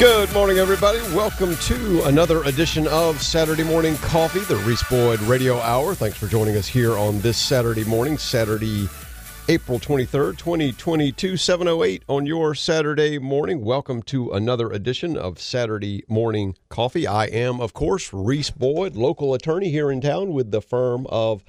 Good 0.00 0.32
morning, 0.32 0.56
everybody. 0.56 0.98
Welcome 1.14 1.54
to 1.56 2.04
another 2.04 2.42
edition 2.44 2.86
of 2.86 3.20
Saturday 3.20 3.64
Morning 3.64 3.96
Coffee, 3.96 4.40
the 4.40 4.56
Reese 4.56 4.82
Boyd 4.84 5.20
Radio 5.20 5.58
Hour. 5.58 5.94
Thanks 5.94 6.16
for 6.16 6.26
joining 6.26 6.56
us 6.56 6.66
here 6.66 6.96
on 6.96 7.20
this 7.20 7.36
Saturday 7.36 7.84
morning, 7.84 8.16
Saturday, 8.16 8.88
April 9.50 9.78
23rd, 9.78 10.38
2022, 10.38 11.36
708 11.36 12.02
on 12.08 12.24
your 12.24 12.54
Saturday 12.54 13.18
morning. 13.18 13.62
Welcome 13.62 14.00
to 14.04 14.30
another 14.30 14.70
edition 14.72 15.18
of 15.18 15.38
Saturday 15.38 16.02
Morning 16.08 16.56
Coffee. 16.70 17.06
I 17.06 17.26
am, 17.26 17.60
of 17.60 17.74
course, 17.74 18.10
Reese 18.10 18.50
Boyd, 18.50 18.96
local 18.96 19.34
attorney 19.34 19.70
here 19.70 19.90
in 19.90 20.00
town 20.00 20.32
with 20.32 20.50
the 20.50 20.62
firm 20.62 21.06
of 21.10 21.44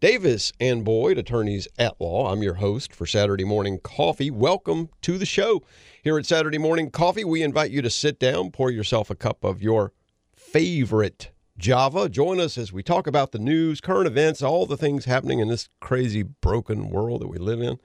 Davis 0.00 0.52
and 0.60 0.84
Boyd, 0.84 1.18
attorneys 1.18 1.68
at 1.78 2.00
law. 2.00 2.30
I'm 2.30 2.42
your 2.42 2.54
host 2.54 2.92
for 2.94 3.06
Saturday 3.06 3.44
Morning 3.44 3.78
Coffee. 3.78 4.30
Welcome 4.30 4.90
to 5.02 5.16
the 5.16 5.24
show. 5.24 5.62
Here 6.02 6.18
at 6.18 6.26
Saturday 6.26 6.58
Morning 6.58 6.90
Coffee, 6.90 7.24
we 7.24 7.42
invite 7.42 7.70
you 7.70 7.80
to 7.80 7.88
sit 7.88 8.18
down, 8.18 8.50
pour 8.50 8.70
yourself 8.70 9.08
a 9.08 9.14
cup 9.14 9.44
of 9.44 9.62
your 9.62 9.92
favorite 10.34 11.30
Java. 11.56 12.08
Join 12.08 12.40
us 12.40 12.58
as 12.58 12.72
we 12.72 12.82
talk 12.82 13.06
about 13.06 13.32
the 13.32 13.38
news, 13.38 13.80
current 13.80 14.06
events, 14.06 14.42
all 14.42 14.66
the 14.66 14.76
things 14.76 15.04
happening 15.04 15.38
in 15.38 15.48
this 15.48 15.68
crazy, 15.80 16.22
broken 16.22 16.90
world 16.90 17.22
that 17.22 17.28
we 17.28 17.38
live 17.38 17.62
in. 17.62 17.78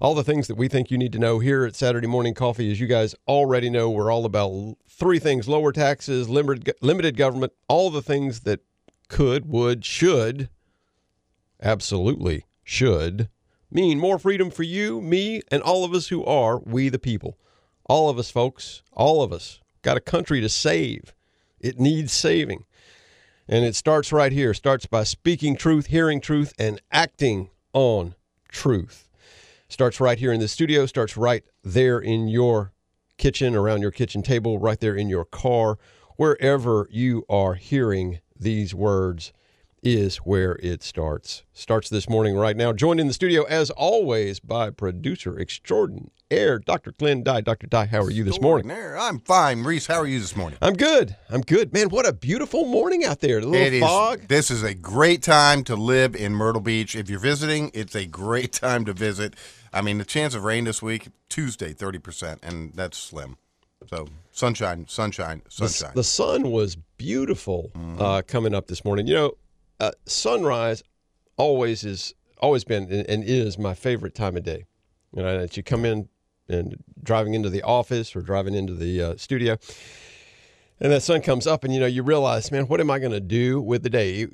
All 0.00 0.14
the 0.14 0.24
things 0.24 0.48
that 0.48 0.56
we 0.56 0.66
think 0.66 0.90
you 0.90 0.98
need 0.98 1.12
to 1.12 1.18
know 1.20 1.38
here 1.38 1.64
at 1.64 1.76
Saturday 1.76 2.08
Morning 2.08 2.34
Coffee. 2.34 2.72
As 2.72 2.80
you 2.80 2.88
guys 2.88 3.14
already 3.28 3.70
know, 3.70 3.88
we're 3.88 4.10
all 4.10 4.24
about 4.24 4.76
three 4.88 5.20
things 5.20 5.46
lower 5.48 5.70
taxes, 5.70 6.28
limited, 6.28 6.74
limited 6.80 7.16
government, 7.16 7.52
all 7.68 7.90
the 7.90 8.02
things 8.02 8.40
that 8.40 8.60
could, 9.08 9.46
would, 9.46 9.84
should 9.84 10.48
absolutely 11.62 12.44
should 12.64 13.28
mean 13.70 13.98
more 13.98 14.18
freedom 14.18 14.50
for 14.50 14.62
you, 14.62 15.00
me, 15.00 15.40
and 15.50 15.62
all 15.62 15.84
of 15.84 15.94
us 15.94 16.08
who 16.08 16.24
are 16.24 16.58
we 16.58 16.88
the 16.88 16.98
people. 16.98 17.38
All 17.86 18.08
of 18.08 18.18
us, 18.18 18.30
folks, 18.30 18.82
all 18.92 19.22
of 19.22 19.32
us 19.32 19.60
got 19.82 19.96
a 19.96 20.00
country 20.00 20.40
to 20.40 20.48
save. 20.48 21.14
It 21.60 21.80
needs 21.80 22.12
saving. 22.12 22.64
And 23.48 23.64
it 23.64 23.74
starts 23.74 24.12
right 24.12 24.32
here. 24.32 24.54
Starts 24.54 24.86
by 24.86 25.04
speaking 25.04 25.56
truth, 25.56 25.86
hearing 25.86 26.20
truth, 26.20 26.52
and 26.58 26.80
acting 26.90 27.50
on 27.72 28.14
truth. 28.48 29.08
Starts 29.68 30.00
right 30.00 30.18
here 30.18 30.32
in 30.32 30.40
the 30.40 30.48
studio, 30.48 30.86
starts 30.86 31.16
right 31.16 31.44
there 31.64 31.98
in 31.98 32.28
your 32.28 32.72
kitchen, 33.16 33.54
around 33.54 33.80
your 33.80 33.90
kitchen 33.90 34.22
table, 34.22 34.58
right 34.58 34.80
there 34.80 34.94
in 34.94 35.08
your 35.08 35.24
car, 35.24 35.78
wherever 36.16 36.86
you 36.90 37.24
are 37.28 37.54
hearing 37.54 38.20
these 38.38 38.74
words 38.74 39.32
is 39.82 40.18
where 40.18 40.56
it 40.62 40.82
starts. 40.82 41.42
Starts 41.52 41.88
this 41.88 42.08
morning 42.08 42.36
right 42.36 42.56
now. 42.56 42.72
Joined 42.72 43.00
in 43.00 43.08
the 43.08 43.12
studio 43.12 43.42
as 43.44 43.70
always 43.70 44.38
by 44.38 44.70
producer 44.70 45.38
extraordinaire 45.38 46.60
Dr. 46.64 46.92
Glenn 46.92 47.22
Dye. 47.24 47.40
Dr. 47.40 47.66
Dye, 47.66 47.86
how 47.86 48.00
are 48.02 48.10
you 48.10 48.22
this 48.24 48.40
morning? 48.40 48.70
I'm 48.70 49.18
fine. 49.20 49.64
Reese, 49.64 49.86
how 49.88 49.96
are 49.98 50.06
you 50.06 50.20
this 50.20 50.36
morning? 50.36 50.58
I'm 50.62 50.74
good. 50.74 51.16
I'm 51.28 51.40
good. 51.40 51.72
Man, 51.72 51.88
what 51.88 52.06
a 52.06 52.12
beautiful 52.12 52.64
morning 52.64 53.04
out 53.04 53.20
there. 53.20 53.38
A 53.38 53.40
little 53.40 53.54
It 53.66 53.74
is- 53.74 53.82
fog. 53.82 54.28
This 54.28 54.50
is 54.50 54.62
a 54.62 54.72
great 54.74 55.22
time 55.22 55.64
to 55.64 55.74
live 55.76 56.14
in 56.14 56.32
Myrtle 56.32 56.62
Beach. 56.62 56.94
If 56.94 57.10
you're 57.10 57.18
visiting, 57.18 57.70
it's 57.74 57.94
a 57.96 58.06
great 58.06 58.52
time 58.52 58.84
to 58.84 58.92
visit. 58.92 59.34
I 59.72 59.82
mean, 59.82 59.98
the 59.98 60.04
chance 60.04 60.34
of 60.34 60.44
rain 60.44 60.64
this 60.64 60.80
week, 60.80 61.08
Tuesday, 61.28 61.74
30%, 61.74 62.38
and 62.42 62.72
that's 62.74 62.96
slim. 62.98 63.36
So, 63.90 64.06
sunshine, 64.30 64.86
sunshine, 64.88 65.42
The, 65.44 65.50
sunshine. 65.68 65.92
the 65.96 66.04
sun 66.04 66.50
was 66.52 66.76
beautiful 66.98 67.72
Mm-hmm. 67.74 68.00
uh, 68.00 68.22
coming 68.22 68.54
up 68.54 68.68
this 68.68 68.84
morning. 68.84 69.06
You 69.08 69.14
know, 69.14 69.32
uh, 69.82 69.90
sunrise 70.06 70.82
always 71.36 71.82
is 71.82 72.14
always 72.38 72.62
been 72.62 72.90
and, 72.90 73.24
is 73.24 73.58
my 73.58 73.74
favorite 73.74 74.14
time 74.14 74.36
of 74.36 74.44
day. 74.44 74.64
You 75.12 75.22
know, 75.22 75.40
that 75.40 75.56
you 75.56 75.62
come 75.64 75.84
in 75.84 76.08
and 76.48 76.76
driving 77.02 77.34
into 77.34 77.50
the 77.50 77.62
office 77.62 78.14
or 78.14 78.22
driving 78.22 78.54
into 78.54 78.74
the 78.74 79.02
uh, 79.02 79.16
studio, 79.16 79.58
and 80.80 80.92
that 80.92 81.02
sun 81.02 81.20
comes 81.20 81.46
up, 81.48 81.64
and 81.64 81.74
you 81.74 81.80
know 81.80 81.86
you 81.86 82.04
realize, 82.04 82.52
man, 82.52 82.68
what 82.68 82.80
am 82.80 82.90
I 82.90 83.00
going 83.00 83.12
to 83.12 83.20
do 83.20 83.60
with 83.60 83.82
the 83.82 83.90
day? 83.90 84.28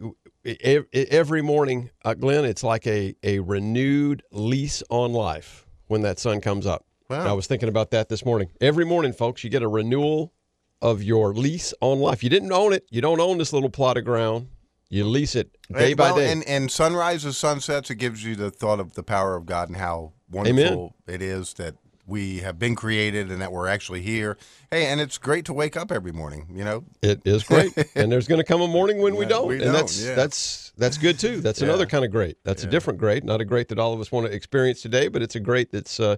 Every 1.10 1.42
morning, 1.42 1.90
uh, 2.04 2.14
Glenn, 2.14 2.44
it's 2.44 2.62
like 2.62 2.86
a 2.86 3.16
a 3.22 3.38
renewed 3.38 4.22
lease 4.30 4.82
on 4.90 5.12
life 5.14 5.66
when 5.86 6.02
that 6.02 6.18
sun 6.18 6.42
comes 6.42 6.66
up. 6.66 6.84
Wow. 7.08 7.26
I 7.26 7.32
was 7.32 7.46
thinking 7.46 7.70
about 7.70 7.90
that 7.92 8.10
this 8.10 8.22
morning. 8.24 8.50
Every 8.60 8.84
morning, 8.84 9.14
folks, 9.14 9.42
you 9.42 9.48
get 9.48 9.62
a 9.62 9.68
renewal 9.68 10.34
of 10.82 11.02
your 11.02 11.32
lease 11.32 11.72
on 11.80 12.00
life. 12.00 12.22
You 12.22 12.28
didn't 12.28 12.52
own 12.52 12.74
it. 12.74 12.84
You 12.90 13.00
don't 13.00 13.18
own 13.18 13.38
this 13.38 13.54
little 13.54 13.70
plot 13.70 13.96
of 13.96 14.04
ground. 14.04 14.48
You 14.88 15.04
lease 15.04 15.34
it 15.34 15.50
day 15.70 15.88
And- 15.88 15.96
by 15.96 16.12
well, 16.12 16.16
day. 16.16 16.32
And, 16.32 16.44
and 16.44 16.70
sunrises, 16.70 17.36
sunsets, 17.36 17.90
it 17.90 17.96
gives 17.96 18.24
you 18.24 18.36
the 18.36 18.50
thought 18.50 18.80
of 18.80 18.94
the 18.94 19.02
power 19.02 19.36
of 19.36 19.46
God 19.46 19.68
and 19.68 19.76
how 19.76 20.12
wonderful 20.30 20.94
it 21.06 21.22
is 21.22 21.54
that 21.54 21.74
we 22.08 22.38
have 22.38 22.58
been 22.58 22.74
created 22.74 23.30
and 23.30 23.40
that 23.42 23.52
we're 23.52 23.68
actually 23.68 24.00
here. 24.00 24.38
Hey, 24.70 24.86
and 24.86 24.98
it's 24.98 25.18
great 25.18 25.44
to 25.44 25.52
wake 25.52 25.76
up 25.76 25.92
every 25.92 26.10
morning, 26.10 26.46
you 26.54 26.64
know? 26.64 26.84
It 27.02 27.20
is 27.26 27.44
great, 27.44 27.72
and 27.94 28.10
there's 28.10 28.26
going 28.26 28.40
to 28.40 28.44
come 28.44 28.62
a 28.62 28.66
morning 28.66 28.98
when 28.98 29.14
we 29.14 29.26
don't, 29.26 29.46
we 29.46 29.56
and 29.56 29.64
don't, 29.64 29.74
that's 29.74 30.02
yeah. 30.02 30.14
that's 30.14 30.72
that's 30.78 30.96
good 30.96 31.18
too. 31.18 31.42
That's 31.42 31.60
another 31.60 31.84
kind 31.84 32.04
of 32.04 32.10
great. 32.10 32.38
That's 32.44 32.64
a 32.64 32.66
different 32.66 32.98
great, 32.98 33.24
not 33.24 33.42
a 33.42 33.44
great 33.44 33.68
that 33.68 33.78
all 33.78 33.92
of 33.92 34.00
us 34.00 34.10
want 34.10 34.26
to 34.26 34.32
experience 34.32 34.80
today, 34.80 35.08
but 35.08 35.22
it's 35.22 35.36
a 35.36 35.40
great 35.40 35.70
that's 35.70 36.00
uh, 36.00 36.16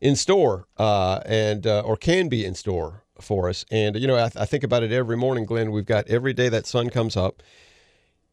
in 0.00 0.14
store 0.14 0.68
uh, 0.78 1.20
and 1.26 1.66
uh, 1.66 1.80
or 1.80 1.96
can 1.96 2.28
be 2.28 2.44
in 2.44 2.54
store 2.54 3.02
for 3.20 3.48
us. 3.48 3.64
And 3.72 3.96
you 3.96 4.06
know, 4.06 4.16
I, 4.16 4.30
I 4.36 4.46
think 4.46 4.62
about 4.62 4.84
it 4.84 4.92
every 4.92 5.16
morning, 5.16 5.46
Glenn. 5.46 5.72
We've 5.72 5.84
got 5.84 6.06
every 6.08 6.32
day 6.32 6.48
that 6.48 6.66
sun 6.66 6.90
comes 6.90 7.16
up. 7.16 7.42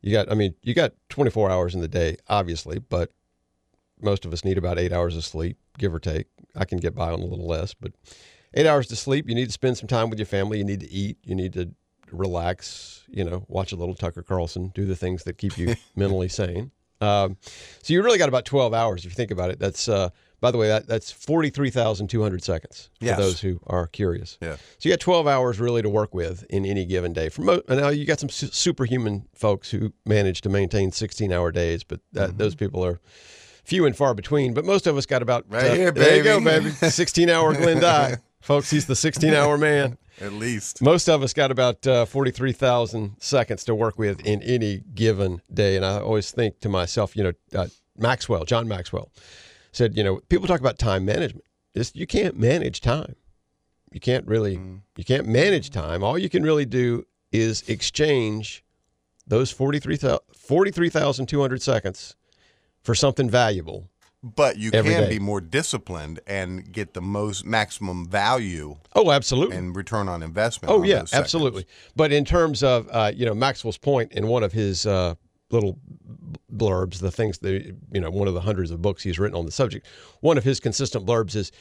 You 0.01 0.11
got, 0.11 0.31
I 0.31 0.35
mean, 0.35 0.55
you 0.63 0.73
got 0.73 0.93
24 1.09 1.49
hours 1.51 1.75
in 1.75 1.81
the 1.81 1.87
day, 1.87 2.17
obviously, 2.27 2.79
but 2.79 3.11
most 4.01 4.25
of 4.25 4.33
us 4.33 4.43
need 4.43 4.57
about 4.57 4.79
eight 4.79 4.91
hours 4.91 5.15
of 5.15 5.23
sleep, 5.23 5.57
give 5.77 5.93
or 5.93 5.99
take. 5.99 6.27
I 6.55 6.65
can 6.65 6.79
get 6.79 6.95
by 6.95 7.11
on 7.11 7.19
a 7.19 7.25
little 7.25 7.47
less, 7.47 7.73
but 7.73 7.93
eight 8.53 8.65
hours 8.65 8.87
to 8.87 8.95
sleep. 8.95 9.29
You 9.29 9.35
need 9.35 9.47
to 9.47 9.51
spend 9.51 9.77
some 9.77 9.87
time 9.87 10.09
with 10.09 10.19
your 10.19 10.25
family. 10.25 10.57
You 10.57 10.63
need 10.63 10.81
to 10.81 10.91
eat. 10.91 11.17
You 11.23 11.35
need 11.35 11.53
to 11.53 11.71
relax. 12.11 13.03
You 13.09 13.23
know, 13.23 13.45
watch 13.47 13.71
a 13.71 13.75
little 13.75 13.95
Tucker 13.95 14.23
Carlson. 14.23 14.71
Do 14.73 14.85
the 14.85 14.95
things 14.95 15.23
that 15.23 15.37
keep 15.37 15.57
you 15.57 15.75
mentally 15.95 16.29
sane. 16.29 16.71
Um, 16.99 17.37
so 17.81 17.93
you 17.93 18.03
really 18.03 18.17
got 18.17 18.29
about 18.29 18.45
twelve 18.45 18.73
hours 18.73 19.05
if 19.05 19.11
you 19.11 19.15
think 19.15 19.31
about 19.31 19.49
it. 19.49 19.59
That's 19.59 19.87
uh, 19.87 20.09
by 20.41 20.51
the 20.51 20.57
way 20.57 20.67
that 20.67 20.87
that's 20.87 21.11
forty 21.11 21.49
three 21.49 21.69
thousand 21.69 22.07
two 22.09 22.21
hundred 22.21 22.43
seconds 22.43 22.89
for 22.99 23.05
Yes. 23.05 23.17
those 23.17 23.39
who 23.41 23.59
are 23.67 23.87
curious. 23.87 24.37
Yeah. 24.41 24.55
So 24.79 24.89
you 24.89 24.91
got 24.91 24.99
twelve 24.99 25.27
hours 25.27 25.59
really 25.59 25.81
to 25.81 25.89
work 25.89 26.13
with 26.13 26.43
in 26.49 26.65
any 26.65 26.83
given 26.85 27.13
day. 27.13 27.29
For 27.29 27.41
mo- 27.43 27.61
and 27.69 27.79
now 27.79 27.89
you 27.89 28.05
got 28.05 28.19
some 28.19 28.29
su- 28.29 28.47
superhuman 28.51 29.27
folks 29.33 29.71
who 29.71 29.93
manage 30.05 30.41
to 30.41 30.49
maintain 30.49 30.91
sixteen 30.91 31.31
hour 31.31 31.51
days, 31.51 31.83
but 31.83 31.99
that, 32.13 32.29
Mm-hmm. 32.31 32.37
those 32.39 32.55
people 32.55 32.83
are 32.83 32.99
few 33.63 33.85
and 33.85 33.95
far 33.95 34.13
between. 34.13 34.53
But 34.53 34.65
most 34.65 34.87
of 34.87 34.97
us 34.97 35.05
got 35.05 35.21
about 35.21 35.45
Right 35.47 35.71
uh, 35.71 35.75
here, 35.75 35.91
There 35.91 36.17
you 36.17 36.23
go, 36.23 36.39
baby. 36.43 36.65
baby. 36.71 36.71
Sixteen 36.89 37.29
hour 37.29 37.53
Glenn 37.53 37.79
Dye. 37.79 38.17
Folks, 38.41 38.71
he's 38.71 38.87
the 38.87 38.95
16 38.95 39.35
hour 39.35 39.55
man. 39.55 39.99
At 40.19 40.33
least. 40.33 40.81
Most 40.81 41.07
of 41.07 41.21
us 41.21 41.31
got 41.31 41.51
about 41.51 41.85
uh, 41.85 42.05
43,000 42.05 43.17
seconds 43.19 43.63
to 43.65 43.75
work 43.75 43.99
with 43.99 44.19
in 44.25 44.41
any 44.41 44.81
given 44.95 45.41
day. 45.53 45.75
And 45.75 45.85
I 45.85 45.99
always 45.99 46.31
think 46.31 46.59
to 46.61 46.69
myself, 46.69 47.15
you 47.15 47.23
know, 47.23 47.33
uh, 47.53 47.67
Maxwell, 47.99 48.43
John 48.45 48.67
Maxwell 48.67 49.11
said, 49.71 49.95
you 49.95 50.03
know, 50.03 50.17
people 50.29 50.47
talk 50.47 50.59
about 50.59 50.77
time 50.79 51.05
management. 51.05 51.45
It's, 51.73 51.95
you 51.95 52.05
can't 52.07 52.37
manage 52.37 52.81
time. 52.81 53.15
You 53.91 53.99
can't 53.99 54.25
really, 54.27 54.59
you 54.97 55.03
can't 55.03 55.27
manage 55.27 55.69
time. 55.69 56.03
All 56.03 56.17
you 56.17 56.29
can 56.29 56.43
really 56.43 56.65
do 56.65 57.05
is 57.31 57.63
exchange 57.67 58.63
those 59.27 59.51
43,000 59.51 60.19
43,200 60.35 61.61
seconds 61.61 62.15
for 62.83 62.95
something 62.95 63.29
valuable. 63.29 63.87
But 64.23 64.57
you 64.57 64.69
can 64.69 64.83
day. 64.85 65.09
be 65.09 65.19
more 65.19 65.41
disciplined 65.41 66.19
and 66.27 66.71
get 66.71 66.93
the 66.93 67.01
most 67.01 67.43
maximum 67.45 68.07
value 68.07 68.75
Oh, 68.93 69.09
absolutely. 69.11 69.57
and 69.57 69.75
return 69.75 70.07
on 70.07 70.21
investment. 70.21 70.71
Oh 70.71 70.81
on 70.81 70.85
yeah, 70.85 71.03
absolutely. 71.11 71.65
But 71.95 72.11
in 72.11 72.23
terms 72.23 72.61
of 72.61 72.87
uh, 72.91 73.11
you 73.15 73.25
know 73.25 73.33
Maxwell's 73.33 73.77
point 73.79 74.11
in 74.11 74.27
one 74.27 74.43
of 74.43 74.51
his 74.53 74.85
uh, 74.85 75.15
little 75.53 75.79
blurbs, 76.53 76.99
the 76.99 77.11
things 77.11 77.39
that 77.39 77.75
you 77.91 78.01
know, 78.01 78.09
one 78.09 78.27
of 78.27 78.33
the 78.33 78.41
hundreds 78.41 78.71
of 78.71 78.81
books 78.81 79.03
he's 79.03 79.19
written 79.19 79.37
on 79.37 79.45
the 79.45 79.51
subject, 79.51 79.87
one 80.21 80.37
of 80.37 80.43
his 80.43 80.59
consistent 80.59 81.05
blurbs 81.05 81.35
is, 81.35 81.51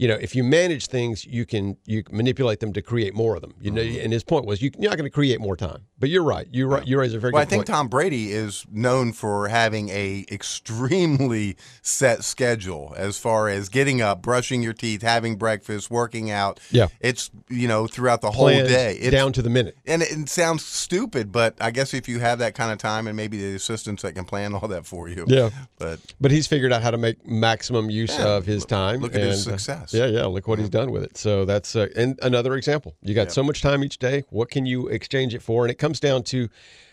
you 0.00 0.08
know, 0.08 0.14
if 0.26 0.34
you 0.34 0.42
manage 0.42 0.86
things, 0.86 1.26
you 1.26 1.44
can 1.44 1.76
you 1.84 2.02
manipulate 2.10 2.60
them 2.60 2.72
to 2.72 2.80
create 2.80 3.14
more 3.14 3.34
of 3.36 3.42
them. 3.42 3.52
You 3.60 3.70
know, 3.70 3.82
Mm-hmm. 3.82 4.04
and 4.04 4.12
his 4.14 4.24
point 4.24 4.46
was 4.46 4.62
you, 4.62 4.70
you're 4.78 4.90
not 4.90 4.96
going 4.96 5.10
to 5.10 5.14
create 5.14 5.40
more 5.40 5.56
time. 5.56 5.82
But 5.98 6.08
you're 6.08 6.22
right. 6.22 6.46
You're 6.50 6.68
right. 6.68 6.86
You 6.86 6.98
raise 6.98 7.12
a 7.12 7.18
very 7.18 7.32
Well, 7.34 7.42
I 7.42 7.44
think 7.44 7.60
point. 7.60 7.66
Tom 7.66 7.88
Brady 7.88 8.32
is 8.32 8.64
known 8.72 9.12
for 9.12 9.48
having 9.48 9.90
a 9.90 10.24
extremely 10.32 11.56
set 11.82 12.24
schedule 12.24 12.94
as 12.96 13.18
far 13.18 13.48
as 13.48 13.68
getting 13.68 14.00
up, 14.00 14.22
brushing 14.22 14.62
your 14.62 14.72
teeth, 14.72 15.02
having 15.02 15.36
breakfast, 15.36 15.90
working 15.90 16.30
out. 16.30 16.60
Yeah. 16.70 16.88
it's 17.00 17.30
you 17.50 17.68
know 17.68 17.86
throughout 17.86 18.20
the 18.22 18.30
whole 18.30 18.48
day. 18.48 18.96
It's, 18.98 19.10
down 19.10 19.32
to 19.34 19.42
the 19.42 19.50
minute. 19.50 19.76
and 19.86 20.02
it, 20.02 20.10
it 20.10 20.28
sounds 20.30 20.64
stupid, 20.64 21.30
but 21.32 21.54
I 21.60 21.70
guess 21.70 21.92
if 21.94 22.08
you 22.08 22.20
have 22.20 22.38
that 22.38 22.54
kind 22.54 22.72
of 22.72 22.78
time 22.78 23.06
and 23.06 23.16
maybe 23.16 23.36
the 23.38 23.54
assistants 23.56 24.02
that 24.02 24.14
can 24.14 24.24
plan 24.24 24.54
all 24.54 24.68
that 24.68 24.86
for 24.86 25.08
you. 25.08 25.24
Yeah. 25.28 25.50
But 25.78 26.00
But 26.20 26.30
he's 26.30 26.46
figured 26.46 26.72
out 26.72 26.82
how 26.82 26.90
to 26.90 26.98
make 26.98 27.26
maximum 27.26 27.90
use 27.90 28.16
Yeah, 28.18 28.36
of 28.36 28.46
his 28.46 28.64
time. 28.64 29.00
look 29.00 29.14
at 29.14 29.20
his 29.20 29.46
and, 29.46 29.54
uh, 29.54 29.58
success. 29.58 29.89
Yeah, 29.92 30.06
yeah. 30.06 30.24
Look 30.26 30.48
what 30.48 30.58
he's 30.58 30.68
done 30.68 30.90
with 30.90 31.02
it. 31.02 31.16
So 31.16 31.44
that's 31.44 31.76
uh, 31.76 31.88
and 31.96 32.18
another 32.22 32.54
example. 32.54 32.94
You 33.02 33.14
got 33.14 33.32
so 33.32 33.42
much 33.42 33.62
time 33.62 33.84
each 33.84 33.98
day. 33.98 34.24
What 34.30 34.50
can 34.50 34.66
you 34.66 34.88
exchange 34.88 35.34
it 35.34 35.42
for? 35.42 35.64
And 35.64 35.70
it 35.70 35.76
comes 35.78 36.00
down 36.00 36.22
to 36.24 36.48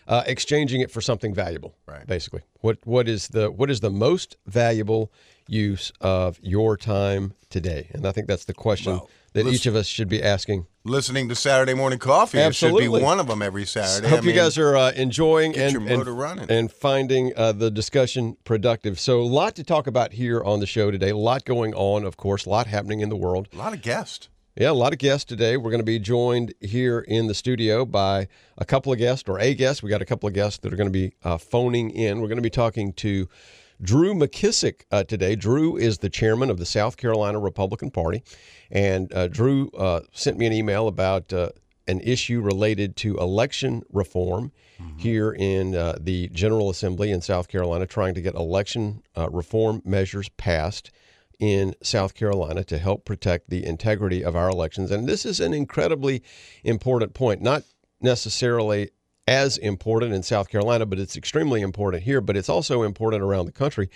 uh, 0.06 0.22
exchanging 0.26 0.80
it 0.80 0.90
for 0.90 1.00
something 1.00 1.34
valuable. 1.34 1.74
Right. 1.86 2.06
Basically, 2.06 2.42
what 2.60 2.78
what 2.84 3.08
is 3.08 3.28
the 3.28 3.50
what 3.50 3.70
is 3.70 3.80
the 3.80 3.90
most 3.90 4.36
valuable 4.46 5.12
use 5.46 5.92
of 6.00 6.38
your 6.42 6.76
time 6.76 7.34
today? 7.50 7.88
And 7.92 8.06
I 8.06 8.12
think 8.12 8.26
that's 8.26 8.44
the 8.44 8.54
question 8.54 8.92
Well, 8.92 9.10
that 9.32 9.44
let's- 9.44 9.56
each 9.56 9.66
of 9.66 9.74
us 9.76 9.86
should 9.86 10.08
be 10.08 10.22
asking. 10.22 10.66
listening 10.84 11.28
to 11.28 11.34
Saturday 11.34 11.74
morning 11.74 11.98
coffee 11.98 12.38
it 12.38 12.54
should 12.54 12.74
be 12.76 12.88
one 12.88 13.20
of 13.20 13.26
them 13.26 13.42
every 13.42 13.66
Saturday. 13.66 14.08
Hope 14.08 14.22
I 14.22 14.26
you 14.26 14.32
guys 14.32 14.56
are 14.56 14.74
uh, 14.76 14.92
enjoying 14.92 15.54
and, 15.56 15.76
and- 15.88 16.06
running. 16.06 16.50
and 16.50 16.72
finding 16.72 17.32
uh, 17.36 17.52
the 17.52 17.70
discussion 17.70 18.36
productive. 18.44 18.98
So, 18.98 19.20
a 19.20 19.22
lot 19.22 19.54
to 19.56 19.64
talk 19.64 19.86
about 19.86 20.12
here 20.14 20.42
on 20.42 20.60
the 20.60 20.66
show 20.66 20.90
today. 20.90 21.10
A 21.10 21.16
lot 21.16 21.44
going 21.44 21.74
on, 21.74 22.04
of 22.04 22.16
course, 22.16 22.46
a 22.46 22.48
lot 22.50 22.66
happening 22.66 23.00
in 23.00 23.10
the 23.10 23.16
world. 23.16 23.48
a 23.52 23.56
lot 23.56 23.74
of 23.74 23.82
guests. 23.82 24.28
Yeah, 24.56 24.70
a 24.70 24.72
lot 24.72 24.92
of 24.92 24.98
guests 24.98 25.24
today. 25.24 25.56
We're 25.56 25.70
going 25.70 25.78
to 25.80 25.84
be 25.84 26.00
joined 26.00 26.52
here 26.60 26.98
in 26.98 27.28
the 27.28 27.34
studio 27.34 27.84
by 27.84 28.26
a 28.56 28.64
couple 28.64 28.90
of 28.92 28.98
guests, 28.98 29.28
or 29.28 29.38
a 29.38 29.54
guest. 29.54 29.84
We 29.84 29.90
got 29.90 30.02
a 30.02 30.04
couple 30.04 30.26
of 30.26 30.34
guests 30.34 30.58
that 30.60 30.72
are 30.72 30.76
going 30.76 30.88
to 30.88 30.92
be 30.92 31.12
uh, 31.22 31.38
phoning 31.38 31.90
in. 31.90 32.20
We're 32.20 32.26
going 32.26 32.38
to 32.38 32.42
be 32.42 32.50
talking 32.50 32.92
to 32.94 33.28
Drew 33.80 34.14
McKissick 34.14 34.82
uh, 34.90 35.04
today. 35.04 35.36
Drew 35.36 35.76
is 35.76 35.98
the 35.98 36.10
chairman 36.10 36.50
of 36.50 36.58
the 36.58 36.66
South 36.66 36.96
Carolina 36.96 37.38
Republican 37.38 37.90
Party, 37.90 38.22
and 38.70 39.12
uh, 39.12 39.28
Drew 39.28 39.70
uh, 39.70 40.00
sent 40.12 40.36
me 40.36 40.46
an 40.46 40.52
email 40.52 40.88
about 40.88 41.32
uh, 41.32 41.50
an 41.86 42.00
issue 42.00 42.40
related 42.40 42.96
to 42.96 43.16
election 43.16 43.82
reform 43.90 44.52
here 44.96 45.32
in 45.32 45.74
uh, 45.74 45.96
the 45.98 46.28
General 46.28 46.70
Assembly 46.70 47.10
in 47.10 47.20
South 47.20 47.48
Carolina, 47.48 47.86
trying 47.86 48.14
to 48.14 48.20
get 48.20 48.34
election 48.34 49.02
uh, 49.16 49.28
reform 49.30 49.82
measures 49.84 50.28
passed 50.30 50.90
in 51.40 51.74
South 51.82 52.14
Carolina 52.14 52.62
to 52.64 52.78
help 52.78 53.04
protect 53.04 53.48
the 53.48 53.64
integrity 53.64 54.24
of 54.24 54.36
our 54.36 54.48
elections. 54.48 54.90
And 54.90 55.08
this 55.08 55.24
is 55.24 55.40
an 55.40 55.54
incredibly 55.54 56.22
important 56.62 57.14
point, 57.14 57.40
not 57.40 57.62
necessarily 58.00 58.90
as 59.28 59.58
important 59.58 60.14
in 60.14 60.22
South 60.22 60.48
Carolina, 60.48 60.86
but 60.86 60.98
it's 60.98 61.14
extremely 61.14 61.60
important 61.60 62.02
here, 62.02 62.22
but 62.22 62.34
it's 62.34 62.48
also 62.48 62.82
important 62.82 63.22
around 63.22 63.44
the 63.44 63.52
country. 63.52 63.90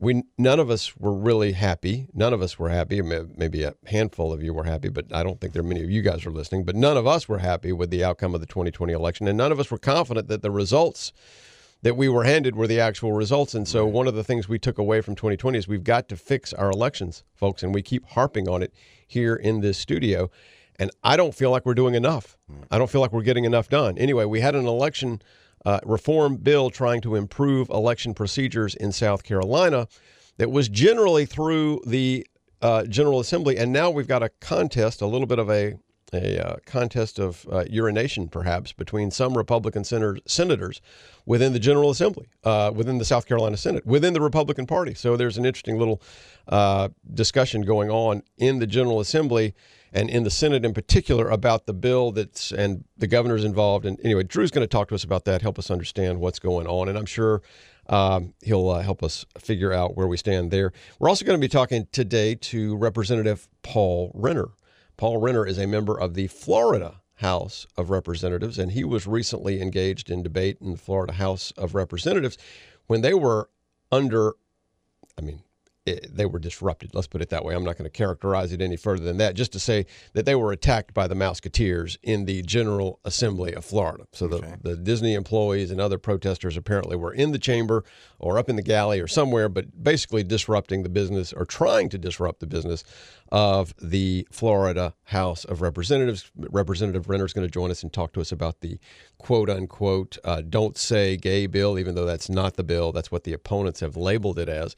We 0.00 0.24
none 0.36 0.58
of 0.58 0.70
us 0.70 0.96
were 0.96 1.14
really 1.14 1.52
happy. 1.52 2.08
None 2.12 2.32
of 2.34 2.42
us 2.42 2.58
were 2.58 2.68
happy. 2.68 3.00
Maybe 3.00 3.62
a 3.62 3.74
handful 3.86 4.32
of 4.32 4.42
you 4.42 4.52
were 4.52 4.64
happy, 4.64 4.88
but 4.88 5.06
I 5.14 5.22
don't 5.22 5.40
think 5.40 5.52
there 5.52 5.62
are 5.62 5.66
many 5.66 5.84
of 5.84 5.90
you 5.90 6.02
guys 6.02 6.26
are 6.26 6.32
listening. 6.32 6.64
But 6.64 6.74
none 6.74 6.96
of 6.96 7.06
us 7.06 7.28
were 7.28 7.38
happy 7.38 7.72
with 7.72 7.90
the 7.90 8.02
outcome 8.02 8.34
of 8.34 8.40
the 8.40 8.46
2020 8.46 8.92
election, 8.92 9.28
and 9.28 9.38
none 9.38 9.52
of 9.52 9.60
us 9.60 9.70
were 9.70 9.78
confident 9.78 10.26
that 10.26 10.42
the 10.42 10.50
results 10.50 11.12
that 11.82 11.96
we 11.96 12.08
were 12.08 12.24
handed 12.24 12.56
were 12.56 12.66
the 12.66 12.80
actual 12.80 13.12
results. 13.12 13.54
And 13.54 13.68
so, 13.68 13.86
one 13.86 14.08
of 14.08 14.16
the 14.16 14.24
things 14.24 14.48
we 14.48 14.58
took 14.58 14.78
away 14.78 15.00
from 15.00 15.14
2020 15.14 15.58
is 15.58 15.68
we've 15.68 15.84
got 15.84 16.08
to 16.08 16.16
fix 16.16 16.52
our 16.52 16.70
elections, 16.70 17.22
folks, 17.36 17.62
and 17.62 17.72
we 17.72 17.82
keep 17.82 18.04
harping 18.06 18.48
on 18.48 18.62
it 18.62 18.74
here 19.06 19.36
in 19.36 19.60
this 19.60 19.78
studio. 19.78 20.28
And 20.78 20.90
I 21.02 21.16
don't 21.16 21.34
feel 21.34 21.50
like 21.50 21.64
we're 21.64 21.74
doing 21.74 21.94
enough. 21.94 22.36
I 22.70 22.78
don't 22.78 22.90
feel 22.90 23.00
like 23.00 23.12
we're 23.12 23.22
getting 23.22 23.44
enough 23.44 23.68
done. 23.68 23.96
Anyway, 23.98 24.24
we 24.24 24.40
had 24.40 24.54
an 24.54 24.66
election 24.66 25.22
uh, 25.64 25.80
reform 25.84 26.36
bill 26.36 26.70
trying 26.70 27.00
to 27.02 27.14
improve 27.14 27.68
election 27.70 28.14
procedures 28.14 28.74
in 28.74 28.92
South 28.92 29.24
Carolina 29.24 29.88
that 30.38 30.50
was 30.50 30.68
generally 30.68 31.26
through 31.26 31.80
the 31.86 32.26
uh, 32.62 32.84
General 32.84 33.20
Assembly, 33.20 33.56
and 33.56 33.72
now 33.72 33.90
we've 33.90 34.08
got 34.08 34.22
a 34.22 34.28
contest, 34.40 35.00
a 35.02 35.06
little 35.06 35.26
bit 35.26 35.38
of 35.38 35.50
a 35.50 35.74
a 36.12 36.38
uh, 36.38 36.56
contest 36.66 37.18
of 37.18 37.46
uh, 37.50 37.64
urination, 37.68 38.28
perhaps, 38.28 38.72
between 38.72 39.10
some 39.10 39.36
Republican 39.36 39.82
senator, 39.82 40.18
senators 40.24 40.80
within 41.26 41.52
the 41.52 41.58
General 41.58 41.90
Assembly, 41.90 42.28
uh, 42.44 42.70
within 42.74 42.98
the 42.98 43.04
South 43.04 43.26
Carolina 43.26 43.56
Senate, 43.56 43.84
within 43.84 44.12
the 44.12 44.20
Republican 44.20 44.66
Party. 44.66 44.94
So 44.94 45.16
there's 45.16 45.36
an 45.36 45.44
interesting 45.44 45.78
little 45.78 46.00
uh, 46.46 46.90
discussion 47.12 47.62
going 47.62 47.90
on 47.90 48.22
in 48.38 48.60
the 48.60 48.66
General 48.66 49.00
Assembly 49.00 49.54
and 49.96 50.10
in 50.10 50.24
the 50.24 50.30
Senate 50.30 50.62
in 50.62 50.74
particular 50.74 51.30
about 51.30 51.64
the 51.64 51.72
bill 51.72 52.12
that's 52.12 52.52
and 52.52 52.84
the 52.98 53.06
governor's 53.06 53.44
involved. 53.44 53.86
And 53.86 53.98
anyway, 54.04 54.24
Drew's 54.24 54.50
going 54.50 54.62
to 54.62 54.68
talk 54.68 54.88
to 54.88 54.94
us 54.94 55.02
about 55.02 55.24
that, 55.24 55.40
help 55.40 55.58
us 55.58 55.70
understand 55.70 56.20
what's 56.20 56.38
going 56.38 56.66
on, 56.66 56.88
and 56.90 56.98
I'm 56.98 57.06
sure 57.06 57.40
um, 57.88 58.34
he'll 58.42 58.68
uh, 58.68 58.82
help 58.82 59.02
us 59.02 59.24
figure 59.38 59.72
out 59.72 59.96
where 59.96 60.06
we 60.06 60.18
stand 60.18 60.50
there. 60.50 60.72
We're 60.98 61.08
also 61.08 61.24
going 61.24 61.38
to 61.38 61.44
be 61.44 61.48
talking 61.48 61.86
today 61.92 62.34
to 62.34 62.76
Representative 62.76 63.48
Paul 63.62 64.12
Renner. 64.14 64.50
Paul 64.98 65.16
Renner 65.16 65.46
is 65.46 65.58
a 65.58 65.66
member 65.66 65.98
of 65.98 66.12
the 66.12 66.26
Florida 66.26 67.00
House 67.14 67.66
of 67.78 67.88
Representatives, 67.88 68.58
and 68.58 68.72
he 68.72 68.84
was 68.84 69.06
recently 69.06 69.62
engaged 69.62 70.10
in 70.10 70.22
debate 70.22 70.58
in 70.60 70.72
the 70.72 70.78
Florida 70.78 71.14
House 71.14 71.52
of 71.52 71.74
Representatives 71.74 72.36
when 72.86 73.00
they 73.00 73.14
were 73.14 73.48
under, 73.90 74.34
I 75.16 75.22
mean, 75.22 75.42
it, 75.86 76.14
they 76.14 76.26
were 76.26 76.38
disrupted. 76.38 76.94
Let's 76.94 77.06
put 77.06 77.22
it 77.22 77.30
that 77.30 77.44
way. 77.44 77.54
I'm 77.54 77.64
not 77.64 77.78
going 77.78 77.90
to 77.90 77.96
characterize 77.96 78.52
it 78.52 78.60
any 78.60 78.76
further 78.76 79.04
than 79.04 79.18
that, 79.18 79.34
just 79.34 79.52
to 79.52 79.58
say 79.58 79.86
that 80.12 80.26
they 80.26 80.34
were 80.34 80.52
attacked 80.52 80.92
by 80.92 81.06
the 81.06 81.14
Mouseketeers 81.14 81.96
in 82.02 82.24
the 82.24 82.42
General 82.42 82.98
Assembly 83.04 83.54
of 83.54 83.64
Florida. 83.64 84.06
So 84.12 84.26
the, 84.26 84.58
the 84.62 84.76
Disney 84.76 85.14
employees 85.14 85.70
and 85.70 85.80
other 85.80 85.98
protesters 85.98 86.56
apparently 86.56 86.96
were 86.96 87.12
in 87.12 87.32
the 87.32 87.38
chamber 87.38 87.84
or 88.18 88.38
up 88.38 88.48
in 88.48 88.56
the 88.56 88.62
galley 88.62 89.00
or 89.00 89.06
somewhere, 89.06 89.48
but 89.48 89.82
basically 89.82 90.24
disrupting 90.24 90.82
the 90.82 90.88
business 90.88 91.32
or 91.32 91.44
trying 91.44 91.88
to 91.90 91.98
disrupt 91.98 92.40
the 92.40 92.46
business 92.46 92.82
of 93.32 93.74
the 93.80 94.26
Florida 94.30 94.94
House 95.04 95.44
of 95.44 95.60
Representatives. 95.60 96.30
Representative 96.36 97.08
Renner 97.08 97.24
is 97.24 97.32
going 97.32 97.46
to 97.46 97.50
join 97.50 97.70
us 97.70 97.82
and 97.82 97.92
talk 97.92 98.12
to 98.12 98.20
us 98.20 98.32
about 98.32 98.60
the 98.60 98.78
quote 99.18 99.50
unquote 99.50 100.18
uh, 100.24 100.42
don't 100.42 100.76
say 100.76 101.16
gay 101.16 101.46
bill, 101.46 101.78
even 101.78 101.94
though 101.94 102.06
that's 102.06 102.28
not 102.28 102.54
the 102.54 102.64
bill. 102.64 102.92
That's 102.92 103.10
what 103.10 103.24
the 103.24 103.32
opponents 103.32 103.80
have 103.80 103.96
labeled 103.96 104.38
it 104.38 104.48
as. 104.48 104.74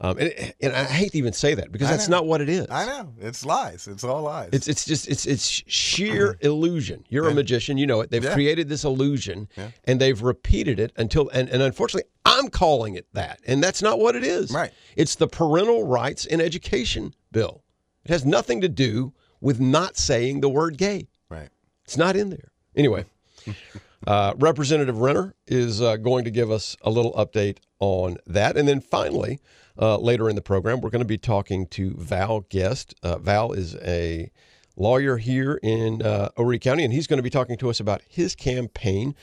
Um, 0.00 0.16
and, 0.18 0.54
and 0.60 0.72
I 0.72 0.84
hate 0.84 1.10
to 1.12 1.18
even 1.18 1.32
say 1.32 1.54
that 1.54 1.72
because 1.72 1.88
I 1.88 1.90
that's 1.92 2.08
know. 2.08 2.18
not 2.18 2.26
what 2.26 2.40
it 2.40 2.48
is. 2.48 2.68
I 2.70 2.86
know 2.86 3.14
it's 3.20 3.44
lies. 3.44 3.88
It's 3.88 4.04
all 4.04 4.22
lies. 4.22 4.50
It's 4.52 4.68
it's 4.68 4.84
just 4.84 5.08
it's 5.08 5.26
it's 5.26 5.44
sheer 5.66 6.38
illusion. 6.40 7.04
You're 7.08 7.28
a 7.28 7.34
magician, 7.34 7.78
you 7.78 7.86
know 7.86 8.00
it. 8.00 8.10
They've 8.10 8.22
Yeah. 8.22 8.32
created 8.34 8.68
this 8.68 8.84
illusion 8.84 9.48
and 9.84 10.00
they've 10.00 10.22
repeated 10.22 10.78
it 10.78 10.92
until 10.96 11.28
and, 11.30 11.48
and 11.48 11.62
unfortunately 11.62 12.08
I'm 12.24 12.48
calling 12.48 12.94
it 12.94 13.06
that. 13.14 13.40
And 13.46 13.60
that's 13.62 13.82
not 13.82 13.98
what 13.98 14.14
it 14.14 14.22
is. 14.22 14.52
Right. 14.52 14.72
It's 14.96 15.16
the 15.16 15.26
parental 15.26 15.84
rights 15.84 16.26
in 16.26 16.40
education 16.40 17.12
bill. 17.32 17.64
It 18.04 18.10
has 18.12 18.24
nothing 18.24 18.60
to 18.60 18.68
do 18.68 19.12
with 19.40 19.58
not 19.60 19.96
saying 19.96 20.42
the 20.42 20.48
word 20.48 20.76
gay. 20.76 21.08
right. 21.28 21.48
It's 21.84 21.96
not 21.96 22.14
in 22.16 22.30
there. 22.30 22.52
Anyway, 22.76 23.04
uh, 24.06 24.34
Representative 24.38 24.98
Renner 25.00 25.34
is 25.46 25.80
uh, 25.82 25.96
going 25.96 26.24
to 26.24 26.30
give 26.30 26.50
us 26.50 26.76
a 26.82 26.90
little 26.90 27.12
update 27.14 27.58
on 27.80 28.18
that. 28.26 28.56
And 28.56 28.68
then 28.68 28.80
finally, 28.80 29.40
uh, 29.78 29.98
later 29.98 30.28
in 30.28 30.36
the 30.36 30.42
program, 30.42 30.80
we're 30.80 30.90
going 30.90 31.00
to 31.00 31.06
be 31.06 31.18
talking 31.18 31.66
to 31.68 31.94
Val 31.94 32.40
Guest. 32.40 32.94
Uh, 33.02 33.18
Val 33.18 33.52
is 33.52 33.76
a 33.76 34.30
lawyer 34.76 35.16
here 35.16 35.58
in 35.62 36.02
uh, 36.02 36.30
County, 36.60 36.84
and 36.84 36.92
he's 36.92 37.06
going 37.06 37.18
to 37.18 37.22
be 37.22 37.30
talking 37.30 37.56
to 37.58 37.70
us 37.70 37.80
about 37.80 38.02
his 38.08 38.34
campaign 38.34 39.14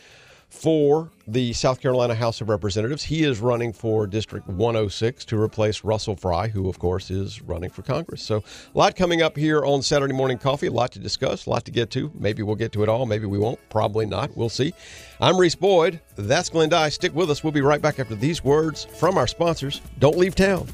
for 0.56 1.12
the 1.28 1.54
South 1.54 1.82
Carolina 1.82 2.16
House 2.16 2.40
of 2.42 2.50
Representatives. 2.50 3.04
He 3.04 3.24
is 3.24 3.40
running 3.40 3.74
for 3.74 4.08
District 4.08 4.48
106 4.48 5.26
to 5.26 5.40
replace 5.40 5.84
Russell 5.84 6.16
Fry, 6.16 6.48
who, 6.48 6.70
of 6.70 6.80
course, 6.80 7.12
is 7.12 7.42
running 7.42 7.70
for 7.70 7.82
Congress. 7.82 8.22
So, 8.22 8.38
a 8.74 8.78
lot 8.78 8.96
coming 8.96 9.22
up 9.22 9.36
here 9.36 9.66
on 9.66 9.82
Saturday 9.82 10.14
Morning 10.14 10.38
Coffee, 10.38 10.68
a 10.68 10.72
lot 10.72 10.92
to 10.94 11.00
discuss, 11.00 11.46
a 11.46 11.50
lot 11.50 11.66
to 11.66 11.72
get 11.72 11.92
to. 11.92 12.12
Maybe 12.16 12.42
we'll 12.42 12.56
get 12.56 12.72
to 12.74 12.84
it 12.84 12.90
all, 12.90 13.06
maybe 13.06 13.26
we 13.26 13.38
won't, 13.38 13.60
probably 13.70 14.06
not. 14.06 14.36
We'll 14.36 14.50
see. 14.50 14.74
I'm 15.20 15.38
Reese 15.38 15.56
Boyd. 15.56 16.00
That's 16.16 16.50
Glenn 16.50 16.70
Dye. 16.70 16.90
Stick 16.90 17.14
with 17.14 17.30
us. 17.30 17.44
We'll 17.44 17.54
be 17.54 17.62
right 17.62 17.82
back 17.82 18.00
after 18.00 18.16
these 18.16 18.44
words 18.44 18.86
from 18.86 19.18
our 19.18 19.28
sponsors. 19.28 19.82
Don't 20.00 20.18
leave 20.18 20.36
town. 20.36 20.68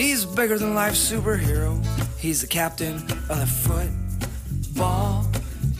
He's 0.00 0.24
bigger 0.24 0.56
than 0.56 0.72
life 0.74 0.94
superhero. 0.94 1.84
He's 2.16 2.40
the 2.40 2.46
captain 2.46 2.96
of 3.28 3.38
the 3.38 3.46
football 4.72 5.26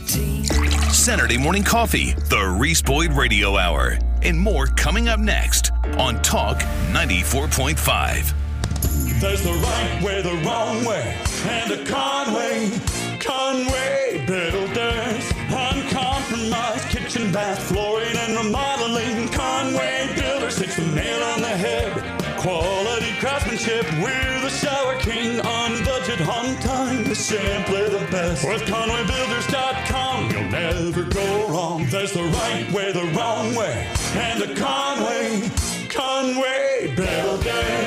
team. 0.05 0.45
Saturday 0.91 1.39
morning 1.39 1.63
coffee, 1.63 2.13
the 2.29 2.55
Reese 2.59 2.83
Boyd 2.83 3.13
Radio 3.13 3.57
Hour, 3.57 3.97
and 4.21 4.39
more 4.39 4.67
coming 4.67 5.09
up 5.09 5.19
next 5.19 5.71
on 5.97 6.21
Talk 6.21 6.59
94.5. 6.91 9.19
There's 9.19 9.41
the 9.41 9.53
right 9.53 10.03
way, 10.03 10.21
the 10.21 10.35
wrong 10.45 10.85
way, 10.85 11.17
and 11.45 11.71
the 11.71 11.83
Conway, 11.91 12.69
Conway 13.19 14.23
Biddle 14.27 14.67
uncompromised 15.51 16.87
kitchen 16.89 17.31
bath 17.31 17.57
flooring 17.63 18.15
and 18.15 18.37
remodeling. 18.37 19.29
Conway 19.29 20.13
Builders 20.15 20.57
the 20.57 20.85
nail 20.93 21.23
on 21.23 21.41
the 21.41 21.47
head. 21.47 22.37
Quality 22.37 22.90
championship. 23.61 24.03
We're 24.03 24.41
the 24.41 24.49
Shower 24.49 24.97
King 24.99 25.39
on 25.41 25.83
budget, 25.83 26.21
on 26.27 26.55
time, 26.57 27.03
the 27.03 27.15
simpler 27.15 27.89
the 27.89 28.05
best. 28.11 28.45
With 28.45 28.61
ConwayBuilders.com, 28.63 30.31
you'll 30.31 30.49
never 30.49 31.03
go 31.03 31.47
wrong. 31.47 31.85
There's 31.89 32.13
the 32.13 32.23
right 32.23 32.71
way, 32.71 32.91
the 32.91 33.05
wrong 33.17 33.53
way, 33.55 33.87
and 34.13 34.41
the 34.41 34.55
Conway, 34.55 35.49
Conway 35.89 36.93
Builders. 36.95 37.80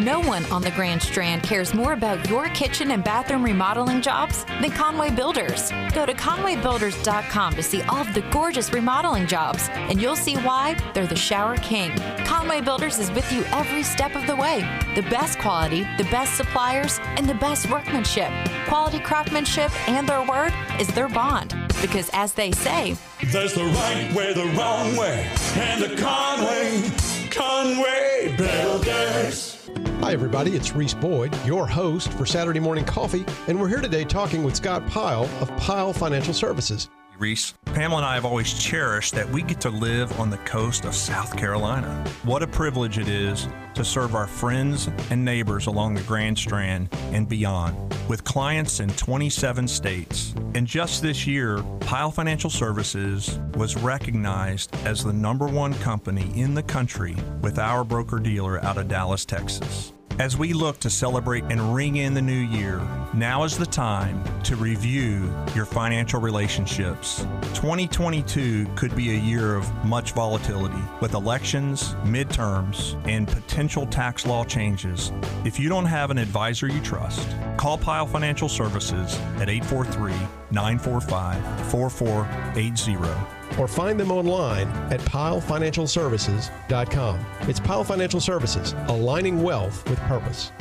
No 0.00 0.18
one 0.18 0.46
on 0.46 0.62
the 0.62 0.70
Grand 0.70 1.02
Strand 1.02 1.42
cares 1.42 1.74
more 1.74 1.92
about 1.92 2.26
your 2.26 2.48
kitchen 2.48 2.92
and 2.92 3.04
bathroom 3.04 3.44
remodeling 3.44 4.00
jobs 4.00 4.46
than 4.46 4.70
Conway 4.70 5.10
Builders. 5.10 5.70
Go 5.92 6.06
to 6.06 6.14
ConwayBuilders.com 6.14 7.54
to 7.54 7.62
see 7.62 7.82
all 7.82 8.00
of 8.00 8.14
the 8.14 8.22
gorgeous 8.30 8.72
remodeling 8.72 9.26
jobs, 9.26 9.68
and 9.74 10.00
you'll 10.00 10.16
see 10.16 10.36
why 10.36 10.74
they're 10.94 11.06
the 11.06 11.14
shower 11.14 11.58
king. 11.58 11.90
Conway 12.24 12.62
Builders 12.62 12.98
is 12.98 13.10
with 13.10 13.30
you 13.30 13.44
every 13.52 13.82
step 13.82 14.16
of 14.16 14.26
the 14.26 14.34
way. 14.34 14.60
The 14.94 15.02
best 15.02 15.38
quality, 15.38 15.82
the 15.98 16.08
best 16.10 16.34
suppliers, 16.34 16.98
and 17.18 17.28
the 17.28 17.34
best 17.34 17.70
workmanship. 17.70 18.30
Quality 18.68 19.00
craftsmanship 19.00 19.70
and 19.86 20.08
their 20.08 20.26
word 20.26 20.54
is 20.80 20.88
their 20.94 21.10
bond. 21.10 21.54
Because 21.82 22.08
as 22.14 22.32
they 22.32 22.52
say, 22.52 22.96
There's 23.30 23.52
the 23.52 23.64
right 23.64 24.10
way, 24.14 24.32
the 24.32 24.46
wrong 24.56 24.96
way, 24.96 25.30
and 25.56 25.82
the 25.82 25.94
Conway, 26.00 26.90
Conway 27.28 28.34
Builders. 28.38 29.59
Hi, 30.00 30.14
everybody. 30.14 30.56
It's 30.56 30.74
Reese 30.74 30.94
Boyd, 30.94 31.36
your 31.44 31.66
host 31.66 32.10
for 32.14 32.24
Saturday 32.24 32.58
Morning 32.58 32.86
Coffee, 32.86 33.26
and 33.48 33.60
we're 33.60 33.68
here 33.68 33.82
today 33.82 34.02
talking 34.02 34.42
with 34.42 34.56
Scott 34.56 34.84
Pyle 34.86 35.28
of 35.42 35.54
Pyle 35.58 35.92
Financial 35.92 36.32
Services. 36.32 36.88
Reese. 37.20 37.54
Pamela 37.66 37.98
and 37.98 38.06
I 38.06 38.14
have 38.14 38.24
always 38.24 38.52
cherished 38.54 39.14
that 39.14 39.28
we 39.28 39.42
get 39.42 39.60
to 39.60 39.70
live 39.70 40.18
on 40.18 40.30
the 40.30 40.38
coast 40.38 40.84
of 40.84 40.94
South 40.94 41.36
Carolina. 41.36 42.04
What 42.24 42.42
a 42.42 42.46
privilege 42.46 42.98
it 42.98 43.08
is 43.08 43.46
to 43.74 43.84
serve 43.84 44.14
our 44.14 44.26
friends 44.26 44.88
and 45.10 45.24
neighbors 45.24 45.66
along 45.66 45.94
the 45.94 46.02
Grand 46.02 46.38
Strand 46.38 46.88
and 47.12 47.28
beyond, 47.28 47.94
with 48.08 48.24
clients 48.24 48.80
in 48.80 48.88
27 48.90 49.68
states. 49.68 50.34
And 50.54 50.66
just 50.66 51.02
this 51.02 51.26
year, 51.26 51.62
Pyle 51.80 52.10
Financial 52.10 52.50
Services 52.50 53.38
was 53.54 53.76
recognized 53.76 54.74
as 54.84 55.04
the 55.04 55.12
number 55.12 55.46
one 55.46 55.74
company 55.74 56.32
in 56.34 56.54
the 56.54 56.62
country 56.62 57.14
with 57.42 57.58
our 57.58 57.84
broker 57.84 58.18
dealer 58.18 58.64
out 58.64 58.78
of 58.78 58.88
Dallas, 58.88 59.24
Texas. 59.24 59.92
As 60.20 60.36
we 60.36 60.52
look 60.52 60.78
to 60.80 60.90
celebrate 60.90 61.44
and 61.44 61.74
ring 61.74 61.96
in 61.96 62.12
the 62.12 62.20
new 62.20 62.34
year, 62.34 62.86
now 63.14 63.44
is 63.44 63.56
the 63.56 63.64
time 63.64 64.22
to 64.42 64.54
review 64.54 65.34
your 65.54 65.64
financial 65.64 66.20
relationships. 66.20 67.20
2022 67.54 68.66
could 68.76 68.94
be 68.94 69.12
a 69.12 69.18
year 69.18 69.56
of 69.56 69.72
much 69.82 70.12
volatility 70.12 70.82
with 71.00 71.14
elections, 71.14 71.94
midterms, 72.04 73.00
and 73.08 73.28
potential 73.28 73.86
tax 73.86 74.26
law 74.26 74.44
changes. 74.44 75.10
If 75.46 75.58
you 75.58 75.70
don't 75.70 75.86
have 75.86 76.10
an 76.10 76.18
advisor 76.18 76.68
you 76.68 76.82
trust, 76.82 77.26
call 77.56 77.78
Pyle 77.78 78.06
Financial 78.06 78.50
Services 78.50 79.18
at 79.38 79.48
843 79.48 80.12
945 80.50 81.70
4480 81.70 83.39
or 83.58 83.66
find 83.66 83.98
them 83.98 84.12
online 84.12 84.68
at 84.92 85.00
pylefinancialservices.com. 85.00 87.26
It's 87.42 87.60
Pyle 87.60 87.84
Financial 87.84 88.20
Services, 88.20 88.74
aligning 88.88 89.42
wealth 89.42 89.88
with 89.88 89.98
purpose. 90.00 90.52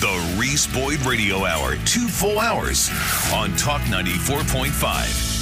The 0.00 0.36
Reese 0.38 0.66
Boyd 0.66 1.00
Radio 1.06 1.44
Hour, 1.44 1.76
two 1.86 2.06
full 2.06 2.38
hours 2.38 2.90
on 3.32 3.56
Talk 3.56 3.80
94.5. 3.82 5.32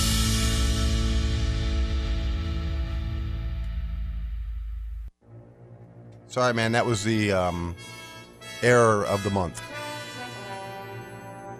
Sorry, 6.28 6.52
man. 6.52 6.72
That 6.72 6.84
was 6.84 7.04
the 7.04 7.30
um, 7.30 7.76
error 8.62 9.04
of 9.06 9.22
the 9.22 9.30
month. 9.30 9.62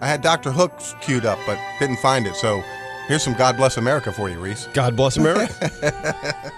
I 0.01 0.07
had 0.07 0.21
Dr. 0.21 0.51
Hooks 0.51 0.93
queued 1.01 1.25
up, 1.25 1.39
but 1.45 1.57
didn't 1.79 1.99
find 1.99 2.27
it. 2.27 2.35
So 2.35 2.61
here's 3.07 3.23
some 3.23 3.33
God 3.33 3.57
Bless 3.57 3.77
America 3.77 4.11
for 4.11 4.29
you, 4.29 4.39
Reese. 4.39 4.67
God 4.73 4.95
bless 4.95 5.17
America. 5.17 5.53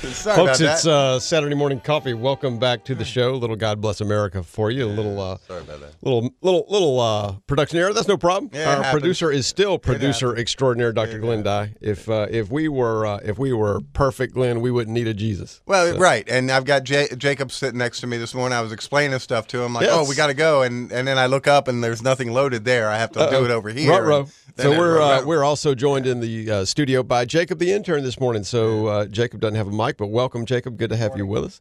Sorry 0.00 0.36
Folks, 0.36 0.60
about 0.60 0.72
it's 0.74 0.82
that. 0.84 0.90
uh, 0.90 1.18
Saturday 1.20 1.54
morning 1.56 1.80
coffee. 1.80 2.14
Welcome 2.14 2.58
back 2.58 2.84
to 2.84 2.94
the 2.94 3.04
show. 3.04 3.34
Little 3.34 3.56
God 3.56 3.80
bless 3.80 4.00
America 4.00 4.42
for 4.42 4.70
you. 4.70 4.84
A 4.84 4.86
little, 4.86 5.20
uh, 5.20 5.36
Sorry 5.38 5.60
about 5.60 5.80
that. 5.80 5.94
little, 6.02 6.30
little, 6.40 6.66
little 6.68 7.00
uh, 7.00 7.32
production 7.46 7.78
error. 7.78 7.92
That's 7.92 8.06
no 8.08 8.16
problem. 8.16 8.50
Yeah, 8.54 8.60
it 8.60 8.66
Our 8.78 8.82
happens. 8.84 8.92
producer 9.00 9.30
is 9.32 9.46
still 9.46 9.76
producer 9.78 10.36
extraordinaire, 10.36 10.92
Dr. 10.92 11.18
Glenn 11.18 11.42
Dye. 11.42 11.74
If 11.80 12.08
uh, 12.08 12.26
if 12.30 12.48
we 12.50 12.68
were 12.68 13.06
uh, 13.06 13.18
if 13.24 13.38
we 13.38 13.52
were 13.52 13.80
perfect, 13.92 14.34
Glenn, 14.34 14.60
we 14.60 14.70
wouldn't 14.70 14.94
need 14.94 15.08
a 15.08 15.14
Jesus. 15.14 15.60
Well, 15.66 15.98
right, 15.98 16.26
and 16.28 16.50
I've 16.50 16.64
got 16.64 16.84
J- 16.84 17.08
Jacob 17.16 17.50
sitting 17.50 17.78
next 17.78 18.00
to 18.00 18.06
me 18.06 18.16
this 18.18 18.34
morning. 18.34 18.56
I 18.56 18.62
was 18.62 18.72
explaining 18.72 19.18
stuff 19.18 19.46
to 19.48 19.62
him, 19.62 19.74
like, 19.74 19.84
Yes. 19.86 19.94
"Oh, 19.94 20.08
we 20.08 20.14
got 20.14 20.28
to 20.28 20.34
go," 20.34 20.62
and 20.62 20.92
and 20.92 21.06
then 21.08 21.18
I 21.18 21.26
look 21.26 21.46
up 21.48 21.66
and 21.68 21.82
there's 21.82 22.02
nothing 22.02 22.32
loaded 22.32 22.64
there. 22.64 22.88
I 22.88 22.98
have 22.98 23.10
to 23.12 23.28
do 23.30 23.44
it 23.44 23.50
over 23.50 23.68
here. 23.68 23.90
Ruh-roh. 23.90 24.20
and 24.20 24.30
So 24.56 24.70
we're 24.70 25.02
uh, 25.02 25.16
Ruh-roh. 25.16 25.26
we're 25.26 25.44
also 25.44 25.74
joined 25.78 26.06
in 26.06 26.20
the 26.20 26.50
uh, 26.50 26.64
studio 26.64 27.02
by 27.02 27.24
Jacob 27.24 27.58
the 27.58 27.72
intern 27.72 28.02
this 28.02 28.20
morning. 28.20 28.44
So 28.44 28.88
uh, 28.88 29.06
Jacob 29.06 29.40
doesn't 29.40 29.54
have 29.54 29.68
a 29.68 29.72
mic, 29.72 29.96
but 29.96 30.08
welcome, 30.08 30.44
Jacob. 30.44 30.76
Good 30.76 30.90
to 30.90 30.96
have 30.96 31.16
you 31.16 31.24
with 31.24 31.44
us. 31.44 31.60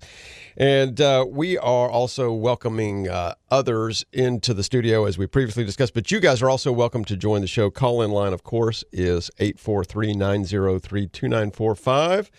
And 0.57 0.99
uh, 0.99 1.25
we 1.29 1.55
are 1.59 1.87
also 1.87 2.33
welcoming 2.33 3.07
uh, 3.07 3.35
others 3.51 4.03
into 4.11 4.55
the 4.55 4.63
studio 4.63 5.05
as 5.05 5.19
we 5.19 5.27
previously 5.27 5.63
discussed. 5.63 5.93
But 5.93 6.09
you 6.09 6.19
guys 6.19 6.41
are 6.41 6.49
also 6.49 6.71
welcome 6.71 7.05
to 7.05 7.15
join 7.15 7.41
the 7.41 7.47
show. 7.47 7.69
Call 7.69 8.01
in 8.01 8.09
line, 8.09 8.33
of 8.33 8.41
course, 8.43 8.83
is 8.91 9.29
843-903-2945. 9.39 12.29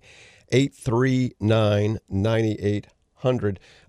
839 0.51 1.99
9800. 2.07 2.94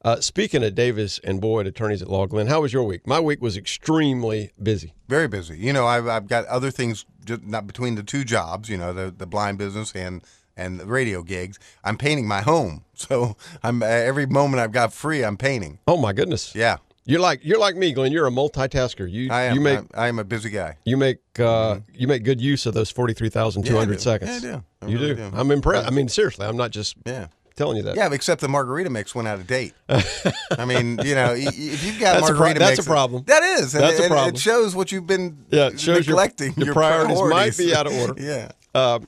Uh, 0.04 0.20
speaking 0.20 0.64
of 0.64 0.74
Davis 0.74 1.20
and 1.22 1.40
Boyd 1.40 1.66
Attorneys 1.66 2.00
at 2.00 2.08
Law, 2.08 2.26
Glenn, 2.26 2.46
how 2.46 2.62
was 2.62 2.72
your 2.72 2.84
week? 2.84 3.06
My 3.06 3.20
week 3.20 3.42
was 3.42 3.56
extremely 3.56 4.50
busy. 4.62 4.94
very 5.08 5.28
busy. 5.28 5.58
You 5.58 5.72
know, 5.72 5.86
I've 5.86 6.08
I've 6.08 6.26
got 6.26 6.46
other 6.46 6.70
things 6.70 7.04
just 7.24 7.42
not 7.42 7.66
between 7.66 7.94
the 7.96 8.02
two 8.02 8.24
jobs. 8.24 8.68
You 8.68 8.78
know, 8.78 8.92
the 8.92 9.10
the 9.16 9.26
blind 9.26 9.58
business 9.58 9.92
and 9.94 10.22
and 10.56 10.80
the 10.80 10.86
radio 10.86 11.22
gigs. 11.22 11.58
I'm 11.84 11.98
painting 11.98 12.26
my 12.26 12.40
home, 12.40 12.84
so 12.94 13.36
I'm 13.62 13.82
uh, 13.82 13.86
every 13.86 14.24
moment 14.26 14.60
I've 14.62 14.72
got 14.72 14.92
free, 14.92 15.22
I'm 15.22 15.36
painting. 15.36 15.78
Oh 15.86 15.98
my 15.98 16.12
goodness! 16.14 16.54
Yeah, 16.54 16.78
You're 17.04 17.20
like 17.20 17.40
you're 17.44 17.58
like 17.58 17.76
me, 17.76 17.92
Glenn. 17.92 18.12
You're 18.12 18.26
a 18.26 18.30
multitasker. 18.30 19.10
You 19.10 19.30
I 19.30 19.42
am. 19.42 19.54
you 19.54 19.60
make 19.60 19.80
I, 19.94 20.04
I 20.04 20.08
am 20.08 20.18
a 20.18 20.24
busy 20.24 20.48
guy. 20.50 20.76
you 20.86 20.96
make 20.96 21.18
uh, 21.38 21.80
you 21.92 22.08
make 22.08 22.24
good 22.24 22.40
use 22.40 22.64
of 22.64 22.72
those 22.74 22.90
forty 22.90 23.12
three 23.12 23.28
thousand 23.28 23.64
two 23.64 23.76
hundred 23.76 23.98
Mm-hmm. 23.98 24.08
Yeah, 24.08 24.28
seconds. 24.28 24.44
Yeah, 24.44 24.50
I 24.50 24.52
do. 24.56 24.64
I 24.82 24.86
you 24.88 24.98
really 24.98 25.14
do. 25.14 25.30
do. 25.30 25.36
I'm 25.36 25.50
impressed. 25.50 25.86
I 25.86 25.90
mean, 25.90 26.08
seriously, 26.08 26.46
I'm 26.46 26.56
not 26.56 26.70
just 26.70 26.96
Yeah. 27.04 27.26
Telling 27.56 27.76
you 27.78 27.82
that. 27.84 27.96
Yeah, 27.96 28.12
except 28.12 28.40
the 28.40 28.48
margarita 28.48 28.90
mix 28.90 29.14
went 29.14 29.26
out 29.28 29.38
of 29.40 29.46
date. 29.46 29.74
I 29.88 30.64
mean, 30.66 30.98
you 31.04 31.14
know, 31.14 31.34
if 31.34 31.84
you've 31.84 31.98
got 31.98 32.14
That's 32.14 32.28
a 32.28 32.32
pro- 32.32 32.38
margarita 32.38 32.58
that's 32.60 32.78
mix, 32.78 32.86
a 32.86 32.90
problem. 32.90 33.24
That 33.26 33.42
is. 33.42 33.74
And, 33.74 33.82
That's 33.82 33.98
a 34.00 34.08
problem. 34.08 34.34
It 34.34 34.38
shows 34.38 34.74
what 34.76 34.92
you've 34.92 35.06
been 35.06 35.44
Yeah, 35.50 35.68
it 35.68 35.80
shows 35.80 36.06
your- 36.06 36.14
neglecting. 36.16 36.54
your 36.56 36.72
priorities 36.74 37.20
might 37.22 37.56
be 37.56 37.74
out 37.74 37.86
of 37.86 37.92
order. 37.94 38.14
yeah. 38.22 38.52
Uh, 38.74 39.00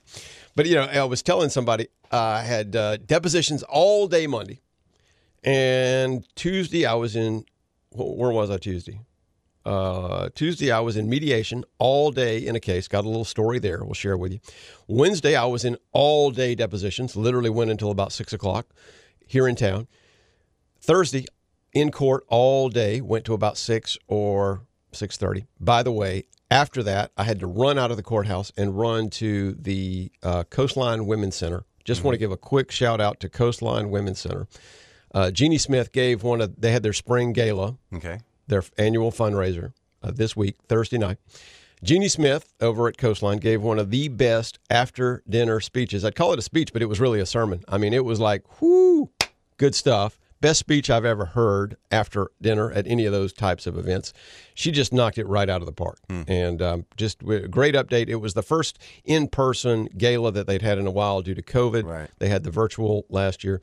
but 0.57 0.67
you 0.67 0.75
know, 0.75 0.83
I 0.85 1.05
was 1.05 1.23
telling 1.23 1.51
somebody 1.51 1.89
uh, 2.11 2.17
I 2.19 2.43
had 2.43 2.75
uh, 2.75 2.97
depositions 2.97 3.63
all 3.65 4.09
day 4.09 4.27
Monday, 4.27 4.61
and 5.45 6.25
Tuesday 6.35 6.87
I 6.87 6.95
was 6.95 7.15
in. 7.17 7.45
Where 7.93 8.31
was 8.33 8.51
I 8.51 8.59
Tuesday? 8.59 9.01
Uh, 9.69 10.31
Tuesday, 10.35 10.71
I 10.71 10.81
was 10.81 10.97
in 10.97 11.11
mediation 11.11 11.63
all 11.79 12.11
day 12.11 12.39
in 12.39 12.57
a 12.57 12.61
case. 12.61 12.89
Got 12.89 13.05
a 13.05 13.09
little 13.09 13.27
story 13.27 13.59
there. 13.59 13.85
We'll 13.85 13.93
share 13.93 14.17
with 14.17 14.33
you. 14.33 14.41
Wednesday, 14.87 15.37
I 15.37 15.45
was 15.45 15.63
in 15.63 15.77
all 15.93 16.31
day 16.31 16.55
depositions. 16.55 17.17
Literally 17.17 17.51
went 17.51 17.71
until 17.71 17.91
about 17.91 18.11
six 18.11 18.33
o'clock 18.33 18.69
here 19.27 19.47
in 19.47 19.57
town. 19.57 19.87
Thursday, 20.81 21.27
in 21.75 21.91
court 21.91 22.25
all 22.29 22.71
day. 22.71 23.03
Went 23.03 23.27
to 23.27 23.35
about 23.35 23.59
six 23.59 23.99
or 24.07 24.63
six 24.93 25.19
thirty. 25.19 25.45
By 25.61 25.83
the 25.83 25.93
way, 25.93 26.25
after 26.51 26.83
that, 26.85 27.13
I 27.19 27.25
had 27.25 27.39
to 27.41 27.47
run 27.47 27.79
out 27.79 27.91
of 27.91 27.99
the 27.99 28.03
courthouse 28.03 28.51
and 28.57 28.79
run 28.79 29.11
to 29.11 29.53
the 29.53 30.11
uh, 30.23 30.45
Coastline 30.45 31.05
Women's 31.05 31.37
Center. 31.37 31.65
Just 31.85 32.05
want 32.05 32.15
to 32.15 32.19
give 32.19 32.33
a 32.33 32.39
quick 32.39 32.71
shout 32.71 33.03
out 33.03 33.21
to 33.21 33.29
Coastline 33.29 33.91
Women's 33.91 34.21
Center. 34.21 34.47
Uh, 35.15 35.31
Jeannie 35.31 35.59
Smith 35.59 35.93
gave 35.93 36.23
one 36.23 36.41
of. 36.41 36.59
They 36.59 36.73
had 36.73 36.83
their 36.83 36.95
spring 36.95 37.35
gala 37.35 37.77
Okay. 37.95 38.21
Their 38.49 38.65
annual 38.77 39.13
fundraiser 39.13 39.73
uh, 40.03 40.11
this 40.11 40.37
week, 40.37 40.57
Thursday 40.69 40.99
night. 40.99 41.19
Jeannie 41.83 42.09
Smith 42.09 42.53
over 42.61 42.89
at 42.89 42.99
Coastline 42.99 43.39
gave 43.39 43.63
one 43.63 43.79
of 43.79 43.91
the 43.91 44.09
best 44.09 44.59
after 44.69 45.23
dinner 45.29 45.61
speeches. 45.61 46.05
I'd 46.05 46.17
call 46.17 46.33
it 46.33 46.39
a 46.39 46.43
speech, 46.43 46.73
but 46.73 46.83
it 46.83 46.87
was 46.87 46.99
really 46.99 47.21
a 47.21 47.27
sermon. 47.27 47.63
I 47.69 47.79
mean, 47.79 47.95
it 47.95 48.05
was 48.05 48.19
like, 48.19 48.61
whoo, 48.61 49.11
good 49.59 49.75
stuff. 49.77 50.19
Best 50.41 50.61
speech 50.61 50.89
I've 50.89 51.05
ever 51.05 51.25
heard 51.25 51.77
after 51.91 52.31
dinner 52.41 52.71
at 52.71 52.87
any 52.87 53.05
of 53.07 53.13
those 53.13 53.33
types 53.33 53.67
of 53.67 53.77
events. 53.77 54.13
She 54.55 54.71
just 54.71 54.93
knocked 54.93 55.19
it 55.19 55.27
right 55.27 55.49
out 55.49 55.63
of 55.63 55.67
the 55.67 55.73
park. 55.73 55.99
And 56.29 56.63
um, 56.63 56.87
just 56.97 57.23
a 57.23 57.49
great 57.49 57.75
update. 57.75 58.09
It 58.09 58.17
was 58.17 58.35
the 58.35 58.43
first 58.43 58.79
in 59.05 59.29
person 59.29 59.89
gala 59.97 60.31
that 60.33 60.47
they'd 60.47 60.63
had 60.63 60.79
in 60.79 60.87
a 60.87 60.93
while 60.93 61.23
due 61.23 61.35
to 61.35 61.43
COVID. 61.43 61.85
Right. 61.85 62.11
They 62.19 62.29
had 62.29 62.45
the 62.45 62.53
virtual 62.53 63.05
last 63.09 63.43
year. 63.43 63.61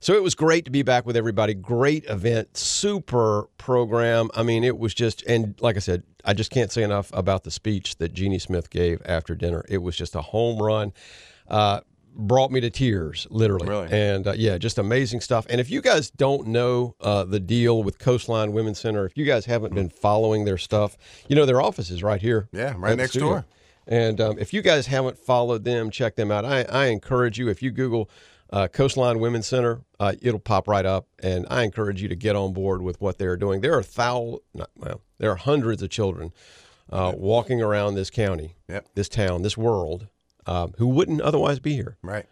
So 0.00 0.14
it 0.14 0.22
was 0.22 0.34
great 0.36 0.64
to 0.64 0.70
be 0.70 0.82
back 0.82 1.06
with 1.06 1.16
everybody. 1.16 1.54
Great 1.54 2.04
event, 2.04 2.56
super 2.56 3.48
program. 3.58 4.30
I 4.34 4.44
mean, 4.44 4.62
it 4.62 4.78
was 4.78 4.94
just, 4.94 5.22
and 5.22 5.60
like 5.60 5.76
I 5.76 5.80
said, 5.80 6.04
I 6.24 6.34
just 6.34 6.50
can't 6.50 6.70
say 6.70 6.84
enough 6.84 7.10
about 7.12 7.42
the 7.42 7.50
speech 7.50 7.96
that 7.96 8.12
Jeannie 8.12 8.38
Smith 8.38 8.70
gave 8.70 9.02
after 9.04 9.34
dinner. 9.34 9.64
It 9.68 9.78
was 9.78 9.96
just 9.96 10.14
a 10.14 10.20
home 10.20 10.62
run. 10.62 10.92
Uh, 11.48 11.80
brought 12.14 12.50
me 12.50 12.60
to 12.60 12.70
tears, 12.70 13.26
literally. 13.30 13.68
Really? 13.68 13.88
And 13.90 14.26
uh, 14.26 14.34
yeah, 14.36 14.58
just 14.58 14.78
amazing 14.78 15.20
stuff. 15.20 15.46
And 15.50 15.60
if 15.60 15.70
you 15.70 15.80
guys 15.80 16.10
don't 16.10 16.48
know 16.48 16.94
uh, 17.00 17.24
the 17.24 17.40
deal 17.40 17.82
with 17.82 17.98
Coastline 17.98 18.52
Women's 18.52 18.78
Center, 18.78 19.04
if 19.04 19.16
you 19.16 19.24
guys 19.24 19.46
haven't 19.46 19.74
been 19.74 19.88
following 19.88 20.44
their 20.44 20.58
stuff, 20.58 20.96
you 21.28 21.34
know, 21.34 21.46
their 21.46 21.60
office 21.60 21.90
is 21.90 22.02
right 22.02 22.20
here. 22.20 22.48
Yeah, 22.52 22.74
right 22.76 22.96
next 22.96 23.14
door. 23.14 23.46
And 23.86 24.20
um, 24.20 24.38
if 24.38 24.52
you 24.52 24.62
guys 24.62 24.86
haven't 24.86 25.16
followed 25.16 25.64
them, 25.64 25.90
check 25.90 26.14
them 26.16 26.30
out. 26.30 26.44
I, 26.44 26.62
I 26.64 26.86
encourage 26.86 27.38
you, 27.38 27.48
if 27.48 27.62
you 27.62 27.70
Google 27.70 28.10
uh, 28.50 28.68
Coastline 28.68 29.18
Women's 29.18 29.46
Center, 29.46 29.82
uh, 30.00 30.12
it'll 30.22 30.40
pop 30.40 30.68
right 30.68 30.86
up. 30.86 31.06
And 31.22 31.46
I 31.50 31.62
encourage 31.64 32.00
you 32.02 32.08
to 32.08 32.16
get 32.16 32.36
on 32.36 32.52
board 32.52 32.82
with 32.82 33.00
what 33.00 33.18
they're 33.18 33.36
doing. 33.36 33.60
There 33.60 33.76
are 33.76 33.82
thou, 33.82 34.40
not, 34.54 34.70
well, 34.76 35.02
there 35.18 35.30
are 35.30 35.36
hundreds 35.36 35.82
of 35.82 35.90
children 35.90 36.32
uh, 36.90 37.12
walking 37.16 37.60
around 37.62 37.94
this 37.94 38.10
county, 38.10 38.54
Yep. 38.68 38.86
this 38.94 39.08
town, 39.08 39.42
this 39.42 39.56
world, 39.58 40.08
um, 40.46 40.72
who 40.78 40.86
wouldn't 40.86 41.20
otherwise 41.20 41.58
be 41.60 41.74
here, 41.74 41.98
Right. 42.02 42.26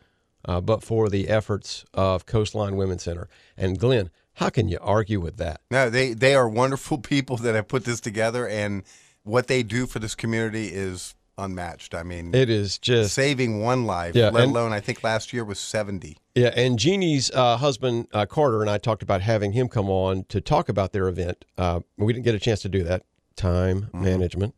uh, 0.47 0.61
but 0.63 0.83
for 0.83 1.11
the 1.11 1.29
efforts 1.29 1.85
of 1.93 2.25
Coastline 2.25 2.77
Women's 2.77 3.03
Center. 3.03 3.29
And 3.57 3.79
Glenn, 3.79 4.11
how 4.35 4.49
can 4.49 4.69
you 4.69 4.79
argue 4.81 5.21
with 5.21 5.37
that? 5.37 5.61
No, 5.71 5.91
they 5.91 6.13
they 6.15 6.35
are 6.35 6.49
wonderful 6.49 6.99
people 7.15 7.37
that 7.39 7.55
have 7.55 7.69
put 7.69 7.85
this 7.85 8.01
together, 8.01 8.49
and 8.49 8.83
what 9.23 9.47
they 9.49 9.63
do 9.63 9.87
for 9.87 9.99
this 9.99 10.15
community 10.15 10.69
is 10.69 11.15
unmatched. 11.39 11.95
I 11.95 12.03
mean, 12.03 12.35
It 12.35 12.49
is 12.51 12.79
just 12.79 13.15
saving 13.15 13.61
one 13.61 13.85
life, 13.85 14.15
Yeah, 14.15 14.31
let 14.31 14.45
and- 14.45 14.53
alone 14.53 14.73
I 14.73 14.81
think 14.81 15.03
last 15.05 15.33
year 15.33 15.45
was 15.45 15.59
seventy. 15.59 16.17
Yeah, 16.35 16.53
and 16.55 16.79
Jeannie's 16.79 17.31
uh, 17.31 17.57
husband 17.57 18.09
uh, 18.13 18.27
Carter 18.27 18.61
and 18.61 18.71
I 18.71 18.79
talked 18.79 19.03
about 19.03 19.21
having 19.23 19.53
him 19.53 19.69
come 19.69 19.89
on 19.89 20.25
to 20.29 20.41
talk 20.41 20.69
about 20.69 20.93
their 20.93 21.09
event. 21.09 21.45
Uh, 21.57 21.81
we 21.97 22.13
didn't 22.13 22.25
get 22.25 22.35
a 22.35 22.39
chance 22.39 22.61
to 22.63 22.69
do 22.69 22.83
that. 22.85 23.05
Time 23.37 23.89
management. 23.93 24.55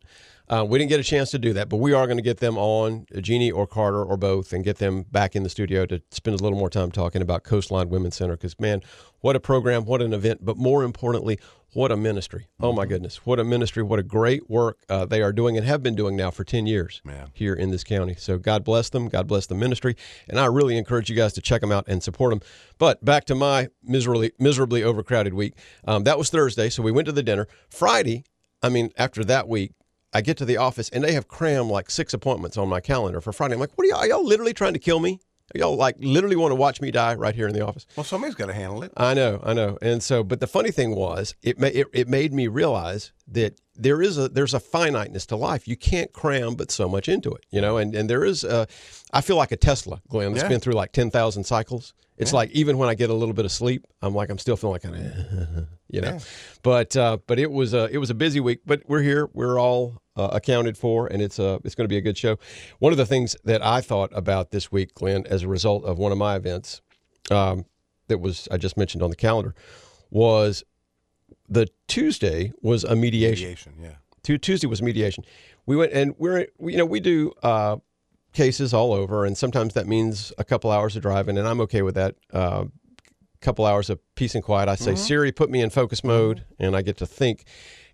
Uh, 0.49 0.65
we 0.67 0.79
didn't 0.79 0.89
get 0.89 0.99
a 0.99 1.03
chance 1.03 1.29
to 1.31 1.37
do 1.37 1.53
that, 1.53 1.69
but 1.69 1.77
we 1.77 1.93
are 1.93 2.07
going 2.07 2.17
to 2.17 2.23
get 2.23 2.37
them 2.39 2.57
on, 2.57 3.05
uh, 3.15 3.21
Jeannie 3.21 3.51
or 3.51 3.67
Carter 3.67 4.03
or 4.03 4.17
both, 4.17 4.51
and 4.51 4.63
get 4.63 4.77
them 4.77 5.03
back 5.11 5.35
in 5.35 5.43
the 5.43 5.49
studio 5.49 5.85
to 5.85 6.01
spend 6.09 6.39
a 6.39 6.43
little 6.43 6.57
more 6.57 6.71
time 6.71 6.89
talking 6.91 7.21
about 7.21 7.43
Coastline 7.43 7.89
Women's 7.89 8.15
Center. 8.15 8.35
Because 8.35 8.59
man, 8.59 8.81
what 9.21 9.35
a 9.35 9.39
program, 9.39 9.85
what 9.85 10.01
an 10.01 10.11
event, 10.11 10.43
but 10.43 10.57
more 10.57 10.83
importantly, 10.83 11.37
what 11.73 11.91
a 11.91 11.95
ministry! 11.95 12.47
Oh 12.59 12.73
my 12.73 12.87
goodness, 12.87 13.27
what 13.27 13.39
a 13.39 13.43
ministry! 13.43 13.83
What 13.83 13.99
a 13.99 14.03
great 14.03 14.49
work 14.49 14.79
uh, 14.89 15.05
they 15.05 15.21
are 15.21 15.31
doing 15.31 15.55
and 15.55 15.67
have 15.67 15.83
been 15.83 15.93
doing 15.93 16.15
now 16.15 16.31
for 16.31 16.43
ten 16.43 16.65
years 16.65 16.99
Yeah. 17.05 17.27
here 17.33 17.53
in 17.53 17.69
this 17.69 17.83
county. 17.83 18.15
So 18.17 18.39
God 18.39 18.63
bless 18.63 18.89
them. 18.89 19.07
God 19.07 19.27
bless 19.27 19.45
the 19.45 19.53
ministry. 19.53 19.95
And 20.27 20.39
I 20.39 20.47
really 20.47 20.79
encourage 20.79 21.11
you 21.11 21.15
guys 21.15 21.33
to 21.33 21.41
check 21.41 21.61
them 21.61 21.71
out 21.71 21.83
and 21.87 22.01
support 22.01 22.31
them. 22.31 22.41
But 22.79 23.05
back 23.05 23.25
to 23.25 23.35
my 23.35 23.67
miserably, 23.83 24.31
miserably 24.39 24.81
overcrowded 24.81 25.35
week. 25.35 25.53
Um, 25.85 26.05
that 26.05 26.17
was 26.17 26.31
Thursday. 26.31 26.69
So 26.71 26.81
we 26.81 26.91
went 26.91 27.05
to 27.05 27.11
the 27.11 27.21
dinner. 27.21 27.47
Friday, 27.69 28.23
I 28.63 28.69
mean, 28.69 28.89
after 28.97 29.23
that 29.25 29.47
week, 29.47 29.73
I 30.13 30.21
get 30.21 30.37
to 30.37 30.45
the 30.45 30.57
office 30.57 30.89
and 30.89 31.03
they 31.03 31.13
have 31.13 31.27
crammed 31.27 31.69
like 31.69 31.89
six 31.91 32.13
appointments 32.13 32.57
on 32.57 32.67
my 32.67 32.79
calendar 32.79 33.21
for 33.21 33.31
Friday. 33.31 33.53
I'm 33.53 33.59
like, 33.59 33.71
what 33.75 33.85
are 33.85 33.87
y'all, 33.87 33.97
are 33.99 34.07
y'all 34.07 34.25
literally 34.25 34.53
trying 34.53 34.73
to 34.73 34.79
kill 34.79 34.99
me? 34.99 35.19
Are 35.55 35.57
y'all 35.59 35.75
like 35.75 35.95
literally 35.99 36.35
want 36.35 36.51
to 36.51 36.55
watch 36.55 36.79
me 36.79 36.91
die 36.91 37.15
right 37.15 37.33
here 37.33 37.47
in 37.47 37.53
the 37.53 37.65
office? 37.65 37.87
Well, 37.95 38.03
somebody's 38.03 38.35
got 38.35 38.47
to 38.47 38.53
handle 38.53 38.83
it. 38.83 38.91
I 38.95 39.15
know, 39.15 39.39
I 39.43 39.53
know. 39.53 39.79
And 39.81 40.01
so, 40.03 40.23
but 40.23 40.39
the 40.39 40.45
funny 40.47 40.69
thing 40.69 40.95
was, 40.95 41.33
it 41.41 41.59
ma- 41.59 41.67
it, 41.73 41.87
it 41.91 42.07
made 42.07 42.33
me 42.33 42.47
realize 42.47 43.11
that 43.27 43.59
there 43.75 43.99
is 44.01 44.17
a 44.19 44.29
there's 44.29 44.53
a 44.53 44.59
finiteness 44.59 45.25
to 45.27 45.35
life. 45.35 45.67
You 45.67 45.75
can't 45.75 46.13
cram 46.13 46.53
but 46.53 46.69
so 46.69 46.87
much 46.87 47.09
into 47.09 47.31
it, 47.31 47.45
you 47.49 47.61
know. 47.61 47.77
And 47.77 47.95
and 47.95 48.07
there 48.07 48.23
is, 48.25 48.43
a, 48.43 48.67
I 49.11 49.21
feel 49.21 49.37
like 49.37 49.51
a 49.51 49.57
Tesla, 49.57 50.01
Glenn. 50.07 50.33
That's 50.33 50.43
Yeah. 50.43 50.49
been 50.49 50.59
through 50.59 50.73
like 50.73 50.91
ten 50.91 51.09
thousand 51.09 51.45
cycles. 51.45 51.93
It's 52.19 52.33
like 52.33 52.51
even 52.51 52.77
when 52.77 52.89
I 52.89 52.95
get 52.95 53.09
a 53.09 53.13
little 53.13 53.33
bit 53.33 53.45
of 53.45 53.51
sleep, 53.51 53.85
I'm 54.01 54.13
like 54.13 54.29
I'm 54.29 54.37
still 54.37 54.57
feeling 54.57 54.73
like, 54.73 54.81
kind 54.83 54.95
of, 54.95 55.67
you 55.89 56.01
know. 56.01 56.19
But 56.63 56.95
uh, 56.97 57.17
but 57.25 57.39
it 57.39 57.49
was 57.49 57.73
a 57.73 57.85
it 57.85 57.97
was 57.97 58.09
a 58.09 58.13
busy 58.13 58.41
week. 58.41 58.59
But 58.65 58.83
we're 58.87 59.01
here. 59.01 59.29
We're 59.33 59.57
all 59.57 60.01
uh, 60.17 60.29
accounted 60.33 60.77
for, 60.77 61.07
and 61.07 61.21
it's 61.21 61.39
uh, 61.39 61.59
it's 61.63 61.75
going 61.75 61.85
to 61.85 61.89
be 61.89 61.97
a 61.97 62.01
good 62.01 62.17
show. 62.17 62.37
One 62.79 62.91
of 62.91 62.97
the 62.97 63.05
things 63.05 63.37
that 63.45 63.65
I 63.65 63.79
thought 63.79 64.11
about 64.13 64.51
this 64.51 64.69
week, 64.69 64.93
Glenn, 64.95 65.25
as 65.27 65.43
a 65.43 65.47
result 65.47 65.85
of 65.85 65.97
one 65.97 66.11
of 66.11 66.17
my 66.17 66.35
events, 66.35 66.81
um, 67.31 67.65
that 68.09 68.19
was 68.19 68.49
I 68.51 68.57
just 68.57 68.75
mentioned 68.75 69.01
on 69.01 69.09
the 69.09 69.15
calendar, 69.15 69.55
was 70.11 70.63
the 71.47 71.69
Tuesday 71.87 72.51
was 72.61 72.83
a 72.83 72.97
mediation. 72.97 73.49
Mediation, 73.49 73.73
yeah. 73.81 74.37
Tuesday 74.37 74.67
was 74.67 74.81
mediation. 74.81 75.23
We 75.65 75.77
went 75.77 75.93
and 75.93 76.15
we're 76.17 76.47
we, 76.57 76.73
you 76.73 76.77
know 76.77 76.85
we 76.85 76.99
do 76.99 77.31
uh, 77.41 77.77
cases 78.33 78.73
all 78.73 78.93
over, 78.93 79.25
and 79.25 79.37
sometimes 79.37 79.73
that 79.73 79.87
means 79.87 80.31
a 80.37 80.43
couple 80.43 80.71
hours 80.71 80.95
of 80.95 81.01
driving, 81.01 81.37
and 81.37 81.47
I'm 81.47 81.61
okay 81.61 81.81
with 81.81 81.95
that. 81.95 82.15
Uh, 82.31 82.65
couple 83.41 83.65
hours 83.65 83.89
of 83.89 83.99
peace 84.15 84.35
and 84.35 84.43
quiet. 84.43 84.67
I 84.67 84.75
say, 84.75 84.95
Siri, 84.95 85.31
put 85.31 85.49
me 85.49 85.61
in 85.61 85.69
focus 85.69 86.03
mode, 86.03 86.43
and 86.59 86.75
I 86.75 86.81
get 86.81 86.97
to 86.97 87.05
think. 87.05 87.45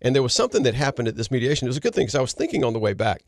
And 0.02 0.16
there 0.16 0.24
was 0.24 0.34
something 0.34 0.64
that 0.64 0.74
happened 0.74 1.08
at 1.08 1.16
this 1.16 1.30
mediation. 1.30 1.68
It 1.68 1.70
was 1.70 1.78
a 1.78 1.82
good 1.82 1.94
thing 1.94 2.06
because 2.06 2.16
I 2.16 2.22
was 2.22 2.34
thinking 2.34 2.64
on 2.64 2.74
the 2.74 2.80
way 2.80 2.94
back. 2.94 3.24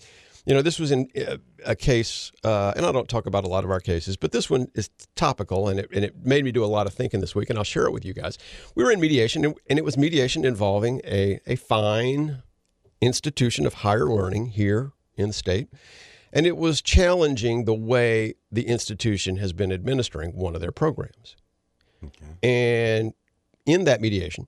You 0.46 0.54
know, 0.54 0.62
this 0.62 0.80
was 0.80 0.91
in 0.91 1.10
uh, 1.15 1.38
a 1.65 1.76
case, 1.76 2.32
uh, 2.43 2.74
and 2.76 2.86
I 2.86 2.91
don't 2.91 3.10
talk 3.10 3.26
about 3.26 3.43
a 3.43 3.50
lot 3.50 3.65
of 3.65 3.70
our 3.70 3.82
cases, 3.82 4.15
but 4.15 4.32
this 4.32 4.50
one 4.50 4.67
is 4.76 4.89
topical, 5.15 5.67
and 5.67 5.80
it, 5.80 5.89
and 5.93 6.06
it 6.06 6.26
made 6.26 6.46
me 6.46 6.52
do 6.52 6.63
a 6.63 6.65
lot 6.65 6.88
of 6.88 6.93
thinking 6.93 7.20
this 7.20 7.36
week, 7.36 7.50
and 7.50 7.60
I'll 7.60 7.65
share 7.65 7.86
it 7.86 7.91
with 7.91 8.06
you 8.06 8.13
guys. 8.13 8.38
We 8.74 8.84
were 8.84 8.91
in 8.91 9.02
mediation, 9.02 9.43
and, 9.43 9.56
and 9.70 9.78
it 9.78 9.84
was 9.84 9.98
mediation 9.98 10.46
involving 10.46 11.02
a, 11.04 11.41
a 11.46 11.58
fine 11.58 12.43
institution 13.02 13.65
of 13.65 13.76
higher 13.76 14.06
learning 14.06 14.48
here 14.48 14.93
in 15.17 15.28
the 15.28 15.34
state. 15.34 15.67
And 16.34 16.46
it 16.46 16.58
was 16.58 16.82
challenging 16.82 17.66
the 17.66 17.74
way 17.74 18.36
the 18.52 18.68
institution 18.68 19.38
has 19.38 19.54
been 19.54 19.72
administering 19.72 20.32
one 20.36 20.56
of 20.56 20.62
their 20.62 20.72
programs. 20.72 21.36
And 22.44 23.13
in 23.66 23.86
that 23.86 24.02
mediation, 24.02 24.48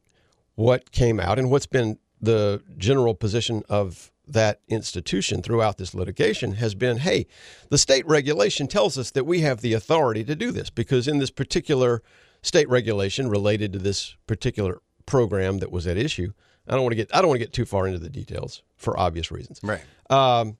what 0.56 0.92
came 0.92 1.20
out 1.20 1.40
and 1.40 1.50
what's 1.50 1.66
been 1.66 1.98
the 2.22 2.62
general 2.78 3.16
position 3.16 3.64
of 3.70 4.12
that 4.28 4.60
institution 4.68 5.42
throughout 5.42 5.78
this 5.78 5.96
litigation 5.96 6.54
has 6.54 6.76
been 6.76 6.98
hey, 6.98 7.26
the 7.70 7.78
state 7.78 8.06
regulation 8.06 8.68
tells 8.68 8.98
us 8.98 9.10
that 9.12 9.26
we 9.26 9.40
have 9.42 9.62
the 9.62 9.74
authority 9.74 10.24
to 10.24 10.36
do 10.36 10.52
this 10.52 10.70
because 10.70 11.08
in 11.08 11.18
this 11.18 11.32
particular 11.32 12.04
state 12.44 12.70
regulation 12.70 13.28
related 13.30 13.74
to 13.74 13.80
this 13.80 14.16
particular 14.28 14.82
program 15.08 15.58
that 15.58 15.72
was 15.72 15.88
at 15.88 15.98
issue, 15.98 16.32
I 16.68 16.74
don't 16.74 16.84
want 16.84 16.92
to 16.92 16.98
get 16.98 17.16
I 17.16 17.20
don't 17.22 17.30
want 17.30 17.40
to 17.40 17.46
get 17.46 17.54
too 17.54 17.66
far 17.66 17.88
into 17.88 18.00
the 18.00 18.10
details 18.10 18.62
for 18.78 19.00
obvious 19.00 19.32
reasons 19.32 19.60
Right. 19.64 19.82
um, 20.12 20.58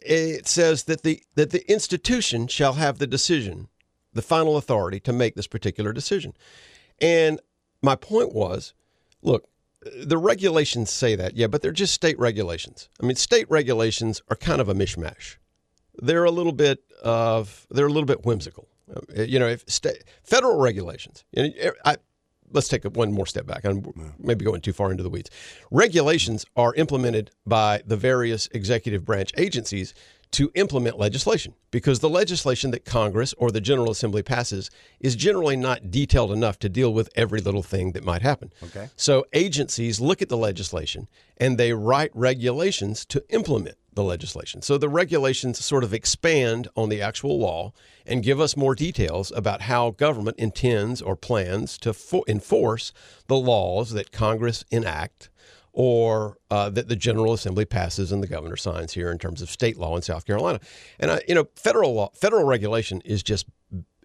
it 0.00 0.46
says 0.46 0.84
that 0.84 1.02
the 1.02 1.22
that 1.34 1.50
the 1.50 1.70
institution 1.70 2.46
shall 2.46 2.74
have 2.74 2.98
the 2.98 3.06
decision, 3.06 3.68
the 4.12 4.22
final 4.22 4.56
authority 4.56 5.00
to 5.00 5.12
make 5.12 5.34
this 5.34 5.46
particular 5.46 5.92
decision. 5.92 6.34
And 7.00 7.40
my 7.82 7.96
point 7.96 8.32
was, 8.32 8.74
look, 9.22 9.48
the 10.02 10.18
regulations 10.18 10.90
say 10.90 11.14
that, 11.16 11.36
yeah, 11.36 11.46
but 11.46 11.62
they're 11.62 11.72
just 11.72 11.94
state 11.94 12.18
regulations. 12.18 12.88
I 13.02 13.06
mean, 13.06 13.16
state 13.16 13.46
regulations 13.50 14.22
are 14.28 14.36
kind 14.36 14.60
of 14.60 14.68
a 14.68 14.74
mishmash. 14.74 15.36
They're 15.96 16.24
a 16.24 16.30
little 16.30 16.52
bit 16.52 16.82
of 17.02 17.66
they're 17.70 17.86
a 17.86 17.92
little 17.92 18.06
bit 18.06 18.24
whimsical. 18.24 18.68
You 19.14 19.38
know, 19.38 19.48
if 19.48 19.64
sta 19.66 19.90
federal 20.22 20.58
regulations, 20.58 21.24
and 21.34 21.54
I, 21.84 21.96
let's 22.52 22.68
take 22.68 22.84
one 22.84 23.12
more 23.12 23.26
step 23.26 23.46
back. 23.46 23.64
I'm 23.64 24.14
maybe 24.18 24.44
going 24.44 24.60
too 24.60 24.72
far 24.72 24.90
into 24.90 25.02
the 25.02 25.10
weeds. 25.10 25.30
Regulations 25.70 26.46
are 26.56 26.74
implemented 26.74 27.30
by 27.46 27.82
the 27.86 27.96
various 27.96 28.48
executive 28.52 29.04
branch 29.04 29.32
agencies 29.36 29.94
to 30.34 30.50
implement 30.56 30.98
legislation 30.98 31.54
because 31.70 32.00
the 32.00 32.08
legislation 32.08 32.72
that 32.72 32.84
Congress 32.84 33.34
or 33.38 33.52
the 33.52 33.60
General 33.60 33.92
Assembly 33.92 34.20
passes 34.20 34.68
is 34.98 35.14
generally 35.14 35.54
not 35.54 35.92
detailed 35.92 36.32
enough 36.32 36.58
to 36.58 36.68
deal 36.68 36.92
with 36.92 37.08
every 37.14 37.40
little 37.40 37.62
thing 37.62 37.92
that 37.92 38.02
might 38.02 38.20
happen. 38.20 38.52
Okay. 38.64 38.88
So 38.96 39.26
agencies 39.32 40.00
look 40.00 40.22
at 40.22 40.28
the 40.28 40.36
legislation 40.36 41.06
and 41.36 41.56
they 41.56 41.72
write 41.72 42.10
regulations 42.14 43.04
to 43.06 43.24
implement 43.28 43.76
the 43.94 44.02
legislation. 44.02 44.62
So 44.62 44.78
the 44.78 44.88
regulations 44.88 45.64
sort 45.64 45.84
of 45.84 45.94
expand 45.94 46.68
on 46.76 46.88
the 46.88 47.00
actual 47.00 47.38
law 47.38 47.72
and 48.06 48.22
give 48.22 48.40
us 48.40 48.56
more 48.56 48.74
details 48.74 49.32
about 49.34 49.62
how 49.62 49.90
government 49.90 50.38
intends 50.38 51.00
or 51.00 51.16
plans 51.16 51.78
to 51.78 51.92
fo- 51.92 52.24
enforce 52.26 52.92
the 53.26 53.36
laws 53.36 53.92
that 53.92 54.12
Congress 54.12 54.64
enact 54.70 55.30
or 55.72 56.38
uh, 56.50 56.70
that 56.70 56.88
the 56.88 56.96
General 56.96 57.32
Assembly 57.32 57.64
passes 57.64 58.12
and 58.12 58.22
the 58.22 58.28
governor 58.28 58.56
signs 58.56 58.92
here 58.92 59.10
in 59.10 59.18
terms 59.18 59.42
of 59.42 59.50
state 59.50 59.76
law 59.76 59.96
in 59.96 60.02
South 60.02 60.24
Carolina. 60.24 60.60
And 61.00 61.10
I, 61.10 61.22
you 61.26 61.34
know, 61.34 61.48
federal 61.56 61.94
law, 61.94 62.10
federal 62.14 62.44
regulation 62.44 63.02
is 63.04 63.22
just 63.22 63.46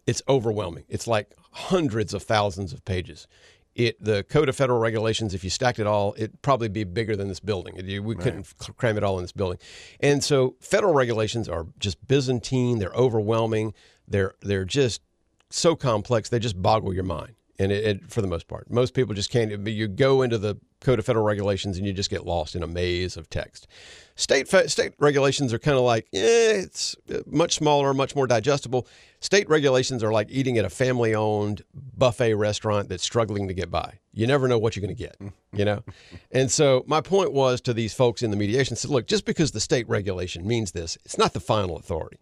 it's 0.07 0.23
overwhelming. 0.27 0.85
It's 0.89 1.07
like 1.07 1.31
hundreds 1.51 2.13
of 2.13 2.23
thousands 2.23 2.73
of 2.73 2.83
pages. 2.85 3.27
It 3.75 4.03
the 4.03 4.23
Code 4.23 4.49
of 4.49 4.55
Federal 4.55 4.79
Regulations, 4.79 5.33
if 5.33 5.43
you 5.43 5.49
stacked 5.49 5.79
it 5.79 5.87
all, 5.87 6.13
it'd 6.17 6.41
probably 6.41 6.67
be 6.67 6.83
bigger 6.83 7.15
than 7.15 7.27
this 7.27 7.39
building. 7.39 7.75
We 8.03 8.15
couldn't 8.15 8.53
cram 8.77 8.97
it 8.97 9.03
all 9.03 9.17
in 9.17 9.23
this 9.23 9.31
building. 9.31 9.59
And 9.99 10.23
so 10.23 10.55
federal 10.59 10.93
regulations 10.93 11.47
are 11.47 11.67
just 11.77 12.05
Byzantine. 12.07 12.79
They're 12.79 12.89
overwhelming. 12.89 13.73
They're 14.07 14.33
they're 14.41 14.65
just 14.65 15.01
so 15.49 15.75
complex 15.75 16.29
they 16.29 16.39
just 16.39 16.61
boggle 16.61 16.93
your 16.93 17.03
mind 17.03 17.33
and 17.57 17.71
it, 17.71 17.83
it, 17.83 18.11
for 18.11 18.21
the 18.21 18.27
most 18.27 18.47
part 18.47 18.69
most 18.69 18.93
people 18.93 19.13
just 19.15 19.31
can't 19.31 19.67
you 19.67 19.87
go 19.87 20.21
into 20.21 20.37
the 20.37 20.57
code 20.79 20.99
of 20.99 21.05
federal 21.05 21.25
regulations 21.25 21.77
and 21.77 21.85
you 21.87 21.91
just 21.91 22.09
get 22.09 22.25
lost 22.25 22.55
in 22.55 22.61
a 22.61 22.67
maze 22.67 23.17
of 23.17 23.29
text 23.29 23.67
state 24.15 24.47
state 24.47 24.93
regulations 24.99 25.51
are 25.51 25.59
kind 25.59 25.77
of 25.77 25.83
like 25.83 26.05
eh, 26.13 26.61
it's 26.61 26.95
much 27.25 27.55
smaller 27.55 27.93
much 27.93 28.15
more 28.15 28.27
digestible 28.27 28.87
state 29.19 29.49
regulations 29.49 30.03
are 30.03 30.11
like 30.11 30.27
eating 30.29 30.57
at 30.57 30.65
a 30.65 30.69
family 30.69 31.13
owned 31.15 31.63
buffet 31.73 32.33
restaurant 32.35 32.89
that's 32.89 33.03
struggling 33.03 33.47
to 33.47 33.53
get 33.53 33.69
by. 33.69 33.99
You 34.13 34.27
never 34.27 34.47
know 34.47 34.57
what 34.57 34.75
you're 34.75 34.81
going 34.81 34.95
to 34.95 35.03
get 35.03 35.17
you 35.53 35.65
know? 35.65 35.83
And 36.31 36.51
so 36.51 36.83
my 36.85 37.01
point 37.01 37.33
was 37.33 37.59
to 37.61 37.73
these 37.73 37.93
folks 37.93 38.21
in 38.21 38.29
the 38.29 38.37
mediation 38.37 38.75
said 38.75 38.91
look 38.91 39.07
just 39.07 39.25
because 39.25 39.51
the 39.51 39.59
state 39.59 39.89
regulation 39.89 40.47
means 40.47 40.71
this 40.71 40.97
it's 41.03 41.17
not 41.17 41.33
the 41.33 41.39
final 41.39 41.77
authority. 41.77 42.19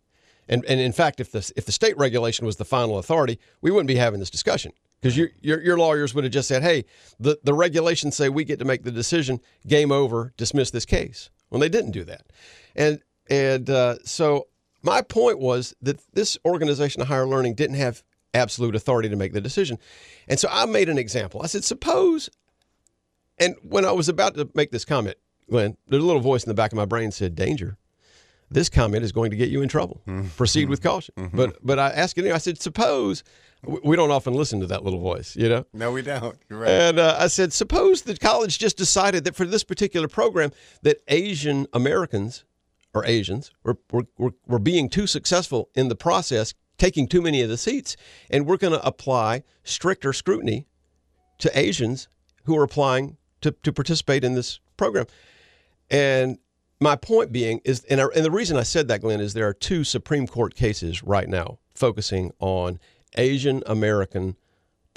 And, 0.48 0.64
and 0.66 0.80
in 0.80 0.94
fact, 0.94 1.20
if 1.20 1.32
the, 1.32 1.52
if 1.58 1.66
the 1.66 1.74
state 1.74 1.98
regulation 1.98 2.46
was 2.46 2.56
the 2.56 2.64
final 2.64 3.00
authority, 3.00 3.38
we 3.62 3.70
wouldn't 3.70 3.88
be 3.88 3.96
having 3.96 4.22
this 4.22 4.30
discussion. 4.30 4.72
Because 5.02 5.18
your, 5.18 5.30
your, 5.42 5.62
your 5.62 5.78
lawyers 5.78 6.16
would 6.16 6.24
have 6.24 6.32
just 6.32 6.48
said, 6.48 6.64
hey, 6.64 6.86
the, 7.20 7.38
the 7.44 7.54
regulations 7.54 8.16
say 8.16 8.30
we 8.30 8.46
get 8.46 8.58
to 8.60 8.66
make 8.66 8.84
the 8.84 8.92
decision, 8.92 9.42
game 9.68 9.92
over, 9.92 10.34
dismiss 10.38 10.72
this 10.72 10.86
case. 10.86 11.30
Well, 11.50 11.60
they 11.60 11.68
didn't 11.68 11.92
do 11.92 12.06
that. 12.06 12.28
And, 12.78 13.02
and 13.30 13.70
uh, 13.70 13.98
so 14.06 14.48
my 14.88 15.02
point 15.02 15.40
was 15.40 15.76
that 15.82 16.00
this 16.14 16.38
organization 16.46 17.02
of 17.02 17.10
higher 17.10 17.28
learning 17.28 17.56
didn't 17.56 17.76
have 17.76 18.04
absolute 18.34 18.74
authority 18.74 19.10
to 19.10 19.18
make 19.18 19.34
the 19.34 19.42
decision. 19.42 19.78
And 20.28 20.40
so 20.40 20.48
I 20.50 20.66
made 20.66 20.88
an 20.88 20.98
example. 20.98 21.42
I 21.44 21.48
said, 21.48 21.66
suppose, 21.66 22.30
and 23.38 23.56
when 23.64 23.84
I 23.84 23.92
was 23.92 24.08
about 24.08 24.36
to 24.36 24.50
make 24.56 24.72
this 24.72 24.86
comment, 24.86 25.18
Glenn, 25.50 25.76
there's 25.88 26.02
a 26.02 26.06
little 26.06 26.22
voice 26.22 26.44
in 26.44 26.50
the 26.50 26.56
back 26.56 26.72
of 26.72 26.78
my 26.78 26.86
brain 26.86 27.12
said, 27.12 27.36
danger 27.36 27.78
this 28.50 28.70
comment 28.70 29.04
is 29.04 29.12
going 29.12 29.32
to 29.32 29.38
get 29.38 29.50
you 29.50 29.62
in 29.62 29.70
trouble. 29.70 30.02
Mm-hmm. 30.08 30.30
Proceed 30.30 30.70
with 30.70 30.80
mm-hmm. 30.80 30.90
caution. 30.90 31.16
Mm-hmm. 31.18 31.38
But 31.38 31.58
but 31.62 31.80
I 31.80 31.90
asked 31.90 32.18
it. 32.18 32.32
I 32.32 32.38
said, 32.38 32.62
suppose 32.62 33.24
we 33.64 33.80
we 33.84 33.96
don't 33.96 34.12
often 34.12 34.34
listen 34.34 34.60
to 34.62 34.68
that 34.68 34.84
little 34.84 35.00
voice, 35.00 35.36
you 35.36 35.50
know. 35.50 35.66
No, 35.74 35.92
we 35.92 36.02
don't. 36.02 36.38
You're 36.50 36.60
right. 36.60 36.70
And 36.70 37.00
uh, 37.00 37.18
I 37.20 37.28
said, 37.28 37.54
suppose 37.54 38.04
the 38.04 38.16
college 38.16 38.60
just 38.60 38.78
decided 38.78 39.24
that 39.26 39.36
for 39.36 39.46
this 39.46 39.64
particular 39.64 40.08
program, 40.08 40.52
that 40.84 40.98
Asian 41.08 41.68
Americans 41.74 42.46
or 42.98 43.06
Asians 43.06 43.52
we're 43.64 43.76
were, 43.92 44.32
were 44.48 44.60
being 44.60 44.90
too 44.90 45.08
successful 45.08 45.70
in 45.76 45.88
the 45.88 45.96
process, 45.96 46.54
taking 46.78 47.08
too 47.08 47.22
many 47.22 47.42
of 47.42 47.50
the 47.50 47.58
seats, 47.58 47.96
and 48.30 48.46
we're 48.46 48.58
going 48.58 48.74
to 48.74 48.86
apply 48.86 49.44
stricter 49.64 50.14
scrutiny 50.14 50.68
to 51.38 51.58
Asians 51.58 52.08
who 52.46 52.58
are 52.58 52.64
applying 52.64 53.18
to, 53.42 53.52
to 53.52 53.72
participate 53.72 54.24
in 54.24 54.34
this 54.34 54.60
program. 54.78 55.06
And 55.90 56.40
my 56.80 56.96
point 56.96 57.32
being 57.32 57.62
is, 57.64 57.84
and, 57.86 58.02
I, 58.02 58.06
and 58.16 58.26
the 58.26 58.32
reason 58.32 58.58
I 58.58 58.64
said 58.64 58.88
that, 58.88 59.02
Glenn, 59.02 59.22
is 59.22 59.34
there 59.34 59.48
are 59.48 59.54
two 59.54 59.84
Supreme 59.84 60.28
Court 60.28 60.56
cases 60.56 61.04
right 61.04 61.28
now 61.28 61.60
focusing 61.76 62.32
on 62.40 62.80
Asian 63.18 63.64
American 63.66 64.36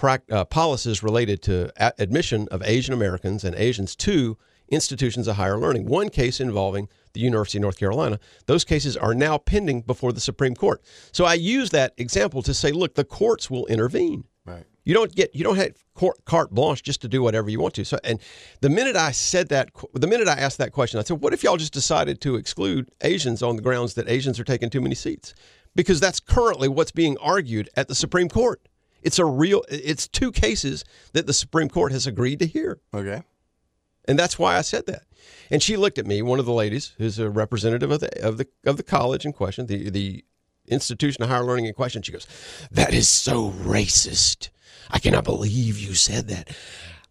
uh, 0.03 0.45
policies 0.47 1.03
related 1.03 1.43
to 1.43 1.71
admission 2.01 2.49
of 2.51 2.63
Asian 2.65 2.95
Americans 2.95 3.45
and 3.45 3.55
Asians 3.55 3.95
to 3.97 4.39
institutions 4.71 5.29
of 5.29 5.37
higher 5.37 5.59
learning. 5.59 5.87
One 5.87 6.09
case 6.09 6.41
involving 6.41 6.89
the 7.13 7.21
University 7.21 7.59
of 7.59 7.63
North 7.63 7.79
Carolina. 7.79 8.19
Those 8.47 8.65
cases 8.65 8.97
are 8.97 9.15
now 9.15 9.37
pending 9.39 9.83
before 9.83 10.13
the 10.13 10.21
Supreme 10.21 10.55
Court. 10.55 10.81
So 11.13 11.25
I 11.25 11.35
use 11.35 11.71
that 11.71 11.93
example 11.99 12.43
to 12.43 12.55
say, 12.55 12.71
look, 12.71 12.95
the 12.95 13.05
courts 13.05 13.51
will 13.51 13.67
intervene. 13.67 14.25
Right. 14.47 14.65
You 14.85 14.95
don't 14.95 15.15
get 15.15 15.35
you 15.35 15.45
don't 15.45 15.57
have 15.57 15.73
court, 15.95 16.25
carte 16.25 16.51
blanche 16.51 16.83
just 16.83 17.03
to 17.03 17.09
do 17.09 17.23
whatever 17.23 17.51
you 17.51 17.61
want 17.61 17.75
to. 17.75 17.85
So, 17.85 17.99
and 18.03 18.19
the 18.61 18.71
minute 18.71 18.97
I 18.97 19.11
said 19.11 19.49
that, 19.51 19.71
the 19.93 20.07
minute 20.07 20.27
I 20.27 20.35
asked 20.35 20.59
that 20.59 20.73
question, 20.73 20.99
I 20.99 21.03
said, 21.03 21.21
"What 21.21 21.35
if 21.35 21.43
y'all 21.43 21.59
just 21.59 21.75
decided 21.75 22.21
to 22.23 22.37
exclude 22.37 22.91
Asians 23.03 23.43
on 23.43 23.57
the 23.57 23.63
grounds 23.63 23.95
that 23.95 24.09
Asians 24.09 24.41
are 24.41 24.45
taking 24.45 24.71
too 24.71 24.81
many 24.81 24.95
seats?" 24.95 25.35
Because 25.77 26.01
that's 26.01 26.19
currently 26.19 26.67
what's 26.69 26.91
being 26.91 27.17
argued 27.19 27.69
at 27.77 27.89
the 27.89 27.95
Supreme 27.95 28.29
Court. 28.29 28.67
It's 29.03 29.19
a 29.19 29.25
real. 29.25 29.63
It's 29.69 30.09
two 30.09 30.33
cases 30.33 30.85
that 31.13 31.27
the 31.27 31.35
Supreme 31.35 31.69
Court 31.69 31.93
has 31.93 32.07
agreed 32.07 32.39
to 32.41 32.47
hear, 32.47 32.81
Okay. 32.95 33.23
And 34.11 34.19
that's 34.19 34.41
why 34.41 34.57
I 34.57 34.63
said 34.63 34.87
that. 34.87 35.05
And 35.53 35.63
she 35.63 35.77
looked 35.77 35.97
at 35.97 36.05
me, 36.05 36.21
one 36.21 36.41
of 36.41 36.45
the 36.47 36.53
ladies, 36.53 36.95
who's 36.99 37.21
a 37.21 37.31
representative 37.31 37.93
of 37.93 38.01
the 38.01 38.27
of 38.27 38.39
the 38.39 38.49
of 38.67 38.77
the 38.77 38.83
college 38.83 39.25
in 39.25 39.33
question, 39.33 39.67
the 39.67 39.89
the 39.89 40.25
institution 40.67 41.23
of 41.23 41.29
higher 41.29 41.45
learning 41.45 41.67
in 41.67 41.75
question. 41.75 42.03
She 42.03 42.11
goes, 42.11 42.27
"That 42.73 42.93
is 42.93 43.09
so 43.09 43.51
racist. 43.51 44.49
I 44.91 44.99
cannot 44.99 45.23
believe 45.23 45.79
you 45.79 45.95
said 45.95 46.27
that. 46.27 46.51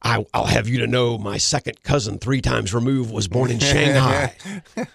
I, 0.01 0.25
I'll 0.33 0.45
have 0.45 0.67
you 0.67 0.79
to 0.79 0.87
know, 0.87 1.17
my 1.17 1.37
second 1.37 1.83
cousin, 1.83 2.19
three 2.19 2.41
times 2.41 2.73
removed, 2.73 3.13
was 3.13 3.29
born 3.29 3.49
in 3.49 3.59
Shanghai." 3.59 4.35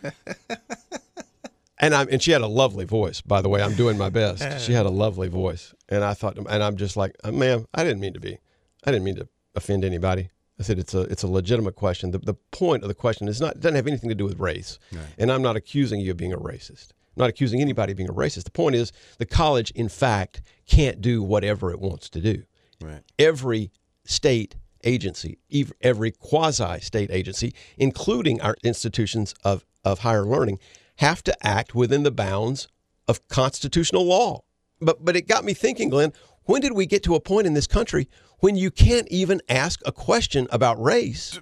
and 1.78 1.94
I'm, 1.94 2.08
and 2.10 2.22
she 2.22 2.32
had 2.32 2.42
a 2.42 2.46
lovely 2.46 2.84
voice. 2.84 3.22
By 3.22 3.40
the 3.40 3.48
way, 3.48 3.62
I'm 3.62 3.74
doing 3.74 3.96
my 3.96 4.10
best. 4.10 4.42
She 4.66 4.74
had 4.74 4.84
a 4.84 4.90
lovely 4.90 5.28
voice, 5.28 5.74
and 5.88 6.04
I 6.04 6.12
thought, 6.12 6.36
and 6.36 6.62
I'm 6.62 6.76
just 6.76 6.98
like, 6.98 7.16
"Uh, 7.24 7.32
ma'am, 7.32 7.66
I 7.72 7.82
didn't 7.82 8.00
mean 8.00 8.12
to 8.12 8.20
be, 8.20 8.38
I 8.84 8.90
didn't 8.90 9.04
mean 9.04 9.16
to 9.16 9.28
offend 9.54 9.86
anybody. 9.86 10.28
I 10.58 10.62
said 10.62 10.78
it's 10.78 10.94
a 10.94 11.00
it's 11.02 11.22
a 11.22 11.28
legitimate 11.28 11.74
question. 11.74 12.12
The, 12.12 12.18
the 12.18 12.34
point 12.34 12.82
of 12.82 12.88
the 12.88 12.94
question 12.94 13.28
is 13.28 13.40
not 13.40 13.60
doesn't 13.60 13.74
have 13.74 13.86
anything 13.86 14.08
to 14.08 14.14
do 14.14 14.24
with 14.24 14.38
race, 14.38 14.78
and 15.18 15.30
I'm 15.32 15.42
not 15.42 15.56
accusing 15.56 16.00
you 16.00 16.12
of 16.12 16.16
being 16.16 16.32
a 16.32 16.38
racist. 16.38 16.92
I'm 17.16 17.22
not 17.22 17.30
accusing 17.30 17.60
anybody 17.60 17.92
of 17.92 17.96
being 17.96 18.08
a 18.08 18.14
racist. 18.14 18.44
The 18.44 18.50
point 18.50 18.76
is 18.76 18.92
the 19.18 19.26
college, 19.26 19.70
in 19.72 19.88
fact, 19.88 20.42
can't 20.66 21.00
do 21.00 21.22
whatever 21.22 21.70
it 21.70 21.80
wants 21.80 22.08
to 22.10 22.20
do. 22.20 22.44
Right. 22.80 23.02
Every 23.18 23.70
state 24.04 24.56
agency, 24.84 25.38
every 25.80 26.10
quasi 26.10 26.80
state 26.80 27.10
agency, 27.10 27.54
including 27.76 28.40
our 28.40 28.56
institutions 28.62 29.34
of, 29.44 29.64
of 29.84 30.00
higher 30.00 30.24
learning, 30.24 30.58
have 30.96 31.22
to 31.24 31.46
act 31.46 31.74
within 31.74 32.02
the 32.02 32.10
bounds 32.10 32.68
of 33.08 33.26
constitutional 33.28 34.04
law. 34.04 34.42
But 34.80 35.04
but 35.04 35.16
it 35.16 35.26
got 35.26 35.44
me 35.44 35.54
thinking, 35.54 35.88
Glenn, 35.88 36.12
when 36.44 36.60
did 36.60 36.72
we 36.72 36.86
get 36.86 37.02
to 37.04 37.14
a 37.14 37.20
point 37.20 37.46
in 37.46 37.54
this 37.54 37.66
country 37.66 38.08
when 38.44 38.56
you 38.56 38.70
can't 38.70 39.08
even 39.08 39.40
ask 39.48 39.80
a 39.86 39.92
question 39.92 40.46
about 40.52 40.78
race, 40.78 41.40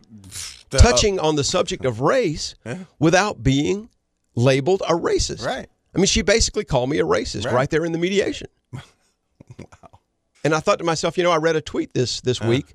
touching 0.71 1.19
on 1.19 1.35
the 1.35 1.43
subject 1.43 1.85
of 1.85 2.01
race, 2.01 2.55
without 3.01 3.43
being 3.43 3.88
labeled 4.37 4.83
a 4.88 4.93
racist? 4.93 5.45
Right. 5.45 5.67
I 5.93 5.99
mean, 5.99 6.07
she 6.07 6.23
basically 6.23 6.65
called 6.65 6.88
me 6.88 7.01
a 7.01 7.05
racist 7.05 7.47
right, 7.47 7.55
Right. 7.55 7.71
there 7.71 7.85
in 7.85 7.91
the 7.91 7.99
mediation. 7.99 8.47
Wow. 9.59 9.99
And 10.45 10.55
I 10.55 10.61
thought 10.61 10.79
to 10.79 10.85
myself, 10.85 11.19
you 11.19 11.25
know, 11.25 11.31
I 11.33 11.37
read 11.37 11.57
a 11.57 11.61
tweet 11.61 11.93
this 11.93 12.23
this 12.23 12.41
week 12.41 12.73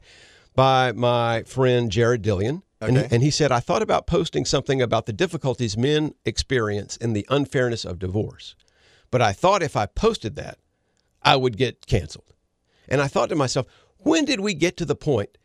by 0.54 0.92
my 0.92 1.44
friend 1.44 1.90
Jared 1.90 2.22
Dillian. 2.22 2.62
And, 2.80 2.98
he, 2.98 3.06
and 3.10 3.24
he 3.24 3.32
said, 3.32 3.52
I 3.52 3.60
thought 3.62 3.82
about 3.82 4.06
posting 4.06 4.46
something 4.46 4.80
about 4.80 5.08
the 5.08 5.14
difficulties 5.14 5.76
men 5.76 6.14
experience 6.24 6.96
in 6.98 7.14
the 7.14 7.26
unfairness 7.30 7.84
of 7.84 7.98
divorce. 7.98 8.56
But 9.10 9.24
I 9.24 9.32
thought 9.34 9.64
if 9.64 9.76
I 9.76 9.88
posted 9.88 10.36
that, 10.36 10.60
I 11.24 11.36
would 11.36 11.58
get 11.58 11.88
canceled. 11.88 12.34
And 12.88 13.02
I 13.02 13.08
thought 13.08 13.30
to 13.30 13.36
myself, 13.36 13.66
when 14.08 14.26
did 14.26 14.40
we 14.40 14.54
get 14.54 14.78
to 14.78 14.86
the 14.86 14.96
point 14.96 15.38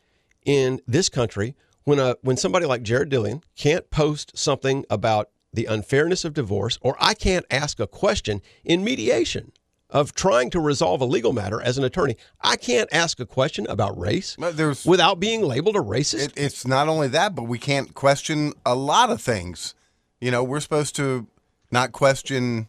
in 0.45 0.81
this 0.87 1.09
country 1.09 1.55
when 1.85 1.99
a 1.99 2.17
when 2.23 2.37
somebody 2.37 2.67
like 2.67 2.83
Jared 2.83 3.11
Dillian 3.11 3.43
can't 3.57 3.91
post 3.91 4.37
something 4.37 4.85
about 4.89 5.31
the 5.53 5.67
unfairness 5.67 6.25
of 6.25 6.33
divorce, 6.33 6.79
or 6.81 6.97
I 6.99 7.15
can't 7.15 7.45
ask 7.51 7.79
a 7.79 7.87
question 7.87 8.41
in 8.65 8.83
mediation 8.83 9.53
of 9.91 10.15
trying 10.15 10.49
to 10.49 10.61
resolve 10.61 11.03
a 11.03 11.05
legal 11.05 11.35
matter 11.35 11.61
as 11.61 11.77
an 11.77 11.85
attorney? 11.85 12.17
I 12.41 12.57
can't 12.57 12.89
ask 12.93 13.21
a 13.21 13.27
question 13.27 13.67
about 13.69 13.99
race 13.99 14.37
there's 14.39 14.87
without 14.87 15.21
being 15.21 15.43
labeled 15.43 15.77
a 15.77 15.81
racist. 15.81 16.25
it, 16.25 16.33
it's 16.37 16.67
not 16.67 16.89
only 16.89 17.09
that, 17.09 17.35
but 17.35 17.45
we 17.45 17.59
can't 17.59 17.95
question 17.95 18.55
a 18.65 18.75
lot 18.75 19.11
of 19.11 19.21
things. 19.21 19.75
You 20.21 20.31
know, 20.31 20.43
we're 20.43 20.61
supposed 20.61 20.97
to 20.97 21.27
not 21.71 21.93
question 21.93 22.69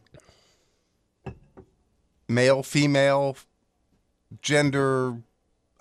male, 2.27 2.63
female, 2.63 3.38
gender. 4.41 5.17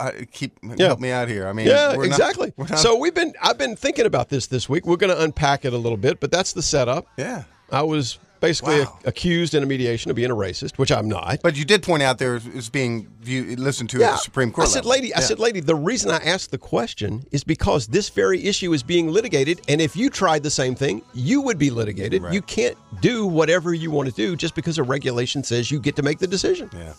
I 0.06 0.26
keep 0.30 0.58
Yeah. 0.62 0.86
help 0.86 1.00
me 1.00 1.10
out 1.10 1.28
here. 1.28 1.46
I 1.46 1.52
mean, 1.52 1.66
yeah, 1.66 1.96
we're 1.96 2.06
not- 2.06 2.18
exactly. 2.18 2.52
we're 2.56 2.66
not- 2.68 2.78
so 2.78 2.96
we've 2.98 3.14
been 3.14 3.32
I've 3.42 3.58
been 3.58 3.76
thinking 3.76 4.06
about 4.06 4.28
this 4.28 4.46
this 4.46 4.68
week. 4.68 4.86
We're 4.86 4.96
going 4.96 5.14
to 5.14 5.20
unpack 5.22 5.64
it 5.64 5.72
a 5.72 5.78
little 5.78 5.98
bit, 5.98 6.20
but 6.20 6.30
that's 6.30 6.52
the 6.52 6.62
setup. 6.62 7.06
yeah, 7.16 7.44
I 7.70 7.82
was 7.82 8.18
basically 8.40 8.80
Wow. 8.80 8.98
accused 9.04 9.54
in 9.54 9.62
a 9.62 9.66
mediation 9.66 10.10
of 10.10 10.16
being 10.16 10.32
a 10.32 10.34
racist, 10.34 10.76
which 10.76 10.90
I'm 10.90 11.06
not. 11.08 11.38
But 11.44 11.54
you 11.54 11.64
did 11.64 11.80
point 11.84 12.02
out 12.02 12.18
there 12.18 12.40
is 12.56 12.68
being 12.70 13.06
viewed, 13.20 13.60
listened 13.60 13.88
to 13.90 14.02
at 14.02 14.10
the 14.10 14.16
Supreme 14.16 14.50
Court. 14.50 14.66
I 14.66 14.70
said, 14.70 14.84
level. 14.84 14.90
lady, 14.90 15.14
I 15.14 15.20
said, 15.20 15.38
lady, 15.38 15.60
the 15.60 15.76
reason 15.76 16.10
I 16.10 16.16
asked 16.16 16.50
the 16.50 16.58
question 16.58 17.24
is 17.30 17.44
because 17.44 17.86
this 17.86 18.08
very 18.08 18.44
issue 18.44 18.72
is 18.72 18.82
being 18.82 19.06
litigated, 19.12 19.60
and 19.68 19.80
if 19.80 19.94
you 19.94 20.10
tried 20.10 20.42
the 20.42 20.50
same 20.50 20.74
thing, 20.74 21.02
you 21.14 21.40
would 21.40 21.56
be 21.56 21.70
litigated. 21.70 22.20
Right. 22.24 22.32
You 22.32 22.42
can't 22.42 22.76
do 23.00 23.26
whatever 23.28 23.72
you 23.74 23.92
want 23.92 24.08
to 24.08 24.14
do 24.16 24.34
just 24.34 24.56
because 24.56 24.76
a 24.76 24.82
regulation 24.82 25.44
says 25.44 25.70
you 25.70 25.78
get 25.78 25.94
to 25.94 26.02
make 26.02 26.18
the 26.18 26.26
decision. 26.26 26.68
Yeah. 26.72 26.94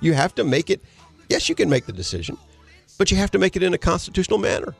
You 0.00 0.14
have 0.14 0.34
to 0.34 0.42
make 0.44 0.68
it. 0.68 0.82
Yes, 1.28 1.48
you 1.48 1.54
can 1.54 1.68
make 1.68 1.86
the 1.86 1.92
decision, 1.92 2.36
but 2.96 3.10
you 3.10 3.16
have 3.16 3.30
to 3.32 3.38
make 3.38 3.56
it 3.56 3.62
in 3.62 3.74
a 3.74 3.78
constitutional 3.78 4.38
manner. 4.38 4.74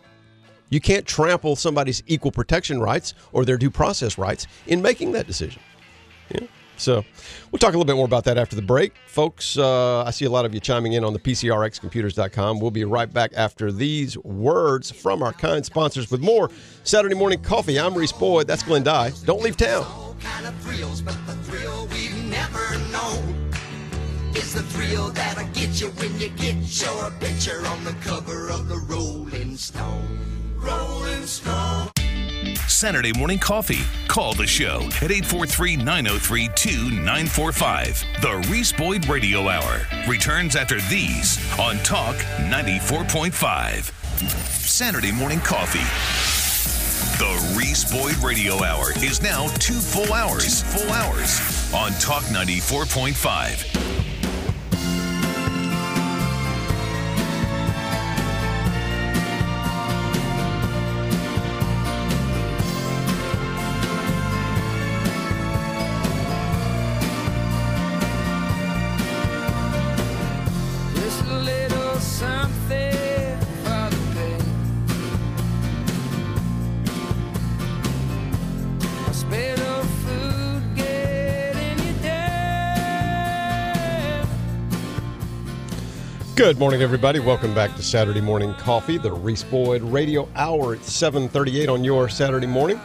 You 0.70 0.80
can't 0.80 1.06
trample 1.06 1.56
somebody's 1.56 2.02
equal 2.06 2.30
protection 2.30 2.80
rights 2.80 3.14
or 3.32 3.44
their 3.44 3.56
due 3.56 3.70
process 3.70 4.18
rights 4.18 4.46
in 4.66 4.82
making 4.82 5.12
that 5.12 5.26
decision. 5.26 5.62
Yeah. 6.30 6.40
So 6.76 7.04
we'll 7.50 7.58
talk 7.58 7.70
a 7.70 7.76
little 7.78 7.84
bit 7.84 7.96
more 7.96 8.04
about 8.04 8.24
that 8.24 8.38
after 8.38 8.54
the 8.54 8.62
break. 8.62 8.94
Folks, 9.06 9.58
uh, 9.58 10.04
I 10.04 10.10
see 10.10 10.26
a 10.26 10.30
lot 10.30 10.44
of 10.44 10.54
you 10.54 10.60
chiming 10.60 10.92
in 10.92 11.04
on 11.04 11.12
the 11.12 11.18
PCRXcomputers.com. 11.18 12.60
We'll 12.60 12.70
be 12.70 12.84
right 12.84 13.12
back 13.12 13.32
after 13.34 13.72
these 13.72 14.16
words 14.18 14.90
from 14.90 15.22
our 15.22 15.32
kind 15.32 15.64
sponsors 15.64 16.10
with 16.10 16.20
more 16.20 16.50
Saturday 16.84 17.14
Morning 17.16 17.42
Coffee. 17.42 17.80
I'm 17.80 17.94
Reese 17.94 18.12
Boyd. 18.12 18.46
That's 18.46 18.62
Glenn 18.62 18.84
Dye. 18.84 19.12
Don't 19.24 19.42
leave 19.42 19.56
town. 19.56 19.84
Is 24.38 24.54
the 24.54 24.62
thrill 24.62 25.08
that'll 25.10 25.46
get 25.48 25.80
you 25.80 25.88
when 25.88 26.18
you 26.20 26.28
get 26.30 26.54
your 26.80 27.10
picture 27.18 27.66
on 27.66 27.82
the 27.82 27.94
cover 28.02 28.48
of 28.50 28.68
the 28.68 28.78
Rolling 28.86 29.56
Stone. 29.56 30.54
Rolling 30.56 31.26
Stone. 31.26 31.88
Saturday 32.68 33.12
morning 33.18 33.38
coffee. 33.38 33.80
Call 34.06 34.34
the 34.34 34.46
show 34.46 34.82
at 35.02 35.10
843 35.10 35.76
903 35.76 36.48
2945. 36.54 38.04
The 38.22 38.48
Reese 38.48 38.72
Boyd 38.72 39.08
Radio 39.08 39.48
Hour 39.48 39.80
returns 40.06 40.54
after 40.54 40.80
these 40.82 41.38
on 41.58 41.76
Talk 41.78 42.14
94.5. 42.14 43.90
Saturday 44.48 45.10
morning 45.10 45.40
coffee. 45.40 45.78
The 47.18 47.56
Reese 47.58 47.90
Boyd 47.92 48.16
Radio 48.18 48.62
Hour 48.62 48.92
is 49.02 49.20
now 49.20 49.48
two 49.58 49.74
full 49.74 50.12
hours. 50.12 50.62
Two 50.62 50.78
full 50.78 50.92
hours 50.92 51.40
on 51.74 51.90
Talk 52.00 52.22
94.5. 52.24 53.97
Good 86.38 86.56
morning, 86.56 86.82
everybody. 86.82 87.18
Welcome 87.18 87.52
back 87.52 87.74
to 87.74 87.82
Saturday 87.82 88.20
Morning 88.20 88.54
Coffee, 88.54 88.96
the 88.96 89.10
Reese 89.10 89.42
Boyd 89.42 89.82
Radio 89.82 90.28
Hour 90.36 90.74
at 90.74 90.82
7:38 90.82 91.68
on 91.68 91.82
your 91.82 92.08
Saturday 92.08 92.46
morning. 92.46 92.80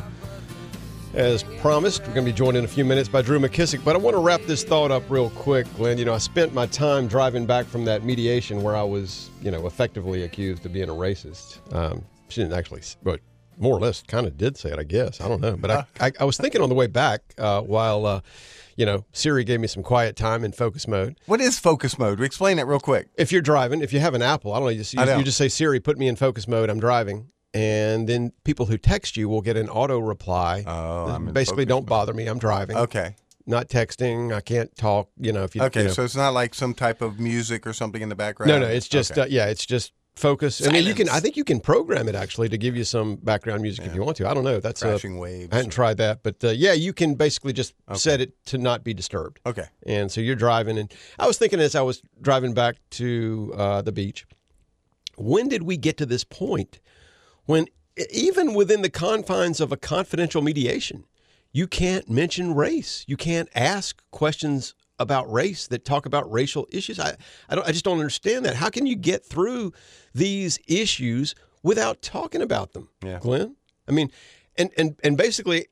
As 1.14 1.44
promised, 1.62 2.02
we're 2.02 2.16
going 2.16 2.26
to 2.26 2.32
be 2.32 2.36
joined 2.36 2.58
in 2.58 2.66
a 2.66 2.68
few 2.68 2.84
minutes 2.84 3.08
by 3.08 3.22
Drew 3.22 3.38
McKissick, 3.38 3.86
but 3.86 3.96
I 3.96 4.00
want 4.00 4.16
to 4.16 4.20
wrap 4.20 4.42
this 4.48 4.64
thought 4.64 4.90
up 4.90 5.04
real 5.08 5.30
quick, 5.30 5.68
Glenn. 5.76 6.00
You 6.00 6.06
know, 6.06 6.16
I 6.16 6.18
spent 6.18 6.52
my 6.56 6.66
time 6.66 7.08
driving 7.08 7.46
back 7.46 7.68
from 7.68 7.86
that 7.86 8.04
mediation 8.04 8.64
where 8.64 8.76
I 8.76 8.82
was, 8.82 9.30
you 9.40 9.52
know, 9.52 9.68
effectively 9.68 10.24
accused 10.24 10.66
of 10.66 10.74
being 10.74 10.90
a 10.90 10.94
racist. 10.94 11.60
Um, 11.76 12.04
she 12.30 12.42
didn't 12.42 12.58
actually, 12.58 12.82
but 13.04 13.20
more 13.60 13.78
or 13.78 13.80
less 13.80 14.02
kind 14.02 14.26
of 14.26 14.36
did 14.36 14.58
say 14.58 14.72
it, 14.72 14.80
I 14.80 14.84
guess. 14.84 15.22
I 15.22 15.28
don't 15.28 15.42
know. 15.42 15.56
But 15.56 15.70
I, 15.70 15.86
I, 16.08 16.12
I 16.22 16.24
was 16.24 16.38
thinking 16.38 16.62
on 16.62 16.70
the 16.70 16.76
way 16.76 16.88
back 16.88 17.22
uh, 17.38 17.62
while, 17.62 18.08
uh, 18.08 18.22
you 18.76 18.86
know, 18.86 19.06
Siri 19.12 19.44
gave 19.44 19.60
me 19.60 19.68
some 19.68 19.84
quiet 19.84 20.16
time 20.16 20.44
in 20.44 20.52
focus 20.52 20.88
mode. 20.88 21.20
What 21.26 21.42
is 21.42 21.60
focus 21.60 21.98
mode? 22.00 22.20
We 22.20 22.26
explain 22.26 22.58
that 22.58 22.66
real 22.68 22.80
quick. 22.80 23.08
If 23.18 23.32
you're 23.32 23.42
driving, 23.42 23.82
if 23.82 23.94
you 23.94 24.00
have 24.00 24.14
an 24.14 24.22
Apple, 24.22 24.54
I 24.54 24.58
don't 24.58 24.66
know, 24.66 24.70
you 24.70 24.78
just, 24.80 24.94
you, 24.94 25.06
know. 25.06 25.18
you 25.18 25.24
just 25.24 25.38
say, 25.38 25.50
Siri, 25.50 25.80
put 25.80 25.98
me 25.98 26.08
in 26.08 26.16
focus 26.16 26.48
mode, 26.48 26.70
I'm 26.70 26.80
driving. 26.80 27.30
And 27.54 28.10
then 28.10 28.32
people 28.44 28.66
who 28.66 28.78
text 28.78 29.16
you 29.16 29.30
will 29.30 29.42
get 29.42 29.58
an 29.58 29.70
auto 29.70 30.00
reply. 30.00 30.64
Oh, 30.66 31.20
Basically, 31.20 31.66
don't 31.66 31.82
mode. 31.84 31.90
bother 31.90 32.14
me, 32.14 32.26
I'm 32.26 32.40
driving. 32.40 32.76
Okay. 32.78 33.16
Not 33.46 33.68
texting, 33.68 34.34
I 34.34 34.42
can't 34.42 34.76
talk, 34.76 35.10
you 35.20 35.32
know, 35.32 35.44
if 35.44 35.56
you 35.56 35.62
Okay. 35.64 35.82
you 35.82 35.88
know. 35.88 35.94
So 35.94 36.04
it's 36.04 36.16
not 36.16 36.34
like 36.34 36.56
some 36.56 36.74
type 36.74 37.02
of 37.02 37.20
music 37.20 37.68
or 37.68 37.74
something 37.74 38.02
in 38.02 38.10
the 38.10 38.16
background. 38.16 38.50
No, 38.50 38.60
no, 38.60 38.68
it's 38.68 38.88
just, 38.88 39.12
Okay. 39.12 39.22
uh, 39.22 39.26
yeah, 39.26 39.48
it's 39.48 39.66
just 39.66 39.92
focus. 40.16 40.66
I 40.66 40.72
mean, 40.72 40.86
you 40.86 40.94
can, 40.94 41.10
I 41.10 41.20
think 41.20 41.36
you 41.38 41.44
can 41.44 41.60
program 41.60 42.08
it 42.08 42.16
actually 42.16 42.50
to 42.50 42.58
give 42.58 42.76
you 42.76 42.84
some 42.84 43.16
background 43.16 43.62
music 43.62 43.86
if 43.86 43.96
you 43.96 44.04
want 44.04 44.18
to. 44.18 44.30
I 44.30 44.34
don't 44.34 44.44
know. 44.44 44.60
That's 44.60 44.84
uh, 44.84 44.90
crashing 44.90 45.18
waves. 45.18 45.50
I 45.52 45.58
hadn't 45.58 45.72
tried 45.72 45.98
that, 45.98 46.24
but 46.24 46.44
uh, 46.44 46.50
yeah, 46.50 46.74
you 46.74 46.94
can 46.94 47.16
basically 47.16 47.54
just 47.54 47.74
set 47.94 48.22
it 48.22 48.34
to 48.48 48.58
not 48.58 48.84
be 48.84 48.94
disturbed. 48.94 49.40
Okay. 49.46 49.66
And 49.86 50.12
so 50.12 50.22
you're 50.22 50.36
driving, 50.36 50.78
and 50.78 50.94
I 51.20 51.28
was 51.28 51.38
thinking 51.38 51.60
as 51.60 51.76
I 51.76 51.82
was 51.82 52.02
driving 52.22 52.54
back 52.54 52.78
to 52.92 53.54
uh, 53.56 53.82
the 53.82 53.92
beach, 53.92 54.26
when 55.16 55.48
did 55.48 55.64
we 55.64 55.78
get 55.78 55.98
to 55.98 56.06
this 56.06 56.24
point 56.24 56.80
when 57.46 57.68
even 58.12 58.54
within 58.54 58.82
the 58.82 58.90
confines 58.90 59.60
of 59.60 59.72
a 59.72 59.78
confidential 59.78 60.42
mediation, 60.42 61.06
you 61.52 61.68
can't 61.68 62.10
mention 62.10 62.56
race, 62.56 63.06
you 63.08 63.18
can't 63.18 63.50
ask 63.54 64.02
questions 64.12 64.74
about 65.04 65.32
race 65.32 65.68
that 65.68 65.86
talk 65.86 66.08
about 66.08 66.32
racial 66.32 66.68
issues? 66.72 67.00
I, 67.00 67.16
I, 67.50 67.56
don't, 67.56 67.68
I 67.68 67.72
just 67.72 67.86
don't 67.86 68.00
understand 68.00 68.46
that. 68.46 68.56
How 68.56 68.70
can 68.70 68.88
you 68.88 68.96
get 68.96 69.24
through 69.24 69.72
these 70.16 70.58
issues 70.68 71.36
without 71.62 72.02
talking 72.02 72.42
about 72.42 72.74
them, 72.74 72.90
Yeah. 73.04 73.20
Glenn? 73.22 73.56
I 73.88 73.92
mean, 73.92 74.10
and 74.58 74.72
and 74.78 74.96
and 75.04 75.18
basically, 75.18 75.68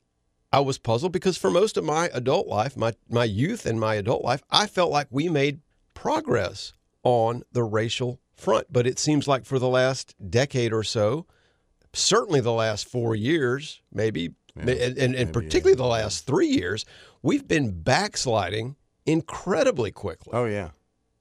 I 0.52 0.60
was 0.60 0.78
puzzled 0.78 1.12
because 1.12 1.36
for 1.38 1.50
most 1.50 1.76
of 1.76 1.84
my 1.84 2.10
adult 2.12 2.46
life, 2.46 2.76
my 2.76 2.92
my 3.08 3.24
youth 3.24 3.66
and 3.66 3.80
my 3.80 3.94
adult 3.96 4.22
life, 4.22 4.42
I 4.50 4.66
felt 4.66 4.90
like 4.92 5.08
we 5.10 5.28
made 5.28 5.60
progress 5.94 6.72
on 7.02 7.42
the 7.52 7.62
racial 7.62 8.20
front. 8.34 8.66
But 8.70 8.86
it 8.86 8.98
seems 8.98 9.26
like 9.26 9.44
for 9.46 9.58
the 9.58 9.68
last 9.68 10.14
decade 10.30 10.72
or 10.72 10.82
so, 10.82 11.26
certainly 11.92 12.40
the 12.40 12.52
last 12.52 12.88
four 12.88 13.14
years, 13.14 13.80
maybe, 13.92 14.34
and, 14.56 14.68
and, 14.68 15.14
and 15.14 15.32
particularly 15.32 15.76
the 15.76 15.84
last 15.86 16.26
three 16.26 16.48
years, 16.48 16.84
we've 17.22 17.46
been 17.48 17.80
backsliding 17.82 18.76
incredibly 19.06 19.90
quickly. 19.90 20.32
Oh 20.32 20.44
yeah. 20.44 20.70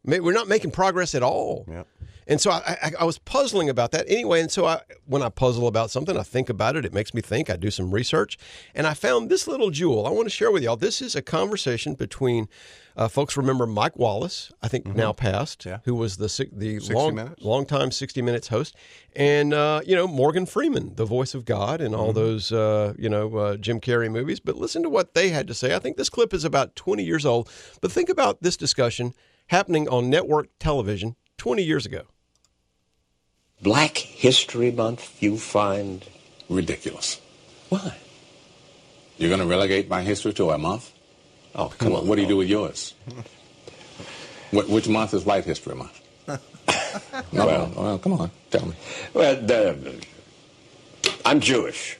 We're 0.03 0.33
not 0.33 0.47
making 0.47 0.71
progress 0.71 1.13
at 1.15 1.23
all. 1.23 1.65
Yep. 1.69 1.87
And 2.27 2.39
so 2.39 2.51
I, 2.51 2.77
I, 2.83 2.91
I 3.01 3.03
was 3.03 3.17
puzzling 3.17 3.67
about 3.67 3.91
that 3.91 4.05
anyway. 4.07 4.41
And 4.41 4.49
so 4.51 4.65
I, 4.65 4.81
when 5.05 5.21
I 5.21 5.29
puzzle 5.29 5.67
about 5.67 5.89
something, 5.91 6.15
I 6.15 6.23
think 6.23 6.49
about 6.49 6.75
it. 6.75 6.85
It 6.85 6.93
makes 6.93 7.13
me 7.13 7.19
think. 7.21 7.49
I 7.49 7.55
do 7.57 7.71
some 7.71 7.91
research, 7.91 8.37
and 8.75 8.87
I 8.87 8.93
found 8.93 9.29
this 9.29 9.47
little 9.47 9.69
jewel. 9.69 10.05
I 10.07 10.11
want 10.11 10.27
to 10.27 10.29
share 10.29 10.51
with 10.51 10.63
y'all. 10.63 10.77
This 10.77 11.01
is 11.01 11.15
a 11.15 11.21
conversation 11.21 11.95
between 11.95 12.47
uh, 12.95 13.07
folks. 13.09 13.35
Remember 13.35 13.65
Mike 13.65 13.97
Wallace? 13.97 14.51
I 14.61 14.67
think 14.69 14.85
now 14.85 15.11
passed, 15.13 15.61
Mm-hmm. 15.61 15.69
Yeah. 15.69 15.77
who 15.85 15.95
was 15.95 16.17
the 16.17 16.47
the 16.53 16.79
long 16.93 17.15
Minutes. 17.15 17.41
long 17.43 17.65
time 17.65 17.91
sixty 17.91 18.21
Minutes 18.21 18.47
host, 18.49 18.75
and 19.15 19.53
uh, 19.53 19.81
you 19.85 19.95
know 19.95 20.07
Morgan 20.07 20.45
Freeman, 20.45 20.95
the 20.95 21.05
voice 21.05 21.33
of 21.33 21.43
God, 21.43 21.81
and 21.81 21.93
Mm-hmm. 21.93 22.01
all 22.03 22.13
those 22.13 22.51
uh, 22.51 22.93
you 22.97 23.09
know 23.09 23.35
uh, 23.35 23.57
Jim 23.57 23.81
Carrey 23.81 24.09
movies. 24.11 24.39
But 24.39 24.55
listen 24.55 24.83
to 24.83 24.89
what 24.89 25.15
they 25.15 25.29
had 25.29 25.47
to 25.47 25.53
say. 25.53 25.75
I 25.75 25.79
think 25.79 25.97
this 25.97 26.09
clip 26.09 26.33
is 26.33 26.45
about 26.45 26.75
twenty 26.75 27.03
years 27.03 27.25
old. 27.25 27.49
But 27.81 27.91
think 27.91 28.09
about 28.09 28.41
this 28.41 28.55
discussion 28.55 29.13
happening 29.51 29.87
on 29.89 30.09
network 30.09 30.47
television 30.59 31.15
twenty 31.37 31.61
years 31.63 31.85
ago. 31.85 32.03
Black 33.61 33.97
History 33.97 34.71
Month 34.71 35.21
you 35.21 35.37
find 35.37 36.03
Ridiculous. 36.49 37.19
why? 37.69 37.95
You're 39.17 39.29
going 39.29 39.41
to 39.41 39.45
relegate 39.45 39.87
my 39.87 40.01
history 40.01 40.33
to 40.33 40.49
a 40.49 40.57
month? 40.57 40.91
Oh, 41.53 41.67
come 41.77 41.91
What, 41.91 42.01
on. 42.03 42.07
what 42.07 42.15
do 42.15 42.21
you 42.23 42.27
do 42.27 42.37
with 42.37 42.49
yours? 42.49 42.93
Wh- 44.51 44.67
which 44.69 44.87
month 44.87 45.13
is 45.13 45.23
White 45.25 45.45
History 45.45 45.75
Month? 45.75 46.01
no, 46.27 46.39
well, 47.45 47.71
well, 47.75 47.97
come 47.99 48.13
on, 48.13 48.31
tell 48.49 48.65
me. 48.65 48.73
Well, 49.13 49.35
the, 49.35 50.03
I'm 51.23 51.39
Jewish. 51.39 51.97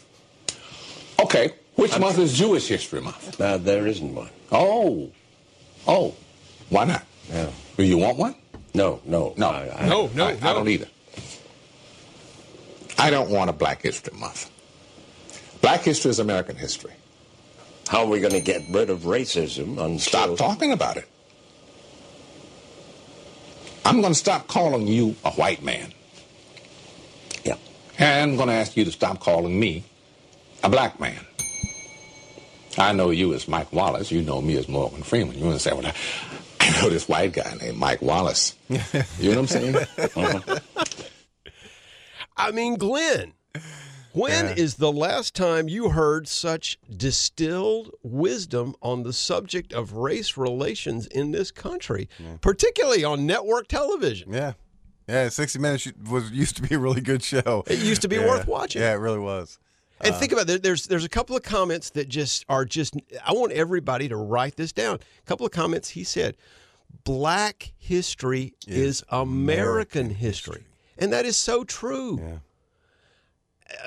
Okay, 1.20 1.54
which 1.76 1.98
month 2.00 2.18
is 2.18 2.34
Jewish 2.34 2.68
History 2.68 3.02
Month? 3.02 3.40
Uh, 3.40 3.58
there 3.58 3.86
isn't 3.88 4.16
one. 4.16 4.30
Oh, 4.52 5.12
oh, 5.88 6.16
why 6.70 6.86
not? 6.86 7.04
Yeah. 7.32 7.50
Do 7.78 7.84
you 7.84 7.98
want 7.98 8.18
one? 8.18 8.36
No, 8.74 9.02
no, 9.06 9.34
No, 9.38 9.50
I, 9.50 9.84
I, 9.84 9.88
No, 9.88 10.10
no, 10.14 10.28
I, 10.28 10.32
I 10.42 10.54
don't 10.54 10.68
either. 10.68 10.88
I 12.98 13.10
don't 13.10 13.30
want 13.30 13.50
a 13.50 13.54
Black 13.54 13.82
History 13.82 14.18
Month. 14.18 14.50
Black 15.62 15.82
history 15.82 16.10
is 16.10 16.20
American 16.20 16.56
history. 16.56 16.94
How 17.88 18.00
are 18.00 18.08
we 18.08 18.20
going 18.20 18.34
to 18.34 18.42
get 18.42 18.64
rid 18.70 18.90
of 18.90 19.02
racism 19.02 19.78
until? 19.80 20.00
Stop 20.00 20.38
talking 20.38 20.72
about 20.72 20.98
it. 20.98 21.08
I'm 23.86 24.02
going 24.02 24.14
to 24.14 24.20
stop 24.20 24.48
calling 24.48 24.88
you 24.88 25.16
a 25.24 25.32
white 25.32 25.64
man. 25.64 25.94
Yeah. 27.44 27.58
And 27.98 28.32
I'm 28.32 28.38
going 28.38 28.50
to 28.50 28.56
ask 28.56 28.76
you 28.78 28.86
to 28.86 28.92
stop 28.92 29.20
calling 29.20 29.60
me 29.60 29.84
a 30.64 30.70
black 30.70 31.00
man. 31.00 31.20
I 32.78 32.94
know 32.94 33.10
you 33.10 33.34
as 33.34 33.48
Mike 33.48 33.74
Wallace. 33.74 34.12
You 34.12 34.22
know 34.22 34.42
me 34.42 34.58
as 34.58 34.68
Morgan 34.68 35.04
Freeman. 35.04 35.38
You 35.38 35.46
want 35.46 35.60
to 35.60 35.60
say, 35.60 35.72
I, 35.72 35.94
I 36.78 36.82
know 36.82 36.90
this 36.90 37.08
white 37.10 37.34
guy 37.34 37.56
named 37.60 37.78
Mike 37.78 38.02
Wallace. 38.02 38.56
You 38.70 38.78
know 38.78 39.30
what 39.30 39.38
I'm 39.38 39.48
saying? 39.48 39.76
Uh-huh. 39.76 40.60
I 42.38 42.52
mean, 42.52 42.76
Glenn, 42.76 43.34
when 44.14 44.58
is 44.58 44.76
the 44.76 44.92
last 44.92 45.36
time 45.36 45.68
you 45.70 45.90
heard 45.90 46.28
such 46.28 46.78
distilled 46.96 47.92
wisdom 48.04 48.76
on 48.82 49.04
the 49.04 49.14
subject 49.14 49.74
of 49.74 49.94
race 49.94 50.38
relations 50.38 51.08
in 51.08 51.32
this 51.32 51.52
country, 51.52 52.10
particularly 52.42 53.04
on 53.04 53.26
network 53.26 53.68
television? 53.68 54.32
Yeah. 54.32 54.54
Yeah, 55.08 55.30
60 55.30 55.60
Minutes 55.60 55.92
was 56.10 56.32
used 56.32 56.56
to 56.58 56.62
be 56.62 56.76
a 56.76 56.80
really 56.80 57.02
good 57.02 57.22
show. 57.24 57.64
It 57.68 57.80
used 57.80 58.02
to 58.04 58.08
be 58.08 58.16
Yeah. 58.18 58.28
worth 58.28 58.48
watching. 58.48 58.82
Yeah, 58.82 58.92
it 58.94 58.98
really 58.98 59.20
was. 59.20 59.60
And 60.04 60.16
think 60.16 60.32
about 60.32 60.50
it. 60.50 60.64
There's 60.64 60.86
there's 60.88 61.06
a 61.06 61.10
couple 61.10 61.36
of 61.36 61.44
comments 61.44 61.90
that 61.92 62.10
just 62.10 62.46
are 62.50 62.66
just. 62.66 62.96
I 63.26 63.34
want 63.34 63.52
everybody 63.52 64.10
to 64.10 64.16
write 64.18 64.56
this 64.56 64.72
down. 64.72 64.96
A 64.96 65.26
couple 65.26 65.46
of 65.46 65.52
comments. 65.52 65.90
He 65.90 66.04
said, 66.04 66.36
"Black 67.04 67.74
history 67.78 68.54
is, 68.68 69.04
American, 69.10 70.10
history. 70.10 70.66
and 70.98 71.12
that 71.14 71.26
is 71.26 71.38
so 71.38 71.64
true. 71.64 72.42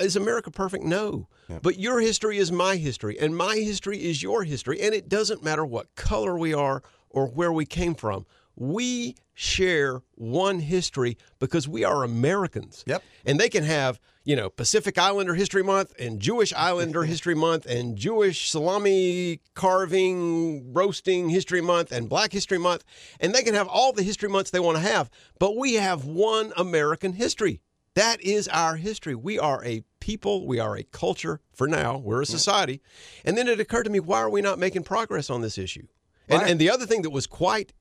Is 0.00 0.16
America 0.16 0.50
perfect? 0.50 0.84
No. 0.84 1.28
But 1.62 1.78
your 1.78 2.00
history 2.00 2.38
is 2.38 2.50
my 2.50 2.76
history, 2.76 3.18
and 3.18 3.36
my 3.36 3.56
history 3.56 4.02
is 4.02 4.22
your 4.22 4.44
history, 4.44 4.80
and 4.80 4.94
it 4.94 5.08
doesn't 5.08 5.42
matter 5.42 5.64
what 5.64 5.94
color 5.94 6.38
we 6.38 6.54
are 6.54 6.82
or 7.10 7.26
where 7.28 7.52
we 7.52 7.66
came 7.66 7.94
from. 7.94 8.24
We 8.56 9.16
share 9.34 10.02
one 10.14 10.60
history 10.60 11.18
because 11.40 11.68
we 11.68 11.84
are 11.84 12.04
Americans. 12.04 12.84
Yep. 12.86 13.02
And 13.26 13.38
they 13.38 13.48
can 13.48 13.64
have, 13.64 14.00
you 14.24 14.36
know, 14.36 14.48
Pacific 14.48 14.96
Islander 14.96 15.34
History 15.34 15.64
Month 15.64 15.92
and 15.98 16.20
Jewish 16.20 16.52
Islander 16.52 17.02
History 17.04 17.34
Month 17.34 17.66
and 17.66 17.96
Jewish 17.96 18.48
salami 18.48 19.40
carving, 19.54 20.72
roasting 20.72 21.28
History 21.28 21.60
Month 21.60 21.90
and 21.90 22.08
Black 22.08 22.32
History 22.32 22.58
Month. 22.58 22.84
And 23.20 23.34
they 23.34 23.42
can 23.42 23.54
have 23.54 23.68
all 23.68 23.92
the 23.92 24.02
history 24.02 24.28
months 24.28 24.50
they 24.50 24.60
want 24.60 24.76
to 24.76 24.82
have. 24.82 25.10
But 25.38 25.56
we 25.56 25.74
have 25.74 26.04
one 26.04 26.52
American 26.56 27.14
history. 27.14 27.60
That 27.94 28.20
is 28.20 28.48
our 28.48 28.76
history. 28.76 29.14
We 29.14 29.38
are 29.38 29.64
a 29.64 29.84
people. 30.00 30.46
We 30.46 30.58
are 30.58 30.76
a 30.76 30.82
culture 30.82 31.40
for 31.52 31.68
now. 31.68 31.96
We're 31.96 32.22
a 32.22 32.26
society. 32.26 32.82
And 33.24 33.38
then 33.38 33.46
it 33.46 33.60
occurred 33.60 33.84
to 33.84 33.90
me, 33.90 34.00
why 34.00 34.18
are 34.18 34.30
we 34.30 34.42
not 34.42 34.58
making 34.58 34.82
progress 34.82 35.30
on 35.30 35.42
this 35.42 35.58
issue? 35.58 35.86
And, 36.28 36.42
and 36.42 36.60
the 36.60 36.70
other 36.70 36.86
thing 36.86 37.02
that 37.02 37.10
was 37.10 37.26
quite 37.26 37.72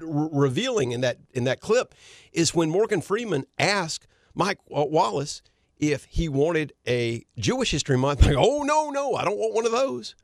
revealing 0.00 0.92
in 0.92 1.00
that 1.02 1.18
in 1.32 1.44
that 1.44 1.60
clip 1.60 1.94
is 2.32 2.54
when 2.54 2.70
Morgan 2.70 3.00
Freeman 3.00 3.44
asked 3.58 4.06
Mike 4.34 4.58
Wallace 4.68 5.42
if 5.78 6.04
he 6.04 6.28
wanted 6.28 6.72
a 6.86 7.24
Jewish 7.38 7.70
History 7.70 7.98
Month. 7.98 8.22
Like, 8.24 8.36
oh 8.36 8.62
no, 8.62 8.90
no, 8.90 9.14
I 9.14 9.24
don't 9.24 9.38
want 9.38 9.54
one 9.54 9.66
of 9.66 9.72
those. 9.72 10.14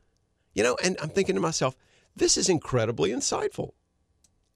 You 0.53 0.63
know, 0.63 0.77
and 0.83 0.97
I'm 1.01 1.09
thinking 1.09 1.35
to 1.35 1.41
myself, 1.41 1.75
this 2.15 2.37
is 2.37 2.49
incredibly 2.49 3.11
insightful. 3.11 3.71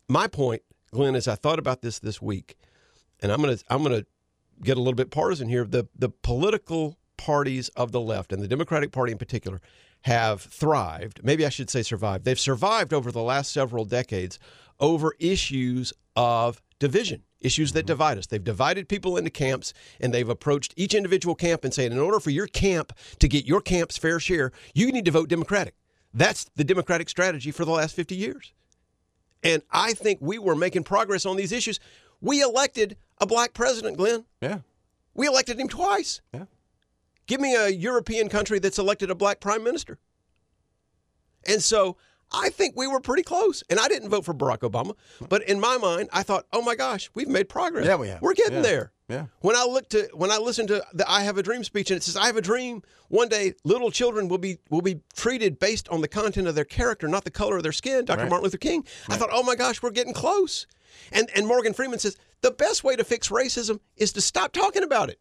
My 0.07 0.27
point, 0.27 0.61
Glenn, 0.91 1.15
as 1.15 1.27
I 1.27 1.35
thought 1.35 1.59
about 1.59 1.81
this 1.81 1.99
this 1.99 2.21
week, 2.21 2.55
and 3.21 3.31
I'm 3.31 3.41
gonna 3.41 3.57
I'm 3.69 3.83
gonna 3.83 4.05
get 4.61 4.77
a 4.77 4.79
little 4.79 4.93
bit 4.93 5.11
partisan 5.11 5.49
here. 5.49 5.65
The 5.65 5.87
the 5.95 6.09
political 6.09 6.97
parties 7.17 7.69
of 7.69 7.91
the 7.91 8.01
left 8.01 8.33
and 8.33 8.41
the 8.41 8.47
Democratic 8.47 8.91
Party 8.91 9.11
in 9.11 9.17
particular 9.17 9.61
have 10.01 10.41
thrived. 10.41 11.21
Maybe 11.23 11.45
I 11.45 11.49
should 11.49 11.69
say 11.69 11.81
survived. 11.81 12.25
They've 12.25 12.39
survived 12.39 12.93
over 12.93 13.11
the 13.11 13.23
last 13.23 13.51
several 13.51 13.85
decades 13.85 14.37
over 14.79 15.13
issues 15.19 15.93
of 16.15 16.61
division, 16.79 17.23
issues 17.41 17.73
that 17.73 17.81
mm-hmm. 17.81 17.88
divide 17.88 18.17
us. 18.17 18.27
They've 18.27 18.43
divided 18.43 18.89
people 18.89 19.17
into 19.17 19.29
camps 19.29 19.73
and 19.99 20.13
they've 20.13 20.27
approached 20.27 20.73
each 20.75 20.93
individual 20.93 21.35
camp 21.35 21.63
and 21.63 21.73
saying, 21.73 21.91
in 21.91 21.99
order 21.99 22.19
for 22.19 22.29
your 22.29 22.47
camp 22.47 22.93
to 23.19 23.27
get 23.27 23.45
your 23.45 23.61
camp's 23.61 23.97
fair 23.97 24.19
share, 24.19 24.51
you 24.73 24.91
need 24.91 25.05
to 25.05 25.11
vote 25.11 25.29
Democratic. 25.29 25.75
That's 26.13 26.45
the 26.55 26.63
Democratic 26.63 27.09
strategy 27.09 27.51
for 27.51 27.65
the 27.65 27.71
last 27.71 27.95
50 27.95 28.15
years. 28.15 28.53
And 29.43 29.61
I 29.71 29.93
think 29.93 30.19
we 30.21 30.39
were 30.39 30.55
making 30.55 30.83
progress 30.83 31.25
on 31.25 31.35
these 31.35 31.51
issues. 31.51 31.79
We 32.21 32.41
elected 32.41 32.97
a 33.19 33.25
black 33.25 33.53
president, 33.53 33.97
Glenn. 33.97 34.25
Yeah. 34.41 34.59
We 35.13 35.27
elected 35.27 35.59
him 35.59 35.67
twice. 35.67 36.21
Yeah. 36.33 36.45
Give 37.27 37.41
me 37.41 37.55
a 37.55 37.69
European 37.69 38.29
country 38.29 38.59
that's 38.59 38.79
elected 38.79 39.09
a 39.09 39.15
black 39.15 39.39
prime 39.39 39.63
minister. 39.63 39.97
And 41.47 41.61
so 41.61 41.97
I 42.31 42.49
think 42.49 42.75
we 42.75 42.88
were 42.88 42.99
pretty 42.99 43.23
close. 43.23 43.63
And 43.69 43.79
I 43.79 43.88
didn't 43.88 44.09
vote 44.09 44.25
for 44.25 44.33
Barack 44.33 44.59
Obama, 44.59 44.95
but 45.29 45.43
in 45.43 45.59
my 45.59 45.77
mind, 45.77 46.09
I 46.11 46.23
thought, 46.23 46.45
oh 46.51 46.61
my 46.61 46.75
gosh, 46.75 47.09
we've 47.13 47.27
made 47.27 47.47
progress. 47.49 47.85
Yeah, 47.85 47.95
we 47.95 48.07
have. 48.09 48.21
We're 48.21 48.33
getting 48.33 48.55
Yeah. 48.55 48.61
there. 48.61 48.91
Yeah. 49.07 49.25
When 49.41 49.55
I 49.55 49.63
look 49.65 49.88
to 49.89 50.09
when 50.15 50.31
I 50.31 50.38
listen 50.39 50.65
to 50.65 50.83
the 50.91 51.09
I 51.09 51.21
Have 51.21 51.38
a 51.38 51.43
Dream 51.43 51.63
speech 51.63 51.91
and 51.91 51.97
it 51.97 52.01
says 52.03 52.17
I 52.17 52.25
have 52.25 52.38
a 52.38 52.41
dream 52.41 52.81
one 53.09 53.29
day 53.29 53.53
little 53.63 53.91
children 53.91 54.27
will 54.27 54.39
be 54.39 54.57
will 54.71 54.81
be 54.81 55.01
treated 55.15 55.59
based 55.59 55.88
on 55.89 56.01
the 56.01 56.07
content 56.07 56.47
of 56.47 56.55
their 56.55 56.65
character, 56.65 57.07
not 57.07 57.23
the 57.23 57.29
color 57.29 57.55
of 57.57 57.61
their 57.61 57.71
skin, 57.71 58.05
Dr. 58.05 58.21
Right. 58.21 58.29
Martin 58.29 58.45
Luther 58.45 58.57
King. 58.57 58.83
I 59.07 59.15
thought, 59.17 59.29
oh 59.31 59.43
my 59.43 59.55
gosh, 59.55 59.83
we're 59.83 59.91
getting 59.91 60.13
close. 60.13 60.65
And 61.11 61.29
and 61.35 61.45
Morgan 61.45 61.73
Freeman 61.75 61.99
says 61.99 62.17
the 62.41 62.49
best 62.49 62.83
way 62.83 62.95
to 62.95 63.03
fix 63.03 63.29
racism 63.29 63.79
is 63.95 64.11
to 64.13 64.21
stop 64.21 64.53
talking 64.53 64.81
about 64.81 65.11
it. 65.11 65.19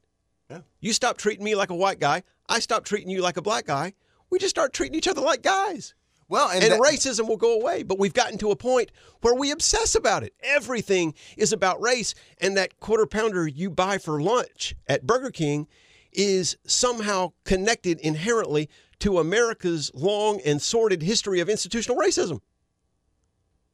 Yeah. 0.49 0.61
You 0.81 0.95
stop 0.95 1.19
treating 1.19 1.45
me 1.45 1.55
like 1.55 1.69
a 1.69 1.75
white 1.77 2.01
guy, 2.01 2.23
I 2.49 2.61
stop 2.61 2.87
treating 2.87 3.11
you 3.11 3.21
like 3.21 3.37
a 3.37 3.43
black 3.43 3.67
guy. 3.67 3.93
We 4.31 4.39
just 4.39 4.51
start 4.57 4.73
treating 4.73 4.97
each 4.97 5.09
other 5.09 5.21
like 5.21 5.43
guys. 5.43 5.95
Well, 6.29 6.49
and, 6.51 6.63
And, 6.65 6.73
that- 6.73 6.81
racism 6.81 7.29
will 7.29 7.37
go 7.37 7.55
away. 7.61 7.83
But 7.83 7.99
we've 7.99 8.15
gotten 8.15 8.39
to 8.39 8.51
a 8.51 8.57
point 8.57 8.91
where 9.21 9.35
we 9.35 9.51
obsess 9.51 9.95
about 9.95 10.23
it. 10.23 10.35
Everything 10.43 11.15
is 11.37 11.53
about 11.53 11.81
race. 11.83 12.15
And 12.39 12.57
that 12.57 12.81
quarter 12.81 13.07
pounder 13.07 13.47
you 13.47 13.71
buy 13.71 13.99
for 13.99 14.21
lunch 14.23 14.75
at 14.87 15.07
Burger 15.07 15.31
King 15.31 15.67
is 16.13 16.57
somehow 16.67 17.33
connected 17.45 17.99
inherently 18.01 18.69
to 19.01 19.19
America's 19.19 19.91
long 19.95 20.41
and 20.45 20.63
sordid 20.63 21.03
history 21.03 21.41
of 21.41 21.49
institutional 21.49 21.99
racism. 22.01 22.41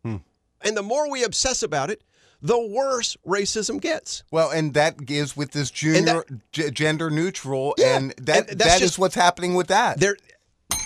Hmm. 0.02 0.16
And 0.62 0.76
the 0.76 0.82
more 0.82 1.10
we 1.10 1.22
obsess 1.24 1.62
about 1.62 1.90
it, 1.90 2.02
the 2.42 2.58
worse 2.58 3.16
racism 3.26 3.80
gets. 3.80 4.22
Well, 4.30 4.50
and 4.50 4.72
that 4.72 5.04
gives 5.04 5.36
with 5.36 5.52
this 5.52 5.70
junior 5.70 6.24
g- 6.52 6.70
gender 6.70 7.10
neutral, 7.10 7.74
Yeah, 7.76 7.98
and 7.98 8.10
that 8.22 8.48
and 8.50 8.58
that's 8.58 8.70
that 8.70 8.74
is 8.76 8.88
just- 8.88 8.98
what's 8.98 9.14
happening 9.14 9.54
with 9.54 9.66
that. 9.68 10.00
There, 10.00 10.16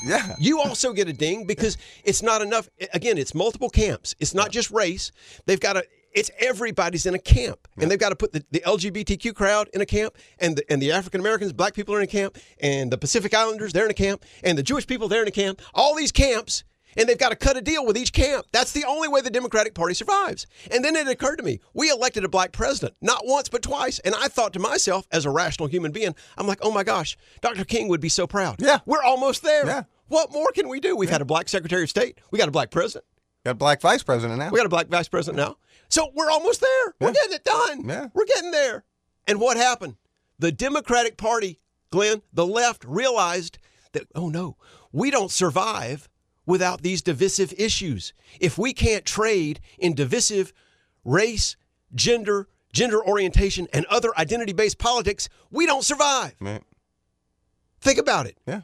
yeah, 0.04 0.34
you 0.38 0.60
also 0.60 0.92
get 0.92 1.08
a 1.08 1.12
ding 1.12 1.46
because 1.46 1.76
it's 2.04 2.22
not 2.22 2.42
enough. 2.42 2.68
Again, 2.92 3.18
it's 3.18 3.34
multiple 3.34 3.70
camps. 3.70 4.14
It's 4.20 4.34
not 4.34 4.50
just 4.50 4.70
race. 4.70 5.12
They've 5.46 5.60
got 5.60 5.74
to. 5.74 5.84
It's 6.12 6.30
everybody's 6.38 7.06
in 7.06 7.14
a 7.14 7.18
camp, 7.18 7.66
and 7.76 7.90
they've 7.90 7.98
got 7.98 8.10
to 8.10 8.16
put 8.16 8.32
the, 8.32 8.44
the 8.52 8.60
LGBTQ 8.60 9.34
crowd 9.34 9.68
in 9.74 9.80
a 9.80 9.86
camp, 9.86 10.16
and 10.38 10.56
the, 10.56 10.72
and 10.72 10.80
the 10.80 10.92
African 10.92 11.20
Americans, 11.20 11.52
black 11.52 11.74
people 11.74 11.92
are 11.94 11.98
in 11.98 12.04
a 12.04 12.08
camp, 12.08 12.38
and 12.60 12.90
the 12.90 12.98
Pacific 12.98 13.34
Islanders 13.34 13.72
they're 13.72 13.84
in 13.84 13.90
a 13.90 13.94
camp, 13.94 14.24
and 14.44 14.56
the 14.56 14.62
Jewish 14.62 14.86
people 14.86 15.08
they're 15.08 15.22
in 15.22 15.28
a 15.28 15.32
camp. 15.32 15.60
All 15.74 15.96
these 15.96 16.12
camps, 16.12 16.62
and 16.96 17.08
they've 17.08 17.18
got 17.18 17.30
to 17.30 17.36
cut 17.36 17.56
a 17.56 17.60
deal 17.60 17.84
with 17.84 17.96
each 17.96 18.12
camp. 18.12 18.46
That's 18.52 18.72
the 18.72 18.84
only 18.84 19.08
way 19.08 19.20
the 19.20 19.30
Democratic 19.30 19.74
Party 19.74 19.94
survives. 19.94 20.46
And 20.70 20.84
then 20.84 20.96
it 20.96 21.08
occurred 21.08 21.36
to 21.36 21.42
me, 21.42 21.60
we 21.72 21.90
elected 21.90 22.24
a 22.24 22.28
black 22.28 22.52
president, 22.52 22.96
not 23.00 23.22
once 23.24 23.48
but 23.48 23.62
twice, 23.62 23.98
and 24.00 24.14
I 24.14 24.28
thought 24.28 24.52
to 24.54 24.58
myself, 24.58 25.06
as 25.10 25.24
a 25.24 25.30
rational 25.30 25.68
human 25.68 25.92
being, 25.92 26.14
I'm 26.36 26.46
like, 26.46 26.58
oh 26.62 26.70
my 26.70 26.84
gosh, 26.84 27.16
Dr. 27.40 27.64
King 27.64 27.88
would 27.88 28.00
be 28.00 28.08
so 28.08 28.26
proud. 28.26 28.60
Yeah. 28.60 28.78
we're 28.86 29.02
almost 29.02 29.42
there. 29.42 29.66
Yeah. 29.66 29.82
What 30.08 30.32
more 30.32 30.50
can 30.52 30.68
we 30.68 30.80
do? 30.80 30.96
We've 30.96 31.10
had 31.10 31.22
a 31.22 31.24
black 31.24 31.48
Secretary 31.48 31.82
of 31.82 31.90
State. 31.90 32.18
We 32.30 32.38
got 32.38 32.48
a 32.48 32.52
black 32.52 32.70
president. 32.70 33.04
got 33.44 33.52
a 33.52 33.54
black 33.54 33.80
vice 33.80 34.02
president 34.02 34.38
now. 34.38 34.50
We 34.50 34.58
got 34.58 34.66
a 34.66 34.70
black 34.70 34.88
vice 34.88 35.08
president 35.08 35.38
now. 35.38 35.56
So 35.88 36.10
we're 36.14 36.30
almost 36.30 36.60
there. 36.60 36.94
We're 37.00 37.12
getting 37.12 37.32
it 37.32 37.44
done. 37.44 37.88
Yeah. 37.88 38.08
We're 38.14 38.26
getting 38.26 38.50
there. 38.50 38.84
And 39.26 39.40
what 39.40 39.56
happened? 39.56 39.96
The 40.38 40.52
Democratic 40.52 41.16
Party, 41.16 41.60
Glenn, 41.90 42.22
the 42.32 42.46
left 42.46 42.84
realized 42.84 43.58
that, 43.92 44.06
oh 44.14 44.28
no, 44.28 44.56
we 44.92 45.10
don't 45.10 45.30
survive 45.30 46.08
without 46.46 46.82
these 46.82 47.02
divisive 47.02 47.52
issues. 47.56 48.12
If 48.40 48.58
we 48.58 48.72
can't 48.72 49.04
trade 49.04 49.60
in 49.78 49.94
divisive 49.94 50.52
race, 51.04 51.56
gender, 51.94 52.48
gender 52.72 53.04
orientation, 53.04 53.68
and 53.72 53.84
other 53.86 54.10
identity 54.18 54.52
based 54.52 54.78
politics, 54.78 55.28
we 55.50 55.66
don't 55.66 55.84
survive. 55.84 56.34
Right. 56.40 56.62
Think 57.80 57.98
about 57.98 58.26
it. 58.26 58.38
Yeah. 58.46 58.62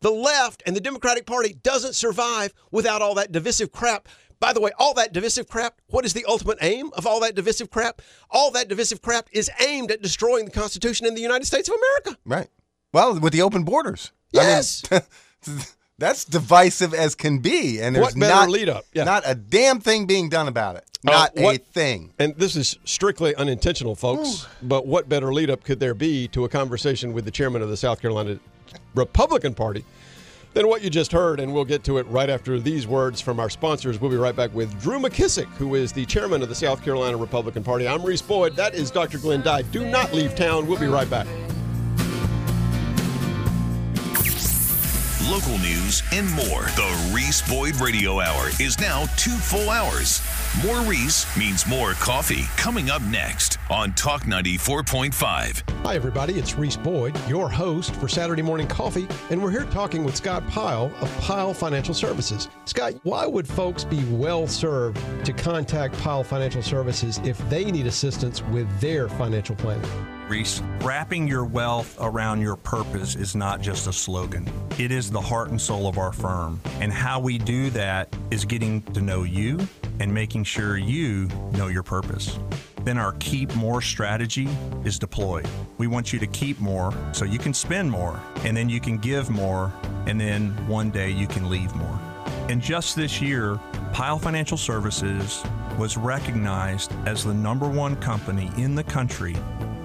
The 0.00 0.10
left 0.10 0.62
and 0.66 0.74
the 0.74 0.80
Democratic 0.80 1.26
Party 1.26 1.54
doesn't 1.62 1.94
survive 1.94 2.52
without 2.72 3.02
all 3.02 3.14
that 3.14 3.30
divisive 3.30 3.70
crap. 3.70 4.08
By 4.40 4.52
the 4.52 4.60
way, 4.60 4.72
all 4.76 4.94
that 4.94 5.12
divisive 5.12 5.46
crap, 5.46 5.80
what 5.86 6.04
is 6.04 6.14
the 6.14 6.24
ultimate 6.26 6.58
aim 6.60 6.90
of 6.94 7.06
all 7.06 7.20
that 7.20 7.36
divisive 7.36 7.70
crap? 7.70 8.02
All 8.28 8.50
that 8.50 8.68
divisive 8.68 9.00
crap 9.00 9.28
is 9.30 9.48
aimed 9.64 9.92
at 9.92 10.02
destroying 10.02 10.44
the 10.46 10.50
Constitution 10.50 11.06
in 11.06 11.14
the 11.14 11.20
United 11.20 11.44
States 11.46 11.68
of 11.68 11.76
America. 11.76 12.20
Right. 12.24 12.48
Well, 12.92 13.20
with 13.20 13.32
the 13.32 13.42
open 13.42 13.62
borders. 13.62 14.10
Yes. 14.32 14.82
I 14.90 15.02
mean, 15.46 15.58
that's 15.98 16.24
divisive 16.24 16.94
as 16.94 17.14
can 17.14 17.38
be, 17.38 17.80
and 17.80 17.94
there's 17.94 18.06
What 18.06 18.18
better 18.18 18.34
not 18.34 18.48
lead 18.50 18.68
up? 18.68 18.84
Yeah. 18.92 19.04
not 19.04 19.22
a 19.26 19.34
damn 19.34 19.80
thing 19.80 20.06
being 20.06 20.28
done 20.28 20.48
about 20.48 20.76
it. 20.76 20.84
Uh, 21.06 21.10
Not 21.10 21.32
a 21.36 21.58
thing. 21.58 22.12
And 22.20 22.34
this 22.36 22.54
is 22.54 22.78
strictly 22.84 23.34
unintentional, 23.34 23.96
folks. 23.96 24.46
But 24.62 24.86
what 24.86 25.08
better 25.08 25.32
lead 25.34 25.50
up 25.50 25.64
could 25.64 25.80
there 25.80 25.94
be 25.94 26.28
to 26.28 26.44
a 26.44 26.48
conversation 26.48 27.12
with 27.12 27.24
the 27.24 27.30
chairman 27.32 27.60
of 27.60 27.68
the 27.68 27.76
South 27.76 28.00
Carolina 28.00 28.38
Republican 28.94 29.52
Party 29.52 29.84
than 30.54 30.68
what 30.68 30.82
you 30.82 30.90
just 30.90 31.10
heard? 31.10 31.40
And 31.40 31.52
we'll 31.52 31.64
get 31.64 31.82
to 31.84 31.98
it 31.98 32.06
right 32.06 32.30
after 32.30 32.60
these 32.60 32.86
words 32.86 33.20
from 33.20 33.40
our 33.40 33.50
sponsors. 33.50 34.00
We'll 34.00 34.12
be 34.12 34.16
right 34.16 34.36
back 34.36 34.54
with 34.54 34.80
Drew 34.80 35.00
McKissick, 35.00 35.46
who 35.56 35.74
is 35.74 35.92
the 35.92 36.06
chairman 36.06 36.40
of 36.40 36.48
the 36.48 36.54
South 36.54 36.84
Carolina 36.84 37.16
Republican 37.16 37.64
Party. 37.64 37.88
I'm 37.88 38.04
Reese 38.04 38.22
Boyd. 38.22 38.54
That 38.54 38.74
is 38.76 38.92
Dr. 38.92 39.18
Glenn 39.18 39.42
Dye. 39.42 39.62
Do 39.62 39.84
not 39.84 40.12
leave 40.14 40.36
town. 40.36 40.68
We'll 40.68 40.78
be 40.78 40.86
right 40.86 41.10
back. 41.10 41.26
Local 45.30 45.58
news, 45.58 46.02
and 46.12 46.28
more. 46.32 46.62
The 46.74 47.12
Reese 47.14 47.46
Boyd 47.48 47.76
Radio 47.76 48.20
Hour 48.20 48.48
is 48.60 48.78
now 48.80 49.06
two 49.16 49.30
full 49.30 49.70
hours. 49.70 50.20
More 50.64 50.80
Reese 50.82 51.24
means 51.36 51.66
more 51.66 51.92
coffee. 51.92 52.44
Coming 52.56 52.90
up 52.90 53.02
next 53.02 53.58
on 53.70 53.92
Talk 53.94 54.24
94.5. 54.24 55.62
Hi, 55.84 55.94
everybody. 55.94 56.34
It's 56.34 56.56
Reese 56.56 56.76
Boyd, 56.76 57.18
your 57.28 57.48
host 57.48 57.94
for 57.96 58.08
Saturday 58.08 58.42
Morning 58.42 58.66
Coffee, 58.66 59.08
and 59.30 59.42
we're 59.42 59.50
here 59.50 59.64
talking 59.66 60.04
with 60.04 60.16
Scott 60.16 60.46
Pyle 60.48 60.92
of 61.00 61.18
Pyle 61.18 61.54
Financial 61.54 61.94
Services. 61.94 62.48
Scott, 62.64 62.94
why 63.04 63.26
would 63.26 63.46
folks 63.46 63.84
be 63.84 64.04
well 64.10 64.46
served 64.46 64.98
to 65.24 65.32
contact 65.32 65.96
Pyle 65.98 66.24
Financial 66.24 66.62
Services 66.62 67.18
if 67.24 67.38
they 67.48 67.64
need 67.70 67.86
assistance 67.86 68.42
with 68.42 68.68
their 68.80 69.08
financial 69.08 69.56
planning? 69.56 69.90
Reese, 70.32 70.62
wrapping 70.80 71.28
your 71.28 71.44
wealth 71.44 71.94
around 72.00 72.40
your 72.40 72.56
purpose 72.56 73.16
is 73.16 73.36
not 73.36 73.60
just 73.60 73.86
a 73.86 73.92
slogan. 73.92 74.50
It 74.78 74.90
is 74.90 75.10
the 75.10 75.20
heart 75.20 75.50
and 75.50 75.60
soul 75.60 75.86
of 75.86 75.98
our 75.98 76.10
firm. 76.10 76.58
And 76.80 76.90
how 76.90 77.20
we 77.20 77.36
do 77.36 77.68
that 77.68 78.16
is 78.30 78.46
getting 78.46 78.80
to 78.94 79.02
know 79.02 79.24
you 79.24 79.58
and 80.00 80.14
making 80.14 80.44
sure 80.44 80.78
you 80.78 81.28
know 81.52 81.66
your 81.66 81.82
purpose. 81.82 82.38
Then 82.82 82.96
our 82.96 83.12
keep 83.18 83.54
more 83.54 83.82
strategy 83.82 84.48
is 84.86 84.98
deployed. 84.98 85.46
We 85.76 85.86
want 85.86 86.14
you 86.14 86.18
to 86.20 86.26
keep 86.26 86.58
more 86.60 86.94
so 87.12 87.26
you 87.26 87.38
can 87.38 87.52
spend 87.52 87.90
more, 87.90 88.18
and 88.36 88.56
then 88.56 88.70
you 88.70 88.80
can 88.80 88.96
give 88.96 89.28
more, 89.28 89.70
and 90.06 90.18
then 90.18 90.52
one 90.66 90.90
day 90.90 91.10
you 91.10 91.26
can 91.26 91.50
leave 91.50 91.74
more. 91.74 92.00
And 92.48 92.62
just 92.62 92.96
this 92.96 93.20
year, 93.20 93.60
Pyle 93.92 94.18
Financial 94.18 94.56
Services 94.56 95.44
was 95.78 95.98
recognized 95.98 96.90
as 97.04 97.22
the 97.22 97.34
number 97.34 97.68
one 97.68 97.96
company 97.96 98.50
in 98.56 98.74
the 98.74 98.84
country 98.84 99.36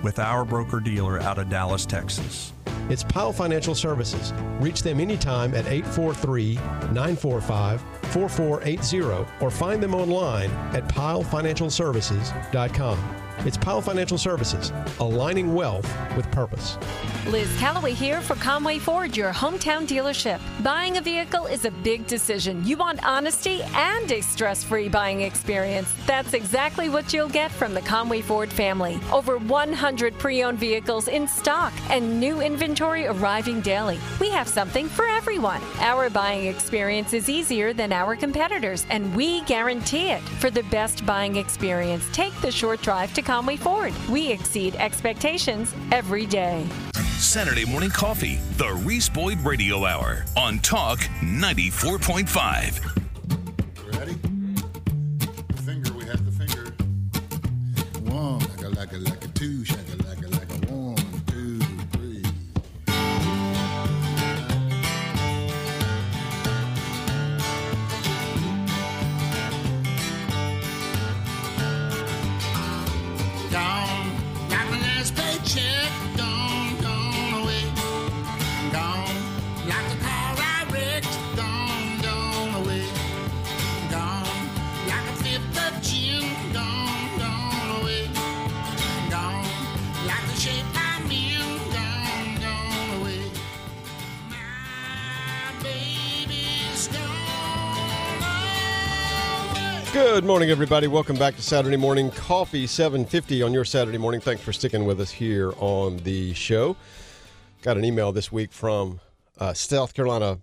with 0.03 0.19
our 0.19 0.45
broker 0.45 0.79
dealer 0.79 1.19
out 1.19 1.37
of 1.37 1.49
Dallas, 1.49 1.85
Texas. 1.85 2.53
It's 2.89 3.03
Pyle 3.03 3.33
Financial 3.33 3.75
Services. 3.75 4.31
Reach 4.59 4.81
them 4.81 5.01
anytime 5.01 5.53
at 5.53 5.67
843 5.67 6.55
945 6.55 7.81
4480 8.11 9.25
or 9.41 9.51
find 9.51 9.83
them 9.83 9.93
online 9.93 10.49
at 10.73 10.87
pylefinancialservices.com. 10.87 13.26
It's 13.45 13.55
Pyle 13.55 13.81
Financial 13.81 14.17
Services, 14.17 14.73
aligning 14.99 15.53
wealth 15.53 15.87
with 16.17 16.29
purpose. 16.31 16.77
Liz 17.27 17.53
Calloway 17.59 17.93
here 17.93 18.21
for 18.21 18.35
Conway 18.35 18.79
Ford, 18.79 19.15
your 19.15 19.33
hometown 19.33 19.85
dealership. 19.85 20.39
Buying 20.63 20.97
a 20.97 21.01
vehicle 21.01 21.45
is 21.45 21.65
a 21.65 21.71
big 21.71 22.07
decision. 22.07 22.65
You 22.65 22.77
want 22.77 23.05
honesty 23.05 23.61
and 23.75 24.09
a 24.11 24.21
stress 24.21 24.63
free 24.63 24.87
buying 24.87 25.21
experience. 25.21 25.93
That's 26.05 26.33
exactly 26.33 26.87
what 26.87 27.13
you'll 27.13 27.29
get 27.29 27.51
from 27.51 27.73
the 27.73 27.81
Conway 27.81 28.21
Ford 28.21 28.51
family. 28.51 28.97
Over 29.11 29.37
100 29.37 30.17
pre 30.17 30.43
owned 30.43 30.57
vehicles 30.57 31.07
in 31.09 31.27
stock 31.27 31.73
and 31.89 32.19
new 32.19 32.41
inventory 32.41 33.07
arriving 33.07 33.61
daily. 33.61 33.99
We 34.19 34.29
have 34.31 34.47
something 34.47 34.87
for 34.87 35.05
everyone. 35.05 35.61
Our 35.79 36.09
buying 36.09 36.47
experience 36.47 37.13
is 37.13 37.29
easier 37.29 37.73
than 37.73 37.91
our 37.91 38.15
competitors, 38.15 38.85
and 38.89 39.13
we 39.15 39.41
guarantee 39.41 40.09
it. 40.09 40.21
For 40.39 40.49
the 40.49 40.63
best 40.63 41.05
buying 41.05 41.35
experience, 41.35 42.07
take 42.13 42.33
the 42.41 42.51
short 42.51 42.81
drive 42.81 43.13
to 43.15 43.21
Conway 43.27 43.57
Ford. 43.57 43.93
We 44.09 44.31
exceed 44.31 44.75
expectations 44.75 45.75
every 45.91 46.25
day. 46.25 46.65
Saturday 47.17 47.65
morning 47.65 47.89
coffee, 47.89 48.39
the 48.55 48.71
Reese 48.85 49.09
Boyd 49.09 49.41
Radio 49.41 49.83
Hour 49.83 50.23
on 50.37 50.59
Talk 50.59 50.99
94.5. 50.99 53.99
Ready? 53.99 54.13
Finger, 55.65 55.91
we 55.91 56.05
have 56.05 56.23
the 56.23 56.31
finger. 56.31 56.71
One, 58.09 58.39
like 58.39 58.61
a, 58.61 58.69
like 58.69 58.93
a, 58.93 58.97
like 58.97 59.25
a 59.25 59.27
two, 59.27 59.65
morning, 100.27 100.49
everybody. 100.49 100.87
Welcome 100.87 101.15
back 101.15 101.37
to 101.37 101.41
Saturday 101.41 101.77
Morning 101.77 102.11
Coffee, 102.11 102.67
750 102.67 103.43
on 103.43 103.53
your 103.53 103.63
Saturday 103.63 103.97
morning. 103.97 104.19
Thanks 104.19 104.41
for 104.41 104.51
sticking 104.51 104.83
with 104.83 104.99
us 104.99 105.09
here 105.09 105.53
on 105.55 105.99
the 105.99 106.33
show. 106.33 106.75
Got 107.61 107.77
an 107.77 107.85
email 107.85 108.11
this 108.11 108.29
week 108.29 108.51
from 108.51 108.99
uh, 109.39 109.53
South 109.53 109.93
Carolina 109.93 110.39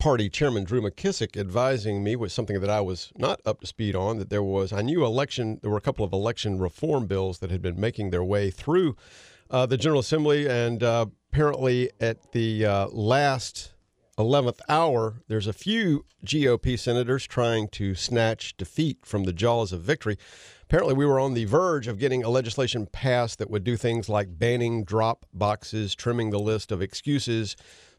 Party 0.00 0.28
Chairman 0.28 0.64
Drew 0.64 0.82
McKissick 0.82 1.36
advising 1.38 2.02
me 2.02 2.16
with 2.16 2.32
something 2.32 2.58
that 2.60 2.68
I 2.68 2.80
was 2.80 3.12
not 3.16 3.40
up 3.46 3.60
to 3.60 3.66
speed 3.68 3.94
on. 3.94 4.18
That 4.18 4.28
there 4.28 4.42
was, 4.42 4.72
I 4.72 4.82
knew 4.82 5.04
election, 5.04 5.60
there 5.62 5.70
were 5.70 5.76
a 5.76 5.82
couple 5.82 6.04
of 6.04 6.12
election 6.12 6.58
reform 6.58 7.06
bills 7.06 7.38
that 7.38 7.52
had 7.52 7.62
been 7.62 7.78
making 7.78 8.10
their 8.10 8.24
way 8.24 8.50
through 8.50 8.96
uh, 9.52 9.66
the 9.66 9.76
General 9.76 10.00
Assembly, 10.00 10.48
and 10.48 10.82
uh, 10.82 11.06
apparently 11.30 11.92
at 12.00 12.32
the 12.32 12.66
uh, 12.66 12.88
last 12.88 13.72
11th 14.18 14.60
hour, 14.68 15.20
there's 15.28 15.46
a 15.46 15.52
few 15.52 16.06
GOP 16.24 16.78
senators 16.78 17.26
trying 17.26 17.68
to 17.68 17.94
snatch 17.94 18.56
defeat 18.56 19.04
from 19.04 19.24
the 19.24 19.32
jaws 19.32 19.72
of 19.72 19.82
victory. 19.82 20.16
Apparently, 20.62 20.94
we 20.94 21.04
were 21.04 21.20
on 21.20 21.34
the 21.34 21.44
verge 21.44 21.86
of 21.86 21.98
getting 21.98 22.24
a 22.24 22.30
legislation 22.30 22.86
passed 22.86 23.38
that 23.38 23.50
would 23.50 23.62
do 23.62 23.76
things 23.76 24.08
like 24.08 24.38
banning 24.38 24.84
drop 24.84 25.26
boxes, 25.34 25.94
trimming 25.94 26.30
the 26.30 26.38
list 26.38 26.72
of 26.72 26.80
excuses 26.80 27.56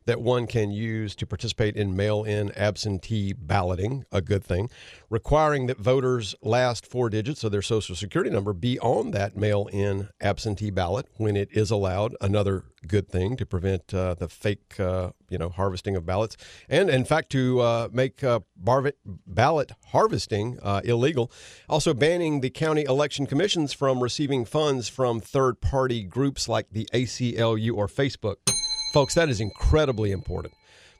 that 0.07 0.21
one 0.21 0.47
can 0.47 0.71
use 0.71 1.15
to 1.15 1.27
participate 1.27 1.75
in 1.75 1.95
mail 1.95 2.23
in 2.23 2.51
absentee 2.57 3.33
balloting, 3.33 4.05
a 4.11 4.21
good 4.21 4.43
thing, 4.43 4.69
requiring 5.09 5.67
that 5.67 5.77
voters' 5.77 6.33
last 6.41 6.87
four 6.87 7.09
digits 7.09 7.43
of 7.43 7.51
their 7.51 7.61
social 7.61 7.95
security 7.95 8.31
number 8.31 8.53
be 8.53 8.79
on 8.79 9.11
that 9.11 9.35
mail 9.35 9.67
in 9.71 10.07
absentee 10.21 10.71
ballot 10.71 11.05
when 11.17 11.35
it 11.35 11.49
is 11.51 11.69
allowed, 11.69 12.15
another 12.21 12.63
good 12.87 13.09
thing 13.09 13.35
to 13.35 13.45
prevent 13.45 13.93
uh, 13.93 14.13
the 14.13 14.29
fake 14.29 14.79
uh, 14.79 15.09
you 15.29 15.37
know 15.37 15.49
harvesting 15.49 15.95
of 15.95 16.05
ballots 16.05 16.37
and 16.69 16.89
in 16.89 17.03
fact 17.03 17.29
to 17.31 17.59
uh, 17.59 17.89
make 17.91 18.23
uh, 18.23 18.39
barv- 18.55 18.93
ballot 19.25 19.71
harvesting 19.87 20.57
uh, 20.61 20.79
illegal. 20.83 21.31
Also 21.67 21.93
banning 21.93 22.39
the 22.39 22.49
county 22.49 22.83
election 22.83 23.25
commissions 23.25 23.73
from 23.73 24.01
receiving 24.01 24.45
funds 24.45 24.87
from 24.87 25.19
third 25.19 25.59
party 25.59 26.03
groups 26.03 26.47
like 26.47 26.69
the 26.71 26.87
ACLU 26.93 27.75
or 27.75 27.87
Facebook 27.87 28.37
folks 28.91 29.13
that 29.13 29.29
is 29.29 29.39
incredibly 29.39 30.11
important 30.11 30.53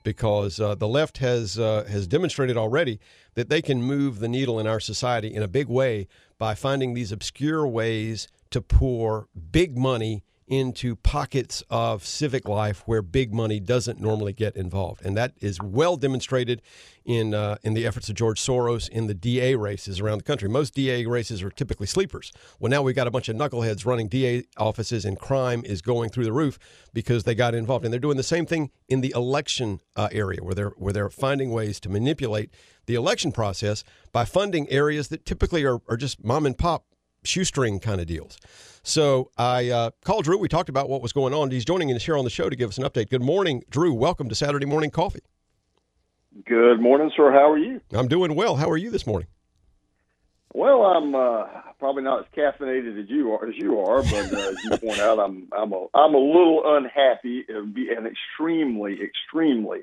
because 0.03 0.59
uh, 0.59 0.73
the 0.75 0.87
left 0.87 1.17
has 1.17 1.59
uh, 1.59 1.85
has 1.89 2.07
demonstrated 2.07 2.55
already 2.55 2.99
that 3.33 3.49
they 3.49 3.61
can 3.61 3.81
move 3.81 4.19
the 4.19 4.27
needle 4.27 4.59
in 4.59 4.65
our 4.65 4.79
society 4.79 5.33
in 5.33 5.43
a 5.43 5.47
big 5.47 5.67
way 5.67 6.07
by 6.37 6.55
finding 6.55 6.93
these 6.93 7.11
obscure 7.11 7.67
ways 7.67 8.27
to 8.49 8.61
pour 8.61 9.27
big 9.51 9.77
money 9.77 10.23
into 10.47 10.95
pockets 10.95 11.63
of 11.69 12.05
civic 12.05 12.47
life 12.47 12.83
where 12.85 13.01
big 13.01 13.33
money 13.33 13.59
doesn't 13.59 13.99
normally 13.99 14.33
get 14.33 14.55
involved, 14.55 15.05
and 15.05 15.17
that 15.17 15.33
is 15.39 15.59
well 15.61 15.97
demonstrated 15.97 16.61
in 17.05 17.33
uh, 17.33 17.57
in 17.63 17.73
the 17.73 17.85
efforts 17.85 18.09
of 18.09 18.15
George 18.15 18.39
Soros 18.39 18.89
in 18.89 19.07
the 19.07 19.13
DA 19.13 19.55
races 19.55 19.99
around 19.99 20.19
the 20.19 20.23
country. 20.23 20.49
Most 20.49 20.73
DA 20.73 21.05
races 21.05 21.43
are 21.43 21.49
typically 21.49 21.87
sleepers. 21.87 22.31
Well, 22.59 22.69
now 22.69 22.81
we've 22.81 22.95
got 22.95 23.07
a 23.07 23.11
bunch 23.11 23.29
of 23.29 23.35
knuckleheads 23.35 23.85
running 23.85 24.07
DA 24.07 24.43
offices, 24.57 25.05
and 25.05 25.19
crime 25.19 25.63
is 25.65 25.81
going 25.81 26.09
through 26.09 26.25
the 26.25 26.33
roof 26.33 26.57
because 26.93 27.23
they 27.23 27.35
got 27.35 27.53
involved, 27.53 27.85
and 27.85 27.93
they're 27.93 27.99
doing 27.99 28.17
the 28.17 28.23
same 28.23 28.45
thing 28.45 28.71
in 28.87 29.01
the 29.01 29.13
election 29.15 29.81
uh, 29.95 30.09
area 30.11 30.43
where 30.43 30.55
they're 30.55 30.73
where 30.77 30.93
they're 30.93 31.09
finding 31.09 31.51
ways 31.51 31.79
to 31.81 31.89
manipulate 31.89 32.49
the 32.85 32.95
election 32.95 33.31
process 33.31 33.83
by 34.11 34.25
funding 34.25 34.69
areas 34.69 35.09
that 35.09 35.25
typically 35.25 35.65
are, 35.65 35.79
are 35.87 35.97
just 35.97 36.23
mom 36.23 36.45
and 36.45 36.57
pop 36.57 36.85
shoestring 37.27 37.79
kind 37.79 38.01
of 38.01 38.07
deals. 38.07 38.37
So 38.83 39.31
I 39.37 39.69
uh, 39.69 39.91
called 40.05 40.23
Drew. 40.23 40.37
We 40.37 40.47
talked 40.47 40.69
about 40.69 40.89
what 40.89 41.01
was 41.01 41.11
going 41.11 41.33
on. 41.33 41.51
He's 41.51 41.65
joining 41.65 41.91
us 41.91 42.05
here 42.05 42.17
on 42.17 42.23
the 42.23 42.29
show 42.29 42.49
to 42.49 42.55
give 42.55 42.69
us 42.69 42.77
an 42.77 42.85
update. 42.85 43.09
Good 43.09 43.21
morning, 43.21 43.63
Drew. 43.69 43.93
Welcome 43.93 44.29
to 44.29 44.35
Saturday 44.35 44.65
Morning 44.65 44.91
Coffee. 44.91 45.21
Good 46.45 46.79
morning, 46.79 47.11
sir. 47.15 47.31
How 47.31 47.49
are 47.51 47.57
you? 47.57 47.81
I'm 47.91 48.07
doing 48.07 48.35
well. 48.35 48.55
How 48.55 48.69
are 48.69 48.77
you 48.77 48.89
this 48.89 49.05
morning? 49.05 49.27
Well, 50.53 50.83
I'm 50.83 51.13
uh, 51.13 51.43
probably 51.79 52.03
not 52.03 52.19
as 52.19 52.25
caffeinated 52.35 53.03
as 53.03 53.09
you 53.09 53.33
are. 53.33 53.47
As 53.47 53.55
you 53.57 53.79
are, 53.79 54.01
but 54.03 54.33
uh, 54.33 54.49
as 54.49 54.57
you 54.63 54.77
point 54.77 54.99
out, 54.99 55.19
I'm 55.19 55.49
I'm 55.51 55.73
a 55.73 55.87
I'm 55.93 56.13
a 56.13 56.19
little 56.19 56.63
unhappy. 56.77 57.43
It 57.47 57.53
would 57.53 57.73
be 57.73 57.89
an 57.89 58.07
extremely 58.07 58.99
extremely 59.01 59.81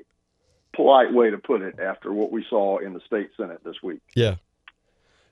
polite 0.75 1.13
way 1.13 1.29
to 1.29 1.37
put 1.37 1.61
it 1.61 1.79
after 1.79 2.11
what 2.11 2.31
we 2.31 2.45
saw 2.49 2.79
in 2.79 2.93
the 2.93 3.01
state 3.05 3.29
senate 3.37 3.63
this 3.63 3.75
week. 3.81 4.01
Yeah. 4.15 4.35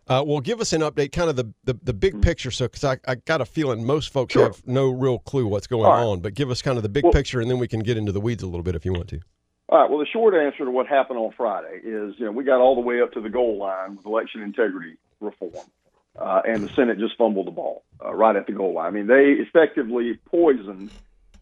Uh, 0.08 0.24
well, 0.26 0.42
give 0.42 0.60
us 0.60 0.74
an 0.74 0.82
update, 0.82 1.12
kind 1.12 1.30
of 1.30 1.36
the, 1.36 1.52
the, 1.64 1.74
the 1.84 1.94
big 1.94 2.22
picture. 2.22 2.52
So, 2.52 2.66
because 2.66 2.84
I, 2.84 2.98
I 3.08 3.16
got 3.16 3.40
a 3.40 3.46
feeling 3.46 3.86
most 3.86 4.12
folks 4.12 4.34
Sure. 4.34 4.44
have 4.44 4.62
no 4.68 4.90
real 4.90 5.20
clue 5.20 5.48
what's 5.48 5.68
going 5.68 5.84
right. 5.90 6.04
on, 6.04 6.20
but 6.20 6.34
give 6.34 6.52
us 6.52 6.62
kind 6.62 6.78
of 6.78 6.84
the 6.84 6.90
big 6.90 7.04
Well- 7.06 7.14
picture, 7.14 7.40
and 7.40 7.50
then 7.50 7.58
we 7.58 7.68
can 7.68 7.80
get 7.80 7.96
into 7.98 8.12
the 8.12 8.20
weeds 8.22 8.44
a 8.44 8.48
little 8.48 8.64
bit 8.64 8.76
if 8.76 8.84
you 8.86 8.92
want 8.94 9.08
to. 9.10 9.22
All 9.70 9.80
right. 9.80 9.90
Well, 9.90 10.00
the 10.00 10.06
short 10.06 10.36
answer 10.36 10.66
to 10.66 10.72
what 10.72 10.88
happened 10.88 11.20
on 11.20 11.32
Friday 11.38 11.80
is, 11.84 12.16
you 12.18 12.26
know, 12.26 12.32
we 12.32 12.44
got 12.44 12.60
all 12.60 12.76
the 12.76 12.82
way 12.82 13.02
up 13.02 13.14
to 13.14 13.22
the 13.22 13.30
goal 13.30 13.58
line 13.58 13.96
with 13.96 14.06
election 14.06 14.42
integrity 14.42 14.98
reform, 15.22 15.54
uh, 16.20 16.42
and 16.46 16.64
the 16.64 16.70
Senate 16.74 17.00
just 17.00 17.18
fumbled 17.18 17.48
the 17.48 17.52
ball 17.52 17.84
uh, 18.04 18.14
right 18.14 18.36
at 18.36 18.46
the 18.46 18.52
goal 18.52 18.74
line. 18.74 18.88
I 18.88 18.92
mean, 18.92 19.08
they 19.08 19.32
effectively 19.42 20.20
poisoned 20.26 20.92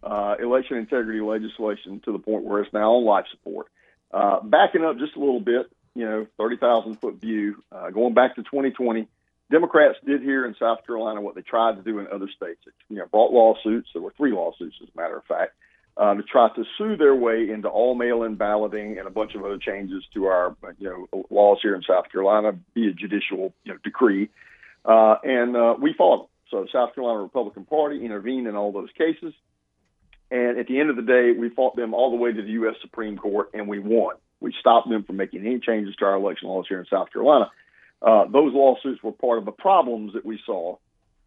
uh, 0.03 0.35
election 0.39 0.77
integrity 0.77 1.19
legislation 1.19 1.99
to 2.05 2.11
the 2.11 2.19
point 2.19 2.43
where 2.43 2.61
it's 2.61 2.71
now 2.71 2.93
on 2.93 3.05
life 3.05 3.25
support. 3.31 3.67
Uh, 4.13 4.39
backing 4.43 4.83
up 4.85 4.97
just 4.97 5.15
a 5.15 5.19
little 5.19 5.39
bit, 5.39 5.65
you 5.95 6.05
know, 6.05 6.27
30,000 6.37 6.95
foot 6.95 7.15
view, 7.15 7.63
uh, 7.71 7.89
going 7.89 8.13
back 8.13 8.35
to 8.35 8.43
2020, 8.43 9.07
Democrats 9.49 9.97
did 10.05 10.21
here 10.21 10.45
in 10.45 10.55
South 10.57 10.85
Carolina 10.85 11.21
what 11.21 11.35
they 11.35 11.41
tried 11.41 11.75
to 11.75 11.81
do 11.81 11.99
in 11.99 12.07
other 12.07 12.29
states. 12.35 12.61
It, 12.65 12.73
you 12.89 12.97
know, 12.97 13.05
brought 13.11 13.33
lawsuits. 13.33 13.89
There 13.93 14.01
were 14.01 14.13
three 14.15 14.31
lawsuits, 14.31 14.77
as 14.81 14.87
a 14.93 14.99
matter 14.99 15.17
of 15.17 15.25
fact, 15.25 15.51
uh, 15.97 16.13
to 16.13 16.23
try 16.23 16.47
to 16.55 16.63
sue 16.77 16.95
their 16.95 17.15
way 17.15 17.49
into 17.49 17.67
all 17.67 17.93
mail-in 17.93 18.35
balloting 18.35 18.97
and 18.97 19.07
a 19.07 19.11
bunch 19.11 19.35
of 19.35 19.43
other 19.43 19.57
changes 19.57 20.03
to 20.13 20.25
our, 20.25 20.55
you 20.79 20.89
know, 21.11 21.25
laws 21.29 21.59
here 21.61 21.75
in 21.75 21.81
South 21.83 22.09
Carolina 22.09 22.53
via 22.73 22.93
judicial 22.93 23.53
you 23.65 23.73
know, 23.73 23.79
decree. 23.83 24.29
Uh, 24.85 25.15
and 25.23 25.55
uh, 25.55 25.75
we 25.79 25.93
fought. 25.93 26.29
So 26.49 26.65
South 26.71 26.95
Carolina 26.95 27.21
Republican 27.21 27.65
Party 27.65 28.03
intervened 28.03 28.47
in 28.47 28.55
all 28.55 28.71
those 28.71 28.89
cases. 28.97 29.33
And 30.29 30.57
at 30.57 30.67
the 30.67 30.79
end 30.79 30.89
of 30.89 30.95
the 30.95 31.01
day, 31.01 31.31
we 31.37 31.49
fought 31.49 31.75
them 31.75 31.93
all 31.93 32.09
the 32.09 32.17
way 32.17 32.31
to 32.31 32.41
the 32.41 32.51
U.S. 32.51 32.75
Supreme 32.81 33.17
Court, 33.17 33.49
and 33.53 33.67
we 33.67 33.79
won. 33.79 34.15
We 34.41 34.53
stopped 34.59 34.89
them 34.89 35.03
from 35.03 35.17
making 35.17 35.45
any 35.45 35.59
changes 35.59 35.95
to 35.97 36.05
our 36.05 36.15
election 36.15 36.49
laws 36.49 36.65
here 36.67 36.79
in 36.79 36.85
South 36.87 37.11
Carolina. 37.13 37.49
Uh, 38.01 38.25
those 38.25 38.53
lawsuits 38.53 39.01
were 39.03 39.11
part 39.11 39.37
of 39.37 39.45
the 39.45 39.51
problems 39.51 40.13
that 40.13 40.25
we 40.25 40.39
saw, 40.45 40.77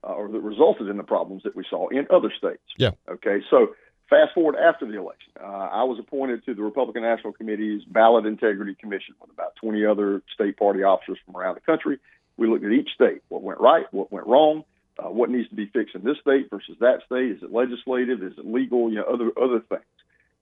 uh, 0.02 0.12
or 0.12 0.28
that 0.28 0.40
resulted 0.40 0.88
in 0.88 0.96
the 0.96 1.04
problems 1.04 1.44
that 1.44 1.54
we 1.54 1.64
saw 1.70 1.88
in 1.88 2.06
other 2.10 2.32
states. 2.36 2.62
Yeah. 2.76 2.90
Okay. 3.08 3.40
So 3.48 3.74
fast 4.10 4.34
forward 4.34 4.56
after 4.56 4.84
the 4.84 4.98
election, 4.98 5.32
uh, 5.40 5.46
I 5.46 5.84
was 5.84 5.98
appointed 6.00 6.44
to 6.46 6.54
the 6.54 6.62
Republican 6.62 7.02
National 7.02 7.32
Committee's 7.32 7.84
Ballot 7.84 8.26
Integrity 8.26 8.74
Commission 8.74 9.14
with 9.20 9.30
about 9.30 9.54
20 9.56 9.86
other 9.86 10.22
state 10.34 10.56
party 10.56 10.82
officers 10.82 11.18
from 11.24 11.36
around 11.36 11.54
the 11.54 11.60
country. 11.60 11.98
We 12.36 12.48
looked 12.48 12.64
at 12.64 12.72
each 12.72 12.90
state, 12.94 13.22
what 13.28 13.42
went 13.42 13.60
right, 13.60 13.86
what 13.92 14.10
went 14.10 14.26
wrong, 14.26 14.64
uh, 14.98 15.08
what 15.08 15.30
needs 15.30 15.48
to 15.48 15.54
be 15.54 15.66
fixed 15.66 15.94
in 15.94 16.02
this 16.02 16.18
state 16.20 16.50
versus 16.50 16.76
that 16.80 17.02
state. 17.06 17.30
Is 17.30 17.42
it 17.42 17.52
legislative? 17.52 18.22
Is 18.22 18.32
it 18.36 18.46
legal? 18.46 18.90
You 18.90 18.96
know, 18.96 19.04
other 19.04 19.30
other 19.40 19.60
things, 19.60 19.84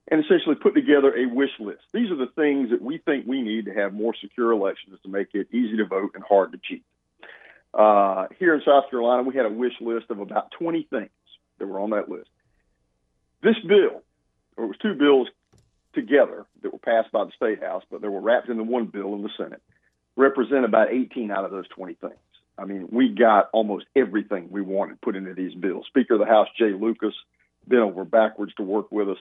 and 0.09 0.23
essentially 0.23 0.55
put 0.55 0.75
together 0.75 1.15
a 1.15 1.25
wish 1.25 1.51
list. 1.59 1.81
These 1.93 2.11
are 2.11 2.17
the 2.17 2.31
things 2.35 2.71
that 2.71 2.81
we 2.81 2.97
think 2.97 3.25
we 3.25 3.41
need 3.41 3.65
to 3.65 3.73
have 3.73 3.93
more 3.93 4.13
secure 4.19 4.51
elections 4.51 4.99
to 5.03 5.09
make 5.09 5.29
it 5.33 5.47
easy 5.51 5.77
to 5.77 5.85
vote 5.85 6.11
and 6.15 6.23
hard 6.23 6.51
to 6.51 6.59
cheat. 6.61 6.83
Uh, 7.73 8.27
here 8.37 8.53
in 8.53 8.61
South 8.65 8.89
Carolina, 8.89 9.23
we 9.23 9.35
had 9.35 9.45
a 9.45 9.49
wish 9.49 9.73
list 9.79 10.09
of 10.09 10.19
about 10.19 10.51
20 10.51 10.83
things 10.89 11.09
that 11.57 11.67
were 11.67 11.79
on 11.79 11.91
that 11.91 12.09
list. 12.09 12.29
This 13.41 13.55
bill, 13.67 14.03
or 14.57 14.65
it 14.65 14.67
was 14.67 14.77
two 14.81 14.93
bills 14.93 15.27
together 15.93 16.45
that 16.61 16.71
were 16.71 16.79
passed 16.79 17.11
by 17.11 17.23
the 17.23 17.31
State 17.35 17.63
House, 17.63 17.83
but 17.89 18.01
they 18.01 18.07
were 18.07 18.21
wrapped 18.21 18.49
into 18.49 18.63
one 18.63 18.85
bill 18.85 19.15
in 19.15 19.23
the 19.23 19.29
Senate, 19.37 19.61
represent 20.15 20.65
about 20.65 20.91
18 20.91 21.31
out 21.31 21.45
of 21.45 21.51
those 21.51 21.67
20 21.69 21.95
things. 21.95 22.13
I 22.57 22.65
mean, 22.65 22.87
we 22.91 23.09
got 23.09 23.49
almost 23.51 23.85
everything 23.95 24.49
we 24.51 24.61
wanted 24.61 25.01
put 25.01 25.15
into 25.15 25.33
these 25.33 25.55
bills. 25.55 25.85
Speaker 25.87 26.15
of 26.15 26.19
the 26.19 26.25
House, 26.25 26.47
Jay 26.57 26.71
Lucas, 26.71 27.15
bent 27.67 27.81
over 27.81 28.05
backwards 28.05 28.53
to 28.55 28.63
work 28.63 28.91
with 28.91 29.09
us 29.09 29.17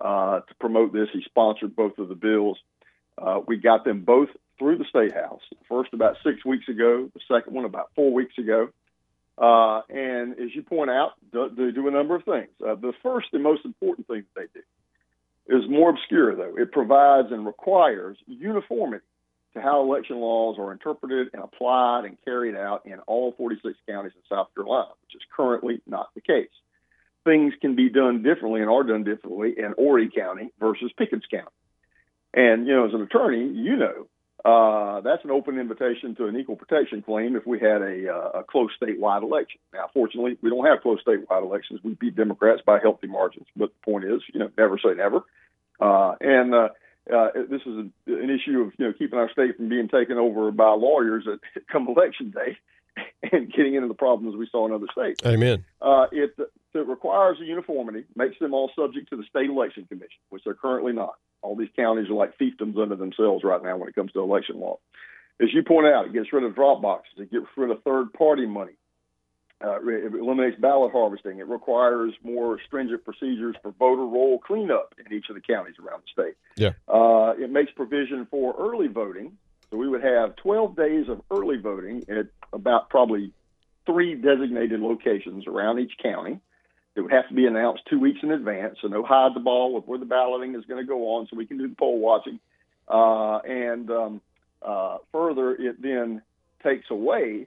uh, 0.00 0.40
to 0.40 0.54
promote 0.60 0.92
this. 0.92 1.08
He 1.12 1.22
sponsored 1.24 1.74
both 1.74 1.98
of 1.98 2.08
the 2.08 2.14
bills. 2.14 2.58
Uh, 3.16 3.40
we 3.46 3.56
got 3.56 3.84
them 3.84 4.02
both 4.02 4.28
through 4.58 4.78
the 4.78 4.84
State 4.84 5.12
House. 5.12 5.42
First 5.68 5.92
about 5.92 6.16
six 6.24 6.44
weeks 6.44 6.68
ago, 6.68 7.10
the 7.14 7.20
second 7.32 7.54
one 7.54 7.64
about 7.64 7.90
four 7.94 8.12
weeks 8.12 8.36
ago. 8.38 8.68
Uh, 9.36 9.82
and 9.88 10.32
as 10.32 10.54
you 10.54 10.62
point 10.62 10.90
out, 10.90 11.12
do, 11.32 11.48
they 11.56 11.70
do 11.70 11.86
a 11.86 11.90
number 11.92 12.16
of 12.16 12.24
things. 12.24 12.48
Uh, 12.64 12.74
the 12.74 12.92
first 13.02 13.28
and 13.32 13.42
most 13.42 13.64
important 13.64 14.06
thing 14.08 14.24
that 14.34 14.48
they 14.52 14.60
do 14.60 15.58
is 15.62 15.68
more 15.70 15.90
obscure, 15.90 16.34
though. 16.34 16.56
It 16.56 16.72
provides 16.72 17.28
and 17.30 17.46
requires 17.46 18.18
uniformity 18.26 19.04
to 19.54 19.62
how 19.62 19.80
election 19.82 20.16
laws 20.16 20.56
are 20.58 20.72
interpreted 20.72 21.28
and 21.32 21.42
applied 21.42 22.04
and 22.04 22.18
carried 22.24 22.56
out 22.56 22.84
in 22.84 22.98
all 23.06 23.32
46 23.36 23.76
counties 23.88 24.12
in 24.14 24.22
South 24.28 24.48
Carolina, 24.54 24.90
which 25.02 25.14
is 25.14 25.22
currently 25.34 25.80
not 25.86 26.10
the 26.14 26.20
case. 26.20 26.50
Things 27.28 27.52
can 27.60 27.76
be 27.76 27.90
done 27.90 28.22
differently 28.22 28.62
and 28.62 28.70
are 28.70 28.84
done 28.84 29.04
differently 29.04 29.54
in 29.58 29.74
Horry 29.76 30.08
County 30.08 30.50
versus 30.58 30.90
Pickens 30.96 31.24
County. 31.30 31.46
And, 32.32 32.66
you 32.66 32.74
know, 32.74 32.86
as 32.86 32.94
an 32.94 33.02
attorney, 33.02 33.52
you 33.52 33.76
know, 33.76 34.06
uh, 34.46 35.02
that's 35.02 35.24
an 35.24 35.30
open 35.30 35.58
invitation 35.58 36.14
to 36.14 36.26
an 36.26 36.38
equal 36.38 36.56
protection 36.56 37.02
claim 37.02 37.36
if 37.36 37.46
we 37.46 37.58
had 37.58 37.82
a, 37.82 38.08
uh, 38.10 38.40
a 38.40 38.44
close 38.44 38.70
statewide 38.80 39.22
election. 39.22 39.60
Now, 39.74 39.90
fortunately, 39.92 40.38
we 40.40 40.48
don't 40.48 40.64
have 40.64 40.80
close 40.80 41.00
statewide 41.06 41.42
elections. 41.42 41.80
We 41.84 41.94
beat 41.94 42.16
Democrats 42.16 42.62
by 42.64 42.78
healthy 42.80 43.08
margins. 43.08 43.46
But 43.54 43.72
the 43.74 43.92
point 43.92 44.04
is, 44.06 44.22
you 44.32 44.40
know, 44.40 44.48
never 44.56 44.78
say 44.78 44.94
never. 44.94 45.20
Uh, 45.78 46.14
and, 46.22 46.54
uh, 46.54 46.68
uh, 47.14 47.28
this 47.50 47.60
is 47.66 47.74
a, 48.06 48.12
an 48.12 48.30
issue 48.30 48.60
of 48.60 48.72
you 48.78 48.86
know 48.86 48.92
keeping 48.92 49.18
our 49.18 49.30
state 49.30 49.56
from 49.56 49.68
being 49.68 49.88
taken 49.88 50.18
over 50.18 50.50
by 50.50 50.70
lawyers 50.70 51.26
at 51.26 51.66
come 51.72 51.88
election 51.88 52.30
day 52.30 52.58
and 53.32 53.52
getting 53.52 53.74
into 53.74 53.88
the 53.88 53.94
problems 53.94 54.36
we 54.36 54.48
saw 54.50 54.66
in 54.66 54.72
other 54.72 54.86
states. 54.92 55.20
Amen. 55.24 55.64
Uh, 55.80 56.06
it, 56.12 56.34
it 56.74 56.86
requires 56.86 57.38
a 57.40 57.44
uniformity, 57.44 58.04
makes 58.16 58.38
them 58.38 58.54
all 58.54 58.70
subject 58.76 59.10
to 59.10 59.16
the 59.16 59.24
state 59.24 59.50
election 59.50 59.86
commission, 59.88 60.20
which 60.30 60.42
they're 60.44 60.54
currently 60.54 60.92
not. 60.92 61.14
All 61.42 61.56
these 61.56 61.68
counties 61.76 62.10
are 62.10 62.14
like 62.14 62.38
fiefdoms 62.38 62.80
under 62.80 62.96
themselves 62.96 63.44
right 63.44 63.62
now 63.62 63.76
when 63.76 63.88
it 63.88 63.94
comes 63.94 64.12
to 64.12 64.20
election 64.20 64.58
law. 64.58 64.78
As 65.40 65.48
you 65.52 65.62
point 65.62 65.86
out, 65.86 66.06
it 66.06 66.12
gets 66.12 66.32
rid 66.32 66.44
of 66.44 66.54
drop 66.54 66.82
boxes, 66.82 67.12
it 67.18 67.30
gets 67.30 67.46
rid 67.56 67.70
of 67.70 67.82
third 67.82 68.12
party 68.12 68.44
money, 68.44 68.74
uh, 69.64 69.80
it 69.82 70.14
eliminates 70.14 70.60
ballot 70.60 70.92
harvesting. 70.92 71.38
It 71.38 71.48
requires 71.48 72.12
more 72.22 72.58
stringent 72.66 73.04
procedures 73.04 73.56
for 73.60 73.72
voter 73.72 74.04
roll 74.04 74.38
cleanup 74.38 74.94
in 75.04 75.12
each 75.12 75.26
of 75.28 75.34
the 75.34 75.40
counties 75.40 75.74
around 75.84 76.02
the 76.04 76.22
state. 76.22 76.34
Yeah. 76.56 76.70
Uh, 76.86 77.34
it 77.36 77.50
makes 77.50 77.72
provision 77.72 78.26
for 78.30 78.54
early 78.56 78.86
voting. 78.86 79.36
So 79.70 79.76
we 79.76 79.88
would 79.88 80.02
have 80.02 80.36
12 80.36 80.76
days 80.76 81.08
of 81.08 81.22
early 81.30 81.56
voting 81.56 82.04
at 82.08 82.26
about 82.52 82.88
probably 82.88 83.32
three 83.84 84.14
designated 84.14 84.80
locations 84.80 85.46
around 85.46 85.80
each 85.80 85.92
county. 86.00 86.38
It 86.98 87.02
would 87.02 87.12
have 87.12 87.28
to 87.28 87.34
be 87.34 87.46
announced 87.46 87.84
two 87.88 88.00
weeks 88.00 88.18
in 88.24 88.32
advance, 88.32 88.78
so 88.82 88.88
no 88.88 89.04
hide 89.04 89.32
the 89.32 89.40
ball 89.40 89.72
with 89.72 89.86
where 89.86 90.00
the 90.00 90.04
balloting 90.04 90.56
is 90.56 90.64
going 90.64 90.84
to 90.84 90.86
go 90.86 91.14
on, 91.14 91.28
so 91.30 91.36
we 91.36 91.46
can 91.46 91.56
do 91.56 91.68
the 91.68 91.74
poll 91.76 92.00
watching. 92.00 92.40
Uh, 92.88 93.38
and 93.38 93.88
um, 93.88 94.20
uh, 94.60 94.96
further, 95.12 95.54
it 95.54 95.80
then 95.80 96.22
takes 96.64 96.90
away 96.90 97.46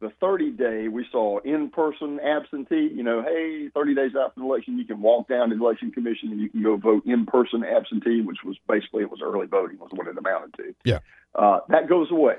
the 0.00 0.08
30 0.18 0.50
day 0.52 0.88
we 0.88 1.06
saw 1.12 1.40
in 1.40 1.68
person 1.68 2.20
absentee. 2.20 2.90
You 2.90 3.02
know, 3.02 3.20
hey, 3.20 3.68
30 3.74 3.94
days 3.94 4.12
after 4.18 4.40
the 4.40 4.46
election, 4.46 4.78
you 4.78 4.86
can 4.86 5.02
walk 5.02 5.28
down 5.28 5.50
to 5.50 5.56
the 5.56 5.62
election 5.62 5.90
commission 5.90 6.32
and 6.32 6.40
you 6.40 6.48
can 6.48 6.62
go 6.62 6.78
vote 6.78 7.04
in 7.04 7.26
person 7.26 7.64
absentee, 7.64 8.22
which 8.22 8.38
was 8.46 8.56
basically 8.66 9.02
it 9.02 9.10
was 9.10 9.20
early 9.22 9.46
voting 9.46 9.78
was 9.78 9.90
what 9.92 10.06
it 10.06 10.16
amounted 10.16 10.54
to. 10.54 10.74
Yeah. 10.84 11.00
Uh, 11.34 11.60
that 11.68 11.86
goes 11.86 12.10
away. 12.10 12.36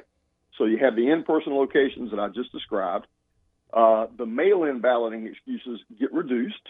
So 0.58 0.66
you 0.66 0.80
have 0.80 0.96
the 0.96 1.12
in 1.12 1.24
person 1.24 1.54
locations 1.54 2.10
that 2.10 2.20
I 2.20 2.30
just 2.30 2.52
described. 2.52 3.06
Uh, 3.74 4.08
the 4.18 4.26
mail 4.26 4.64
in 4.64 4.80
balloting 4.80 5.28
excuses 5.28 5.82
get 6.00 6.12
reduced, 6.14 6.62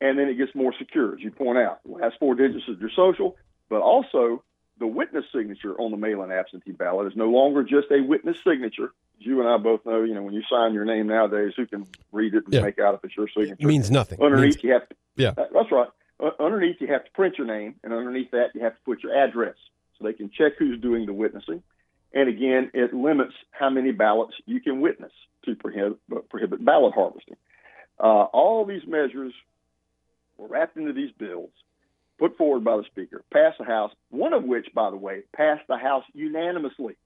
and 0.00 0.18
then 0.18 0.28
it 0.28 0.34
gets 0.34 0.54
more 0.54 0.72
secure, 0.78 1.14
as 1.14 1.20
you 1.20 1.30
point 1.30 1.58
out. 1.58 1.80
The 1.84 1.92
last 1.92 2.16
four 2.18 2.34
digits 2.34 2.64
is 2.68 2.78
your 2.78 2.90
social, 2.90 3.36
but 3.68 3.80
also 3.80 4.42
the 4.78 4.86
witness 4.86 5.24
signature 5.34 5.74
on 5.80 5.90
the 5.90 5.96
mail 5.96 6.22
in 6.22 6.30
absentee 6.30 6.72
ballot 6.72 7.06
is 7.06 7.16
no 7.16 7.26
longer 7.30 7.62
just 7.62 7.90
a 7.90 8.00
witness 8.02 8.36
signature. 8.44 8.92
As 9.18 9.26
you 9.26 9.40
and 9.40 9.48
I 9.48 9.56
both 9.58 9.84
know, 9.84 10.02
you 10.02 10.14
know, 10.14 10.22
when 10.22 10.32
you 10.34 10.42
sign 10.48 10.72
your 10.72 10.84
name 10.86 11.06
nowadays, 11.06 11.52
who 11.56 11.66
can 11.66 11.86
read 12.12 12.34
it 12.34 12.44
and 12.44 12.54
Yeah. 12.54 12.62
make 12.62 12.78
out 12.78 12.94
if 12.94 13.04
it's 13.04 13.16
your 13.16 13.28
signature? 13.28 13.56
It 13.58 13.66
means 13.66 13.90
nothing. 13.90 14.20
Underneath, 14.22 14.54
Means- 14.56 14.64
you 14.64 14.72
have 14.72 14.88
to 14.88 14.96
Yeah. 15.16 15.32
That's 15.36 15.70
right. 15.70 15.88
Uh, 16.18 16.30
underneath, 16.38 16.80
you 16.80 16.86
have 16.86 17.04
to 17.04 17.10
print 17.12 17.36
your 17.38 17.46
name, 17.46 17.74
and 17.82 17.92
underneath 17.92 18.30
that, 18.32 18.54
you 18.54 18.60
have 18.62 18.74
to 18.74 18.80
put 18.84 19.02
your 19.02 19.14
address 19.14 19.56
so 19.98 20.04
they 20.04 20.12
can 20.12 20.30
check 20.30 20.52
who's 20.58 20.78
doing 20.80 21.06
the 21.06 21.12
witnessing. 21.12 21.62
And 22.12 22.28
again, 22.28 22.70
it 22.74 22.92
limits 22.92 23.34
how 23.50 23.70
many 23.70 23.92
ballots 23.92 24.34
you 24.46 24.60
can 24.60 24.80
witness 24.80 25.12
to 25.44 25.54
prohibit, 25.54 25.98
prohibit 26.28 26.64
ballot 26.64 26.94
harvesting. 26.94 27.36
Uh, 27.98 28.24
all 28.24 28.64
these 28.64 28.82
measures 28.86 29.32
were 30.36 30.48
wrapped 30.48 30.76
into 30.76 30.92
these 30.92 31.12
bills, 31.12 31.50
put 32.18 32.36
forward 32.36 32.64
by 32.64 32.76
the 32.76 32.84
Speaker, 32.84 33.22
passed 33.32 33.58
the 33.58 33.64
House, 33.64 33.92
one 34.10 34.32
of 34.32 34.44
which, 34.44 34.68
by 34.74 34.90
the 34.90 34.96
way, 34.96 35.22
passed 35.36 35.66
the 35.68 35.76
House 35.76 36.04
unanimously. 36.14 36.96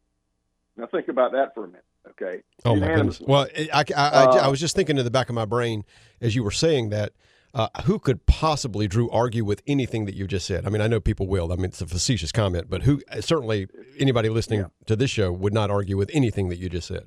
Now, 0.76 0.86
think 0.86 1.08
about 1.08 1.32
that 1.32 1.54
for 1.54 1.64
a 1.64 1.66
minute, 1.68 1.84
okay? 2.10 2.42
Oh 2.64 2.74
my 2.74 2.86
goodness! 2.86 3.20
Well, 3.20 3.46
I, 3.56 3.68
I, 3.72 3.84
I, 3.94 4.24
I 4.24 4.46
Uh, 4.46 4.50
was 4.50 4.58
just 4.58 4.74
thinking 4.74 4.98
in 4.98 5.04
the 5.04 5.10
back 5.10 5.28
of 5.28 5.34
my 5.34 5.44
brain 5.44 5.84
as 6.20 6.34
you 6.34 6.42
were 6.42 6.50
saying 6.50 6.88
that. 6.90 7.12
Uh, 7.54 7.68
who 7.84 8.00
could 8.00 8.26
possibly, 8.26 8.88
Drew, 8.88 9.08
argue 9.10 9.44
with 9.44 9.62
anything 9.64 10.06
that 10.06 10.16
you 10.16 10.26
just 10.26 10.44
said? 10.44 10.66
I 10.66 10.70
mean, 10.70 10.82
I 10.82 10.88
know 10.88 10.98
people 10.98 11.28
will. 11.28 11.52
I 11.52 11.56
mean, 11.56 11.66
it's 11.66 11.80
a 11.80 11.86
facetious 11.86 12.32
comment, 12.32 12.68
but 12.68 12.82
who 12.82 13.00
certainly 13.20 13.68
anybody 13.96 14.28
listening 14.28 14.66
to 14.86 14.96
this 14.96 15.10
show 15.10 15.30
would 15.30 15.54
not 15.54 15.70
argue 15.70 15.96
with 15.96 16.10
anything 16.12 16.48
that 16.48 16.58
you 16.58 16.68
just 16.68 16.88
said. 16.88 17.06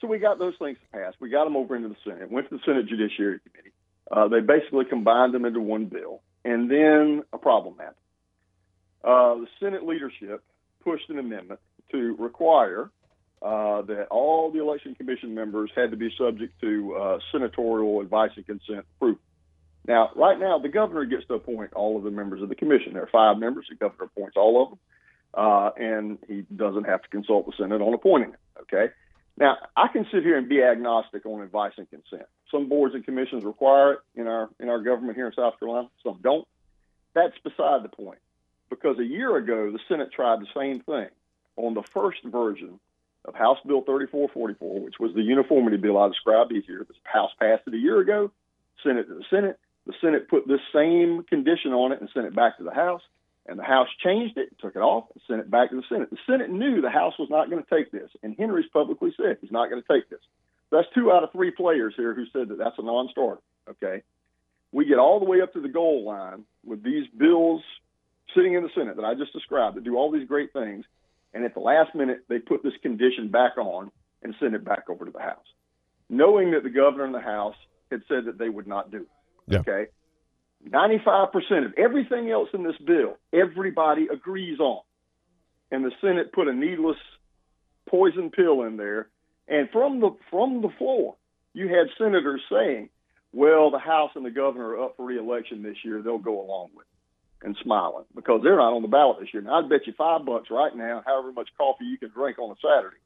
So 0.00 0.06
we 0.06 0.18
got 0.18 0.38
those 0.38 0.54
things 0.58 0.78
passed. 0.90 1.16
We 1.20 1.28
got 1.28 1.44
them 1.44 1.54
over 1.54 1.76
into 1.76 1.88
the 1.88 1.96
Senate. 2.02 2.30
Went 2.30 2.48
to 2.48 2.56
the 2.56 2.62
Senate 2.64 2.86
Judiciary 2.88 3.40
Committee. 3.40 3.72
Uh, 4.10 4.28
they 4.28 4.40
basically 4.40 4.86
combined 4.86 5.34
them 5.34 5.44
into 5.44 5.60
one 5.60 5.84
bill, 5.84 6.22
and 6.44 6.70
then 6.70 7.22
a 7.32 7.38
problem 7.38 7.74
happened. 7.76 7.96
Uh, 9.04 9.34
the 9.34 9.48
Senate 9.60 9.84
leadership 9.86 10.42
pushed 10.82 11.10
an 11.10 11.18
amendment 11.18 11.60
to 11.92 12.16
require 12.18 12.90
uh, 13.42 13.82
that 13.82 14.06
all 14.10 14.50
the 14.50 14.60
election 14.60 14.94
commission 14.94 15.34
members 15.34 15.70
had 15.76 15.90
to 15.90 15.96
be 15.96 16.10
subject 16.16 16.58
to 16.60 16.94
uh, 16.94 17.18
senatorial 17.32 18.00
advice 18.00 18.30
and 18.36 18.46
consent 18.46 18.84
approval. 18.96 19.20
Now, 19.86 20.10
right 20.16 20.38
now, 20.38 20.58
the 20.58 20.68
governor 20.68 21.04
gets 21.04 21.26
to 21.26 21.34
appoint 21.34 21.72
all 21.74 21.96
of 21.96 22.02
the 22.02 22.10
members 22.10 22.42
of 22.42 22.48
the 22.48 22.54
commission. 22.54 22.94
There 22.94 23.04
are 23.04 23.08
five 23.12 23.38
members. 23.38 23.66
The 23.68 23.76
governor 23.76 24.04
appoints 24.04 24.36
all 24.36 24.62
of 24.62 24.70
them, 24.70 24.78
uh, 25.34 25.70
and 25.76 26.18
he 26.26 26.44
doesn't 26.54 26.84
have 26.84 27.02
to 27.02 27.08
consult 27.08 27.46
the 27.46 27.52
Senate 27.56 27.80
on 27.80 27.94
appointing 27.94 28.32
them. 28.32 28.40
Okay. 28.62 28.92
Now, 29.38 29.58
I 29.76 29.88
can 29.88 30.06
sit 30.10 30.22
here 30.22 30.38
and 30.38 30.48
be 30.48 30.62
agnostic 30.62 31.26
on 31.26 31.42
advice 31.42 31.72
and 31.76 31.88
consent. 31.88 32.26
Some 32.50 32.68
boards 32.68 32.94
and 32.94 33.04
commissions 33.04 33.44
require 33.44 33.92
it 33.94 33.98
in 34.14 34.26
our 34.26 34.48
in 34.58 34.68
our 34.68 34.80
government 34.80 35.16
here 35.16 35.26
in 35.26 35.32
South 35.34 35.58
Carolina. 35.58 35.88
Some 36.02 36.18
don't. 36.22 36.48
That's 37.14 37.36
beside 37.44 37.82
the 37.82 37.88
point, 37.88 38.18
because 38.70 38.98
a 38.98 39.04
year 39.04 39.36
ago 39.36 39.70
the 39.70 39.78
Senate 39.88 40.10
tried 40.12 40.40
the 40.40 40.46
same 40.56 40.80
thing 40.80 41.08
on 41.56 41.74
the 41.74 41.82
first 41.82 42.18
version 42.24 42.80
of 43.24 43.34
House 43.34 43.58
Bill 43.66 43.82
3444, 43.82 44.80
which 44.80 44.94
was 44.98 45.14
the 45.14 45.22
uniformity 45.22 45.76
bill 45.76 45.98
I 45.98 46.08
described 46.08 46.52
earlier. 46.52 46.84
The 46.84 46.94
House 47.04 47.30
passed 47.38 47.62
it 47.66 47.74
a 47.74 47.78
year 47.78 48.00
ago. 48.00 48.30
Senate 48.82 49.08
to 49.08 49.14
the 49.14 49.24
Senate. 49.30 49.58
The 49.86 49.94
Senate 50.00 50.28
put 50.28 50.48
this 50.48 50.60
same 50.74 51.22
condition 51.24 51.72
on 51.72 51.92
it 51.92 52.00
and 52.00 52.10
sent 52.12 52.26
it 52.26 52.34
back 52.34 52.58
to 52.58 52.64
the 52.64 52.74
House. 52.74 53.02
And 53.48 53.58
the 53.58 53.64
House 53.64 53.88
changed 54.02 54.36
it, 54.38 54.58
took 54.58 54.74
it 54.74 54.80
off, 54.80 55.04
and 55.14 55.22
sent 55.28 55.40
it 55.40 55.50
back 55.50 55.70
to 55.70 55.76
the 55.76 55.84
Senate. 55.88 56.10
The 56.10 56.18
Senate 56.26 56.50
knew 56.50 56.80
the 56.80 56.90
House 56.90 57.14
was 57.16 57.30
not 57.30 57.48
going 57.48 57.62
to 57.62 57.70
take 57.70 57.92
this, 57.92 58.10
and 58.22 58.34
Henry's 58.36 58.68
publicly 58.72 59.14
said 59.16 59.38
he's 59.40 59.52
not 59.52 59.70
going 59.70 59.80
to 59.80 59.88
take 59.88 60.10
this. 60.10 60.18
That's 60.72 60.88
two 60.94 61.12
out 61.12 61.22
of 61.22 61.30
three 61.30 61.52
players 61.52 61.94
here 61.96 62.12
who 62.12 62.24
said 62.32 62.48
that 62.48 62.58
that's 62.58 62.78
a 62.78 62.82
non-starter. 62.82 63.40
Okay, 63.70 64.02
we 64.72 64.84
get 64.84 64.98
all 64.98 65.20
the 65.20 65.26
way 65.26 65.40
up 65.42 65.52
to 65.52 65.60
the 65.60 65.68
goal 65.68 66.04
line 66.04 66.44
with 66.64 66.82
these 66.82 67.06
bills 67.16 67.62
sitting 68.34 68.54
in 68.54 68.64
the 68.64 68.70
Senate 68.74 68.96
that 68.96 69.04
I 69.04 69.14
just 69.14 69.32
described 69.32 69.76
that 69.76 69.84
do 69.84 69.96
all 69.96 70.10
these 70.10 70.26
great 70.26 70.52
things, 70.52 70.84
and 71.32 71.44
at 71.44 71.54
the 71.54 71.60
last 71.60 71.94
minute 71.94 72.24
they 72.28 72.40
put 72.40 72.64
this 72.64 72.76
condition 72.82 73.28
back 73.28 73.58
on 73.58 73.92
and 74.24 74.34
send 74.40 74.56
it 74.56 74.64
back 74.64 74.90
over 74.90 75.04
to 75.04 75.12
the 75.12 75.22
House, 75.22 75.46
knowing 76.10 76.50
that 76.50 76.64
the 76.64 76.70
governor 76.70 77.04
and 77.04 77.14
the 77.14 77.20
House 77.20 77.56
had 77.92 78.02
said 78.08 78.24
that 78.24 78.38
they 78.38 78.48
would 78.48 78.66
not 78.66 78.90
do 78.90 78.98
it. 78.98 79.08
Yeah. 79.46 79.60
Okay. 79.60 79.86
95% 80.68 81.66
of 81.66 81.74
everything 81.76 82.30
else 82.30 82.48
in 82.52 82.64
this 82.64 82.76
bill, 82.84 83.18
everybody 83.32 84.08
agrees 84.12 84.58
on. 84.58 84.82
And 85.70 85.84
the 85.84 85.92
Senate 86.00 86.32
put 86.32 86.48
a 86.48 86.52
needless 86.52 86.96
poison 87.88 88.30
pill 88.30 88.62
in 88.62 88.76
there. 88.76 89.08
And 89.48 89.68
from 89.70 90.00
the 90.00 90.10
from 90.30 90.62
the 90.62 90.70
floor, 90.76 91.16
you 91.52 91.68
had 91.68 91.86
senators 91.98 92.40
saying, 92.50 92.88
well, 93.32 93.70
the 93.70 93.78
House 93.78 94.10
and 94.14 94.24
the 94.24 94.30
governor 94.30 94.70
are 94.70 94.84
up 94.84 94.96
for 94.96 95.06
reelection 95.06 95.62
this 95.62 95.76
year. 95.84 96.02
They'll 96.02 96.18
go 96.18 96.40
along 96.40 96.70
with 96.74 96.86
it 96.86 97.46
and 97.46 97.56
smiling 97.62 98.04
because 98.14 98.40
they're 98.42 98.56
not 98.56 98.72
on 98.72 98.82
the 98.82 98.88
ballot 98.88 99.18
this 99.20 99.28
year. 99.32 99.42
Now, 99.42 99.60
I'd 99.60 99.68
bet 99.68 99.86
you 99.86 99.92
five 99.96 100.24
bucks 100.24 100.48
right 100.50 100.74
now, 100.74 101.02
however 101.04 101.32
much 101.32 101.48
coffee 101.56 101.84
you 101.84 101.98
can 101.98 102.10
drink 102.10 102.38
on 102.38 102.50
a 102.50 102.54
Saturday, 102.60 102.96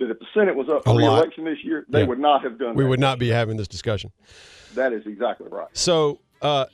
that 0.00 0.10
if 0.10 0.18
the 0.18 0.26
Senate 0.34 0.56
was 0.56 0.68
up 0.68 0.80
A 0.80 0.82
for 0.84 0.90
lot. 1.00 1.14
reelection 1.16 1.44
this 1.44 1.58
year, 1.64 1.84
they 1.88 2.00
Yeah. 2.00 2.06
would 2.06 2.18
not 2.18 2.42
have 2.42 2.58
done 2.58 2.74
We 2.74 2.82
that. 2.84 2.90
would 2.90 3.00
not 3.00 3.18
be 3.18 3.28
having 3.28 3.56
this 3.56 3.68
discussion. 3.68 4.10
That 4.74 4.92
is 4.92 5.06
exactly 5.06 5.46
right. 5.50 5.68
So, 5.72 6.18
uh, 6.42 6.66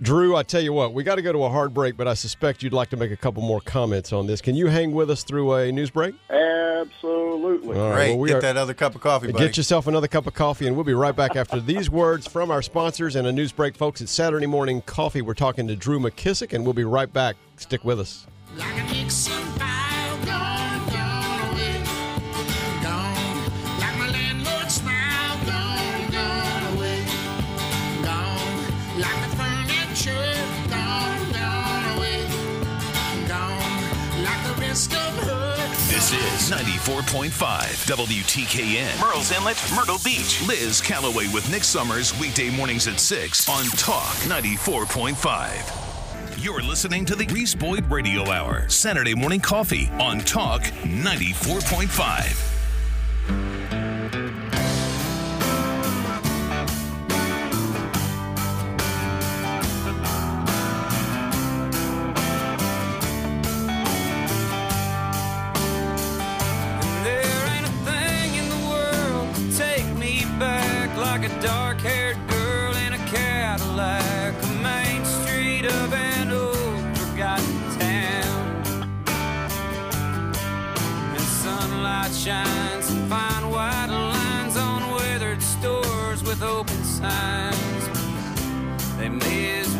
Drew, 0.00 0.34
I 0.34 0.42
tell 0.42 0.60
you 0.60 0.72
what, 0.72 0.92
we 0.94 1.04
got 1.04 1.14
to 1.16 1.22
go 1.22 1.32
to 1.32 1.44
a 1.44 1.48
hard 1.48 1.72
break, 1.72 1.96
but 1.96 2.08
I 2.08 2.14
suspect 2.14 2.62
you'd 2.62 2.72
like 2.72 2.90
to 2.90 2.96
make 2.96 3.12
a 3.12 3.16
couple 3.16 3.42
more 3.42 3.60
comments 3.60 4.12
on 4.12 4.26
this. 4.26 4.40
Can 4.40 4.54
you 4.56 4.66
hang 4.66 4.92
with 4.92 5.10
us 5.10 5.22
through 5.22 5.54
a 5.54 5.70
news 5.70 5.90
break? 5.90 6.14
Absolutely. 6.28 7.78
All 7.78 7.88
right, 7.90 7.94
Great. 7.94 8.08
well, 8.10 8.18
we 8.18 8.28
Get 8.28 8.38
are- 8.38 8.40
that 8.40 8.56
other 8.56 8.74
cup 8.74 8.94
of 8.96 9.00
coffee, 9.00 9.30
buddy. 9.30 9.44
Get 9.46 9.56
yourself 9.56 9.86
another 9.86 10.08
cup 10.08 10.26
of 10.26 10.34
coffee, 10.34 10.66
and 10.66 10.74
we'll 10.74 10.84
be 10.84 10.94
right 10.94 11.14
back 11.14 11.36
after 11.36 11.60
these 11.60 11.88
words 11.88 12.26
from 12.26 12.50
our 12.50 12.62
sponsors 12.62 13.14
and 13.14 13.26
a 13.28 13.32
news 13.32 13.52
break, 13.52 13.76
folks. 13.76 14.00
It's 14.00 14.10
Saturday 14.12 14.46
Morning 14.46 14.82
Coffee. 14.82 15.22
We're 15.22 15.34
talking 15.34 15.68
to 15.68 15.76
Drew 15.76 16.00
McKissick, 16.00 16.52
and 16.52 16.64
we'll 16.64 16.74
be 16.74 16.84
right 16.84 17.12
back. 17.12 17.36
Stick 17.56 17.84
with 17.84 18.00
us. 18.00 18.26
Like 18.58 19.41
94.5 36.52 37.88
WTKN. 37.88 38.92
Murrells 39.00 39.32
Inlet, 39.34 39.56
Myrtle 39.74 39.96
Beach. 40.04 40.46
Liz 40.46 40.82
Calloway 40.82 41.26
with 41.32 41.50
Nick 41.50 41.64
Summers, 41.64 42.12
weekday 42.20 42.50
mornings 42.50 42.86
at 42.86 43.00
6 43.00 43.48
on 43.48 43.64
Talk 43.78 44.12
94.5. 44.28 46.44
You're 46.44 46.60
listening 46.60 47.06
to 47.06 47.16
the 47.16 47.24
Reese 47.26 47.54
Boyd 47.54 47.90
Radio 47.90 48.30
Hour, 48.30 48.68
Saturday 48.68 49.14
morning 49.14 49.40
coffee 49.40 49.88
on 49.98 50.18
Talk 50.20 50.60
94.5. 50.62 52.51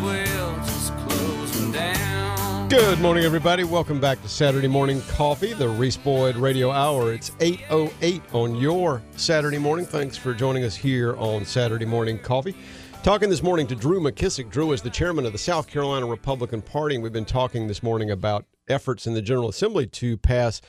well. 0.03 0.59
Good 2.68 3.01
morning, 3.01 3.25
everybody. 3.25 3.64
Welcome 3.64 4.01
back 4.01 4.23
to 4.23 4.29
Saturday 4.29 4.66
Morning 4.66 5.03
Coffee, 5.03 5.53
the 5.53 5.68
Reese 5.68 5.97
Boyd 5.97 6.37
Radio 6.37 6.70
Hour. 6.70 7.12
It's 7.12 7.31
8.08 7.33 8.35
on 8.35 8.57
your 8.57 9.03
Saturday 9.16 9.59
morning. 9.59 9.85
Thanks 9.85 10.16
for 10.16 10.33
joining 10.33 10.64
us 10.64 10.75
here 10.75 11.14
on 11.16 11.45
Saturday 11.45 11.85
Morning 11.85 12.18
Coffee. 12.18 12.57
Talking 13.03 13.29
this 13.29 13.43
morning 13.43 13.66
to 13.66 13.75
Drew 13.75 14.01
McKissick. 14.01 14.49
Drew 14.51 14.73
is 14.73 14.81
the 14.81 14.89
chairman 14.89 15.27
of 15.27 15.33
the 15.33 15.39
South 15.39 15.66
Carolina 15.66 16.07
Republican 16.07 16.62
Party, 16.62 16.95
and 16.95 17.03
we've 17.03 17.12
been 17.12 17.25
talking 17.25 17.66
this 17.68 17.83
morning 17.83 18.11
about 18.11 18.47
efforts 18.68 19.07
in 19.07 19.12
the 19.12 19.23
General 19.23 19.49
Assembly 19.49 19.87
to 19.89 20.16
pass 20.16 20.62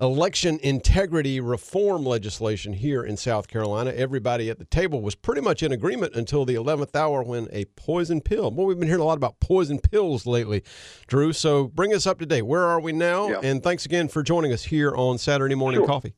election 0.00 0.58
integrity 0.62 1.40
reform 1.40 2.04
legislation 2.04 2.72
here 2.72 3.02
in 3.02 3.16
South 3.16 3.48
Carolina. 3.48 3.90
Everybody 3.90 4.48
at 4.50 4.58
the 4.58 4.64
table 4.64 5.02
was 5.02 5.14
pretty 5.14 5.40
much 5.40 5.62
in 5.62 5.72
agreement 5.72 6.14
until 6.14 6.44
the 6.44 6.54
11th 6.54 6.94
hour 6.94 7.22
when 7.22 7.48
a 7.52 7.64
poison 7.76 8.20
pill. 8.20 8.50
Well, 8.50 8.66
we've 8.66 8.78
been 8.78 8.88
hearing 8.88 9.02
a 9.02 9.06
lot 9.06 9.16
about 9.16 9.40
poison 9.40 9.78
pills 9.78 10.26
lately, 10.26 10.62
Drew. 11.06 11.32
So 11.32 11.68
bring 11.68 11.92
us 11.92 12.06
up 12.06 12.18
to 12.20 12.26
date. 12.26 12.42
Where 12.42 12.64
are 12.64 12.80
we 12.80 12.92
now? 12.92 13.28
Yeah. 13.28 13.40
And 13.42 13.62
thanks 13.62 13.84
again 13.86 14.08
for 14.08 14.22
joining 14.22 14.52
us 14.52 14.64
here 14.64 14.94
on 14.94 15.18
Saturday 15.18 15.54
Morning 15.54 15.80
Sure. 15.80 15.86
Coffee. 15.86 16.14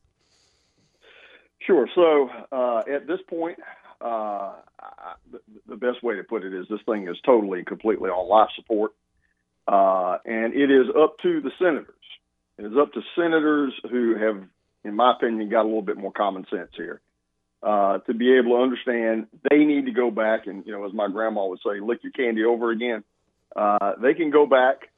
Sure. 1.65 1.87
So 1.95 2.29
uh, 2.51 2.79
at 2.91 3.07
this 3.07 3.19
point, 3.29 3.57
uh, 3.99 4.53
I, 4.79 5.13
the, 5.31 5.39
the 5.67 5.75
best 5.75 6.03
way 6.03 6.15
to 6.15 6.23
put 6.23 6.43
it 6.43 6.53
is 6.53 6.65
this 6.69 6.79
thing 6.85 7.07
is 7.07 7.17
totally 7.25 7.59
and 7.59 7.67
completely 7.67 8.09
on 8.09 8.27
life 8.27 8.49
support, 8.55 8.91
uh, 9.67 10.17
and 10.25 10.53
it 10.53 10.71
is 10.71 10.87
up 10.97 11.17
to 11.21 11.41
the 11.41 11.51
senators. 11.59 11.95
It 12.61 12.67
is 12.67 12.77
up 12.79 12.93
to 12.93 13.01
senators 13.15 13.73
who 13.89 14.15
have, 14.17 14.43
in 14.83 14.95
my 14.95 15.13
opinion, 15.13 15.49
got 15.49 15.63
a 15.63 15.63
little 15.63 15.81
bit 15.81 15.97
more 15.97 16.11
common 16.11 16.45
sense 16.51 16.69
here 16.77 17.01
uh, 17.63 17.97
to 17.99 18.13
be 18.13 18.37
able 18.37 18.51
to 18.51 18.61
understand 18.61 19.25
they 19.49 19.65
need 19.65 19.85
to 19.85 19.91
go 19.91 20.11
back 20.11 20.45
and, 20.45 20.63
you 20.67 20.71
know, 20.71 20.85
as 20.85 20.93
my 20.93 21.07
grandma 21.07 21.47
would 21.47 21.59
say, 21.65 21.79
lick 21.79 22.03
your 22.03 22.11
candy 22.11 22.43
over 22.43 22.69
again. 22.69 23.03
Uh, 23.55 23.93
they 23.99 24.13
can 24.13 24.29
go 24.29 24.45
back 24.45 24.91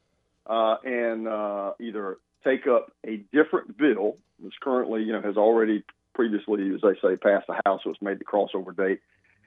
uh, 0.45 0.75
and 0.83 1.25
uh, 1.25 1.71
either 1.79 2.17
take 2.43 2.67
up 2.67 2.91
a 3.07 3.23
different 3.31 3.77
bill 3.77 4.17
that's 4.41 4.55
currently, 4.61 5.03
you 5.03 5.13
know, 5.13 5.21
has 5.21 5.37
already 5.37 5.85
previously, 6.13 6.69
as 6.75 6.81
they 6.81 6.95
say, 7.01 7.15
passed 7.15 7.47
the 7.47 7.61
House, 7.65 7.79
so 7.85 7.91
it's 7.91 8.01
made 8.01 8.19
the 8.19 8.25
crossover 8.25 8.75
date, 8.75 8.99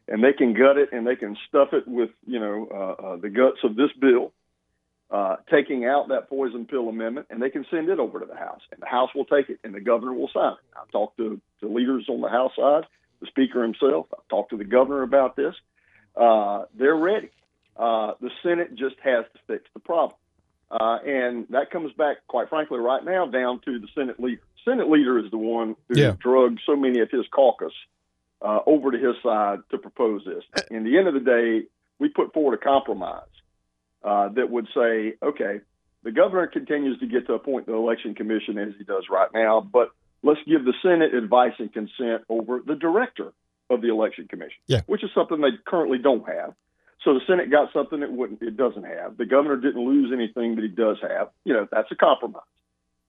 and 0.08 0.24
they 0.24 0.32
can 0.32 0.54
gut 0.54 0.78
it 0.78 0.88
and 0.90 1.06
they 1.06 1.16
can 1.16 1.36
stuff 1.50 1.68
it 1.74 1.86
with, 1.86 2.10
you 2.26 2.40
know, 2.40 2.66
uh, 2.72 3.02
uh, 3.02 3.16
the 3.16 3.28
guts 3.28 3.58
of 3.62 3.76
this 3.76 3.90
bill, 4.00 4.32
uh, 5.10 5.36
taking 5.50 5.84
out 5.84 6.08
that 6.08 6.28
poison 6.28 6.64
pill 6.66 6.88
amendment, 6.88 7.26
and 7.30 7.40
they 7.40 7.50
can 7.50 7.64
send 7.70 7.88
it 7.88 7.98
over 7.98 8.20
to 8.20 8.26
the 8.26 8.36
House, 8.36 8.60
and 8.72 8.80
the 8.82 8.86
House 8.86 9.10
will 9.14 9.24
take 9.24 9.48
it, 9.48 9.58
and 9.62 9.74
the 9.74 9.80
governor 9.80 10.12
will 10.12 10.30
sign 10.34 10.52
it. 10.52 10.78
I've 10.80 10.90
talked 10.90 11.16
to, 11.18 11.40
the 11.60 11.68
leaders 11.68 12.06
on 12.08 12.20
the 12.20 12.28
House 12.28 12.52
side, 12.56 12.84
the 13.20 13.26
Speaker 13.28 13.62
himself. 13.62 14.06
I've 14.12 14.28
talked 14.28 14.50
to 14.50 14.56
the 14.56 14.64
governor 14.64 15.02
about 15.02 15.36
this. 15.36 15.54
Uh, 16.16 16.64
they're 16.76 16.96
ready. 16.96 17.30
Uh, 17.76 18.12
the 18.20 18.30
Senate 18.42 18.74
just 18.74 18.96
has 19.04 19.24
to 19.32 19.38
fix 19.46 19.64
the 19.74 19.80
problem. 19.80 20.16
Uh, 20.70 20.98
and 21.06 21.46
that 21.50 21.70
comes 21.70 21.92
back, 21.92 22.16
quite 22.26 22.48
frankly, 22.48 22.78
right 22.78 23.04
now 23.04 23.26
down 23.26 23.60
to 23.64 23.78
the 23.78 23.86
Senate 23.94 24.18
leader. 24.18 24.42
Senate 24.64 24.90
leader 24.90 25.18
is 25.18 25.30
the 25.30 25.38
one 25.38 25.76
who 25.88 26.00
Yeah. 26.00 26.16
drugged 26.18 26.60
so 26.66 26.74
many 26.74 26.98
of 27.00 27.10
his 27.10 27.24
caucus 27.28 27.72
uh, 28.42 28.60
over 28.66 28.90
to 28.90 28.98
his 28.98 29.14
side 29.22 29.60
to 29.70 29.78
propose 29.78 30.24
this. 30.24 30.42
In 30.70 30.82
the 30.82 30.98
end 30.98 31.06
of 31.06 31.14
the 31.14 31.20
day, 31.20 31.66
we 32.00 32.08
put 32.08 32.32
forward 32.32 32.54
a 32.54 32.58
compromise 32.58 33.22
uh, 34.06 34.28
that 34.30 34.48
would 34.50 34.68
say, 34.74 35.14
okay, 35.22 35.60
the 36.04 36.12
governor 36.12 36.46
continues 36.46 36.98
to 37.00 37.06
get 37.06 37.26
to 37.26 37.34
appoint 37.34 37.66
the 37.66 37.74
election 37.74 38.14
commission 38.14 38.56
as 38.56 38.72
he 38.78 38.84
does 38.84 39.04
right 39.10 39.28
now, 39.34 39.60
but 39.60 39.90
let's 40.22 40.40
give 40.46 40.64
the 40.64 40.74
Senate 40.80 41.12
advice 41.14 41.54
and 41.58 41.72
consent 41.72 42.22
over 42.28 42.60
the 42.64 42.76
director 42.76 43.32
of 43.68 43.80
the 43.82 43.90
election 43.90 44.28
commission, 44.28 44.58
Yeah. 44.68 44.82
which 44.86 45.02
is 45.02 45.10
something 45.12 45.40
they 45.40 45.50
currently 45.66 45.98
don't 45.98 46.26
have. 46.28 46.54
So 47.02 47.14
the 47.14 47.20
Senate 47.26 47.50
got 47.50 47.72
something 47.72 48.00
it 48.02 48.10
wouldn't, 48.10 48.42
it 48.42 48.56
doesn't 48.56 48.84
have. 48.84 49.16
The 49.16 49.26
governor 49.26 49.56
didn't 49.56 49.84
lose 49.84 50.12
anything 50.12 50.54
that 50.54 50.62
he 50.62 50.68
does 50.68 50.98
have. 51.02 51.30
You 51.44 51.54
know, 51.54 51.68
that's 51.70 51.90
a 51.90 51.96
compromise. 51.96 52.42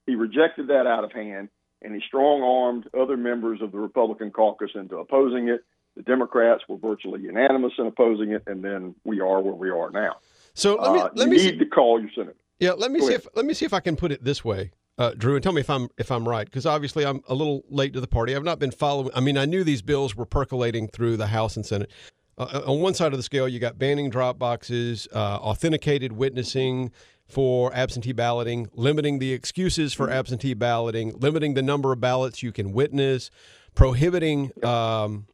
He 0.06 0.14
rejected 0.16 0.68
that 0.68 0.86
out 0.86 1.04
of 1.04 1.12
hand, 1.12 1.48
and 1.82 1.94
he 1.94 2.00
strong 2.06 2.42
armed 2.42 2.88
other 2.98 3.16
members 3.16 3.62
of 3.62 3.70
the 3.72 3.78
Republican 3.78 4.30
caucus 4.32 4.70
into 4.74 4.96
opposing 4.98 5.48
it. 5.48 5.64
The 5.96 6.02
Democrats 6.02 6.62
were 6.68 6.76
virtually 6.76 7.20
unanimous 7.22 7.72
in 7.78 7.86
opposing 7.86 8.30
it, 8.32 8.42
and 8.46 8.62
then 8.64 8.94
we 9.04 9.20
are 9.20 9.40
where 9.40 9.54
we 9.54 9.70
are 9.70 9.90
now. 9.90 10.16
So 10.58 10.74
let 10.76 10.92
me 10.92 10.98
Uh, 11.00 11.08
let 11.14 11.28
me 11.28 11.36
need 11.36 11.42
see, 11.42 11.56
to 11.58 11.66
call 11.66 12.00
your 12.00 12.10
senator. 12.14 12.34
yeah 12.58 12.72
let 12.72 12.90
me 12.90 12.98
Go 13.00 13.06
see 13.06 13.14
ahead. 13.14 13.24
if 13.26 13.36
let 13.36 13.44
me 13.46 13.54
see 13.54 13.64
if 13.64 13.72
I 13.72 13.80
can 13.80 13.96
put 13.96 14.10
it 14.12 14.24
this 14.24 14.44
way, 14.44 14.72
uh, 14.98 15.12
Drew, 15.16 15.34
and 15.36 15.42
tell 15.42 15.52
me 15.52 15.60
if 15.60 15.70
I'm 15.70 15.88
if 15.98 16.10
I'm 16.10 16.28
right 16.28 16.44
because 16.46 16.66
obviously 16.66 17.06
I'm 17.06 17.20
a 17.28 17.34
little 17.34 17.64
late 17.70 17.92
to 17.94 18.00
the 18.00 18.08
party. 18.08 18.34
I've 18.34 18.44
not 18.44 18.58
been 18.58 18.72
following. 18.72 19.10
I 19.14 19.20
mean, 19.20 19.38
I 19.38 19.44
knew 19.44 19.62
these 19.64 19.82
bills 19.82 20.16
were 20.16 20.26
percolating 20.26 20.88
through 20.88 21.16
the 21.16 21.28
House 21.28 21.56
and 21.56 21.64
Senate. 21.64 21.90
Uh, 22.36 22.62
on 22.66 22.80
one 22.80 22.94
side 22.94 23.12
of 23.12 23.18
the 23.18 23.22
scale, 23.22 23.48
you 23.48 23.58
got 23.58 23.78
banning 23.78 24.10
drop 24.10 24.38
boxes, 24.38 25.08
uh, 25.12 25.18
authenticated 25.40 26.12
witnessing 26.12 26.90
for 27.26 27.72
absentee 27.74 28.12
balloting, 28.12 28.68
limiting 28.74 29.18
the 29.18 29.32
excuses 29.32 29.92
for 29.92 30.08
absentee 30.10 30.54
balloting, 30.54 31.12
limiting 31.18 31.54
the 31.54 31.62
number 31.62 31.92
of 31.92 32.00
ballots 32.00 32.42
you 32.42 32.52
can 32.52 32.72
witness, 32.72 33.30
prohibiting 33.74 34.50
um, 34.64 35.26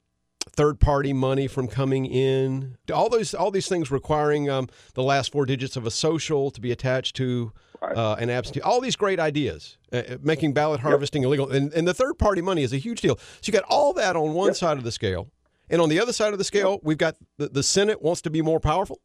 third 0.50 0.80
party 0.80 1.12
money 1.12 1.46
from 1.46 1.66
coming 1.68 2.06
in. 2.06 2.76
All 2.92 3.08
those 3.08 3.34
all 3.34 3.50
these 3.50 3.68
things 3.68 3.90
requiring 3.90 4.48
um, 4.50 4.68
the 4.94 5.02
last 5.02 5.32
four 5.32 5.46
digits 5.46 5.76
of 5.76 5.86
a 5.86 5.90
social 5.90 6.50
to 6.50 6.60
be 6.60 6.70
attached 6.72 7.16
to 7.16 7.52
uh, 7.82 8.16
an 8.18 8.30
absentee. 8.30 8.60
All 8.60 8.80
these 8.80 8.96
great 8.96 9.20
ideas, 9.20 9.76
uh, 9.92 9.96
uh, 9.96 10.16
making 10.22 10.52
ballot 10.54 10.80
harvesting 10.80 11.22
illegal, 11.22 11.50
and, 11.50 11.72
and 11.72 11.86
the 11.86 11.94
third 11.94 12.18
party 12.18 12.40
money 12.40 12.62
is 12.62 12.72
a 12.72 12.78
huge 12.78 13.00
deal. 13.00 13.16
So 13.16 13.40
you 13.44 13.52
got 13.52 13.64
all 13.68 13.92
that 13.94 14.16
on 14.16 14.32
one 14.34 14.54
side 14.54 14.78
of 14.78 14.84
the 14.84 14.92
scale, 14.92 15.28
and 15.68 15.80
on 15.82 15.88
the 15.88 16.00
other 16.00 16.12
side 16.12 16.32
of 16.32 16.38
the 16.38 16.44
scale, 16.44 16.80
we've 16.82 16.98
got 16.98 17.16
the, 17.36 17.48
the 17.48 17.62
Senate 17.62 18.00
wants 18.02 18.22
to 18.22 18.30
be 18.30 18.40
more 18.42 18.60
powerful. 18.60 19.00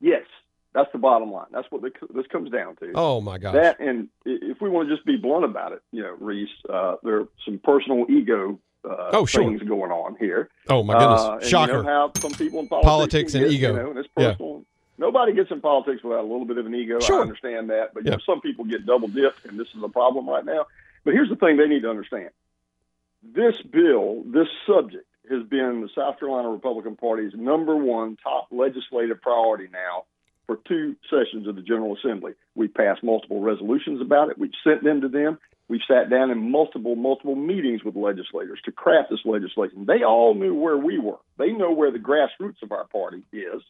Yes, 0.00 0.24
that's 0.74 0.90
the 0.92 0.98
bottom 0.98 1.32
line. 1.32 1.46
That's 1.50 1.66
what 1.70 1.82
the- 1.82 1.90
this 2.14 2.26
comes 2.28 2.50
down 2.50 2.76
to. 2.76 2.92
Oh 2.94 3.20
my 3.20 3.38
gosh! 3.38 3.54
That 3.54 3.80
and 3.80 4.08
if 4.24 4.60
we 4.60 4.68
want 4.68 4.88
to 4.88 4.94
just 4.94 5.06
be 5.06 5.16
blunt 5.16 5.44
about 5.44 5.72
it, 5.72 5.82
you 5.90 6.02
know, 6.02 6.14
Reese, 6.20 6.48
uh, 6.68 6.96
there 7.02 7.20
are 7.20 7.28
some 7.44 7.58
personal 7.64 8.06
ego 8.10 8.58
uh, 8.88 9.10
Oh, 9.12 9.26
sure. 9.26 9.42
things 9.44 9.62
going 9.62 9.90
on 9.90 10.16
here. 10.18 10.48
Oh, 10.68 10.82
my 10.82 10.94
goodness. 10.98 11.20
Uh, 11.20 11.40
Shocker. 11.40 11.76
You 11.78 11.82
know 11.82 11.88
how 11.88 12.12
some 12.20 12.32
people 12.32 12.60
in 12.60 12.68
politics, 12.68 12.86
Politics 12.88 13.34
and 13.34 13.44
get, 13.44 13.52
ego. 13.52 13.68
You 13.72 13.82
know, 13.82 13.90
and 13.90 13.98
it's 13.98 14.08
Yeah. 14.16 14.34
Nobody 14.98 15.34
gets 15.34 15.50
in 15.50 15.60
politics 15.60 16.02
without 16.02 16.20
a 16.20 16.28
little 16.28 16.46
bit 16.46 16.56
of 16.56 16.64
an 16.66 16.74
ego. 16.74 16.98
Sure. 17.00 17.18
I 17.18 17.22
understand 17.22 17.68
that, 17.70 17.92
but 17.92 18.04
you 18.04 18.10
Yeah. 18.10 18.16
know, 18.16 18.22
some 18.24 18.40
people 18.40 18.64
get 18.64 18.86
double 18.86 19.08
dipped, 19.08 19.44
and 19.44 19.58
this 19.58 19.68
is 19.76 19.82
a 19.82 19.88
problem 19.88 20.28
right 20.28 20.44
now. 20.44 20.66
But 21.04 21.12
here's 21.14 21.28
the 21.28 21.36
thing: 21.36 21.56
they 21.58 21.68
need 21.68 21.82
to 21.82 21.90
understand. 21.90 22.30
This 23.22 23.60
bill, 23.62 24.22
this 24.26 24.48
subject, 24.66 25.04
has 25.28 25.42
been 25.42 25.80
the 25.82 25.88
South 25.94 26.18
Carolina 26.18 26.48
Republican 26.48 26.96
Party's 26.96 27.32
number 27.34 27.76
one 27.76 28.16
top 28.22 28.46
legislative 28.50 29.20
priority 29.20 29.68
now 29.72 30.04
for 30.46 30.60
two 30.66 30.94
sessions 31.10 31.46
of 31.48 31.56
the 31.56 31.62
General 31.62 31.96
Assembly. 31.96 32.32
We 32.54 32.68
passed 32.68 33.02
multiple 33.02 33.40
resolutions 33.40 34.00
about 34.00 34.30
it. 34.30 34.38
We've 34.38 34.52
sent 34.64 34.82
them 34.84 35.00
to 35.02 35.08
them. 35.08 35.38
We've 35.68 35.80
sat 35.88 36.10
down 36.10 36.30
in 36.30 36.50
multiple, 36.50 36.94
multiple 36.94 37.34
meetings 37.34 37.82
with 37.82 37.96
legislators 37.96 38.60
to 38.66 38.72
craft 38.72 39.10
this 39.10 39.20
legislation. 39.24 39.84
They 39.86 40.04
all 40.04 40.34
knew 40.34 40.54
where 40.54 40.76
we 40.76 40.98
were. 40.98 41.18
They 41.38 41.50
know 41.52 41.72
where 41.72 41.90
the 41.90 41.98
grassroots 41.98 42.62
of 42.62 42.70
our 42.70 42.84
party 42.84 43.22
is. 43.32 43.62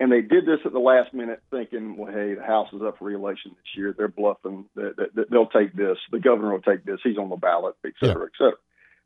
And 0.00 0.10
they 0.12 0.20
did 0.22 0.44
this 0.46 0.60
at 0.64 0.72
the 0.72 0.78
last 0.78 1.12
minute, 1.12 1.40
thinking, 1.50 1.96
"Well, 1.96 2.12
hey, 2.12 2.34
the 2.34 2.42
House 2.42 2.72
is 2.72 2.82
up 2.82 2.98
for 2.98 3.04
reelection 3.04 3.50
this 3.56 3.76
year. 3.76 3.92
They're 3.96 4.06
bluffing. 4.08 4.68
They- 4.74 4.90
they- 4.96 5.24
They'll 5.28 5.46
take 5.46 5.72
this. 5.72 5.98
The 6.10 6.20
governor 6.20 6.52
will 6.52 6.62
take 6.62 6.84
this. 6.84 7.00
He's 7.02 7.18
on 7.18 7.28
the 7.30 7.36
ballot, 7.36 7.74
et 7.84 7.94
cetera, 8.00 8.26
et 8.26 8.32
cetera." 8.38 8.58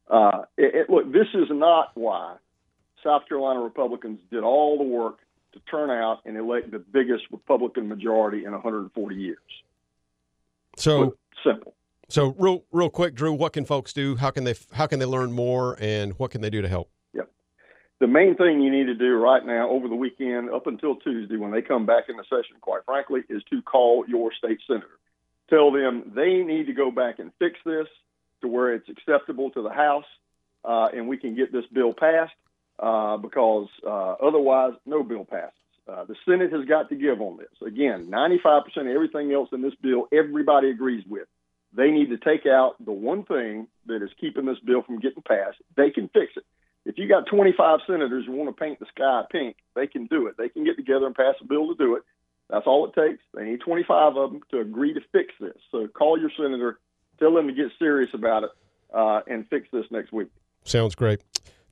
Uh, 0.08 0.44
it, 0.58 0.74
it, 0.74 0.90
look, 0.90 1.10
this 1.10 1.28
is 1.34 1.48
not 1.50 1.92
why 1.94 2.36
South 3.02 3.26
Carolina 3.26 3.60
Republicans 3.60 4.20
did 4.30 4.42
all 4.42 4.76
the 4.76 4.84
work 4.84 5.18
to 5.52 5.60
turn 5.60 5.88
out 5.90 6.20
and 6.26 6.36
elect 6.36 6.70
the 6.70 6.78
biggest 6.78 7.24
Republican 7.30 7.88
majority 7.88 8.44
in 8.44 8.52
140 8.52 9.14
years. 9.16 9.38
So 10.76 11.16
Simple. 11.42 11.74
So 12.08 12.34
real 12.38 12.64
real 12.72 12.90
quick, 12.90 13.14
Drew, 13.14 13.32
what 13.32 13.52
can 13.52 13.64
folks 13.64 13.92
do? 13.92 14.16
How 14.16 14.30
can 14.30 14.44
they 14.44 14.54
how 14.72 14.86
can 14.86 14.98
they 14.98 15.06
learn 15.06 15.32
more, 15.32 15.76
and 15.80 16.12
what 16.18 16.30
can 16.30 16.40
they 16.40 16.50
do 16.50 16.62
to 16.62 16.68
help? 16.68 16.90
Yep. 17.14 17.30
The 18.00 18.06
main 18.06 18.36
thing 18.36 18.60
you 18.60 18.70
need 18.70 18.86
to 18.86 18.94
do 18.94 19.16
right 19.16 19.44
now, 19.44 19.70
over 19.70 19.88
the 19.88 19.94
weekend, 19.94 20.50
up 20.50 20.66
until 20.66 20.96
Tuesday, 20.96 21.36
when 21.36 21.50
they 21.50 21.62
come 21.62 21.86
back 21.86 22.04
in 22.08 22.16
the 22.16 22.24
session, 22.24 22.56
quite 22.60 22.84
frankly, 22.84 23.22
is 23.28 23.42
to 23.50 23.62
call 23.62 24.04
your 24.08 24.32
state 24.32 24.58
senator. 24.66 24.98
Tell 25.48 25.70
them 25.70 26.12
they 26.14 26.42
need 26.42 26.66
to 26.66 26.72
go 26.72 26.90
back 26.90 27.18
and 27.18 27.32
fix 27.38 27.58
this 27.64 27.86
to 28.40 28.48
where 28.48 28.74
it's 28.74 28.88
acceptable 28.88 29.50
to 29.50 29.62
the 29.62 29.70
House, 29.70 30.06
uh, 30.64 30.88
and 30.94 31.08
we 31.08 31.16
can 31.16 31.34
get 31.34 31.52
this 31.52 31.64
bill 31.72 31.92
passed. 31.92 32.32
Uh, 32.78 33.16
because 33.16 33.68
uh, 33.86 34.14
otherwise, 34.20 34.72
no 34.86 35.04
bill 35.04 35.24
passes. 35.24 35.52
Uh, 35.86 36.04
the 36.04 36.16
Senate 36.24 36.52
has 36.52 36.64
got 36.64 36.88
to 36.88 36.96
give 36.96 37.20
on 37.20 37.36
this. 37.36 37.46
Again, 37.64 38.06
95% 38.06 38.62
of 38.76 38.86
everything 38.88 39.32
else 39.32 39.50
in 39.52 39.62
this 39.62 39.74
bill, 39.80 40.08
everybody 40.12 40.70
agrees 40.70 41.04
with. 41.08 41.28
They 41.74 41.90
need 41.90 42.10
to 42.10 42.18
take 42.18 42.46
out 42.46 42.74
the 42.84 42.92
one 42.92 43.24
thing 43.24 43.66
that 43.86 44.02
is 44.02 44.10
keeping 44.20 44.44
this 44.44 44.58
bill 44.64 44.82
from 44.82 45.00
getting 45.00 45.22
passed. 45.22 45.58
They 45.76 45.90
can 45.90 46.08
fix 46.08 46.32
it. 46.36 46.44
If 46.84 46.98
you 46.98 47.08
got 47.08 47.26
25 47.26 47.80
senators 47.86 48.26
who 48.26 48.32
want 48.32 48.54
to 48.54 48.60
paint 48.60 48.80
the 48.80 48.86
sky 48.86 49.22
pink, 49.30 49.56
they 49.74 49.86
can 49.86 50.06
do 50.06 50.26
it. 50.26 50.36
They 50.36 50.48
can 50.48 50.64
get 50.64 50.76
together 50.76 51.06
and 51.06 51.14
pass 51.14 51.34
a 51.40 51.44
bill 51.44 51.68
to 51.68 51.74
do 51.74 51.94
it. 51.94 52.02
That's 52.50 52.66
all 52.66 52.86
it 52.86 52.94
takes. 52.94 53.22
They 53.34 53.44
need 53.44 53.60
25 53.60 54.16
of 54.16 54.32
them 54.32 54.40
to 54.50 54.60
agree 54.60 54.92
to 54.92 55.00
fix 55.12 55.32
this. 55.40 55.56
So 55.70 55.86
call 55.86 56.18
your 56.18 56.30
senator, 56.36 56.78
tell 57.18 57.32
them 57.34 57.46
to 57.46 57.54
get 57.54 57.68
serious 57.78 58.10
about 58.12 58.44
it, 58.44 58.50
uh, 58.92 59.20
and 59.26 59.48
fix 59.48 59.68
this 59.72 59.86
next 59.90 60.12
week. 60.12 60.28
Sounds 60.64 60.94
great. 60.94 61.22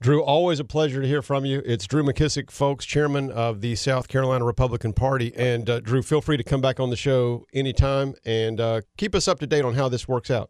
Drew, 0.02 0.22
always 0.22 0.58
a 0.58 0.64
pleasure 0.64 1.02
to 1.02 1.06
hear 1.06 1.20
from 1.20 1.44
you. 1.44 1.60
It's 1.66 1.86
Drew 1.86 2.02
McKissick, 2.02 2.50
folks, 2.50 2.86
chairman 2.86 3.30
of 3.30 3.60
the 3.60 3.74
South 3.74 4.08
Carolina 4.08 4.46
Republican 4.46 4.94
Party. 4.94 5.30
And 5.36 5.68
uh, 5.68 5.80
Drew, 5.80 6.00
feel 6.00 6.22
free 6.22 6.38
to 6.38 6.42
come 6.42 6.62
back 6.62 6.80
on 6.80 6.88
the 6.88 6.96
show 6.96 7.46
anytime 7.52 8.14
and 8.24 8.58
uh, 8.62 8.80
keep 8.96 9.14
us 9.14 9.28
up 9.28 9.40
to 9.40 9.46
date 9.46 9.62
on 9.62 9.74
how 9.74 9.90
this 9.90 10.08
works 10.08 10.30
out. 10.30 10.48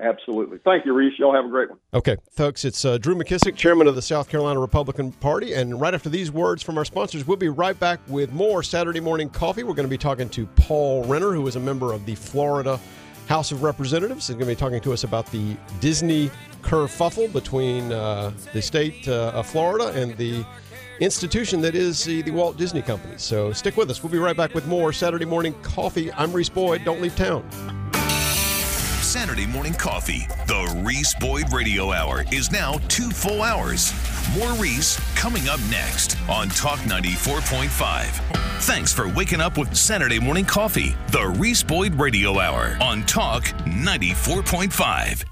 Absolutely. 0.00 0.56
Thank 0.64 0.86
you, 0.86 0.94
Reese. 0.94 1.18
Y'all 1.18 1.34
have 1.34 1.44
a 1.44 1.48
great 1.48 1.68
one. 1.68 1.78
Okay, 1.92 2.16
folks, 2.30 2.64
it's 2.64 2.82
uh, 2.86 2.96
Drew 2.96 3.14
McKissick, 3.14 3.54
chairman 3.54 3.86
of 3.86 3.96
the 3.96 4.00
South 4.00 4.30
Carolina 4.30 4.60
Republican 4.60 5.12
Party. 5.12 5.52
And 5.52 5.78
right 5.78 5.92
after 5.92 6.08
these 6.08 6.32
words 6.32 6.62
from 6.62 6.78
our 6.78 6.86
sponsors, 6.86 7.26
we'll 7.26 7.36
be 7.36 7.50
right 7.50 7.78
back 7.78 8.00
with 8.08 8.32
more 8.32 8.62
Saturday 8.62 9.00
Morning 9.00 9.28
Coffee. 9.28 9.62
We're 9.62 9.74
going 9.74 9.86
to 9.86 9.90
be 9.90 9.98
talking 9.98 10.30
to 10.30 10.46
Paul 10.56 11.04
Renner, 11.04 11.32
who 11.32 11.46
is 11.46 11.56
a 11.56 11.60
member 11.60 11.92
of 11.92 12.06
the 12.06 12.14
Florida 12.14 12.80
House 13.28 13.52
of 13.52 13.62
Representatives. 13.62 14.28
is 14.28 14.36
going 14.36 14.46
to 14.46 14.52
be 14.52 14.56
talking 14.56 14.80
to 14.80 14.92
us 14.92 15.04
about 15.04 15.26
the 15.30 15.56
Disney 15.80 16.30
kerfuffle 16.62 17.32
between 17.32 17.92
uh, 17.92 18.32
the 18.52 18.62
state 18.62 19.06
uh, 19.08 19.32
of 19.34 19.46
Florida 19.46 19.88
and 19.88 20.16
the 20.16 20.44
institution 21.00 21.60
that 21.60 21.74
is 21.74 22.04
the, 22.04 22.22
the 22.22 22.30
Walt 22.30 22.56
Disney 22.56 22.82
Company. 22.82 23.14
So 23.16 23.52
stick 23.52 23.76
with 23.76 23.90
us. 23.90 24.02
We'll 24.02 24.12
be 24.12 24.18
right 24.18 24.36
back 24.36 24.54
with 24.54 24.66
more 24.66 24.92
Saturday 24.92 25.24
Morning 25.24 25.54
Coffee. 25.62 26.12
I'm 26.12 26.32
Reese 26.32 26.48
Boyd. 26.48 26.84
Don't 26.84 27.00
leave 27.00 27.16
town. 27.16 27.81
Saturday 29.12 29.44
morning 29.44 29.74
coffee. 29.74 30.26
The 30.46 30.82
Reese 30.82 31.14
Boyd 31.16 31.52
Radio 31.52 31.92
Hour 31.92 32.24
is 32.32 32.50
now 32.50 32.78
two 32.88 33.10
full 33.10 33.42
hours. 33.42 33.92
More 34.34 34.54
Reese 34.54 34.98
coming 35.14 35.50
up 35.50 35.60
next 35.68 36.16
on 36.30 36.48
Talk 36.48 36.78
94.5. 36.78 38.06
Thanks 38.62 38.90
for 38.90 39.08
waking 39.08 39.42
up 39.42 39.58
with 39.58 39.76
Saturday 39.76 40.18
morning 40.18 40.46
coffee. 40.46 40.96
The 41.08 41.28
Reese 41.36 41.62
Boyd 41.62 41.94
Radio 41.96 42.38
Hour 42.38 42.78
on 42.80 43.02
Talk 43.02 43.42
94.5. 43.66 45.31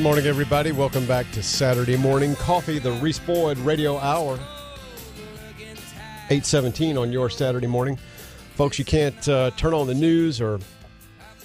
Good 0.00 0.04
morning, 0.04 0.26
everybody. 0.26 0.72
Welcome 0.72 1.04
back 1.04 1.30
to 1.32 1.42
Saturday 1.42 1.94
Morning 1.94 2.34
Coffee, 2.36 2.78
the 2.78 2.92
Reese 2.92 3.18
Boyd 3.18 3.58
Radio 3.58 3.98
Hour. 3.98 4.38
817 6.30 6.96
on 6.96 7.12
your 7.12 7.28
Saturday 7.28 7.66
morning. 7.66 7.98
Folks, 8.54 8.78
you 8.78 8.84
can't 8.86 9.28
uh, 9.28 9.50
turn 9.58 9.74
on 9.74 9.86
the 9.86 9.92
news 9.92 10.40
or 10.40 10.58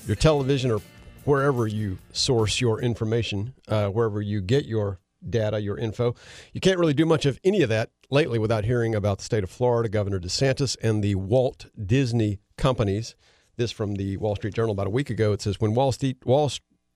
your 0.08 0.16
television 0.16 0.72
or 0.72 0.80
wherever 1.26 1.68
you 1.68 1.98
source 2.14 2.62
your 2.62 2.80
information, 2.80 3.54
uh, 3.68 3.90
wherever 3.90 4.22
you 4.22 4.40
get 4.40 4.64
your 4.64 5.02
data, 5.30 5.60
your 5.60 5.78
info. 5.78 6.16
You 6.54 6.62
can't 6.62 6.80
really 6.80 6.94
do 6.94 7.06
much 7.06 7.26
of 7.26 7.38
any 7.44 7.62
of 7.62 7.68
that 7.68 7.90
lately 8.10 8.40
without 8.40 8.64
hearing 8.64 8.96
about 8.96 9.18
the 9.18 9.26
state 9.26 9.44
of 9.44 9.50
Florida, 9.50 9.90
Governor 9.90 10.22
DeSantis, 10.22 10.78
and 10.82 11.04
the 11.04 11.16
Walt 11.16 11.66
Disney 11.86 12.40
companies. 12.58 13.16
This 13.58 13.74
from 13.74 13.96
the 13.96 14.16
Wall 14.16 14.38
Street 14.38 14.54
Journal 14.54 14.72
about 14.72 14.88
a 14.88 14.92
week 14.92 15.10
ago. 15.10 15.34
It 15.34 15.42
says 15.42 15.60
when 15.60 15.74
Wall 15.74 15.92
Street, 15.92 16.26
Wall, 16.26 16.50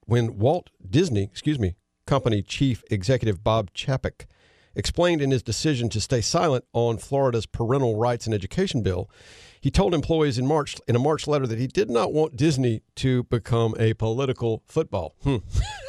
when 0.09 0.39
Walt 0.39 0.69
Disney, 0.87 1.23
excuse 1.23 1.59
me, 1.59 1.75
company 2.05 2.41
chief 2.41 2.83
executive 2.89 3.43
Bob 3.43 3.71
Chapek 3.73 4.25
explained 4.75 5.21
in 5.21 5.31
his 5.31 5.43
decision 5.43 5.89
to 5.89 6.01
stay 6.01 6.21
silent 6.21 6.65
on 6.73 6.97
Florida's 6.97 7.45
parental 7.45 7.95
rights 7.95 8.25
and 8.25 8.33
education 8.33 8.81
bill, 8.81 9.09
he 9.61 9.69
told 9.69 9.93
employees 9.93 10.37
in 10.37 10.47
March 10.47 10.77
in 10.87 10.95
a 10.95 10.99
March 10.99 11.27
letter 11.27 11.45
that 11.45 11.59
he 11.59 11.67
did 11.67 11.89
not 11.89 12.13
want 12.13 12.35
Disney 12.35 12.81
to 12.95 13.23
become 13.23 13.75
a 13.77 13.93
political 13.93 14.63
football. 14.67 15.15
Hmm. 15.23 15.37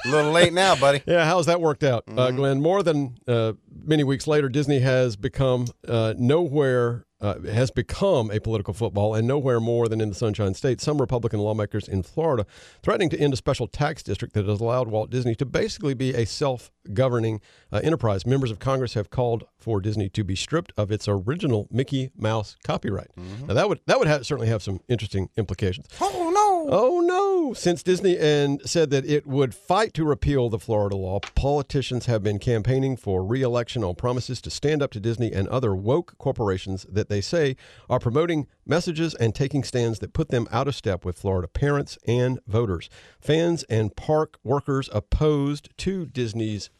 A 0.06 0.08
little 0.08 0.32
late 0.32 0.52
now, 0.52 0.76
buddy. 0.76 1.02
Yeah, 1.10 1.24
how's 1.24 1.46
that 1.46 1.60
worked 1.60 1.82
out, 1.82 2.04
uh, 2.16 2.30
Glenn? 2.30 2.60
More 2.60 2.82
than 2.82 3.16
uh, 3.26 3.54
many 3.84 4.04
weeks 4.04 4.26
later, 4.26 4.48
Disney 4.48 4.80
has 4.80 5.16
become 5.16 5.66
uh, 5.88 6.14
nowhere. 6.16 7.06
Uh, 7.20 7.38
has 7.52 7.70
become 7.70 8.30
a 8.30 8.40
political 8.40 8.72
football 8.72 9.14
and 9.14 9.28
nowhere 9.28 9.60
more 9.60 9.88
than 9.88 10.00
in 10.00 10.08
the 10.08 10.14
Sunshine 10.14 10.54
State. 10.54 10.80
Some 10.80 10.98
Republican 10.98 11.40
lawmakers 11.40 11.86
in 11.86 12.02
Florida 12.02 12.46
threatening 12.82 13.10
to 13.10 13.20
end 13.20 13.34
a 13.34 13.36
special 13.36 13.66
tax 13.66 14.02
district 14.02 14.32
that 14.32 14.46
has 14.46 14.58
allowed 14.58 14.88
Walt 14.88 15.10
Disney 15.10 15.34
to 15.34 15.44
basically 15.44 15.92
be 15.92 16.14
a 16.14 16.24
self 16.24 16.70
governing 16.94 17.42
uh, 17.70 17.80
enterprise. 17.84 18.24
Members 18.24 18.50
of 18.50 18.58
Congress 18.58 18.94
have 18.94 19.10
called 19.10 19.44
for 19.58 19.82
Disney 19.82 20.08
to 20.08 20.24
be 20.24 20.34
stripped 20.34 20.72
of 20.78 20.90
its 20.90 21.06
original 21.08 21.68
Mickey 21.70 22.10
Mouse 22.16 22.56
copyright. 22.64 23.10
Now, 23.46 23.52
that 23.52 23.68
would, 23.68 23.80
that 23.84 23.98
would 23.98 24.08
have, 24.08 24.24
certainly 24.24 24.48
have 24.48 24.62
some 24.62 24.80
interesting 24.88 25.28
implications. 25.36 25.88
Oh, 26.00 26.30
no. 26.34 26.50
Oh 26.72 27.00
no! 27.00 27.52
Since 27.52 27.82
Disney 27.82 28.16
and 28.18 28.60
said 28.64 28.90
that 28.90 29.04
it 29.04 29.26
would 29.26 29.54
fight 29.54 29.92
to 29.94 30.04
repeal 30.04 30.48
the 30.48 30.58
Florida 30.58 30.94
law, 30.94 31.18
politicians 31.34 32.06
have 32.06 32.22
been 32.22 32.38
campaigning 32.38 32.96
for 32.96 33.24
re-election 33.24 33.82
on 33.82 33.94
promises 33.94 34.40
to 34.42 34.50
stand 34.50 34.82
up 34.82 34.90
to 34.92 35.00
Disney 35.00 35.32
and 35.32 35.48
other 35.48 35.74
woke 35.74 36.16
corporations 36.18 36.86
that 36.88 37.08
they 37.10 37.20
say 37.20 37.56
are 37.90 37.98
promoting 37.98 38.46
messages 38.64 39.14
and 39.14 39.34
taking 39.34 39.62
stands 39.62 39.98
that 39.98 40.14
put 40.14 40.30
them 40.30 40.48
out 40.50 40.66
of 40.66 40.74
step 40.74 41.04
with 41.04 41.18
Florida 41.18 41.46
parents 41.46 41.98
and 42.06 42.40
voters. 42.46 42.88
Fans 43.20 43.64
and 43.64 43.94
park 43.94 44.38
workers 44.42 44.88
opposed 44.92 45.68
to 45.76 46.06
Disney's 46.06 46.70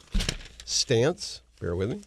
stance. 0.64 1.42
Bear 1.60 1.76
with 1.76 1.90
me 1.90 2.00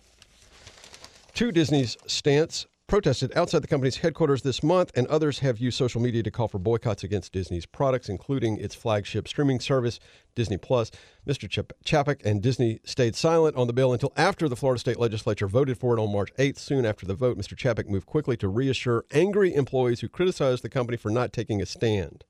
to 1.36 1.52
Disney's 1.52 1.98
stance 2.08 2.66
protested 2.94 3.36
outside 3.36 3.64
the 3.64 3.68
company's 3.68 3.98
headquarters 3.98 4.44
this 4.44 4.62
month, 4.62 4.92
and 4.94 5.08
others 5.08 5.40
have 5.40 5.58
used 5.58 5.76
social 5.76 6.00
media 6.00 6.22
to 6.22 6.30
call 6.30 6.48
for 6.48 6.60
boycotts 6.60 7.04
against 7.04 7.34
Disney's 7.34 7.66
products, 7.66 8.08
including 8.08 8.60
its 8.60 8.76
flagship 8.76 9.28
streaming 9.28 9.60
service, 9.60 10.00
Disney 10.36 10.58
Plus. 10.58 10.92
Mr. 11.28 11.50
Chap- 11.50 12.22
and 12.24 12.40
Disney 12.40 12.82
stayed 12.84 13.16
silent 13.16 13.56
on 13.56 13.66
the 13.66 13.74
bill 13.74 13.94
until 13.94 14.14
after 14.16 14.48
the 14.48 14.56
Florida 14.56 14.80
state 14.80 15.00
legislature 15.00 15.48
voted 15.48 15.80
for 15.80 15.98
it 15.98 16.00
on 16.00 16.12
March 16.12 16.30
8th. 16.38 16.60
Soon 16.60 16.86
after 16.86 17.08
the 17.08 17.16
vote, 17.16 17.36
Mr. 17.36 17.58
Chapek 17.58 17.88
moved 17.88 18.06
quickly 18.06 18.38
to 18.38 18.48
reassure 18.48 19.06
angry 19.12 19.56
employees 19.56 20.02
who 20.02 20.08
criticized 20.08 20.64
the 20.64 20.70
company 20.70 20.96
for 20.96 21.10
not 21.10 21.34
taking 21.34 21.64
a 21.64 21.66
stand. 21.66 22.24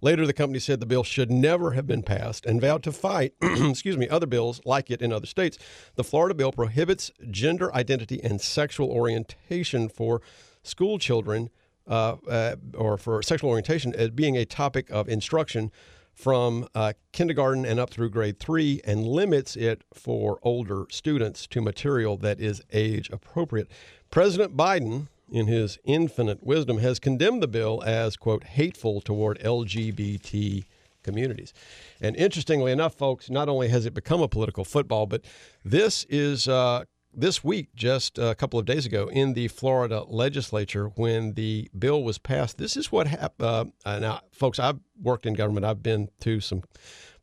Later, 0.00 0.26
the 0.26 0.32
company 0.32 0.58
said 0.58 0.80
the 0.80 0.86
bill 0.86 1.04
should 1.04 1.30
never 1.30 1.72
have 1.72 1.86
been 1.86 2.02
passed 2.02 2.44
and 2.44 2.60
vowed 2.60 2.82
to 2.82 2.92
fight, 2.92 3.34
excuse 3.42 3.96
me, 3.96 4.08
other 4.08 4.26
bills 4.26 4.60
like 4.64 4.90
it 4.90 5.00
in 5.00 5.12
other 5.12 5.26
states. 5.26 5.58
The 5.94 6.04
Florida 6.04 6.34
bill 6.34 6.52
prohibits 6.52 7.10
gender 7.30 7.74
identity 7.74 8.22
and 8.22 8.40
sexual 8.40 8.90
orientation 8.90 9.88
for 9.88 10.20
school 10.62 10.98
children 10.98 11.50
uh, 11.86 12.16
uh, 12.28 12.56
or 12.74 12.98
for 12.98 13.22
sexual 13.22 13.50
orientation 13.50 13.94
as 13.94 14.10
being 14.10 14.36
a 14.36 14.44
topic 14.44 14.90
of 14.90 15.08
instruction 15.08 15.70
from 16.12 16.66
uh, 16.74 16.94
kindergarten 17.12 17.64
and 17.66 17.78
up 17.78 17.90
through 17.90 18.08
grade 18.10 18.40
three 18.40 18.80
and 18.84 19.06
limits 19.06 19.54
it 19.54 19.84
for 19.92 20.38
older 20.42 20.86
students 20.90 21.46
to 21.46 21.60
material 21.60 22.16
that 22.16 22.40
is 22.40 22.62
age 22.72 23.10
appropriate. 23.10 23.70
President 24.10 24.56
Biden, 24.56 25.08
in 25.30 25.46
his 25.46 25.78
infinite 25.84 26.44
wisdom, 26.44 26.78
has 26.78 26.98
condemned 26.98 27.42
the 27.42 27.48
bill 27.48 27.82
as, 27.84 28.16
quote, 28.16 28.44
hateful 28.44 29.00
toward 29.00 29.38
LGBT 29.40 30.64
communities. 31.02 31.52
And 32.00 32.16
interestingly 32.16 32.72
enough, 32.72 32.94
folks, 32.94 33.30
not 33.30 33.48
only 33.48 33.68
has 33.68 33.86
it 33.86 33.94
become 33.94 34.20
a 34.20 34.28
political 34.28 34.64
football, 34.64 35.06
but 35.06 35.24
this 35.64 36.04
is 36.08 36.48
uh, 36.48 36.84
this 37.16 37.42
week, 37.42 37.74
just 37.74 38.18
a 38.18 38.34
couple 38.34 38.58
of 38.58 38.66
days 38.66 38.84
ago, 38.84 39.08
in 39.08 39.32
the 39.32 39.48
Florida 39.48 40.04
legislature, 40.06 40.88
when 40.96 41.32
the 41.32 41.70
bill 41.76 42.02
was 42.02 42.18
passed. 42.18 42.58
This 42.58 42.76
is 42.76 42.92
what 42.92 43.06
happened. 43.06 43.72
Uh, 43.84 43.98
now, 43.98 44.20
folks, 44.32 44.58
I've 44.58 44.80
worked 45.00 45.24
in 45.24 45.32
government. 45.32 45.64
I've 45.64 45.82
been 45.82 46.08
to 46.20 46.40
some 46.40 46.62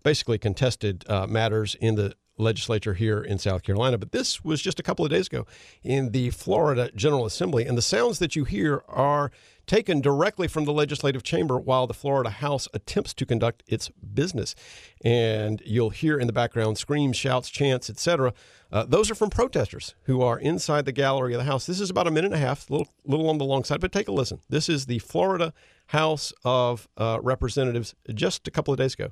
basically 0.01 0.39
contested 0.39 1.06
uh, 1.08 1.28
matters 1.28 1.76
in 1.76 1.95
the 1.95 2.16
legislature 2.38 2.94
here 2.94 3.22
in 3.22 3.38
South 3.38 3.64
Carolina. 3.64 3.98
But 3.98 4.12
this 4.12 4.44
was 4.44 4.62
just 4.62 4.80
a 4.80 4.84
couple 4.84 5.06
of 5.06 5.12
days 5.12 5.28
ago 5.28 5.46
in 5.84 6.12
the 6.12 6.30
Florida 6.32 6.92
General 6.96 7.26
Assembly. 7.26 7.66
And 7.66 7.78
the 7.78 7.82
sounds 7.82 8.20
that 8.20 8.36
you 8.36 8.44
hear 8.44 8.84
are 8.88 9.32
taken 9.66 10.02
directly 10.02 10.48
from 10.48 10.66
the 10.66 10.74
legislative 10.74 11.24
chamber 11.24 11.58
while 11.58 11.88
the 11.88 11.94
Florida 11.94 12.30
House 12.30 12.68
attempts 12.74 13.14
to 13.14 13.26
conduct 13.26 13.64
its 13.68 13.90
business. 13.90 14.56
And 15.04 15.62
you'll 15.66 15.92
hear 15.92 16.20
in 16.20 16.28
the 16.28 16.34
background 16.34 16.78
screams, 16.78 17.16
shouts, 17.16 17.50
chants, 17.50 17.90
etc. 17.90 18.34
Uh, 18.72 18.84
those 18.84 19.10
are 19.10 19.16
from 19.16 19.30
protesters 19.30 19.96
who 20.04 20.22
are 20.22 20.40
inside 20.40 20.86
the 20.86 20.92
gallery 20.92 21.34
of 21.34 21.40
the 21.40 21.46
House. 21.46 21.66
This 21.66 21.80
is 21.80 21.90
about 21.90 22.08
a 22.08 22.12
minute 22.12 22.34
and 22.34 22.42
a 22.42 22.46
half, 22.46 22.70
a 22.70 22.74
little, 22.74 22.94
little 23.06 23.30
on 23.30 23.38
the 23.38 23.46
long 23.46 23.64
side, 23.64 23.80
but 23.80 23.92
take 23.92 24.08
a 24.08 24.12
listen. 24.12 24.42
This 24.50 24.68
is 24.68 24.88
the 24.88 25.00
Florida 25.00 25.54
House 25.88 26.34
of 26.44 26.88
uh, 26.98 27.20
Representatives 27.22 27.96
just 28.14 28.48
a 28.48 28.52
couple 28.52 28.74
of 28.74 28.78
days 28.78 28.96
ago. 28.96 29.12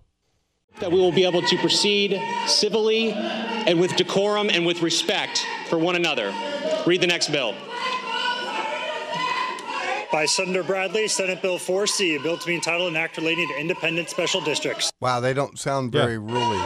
That 0.79 0.91
we 0.91 0.99
will 0.99 1.11
be 1.11 1.25
able 1.25 1.41
to 1.41 1.57
proceed 1.57 2.19
civilly 2.47 3.11
and 3.11 3.79
with 3.79 3.95
decorum 3.95 4.49
and 4.49 4.65
with 4.65 4.81
respect 4.81 5.45
for 5.67 5.77
one 5.77 5.95
another. 5.95 6.33
Read 6.85 7.01
the 7.01 7.07
next 7.07 7.29
bill. 7.29 7.53
By 10.11 10.25
Senator 10.25 10.63
Bradley, 10.63 11.07
Senate 11.07 11.41
Bill 11.41 11.57
4C, 11.57 12.19
a 12.19 12.23
bill 12.23 12.37
to 12.37 12.45
be 12.45 12.55
entitled 12.55 12.89
an 12.91 12.97
act 12.97 13.15
relating 13.15 13.47
to 13.47 13.57
independent 13.57 14.09
special 14.09 14.41
districts. 14.41 14.91
Wow, 14.99 15.21
they 15.21 15.33
don't 15.33 15.57
sound 15.57 15.91
very 15.93 16.17
ruly. 16.17 16.59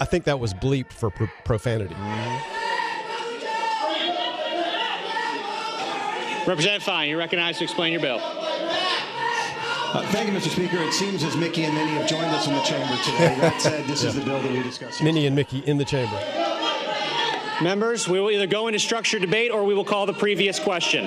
I 0.00 0.06
think 0.06 0.24
that 0.24 0.38
was 0.38 0.52
bleeped 0.52 0.92
for 0.92 1.08
pro- 1.08 1.28
profanity. 1.44 1.94
Representative 6.46 6.82
Fine, 6.82 7.08
you're 7.08 7.16
recognized 7.18 7.58
to 7.58 7.64
explain 7.64 7.92
your 7.92 8.02
bill. 8.02 8.43
Uh, 9.94 10.02
thank 10.08 10.28
you, 10.28 10.36
Mr. 10.36 10.48
Speaker. 10.50 10.78
It 10.78 10.92
seems 10.92 11.22
as 11.22 11.36
Mickey 11.36 11.62
and 11.62 11.72
Minnie 11.72 11.92
have 11.92 12.08
joined 12.08 12.24
us 12.24 12.48
in 12.48 12.52
the 12.52 12.62
chamber 12.62 12.96
today. 13.04 13.36
That 13.38 13.60
said, 13.60 13.84
this 13.84 14.02
is 14.02 14.16
the 14.16 14.22
bill 14.22 14.42
that 14.42 14.50
we 14.50 14.60
discussed. 14.60 14.98
here. 14.98 15.04
Minnie 15.04 15.28
and 15.28 15.36
Mickey 15.36 15.60
in 15.66 15.78
the 15.78 15.84
chamber. 15.84 16.18
Members, 17.62 18.08
we 18.08 18.18
will 18.18 18.32
either 18.32 18.48
go 18.48 18.66
into 18.66 18.80
structured 18.80 19.20
debate 19.20 19.52
or 19.52 19.62
we 19.62 19.72
will 19.72 19.84
call 19.84 20.04
the 20.04 20.12
previous 20.12 20.58
question. 20.58 21.04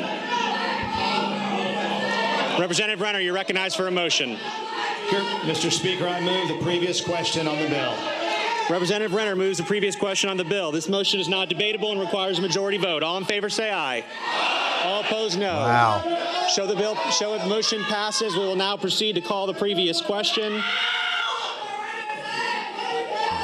Representative 2.58 3.02
Renner, 3.02 3.20
you're 3.20 3.34
recognized 3.34 3.76
for 3.76 3.90
a 3.90 3.92
motion. 3.92 4.38
Here, 5.10 5.20
Mr. 5.44 5.70
Speaker, 5.70 6.08
I 6.08 6.22
move 6.22 6.48
the 6.48 6.64
previous 6.64 7.02
question 7.02 7.46
on 7.46 7.60
the 7.62 7.68
bill. 7.68 8.17
Representative 8.70 9.14
Renner 9.14 9.36
moves 9.36 9.58
the 9.58 9.64
previous 9.64 9.96
question 9.96 10.30
on 10.30 10.36
the 10.36 10.44
bill. 10.44 10.72
This 10.72 10.90
motion 10.90 11.22
is 11.22 11.30
not 11.30 11.48
debatable 11.48 11.92
and 11.92 12.02
requires 12.02 12.38
a 12.38 12.42
majority 12.42 12.78
vote. 12.78 13.02
All 13.02 13.18
in 13.18 13.24
favor 13.24 13.50
say 13.50 13.72
aye. 13.72 14.04
All 14.84 15.02
opposed 15.02 15.40
no. 15.40 15.54
Wow. 15.54 16.48
Show 16.54 16.68
the 16.68 16.76
bill 16.76 16.96
show 17.12 17.34
it 17.36 17.48
motion 17.48 17.82
passes. 17.84 18.34
We 18.34 18.40
will 18.40 18.58
now 18.58 18.76
proceed 18.76 19.14
to 19.16 19.22
call 19.22 19.48
the 19.48 19.54
previous 19.54 20.02
question. 20.02 20.62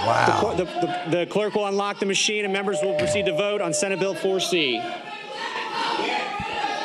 Wow. 0.05 0.53
The, 0.57 0.65
the, 0.65 0.71
the, 0.71 1.17
the 1.19 1.25
clerk 1.27 1.55
will 1.55 1.67
unlock 1.67 1.99
the 1.99 2.05
machine 2.05 2.43
and 2.43 2.53
members 2.53 2.79
will 2.83 2.97
proceed 2.97 3.25
to 3.27 3.33
vote 3.33 3.61
on 3.61 3.73
Senate 3.73 4.01
Bill 4.01 4.15
4C. 4.15 4.81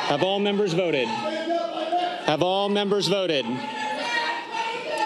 Have 0.06 0.22
all 0.22 0.38
members 0.38 0.74
voted? 0.74 1.08
Have 1.08 2.42
all 2.42 2.68
members 2.68 3.08
voted? 3.08 3.44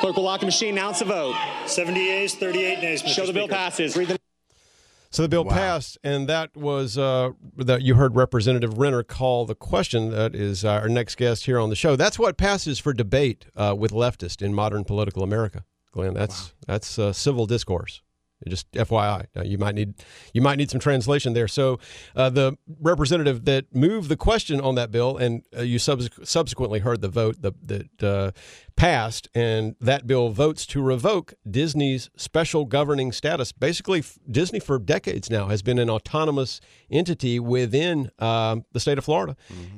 Clerk 0.00 0.16
will 0.16 0.24
lock 0.24 0.40
the 0.40 0.46
machine. 0.46 0.74
Announce 0.74 0.98
the 0.98 1.06
vote. 1.06 1.34
70 1.74 2.00
yeas, 2.00 2.34
38 2.34 2.80
nays, 2.80 3.02
Mr. 3.02 3.08
Show 3.08 3.26
the 3.26 3.32
bill 3.32 3.46
Speaker. 3.46 3.56
passes. 3.56 3.96
Read 3.96 4.08
the 4.08 4.18
So 5.10 5.22
the 5.22 5.28
bill 5.28 5.44
passed, 5.44 5.98
and 6.02 6.28
that 6.28 6.56
was 6.56 6.96
uh, 6.96 7.30
that 7.56 7.82
you 7.82 7.94
heard 7.94 8.14
Representative 8.16 8.78
Renner 8.78 9.02
call 9.02 9.46
the 9.46 9.54
question. 9.54 10.10
That 10.10 10.34
is 10.34 10.64
our 10.64 10.88
next 10.88 11.16
guest 11.16 11.46
here 11.46 11.58
on 11.58 11.70
the 11.70 11.76
show. 11.76 11.96
That's 11.96 12.18
what 12.18 12.36
passes 12.36 12.78
for 12.78 12.92
debate 12.92 13.46
uh, 13.56 13.74
with 13.78 13.92
leftists 13.92 14.42
in 14.42 14.54
modern 14.54 14.84
political 14.84 15.22
America, 15.22 15.64
Glenn. 15.92 16.14
That's 16.14 16.54
that's 16.66 16.98
uh, 16.98 17.12
civil 17.12 17.46
discourse. 17.46 18.02
Just 18.48 18.70
FYI, 18.72 19.26
you 19.44 19.58
might 19.58 19.74
need 19.74 19.94
you 20.32 20.42
might 20.42 20.56
need 20.56 20.70
some 20.70 20.80
translation 20.80 21.32
there. 21.32 21.48
So, 21.48 21.78
uh, 22.16 22.30
the 22.30 22.56
representative 22.80 23.44
that 23.44 23.74
moved 23.74 24.08
the 24.08 24.16
question 24.16 24.60
on 24.60 24.74
that 24.76 24.90
bill, 24.90 25.16
and 25.16 25.42
uh, 25.56 25.62
you 25.62 25.78
subs- 25.78 26.10
subsequently 26.24 26.80
heard 26.80 27.00
the 27.02 27.08
vote 27.08 27.36
the, 27.40 27.52
that 27.66 28.02
uh, 28.02 28.30
passed, 28.76 29.28
and 29.34 29.76
that 29.80 30.06
bill 30.06 30.30
votes 30.30 30.66
to 30.66 30.82
revoke 30.82 31.34
Disney's 31.48 32.10
special 32.16 32.64
governing 32.64 33.12
status. 33.12 33.52
Basically, 33.52 34.00
f- 34.00 34.18
Disney 34.30 34.60
for 34.60 34.78
decades 34.78 35.30
now 35.30 35.46
has 35.48 35.62
been 35.62 35.78
an 35.78 35.90
autonomous 35.90 36.60
entity 36.90 37.38
within 37.38 38.10
um, 38.18 38.64
the 38.72 38.80
state 38.80 38.98
of 38.98 39.04
Florida, 39.04 39.36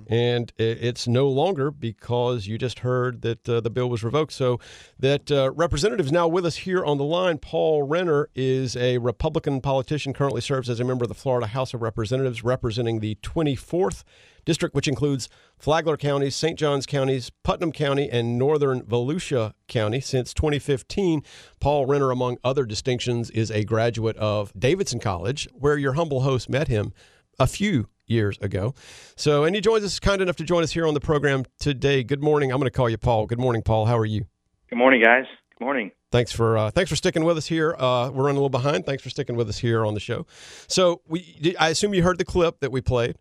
and 0.09 0.53
i- 0.59 0.63
it's 0.63 1.07
no 1.07 1.29
longer 1.29 1.71
because 1.71 2.47
you 2.47 2.57
just 2.59 2.79
heard 2.81 3.23
that 3.23 3.49
uh, 3.49 3.61
the 3.61 3.71
bill 3.71 3.91
was 3.91 4.03
revoked. 4.05 4.33
So, 4.33 4.59
that 4.99 5.31
uh, 5.31 5.51
representative 5.53 6.07
is 6.07 6.13
now 6.13 6.29
with 6.29 6.47
us 6.47 6.57
here 6.57 6.85
on 6.85 6.99
the 6.99 7.05
line. 7.05 7.39
Paul 7.39 7.83
Renner 7.83 8.29
is 8.35 8.54
a 8.77 8.99
Republican 8.99 9.61
politician, 9.61 10.13
currently 10.13 10.41
serves 10.41 10.71
as 10.71 10.81
a 10.81 10.85
member 10.85 11.05
of 11.05 11.09
the 11.09 11.15
Florida 11.15 11.49
House 11.49 11.75
of 11.75 11.83
Representatives, 11.83 12.45
representing 12.45 13.01
the 13.01 13.17
24th 13.17 14.05
district, 14.45 14.75
which 14.75 14.89
includes 14.89 15.29
Flagler 15.59 15.97
County, 15.97 16.31
St. 16.31 16.59
Johns 16.59 16.87
counties, 16.87 17.31
Putnam 17.43 17.73
County, 17.73 18.09
and 18.09 18.39
northern 18.39 18.83
Volusia 18.83 19.55
County. 19.69 20.01
Since 20.01 20.33
2015, 20.35 21.23
Paul 21.61 21.87
Renner, 21.87 22.11
among 22.11 22.39
other 22.45 22.65
distinctions, 22.65 23.31
is 23.31 23.51
a 23.51 23.65
graduate 23.65 24.17
of 24.17 24.53
Davidson 24.59 25.01
College, 25.01 25.49
where 25.53 25.77
your 25.77 25.95
humble 25.95 26.23
host 26.23 26.49
met 26.49 26.69
him 26.69 26.93
a 27.39 27.47
few 27.47 27.89
years 28.07 28.39
ago. 28.41 28.75
So, 29.17 29.45
and 29.45 29.55
he 29.55 29.61
joins 29.61 29.85
us, 29.85 29.99
kind 29.99 30.23
enough 30.23 30.37
to 30.37 30.45
join 30.45 30.63
us 30.63 30.73
here 30.73 30.87
on 30.87 30.95
the 30.95 31.01
program 31.01 31.45
today. 31.59 32.05
Good 32.05 32.23
morning. 32.23 32.53
I'm 32.53 32.59
going 32.59 32.71
to 32.71 32.77
call 32.77 32.89
you 32.89 32.99
Paul. 32.99 33.27
Good 33.27 33.41
morning, 33.41 33.63
Paul. 33.63 33.87
How 33.87 33.99
are 33.99 34.07
you? 34.07 34.27
Good 34.69 34.79
morning, 34.79 35.03
guys. 35.03 35.25
Good 35.59 35.65
morning. 35.65 35.91
Thanks 36.15 36.31
for 36.31 36.57
uh, 36.57 36.71
thanks 36.71 36.91
for 36.91 36.95
sticking 36.95 37.25
with 37.25 37.37
us 37.37 37.49
here. 37.49 37.75
Uh, 37.77 38.09
we're 38.09 38.27
running 38.27 38.37
a 38.37 38.41
little 38.41 38.49
behind. 38.49 38.87
Thanks 38.87 39.03
for 39.03 39.11
sticking 39.11 39.35
with 39.35 39.49
us 39.49 39.59
here 39.59 39.85
on 39.85 39.95
the 39.95 40.01
show. 40.01 40.27
So 40.69 41.01
we, 41.09 41.57
I 41.59 41.71
assume 41.71 41.93
you 41.93 42.05
heard 42.05 42.19
the 42.19 42.25
clip 42.25 42.61
that 42.61 42.71
we 42.71 42.81
played. 42.81 43.17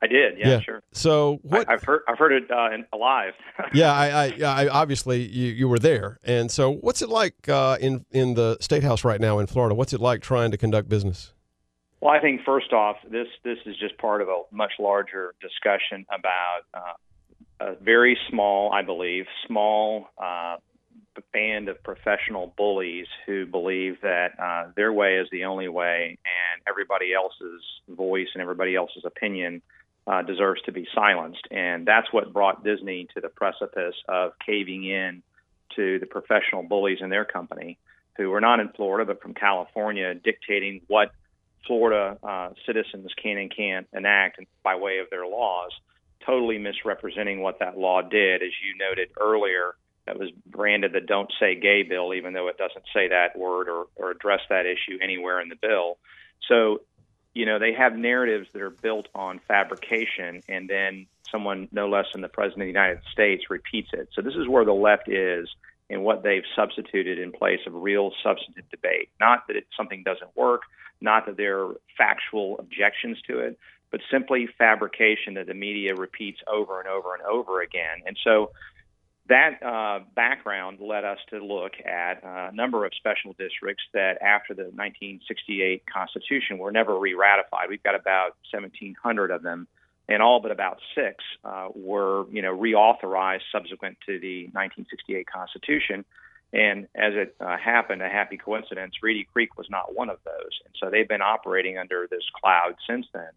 I 0.00 0.06
did. 0.06 0.38
Yeah, 0.38 0.60
sure. 0.60 0.80
So 0.92 1.40
what? 1.42 1.68
I, 1.68 1.72
have 1.72 1.82
heard. 1.82 2.02
I've 2.06 2.16
heard 2.16 2.30
it 2.30 2.48
uh, 2.48 2.70
in, 2.72 2.86
live. 2.96 3.32
yeah, 3.74 3.92
I, 3.92 4.26
I, 4.26 4.64
I 4.64 4.68
obviously 4.68 5.26
you, 5.26 5.48
you 5.48 5.66
were 5.66 5.80
there, 5.80 6.20
and 6.22 6.48
so 6.48 6.70
what's 6.70 7.02
it 7.02 7.08
like 7.08 7.48
uh, 7.48 7.76
in 7.80 8.06
in 8.12 8.34
the 8.34 8.56
state 8.60 8.84
house 8.84 9.02
right 9.02 9.20
now 9.20 9.40
in 9.40 9.48
Florida? 9.48 9.74
What's 9.74 9.92
it 9.92 10.00
like 10.00 10.22
trying 10.22 10.52
to 10.52 10.56
conduct 10.56 10.88
business? 10.88 11.32
Well, 12.00 12.14
I 12.14 12.20
think 12.20 12.42
first 12.46 12.72
off, 12.72 12.98
this 13.10 13.26
this 13.42 13.58
is 13.66 13.76
just 13.78 13.98
part 13.98 14.22
of 14.22 14.28
a 14.28 14.42
much 14.52 14.74
larger 14.78 15.34
discussion 15.40 16.06
about 16.08 16.60
uh, 16.72 16.92
a 17.72 17.74
very 17.82 18.16
small, 18.30 18.72
I 18.72 18.82
believe, 18.82 19.24
small 19.44 20.06
uh, 20.16 20.58
band 21.32 21.68
of 21.68 21.82
professional 21.82 22.52
bullies 22.56 23.06
who 23.26 23.46
believe 23.46 24.00
that 24.02 24.28
uh, 24.38 24.70
their 24.76 24.92
way 24.92 25.16
is 25.16 25.28
the 25.30 25.44
only 25.44 25.68
way, 25.68 26.18
and 26.24 26.62
everybody 26.68 27.12
else's 27.14 27.62
voice 27.88 28.28
and 28.34 28.42
everybody 28.42 28.74
else's 28.74 29.04
opinion 29.04 29.62
uh, 30.06 30.22
deserves 30.22 30.60
to 30.62 30.72
be 30.72 30.86
silenced. 30.94 31.46
And 31.50 31.86
that's 31.86 32.12
what 32.12 32.32
brought 32.32 32.64
Disney 32.64 33.08
to 33.14 33.20
the 33.20 33.28
precipice 33.28 33.94
of 34.08 34.32
caving 34.44 34.84
in 34.84 35.22
to 35.76 35.98
the 35.98 36.06
professional 36.06 36.62
bullies 36.62 36.98
in 37.00 37.10
their 37.10 37.24
company, 37.24 37.78
who 38.16 38.30
were 38.30 38.40
not 38.40 38.60
in 38.60 38.70
Florida 38.70 39.04
but 39.04 39.22
from 39.22 39.34
California, 39.34 40.14
dictating 40.14 40.80
what 40.86 41.10
Florida 41.66 42.16
uh, 42.22 42.50
citizens 42.66 43.12
can 43.22 43.36
and 43.36 43.54
can't 43.54 43.86
enact 43.92 44.40
by 44.62 44.76
way 44.76 44.98
of 44.98 45.10
their 45.10 45.26
laws, 45.26 45.70
totally 46.24 46.58
misrepresenting 46.58 47.42
what 47.42 47.58
that 47.60 47.76
law 47.76 48.00
did, 48.00 48.42
as 48.42 48.50
you 48.64 48.76
noted 48.78 49.10
earlier. 49.20 49.74
That 50.08 50.18
was 50.18 50.30
branded 50.46 50.94
the 50.94 51.02
"Don't 51.02 51.30
Say 51.38 51.54
Gay" 51.54 51.82
bill, 51.82 52.14
even 52.14 52.32
though 52.32 52.48
it 52.48 52.56
doesn't 52.56 52.86
say 52.94 53.08
that 53.08 53.38
word 53.38 53.68
or, 53.68 53.88
or 53.94 54.10
address 54.10 54.40
that 54.48 54.64
issue 54.64 54.98
anywhere 55.02 55.38
in 55.38 55.50
the 55.50 55.56
bill. 55.56 55.98
So, 56.48 56.80
you 57.34 57.44
know, 57.44 57.58
they 57.58 57.74
have 57.74 57.94
narratives 57.94 58.48
that 58.54 58.62
are 58.62 58.70
built 58.70 59.08
on 59.14 59.38
fabrication, 59.46 60.42
and 60.48 60.66
then 60.66 61.08
someone 61.30 61.68
no 61.72 61.90
less 61.90 62.06
than 62.14 62.22
the 62.22 62.28
president 62.28 62.62
of 62.62 62.66
the 62.68 62.80
United 62.80 63.02
States 63.12 63.50
repeats 63.50 63.90
it. 63.92 64.08
So 64.14 64.22
this 64.22 64.34
is 64.34 64.48
where 64.48 64.64
the 64.64 64.72
left 64.72 65.10
is 65.10 65.46
and 65.90 66.02
what 66.02 66.22
they've 66.22 66.44
substituted 66.56 67.18
in 67.18 67.30
place 67.30 67.60
of 67.66 67.74
real 67.74 68.12
substantive 68.22 68.64
debate. 68.70 69.10
Not 69.20 69.46
that 69.48 69.56
it, 69.56 69.66
something 69.76 70.04
doesn't 70.04 70.34
work, 70.34 70.62
not 71.02 71.26
that 71.26 71.36
there 71.36 71.64
are 71.64 71.74
factual 71.98 72.58
objections 72.58 73.18
to 73.26 73.40
it, 73.40 73.58
but 73.90 74.00
simply 74.10 74.48
fabrication 74.56 75.34
that 75.34 75.46
the 75.46 75.54
media 75.54 75.94
repeats 75.94 76.40
over 76.50 76.80
and 76.80 76.88
over 76.88 77.12
and 77.12 77.22
over 77.24 77.60
again. 77.60 78.04
And 78.06 78.16
so 78.24 78.52
that 79.28 79.62
uh, 79.62 80.00
background 80.14 80.78
led 80.80 81.04
us 81.04 81.18
to 81.30 81.44
look 81.44 81.72
at 81.84 82.22
a 82.24 82.54
number 82.54 82.86
of 82.86 82.92
special 82.96 83.34
districts 83.38 83.84
that, 83.92 84.22
after 84.22 84.54
the 84.54 84.64
1968 84.64 85.84
Constitution, 85.86 86.58
were 86.58 86.72
never 86.72 86.98
re-ratified. 86.98 87.68
We've 87.68 87.82
got 87.82 87.94
about 87.94 88.36
1,700 88.50 89.30
of 89.30 89.42
them, 89.42 89.68
and 90.08 90.22
all 90.22 90.40
but 90.40 90.50
about 90.50 90.78
six 90.94 91.22
uh, 91.44 91.68
were, 91.74 92.24
you 92.30 92.40
know, 92.40 92.56
reauthorized 92.56 93.42
subsequent 93.52 93.98
to 94.06 94.18
the 94.18 94.44
1968 94.44 95.26
Constitution. 95.26 96.04
And 96.54 96.84
as 96.94 97.12
it 97.14 97.36
uh, 97.38 97.58
happened, 97.58 98.00
a 98.00 98.08
happy 98.08 98.38
coincidence, 98.38 98.94
Reedy 99.02 99.28
Creek 99.30 99.58
was 99.58 99.66
not 99.68 99.94
one 99.94 100.08
of 100.08 100.18
those, 100.24 100.60
and 100.64 100.74
so 100.80 100.88
they've 100.88 101.08
been 101.08 101.20
operating 101.20 101.76
under 101.76 102.08
this 102.10 102.24
cloud 102.40 102.76
since 102.88 103.06
then. 103.12 103.28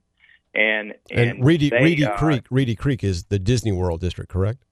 And 0.54 0.94
And, 1.10 1.30
and 1.30 1.46
Reedy, 1.46 1.70
they, 1.70 1.84
Reedy 1.84 2.06
uh, 2.06 2.18
Creek, 2.18 2.46
Reedy 2.50 2.76
Creek 2.76 3.04
is 3.04 3.26
the 3.26 3.40
Disney 3.40 3.74
World 3.74 4.00
district, 4.00 4.32
correct? 4.32 4.64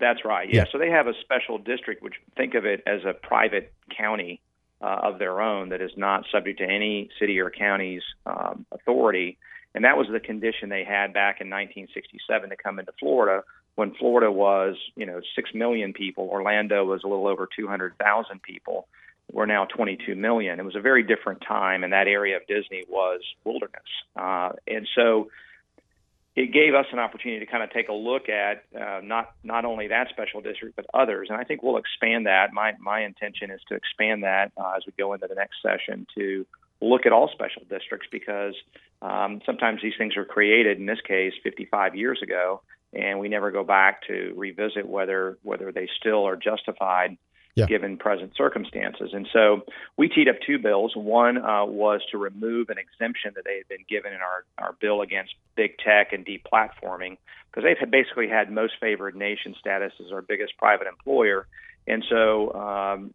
That's 0.00 0.24
right. 0.24 0.48
Yeah. 0.48 0.60
Yeah. 0.60 0.64
So 0.72 0.78
they 0.78 0.90
have 0.90 1.06
a 1.06 1.14
special 1.20 1.58
district, 1.58 2.02
which 2.02 2.14
think 2.36 2.54
of 2.54 2.64
it 2.64 2.82
as 2.86 3.04
a 3.04 3.12
private 3.12 3.72
county 3.96 4.40
uh, 4.80 5.00
of 5.02 5.18
their 5.18 5.40
own 5.40 5.68
that 5.70 5.80
is 5.80 5.90
not 5.96 6.24
subject 6.32 6.58
to 6.58 6.64
any 6.64 7.10
city 7.18 7.38
or 7.38 7.50
county's 7.50 8.02
um, 8.26 8.66
authority. 8.72 9.38
And 9.74 9.84
that 9.84 9.96
was 9.96 10.08
the 10.10 10.20
condition 10.20 10.68
they 10.68 10.84
had 10.84 11.12
back 11.12 11.40
in 11.40 11.48
1967 11.48 12.50
to 12.50 12.56
come 12.56 12.78
into 12.78 12.92
Florida 12.98 13.42
when 13.76 13.94
Florida 13.94 14.30
was, 14.32 14.76
you 14.96 15.06
know, 15.06 15.20
6 15.36 15.50
million 15.54 15.92
people. 15.92 16.28
Orlando 16.28 16.84
was 16.84 17.02
a 17.04 17.08
little 17.08 17.28
over 17.28 17.48
200,000 17.54 18.42
people. 18.42 18.88
We're 19.32 19.46
now 19.46 19.64
22 19.66 20.16
million. 20.16 20.58
It 20.58 20.64
was 20.64 20.74
a 20.74 20.80
very 20.80 21.04
different 21.04 21.42
time, 21.46 21.84
and 21.84 21.92
that 21.92 22.08
area 22.08 22.36
of 22.36 22.46
Disney 22.48 22.82
was 22.88 23.20
wilderness. 23.44 23.82
Uh, 24.16 24.50
and 24.66 24.88
so 24.94 25.30
it 26.40 26.52
gave 26.54 26.74
us 26.74 26.86
an 26.90 26.98
opportunity 26.98 27.44
to 27.44 27.50
kind 27.50 27.62
of 27.62 27.70
take 27.70 27.88
a 27.88 27.92
look 27.92 28.30
at 28.30 28.64
uh, 28.74 29.00
not 29.02 29.32
not 29.44 29.66
only 29.66 29.88
that 29.88 30.08
special 30.08 30.40
district 30.40 30.74
but 30.74 30.86
others, 30.94 31.28
and 31.30 31.38
I 31.38 31.44
think 31.44 31.62
we'll 31.62 31.76
expand 31.76 32.26
that. 32.26 32.52
My 32.52 32.72
my 32.80 33.04
intention 33.04 33.50
is 33.50 33.60
to 33.68 33.74
expand 33.74 34.22
that 34.22 34.52
uh, 34.56 34.72
as 34.76 34.84
we 34.86 34.92
go 34.96 35.12
into 35.12 35.26
the 35.26 35.34
next 35.34 35.56
session 35.62 36.06
to 36.16 36.46
look 36.80 37.04
at 37.04 37.12
all 37.12 37.28
special 37.28 37.62
districts 37.68 38.08
because 38.10 38.54
um, 39.02 39.42
sometimes 39.44 39.82
these 39.82 39.92
things 39.98 40.16
are 40.16 40.24
created. 40.24 40.78
In 40.78 40.86
this 40.86 41.00
case, 41.06 41.34
55 41.44 41.94
years 41.94 42.20
ago, 42.22 42.62
and 42.94 43.20
we 43.20 43.28
never 43.28 43.50
go 43.50 43.62
back 43.62 44.06
to 44.06 44.32
revisit 44.34 44.88
whether 44.88 45.36
whether 45.42 45.72
they 45.72 45.88
still 45.98 46.26
are 46.26 46.36
justified 46.36 47.18
Yeah. 47.56 47.66
given 47.66 47.96
present 47.96 48.32
circumstances. 48.36 49.10
And 49.12 49.26
so 49.32 49.62
we 49.96 50.08
teed 50.08 50.28
up 50.28 50.36
two 50.46 50.58
bills. 50.60 50.92
One 50.94 51.36
uh, 51.36 51.64
was 51.66 52.00
to 52.12 52.16
remove 52.16 52.70
an 52.70 52.78
exemption 52.78 53.32
that 53.34 53.44
they 53.44 53.56
had 53.56 53.68
been 53.68 53.84
given 53.88 54.12
in 54.12 54.20
our, 54.20 54.44
our 54.56 54.72
bill 54.80 55.02
against 55.02 55.34
big 55.56 55.76
tech 55.78 56.12
and 56.12 56.24
deplatforming, 56.24 57.18
because 57.50 57.64
they've 57.64 57.76
had 57.76 57.90
basically 57.90 58.28
had 58.28 58.52
most 58.52 58.74
favored 58.80 59.16
nation 59.16 59.56
status 59.58 59.92
as 59.98 60.12
our 60.12 60.22
biggest 60.22 60.56
private 60.58 60.86
employer. 60.86 61.48
And 61.88 62.04
so 62.08 62.54
um, 62.54 63.14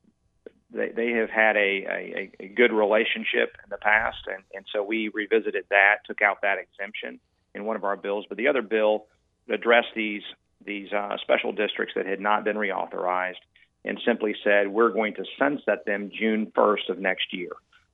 they, 0.69 0.89
they 0.89 1.11
have 1.11 1.29
had 1.29 1.55
a, 1.55 1.85
a, 1.89 2.31
a 2.41 2.47
good 2.49 2.73
relationship 2.73 3.55
in 3.63 3.69
the 3.69 3.77
past. 3.77 4.17
And, 4.27 4.43
and 4.53 4.65
so 4.73 4.83
we 4.83 5.07
revisited 5.07 5.63
that, 5.69 5.99
took 6.05 6.21
out 6.21 6.41
that 6.41 6.57
exemption 6.59 7.21
in 7.53 7.63
one 7.63 7.77
of 7.77 7.85
our 7.85 7.95
bills. 7.95 8.25
But 8.27 8.37
the 8.37 8.49
other 8.49 8.61
bill 8.61 9.05
addressed 9.49 9.95
these, 9.95 10.23
these 10.63 10.91
uh, 10.91 11.15
special 11.21 11.53
districts 11.53 11.93
that 11.95 12.05
had 12.05 12.19
not 12.19 12.43
been 12.43 12.57
reauthorized 12.57 13.39
and 13.85 14.01
simply 14.05 14.35
said 14.43 14.67
we're 14.67 14.89
going 14.89 15.13
to 15.15 15.23
sunset 15.37 15.85
them 15.85 16.11
June 16.13 16.51
1st 16.55 16.89
of 16.89 16.99
next 16.99 17.31
year, 17.31 17.51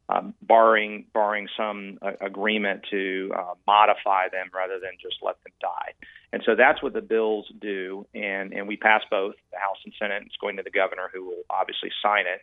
um, 0.10 0.34
barring 0.42 1.06
barring 1.14 1.48
some 1.56 2.00
uh, 2.02 2.12
agreement 2.22 2.82
to 2.90 3.32
uh, 3.38 3.54
modify 3.68 4.30
them 4.30 4.50
rather 4.54 4.80
than 4.80 4.92
just 5.02 5.18
let 5.22 5.42
them 5.44 5.54
die. 5.62 5.94
And 6.34 6.42
so 6.46 6.56
that's 6.56 6.82
what 6.82 6.94
the 6.94 7.02
bills 7.02 7.52
do, 7.60 8.08
and 8.16 8.54
and 8.54 8.68
we 8.68 8.78
passed 8.78 9.06
both 9.12 9.36
the 9.52 9.60
House 9.60 9.78
and 9.84 9.94
Senate. 10.00 10.24
It's 10.26 10.38
going 10.38 10.58
to 10.58 10.64
the 10.64 10.72
governor, 10.72 11.10
who 11.14 11.26
will 11.26 11.44
obviously 11.50 11.92
sign 12.02 12.26
it. 12.26 12.42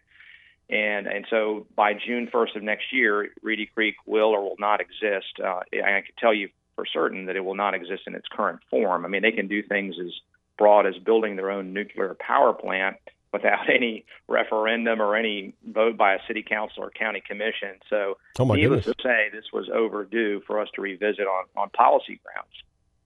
And 0.70 1.06
and 1.06 1.26
so 1.30 1.66
by 1.74 1.94
June 1.94 2.28
1st 2.32 2.56
of 2.56 2.62
next 2.62 2.92
year, 2.92 3.30
Reedy 3.42 3.66
Creek 3.66 3.96
will 4.04 4.28
or 4.28 4.42
will 4.42 4.56
not 4.58 4.80
exist. 4.82 5.40
Uh, 5.42 5.60
I 5.72 6.02
can 6.02 6.14
tell 6.18 6.34
you 6.34 6.50
for 6.76 6.84
certain 6.84 7.26
that 7.26 7.36
it 7.36 7.40
will 7.40 7.56
not 7.56 7.74
exist 7.74 8.02
in 8.06 8.14
its 8.14 8.28
current 8.30 8.60
form. 8.70 9.06
I 9.06 9.08
mean, 9.08 9.22
they 9.22 9.32
can 9.32 9.48
do 9.48 9.62
things 9.62 9.96
as 9.98 10.12
broad 10.58 10.86
as 10.86 10.94
building 10.96 11.36
their 11.36 11.50
own 11.50 11.72
nuclear 11.72 12.14
power 12.14 12.52
plant 12.52 12.96
without 13.32 13.68
any 13.74 14.04
referendum 14.28 15.00
or 15.00 15.16
any 15.16 15.54
vote 15.66 15.96
by 15.96 16.14
a 16.14 16.18
city 16.26 16.42
council 16.42 16.82
or 16.84 16.90
county 16.90 17.22
commission. 17.26 17.76
So, 17.90 18.16
Oh, 18.38 18.44
needless 18.52 18.84
goodness. 18.84 18.96
to 18.96 19.02
say, 19.02 19.28
this 19.32 19.46
was 19.52 19.68
overdue 19.72 20.40
for 20.46 20.60
us 20.60 20.68
to 20.74 20.80
revisit 20.80 21.26
on, 21.26 21.44
on 21.56 21.70
policy 21.70 22.20
grounds. 22.24 22.54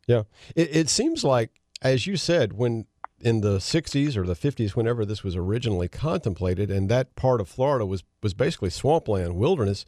Yeah. 0.06 0.22
It, 0.56 0.76
it 0.76 0.88
seems 0.88 1.24
like, 1.24 1.50
as 1.80 2.06
you 2.06 2.16
said, 2.16 2.52
when 2.54 2.86
in 3.20 3.40
the 3.40 3.58
60s 3.58 4.16
or 4.16 4.26
the 4.26 4.34
50s, 4.34 4.70
whenever 4.74 5.04
this 5.04 5.22
was 5.22 5.36
originally 5.36 5.88
contemplated, 5.88 6.70
and 6.70 6.88
that 6.88 7.14
part 7.14 7.40
of 7.40 7.48
Florida 7.48 7.86
was 7.86 8.02
was 8.22 8.34
basically 8.34 8.70
swampland, 8.70 9.36
wilderness. 9.36 9.84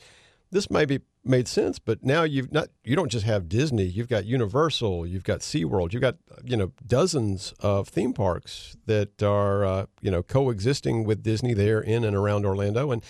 This 0.52 0.70
maybe 0.70 1.00
made 1.24 1.48
sense, 1.48 1.78
but 1.78 2.04
now 2.04 2.22
you've 2.22 2.52
not 2.52 2.68
you 2.84 2.96
don't 2.96 3.10
just 3.10 3.24
have 3.24 3.48
Disney, 3.48 3.84
you've 3.84 4.08
got 4.08 4.24
Universal, 4.24 5.06
you've 5.06 5.24
got 5.24 5.40
SeaWorld, 5.40 5.92
you've 5.92 6.02
got 6.02 6.16
you 6.44 6.56
know 6.56 6.72
dozens 6.86 7.54
of 7.60 7.88
theme 7.88 8.12
parks 8.12 8.76
that 8.86 9.22
are 9.22 9.64
uh, 9.64 9.86
you 10.00 10.10
know 10.10 10.22
coexisting 10.22 11.04
with 11.04 11.22
Disney 11.22 11.54
there 11.54 11.80
in 11.80 12.04
and 12.04 12.16
around 12.16 12.44
Orlando, 12.44 12.90
and 12.90 13.02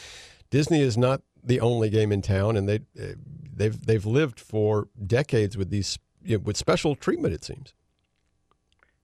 Disney 0.50 0.80
is 0.80 0.96
not 0.96 1.22
the 1.42 1.60
only 1.60 1.90
game 1.90 2.12
in 2.12 2.22
town, 2.22 2.56
and 2.56 2.68
they 2.68 2.80
they've 3.56 3.80
they've 3.86 4.06
lived 4.06 4.40
for 4.40 4.88
decades 5.04 5.56
with 5.56 5.70
these 5.70 5.98
you 6.24 6.38
know, 6.38 6.42
with 6.44 6.56
special 6.56 6.94
treatment. 6.94 7.34
It 7.34 7.44
seems. 7.44 7.74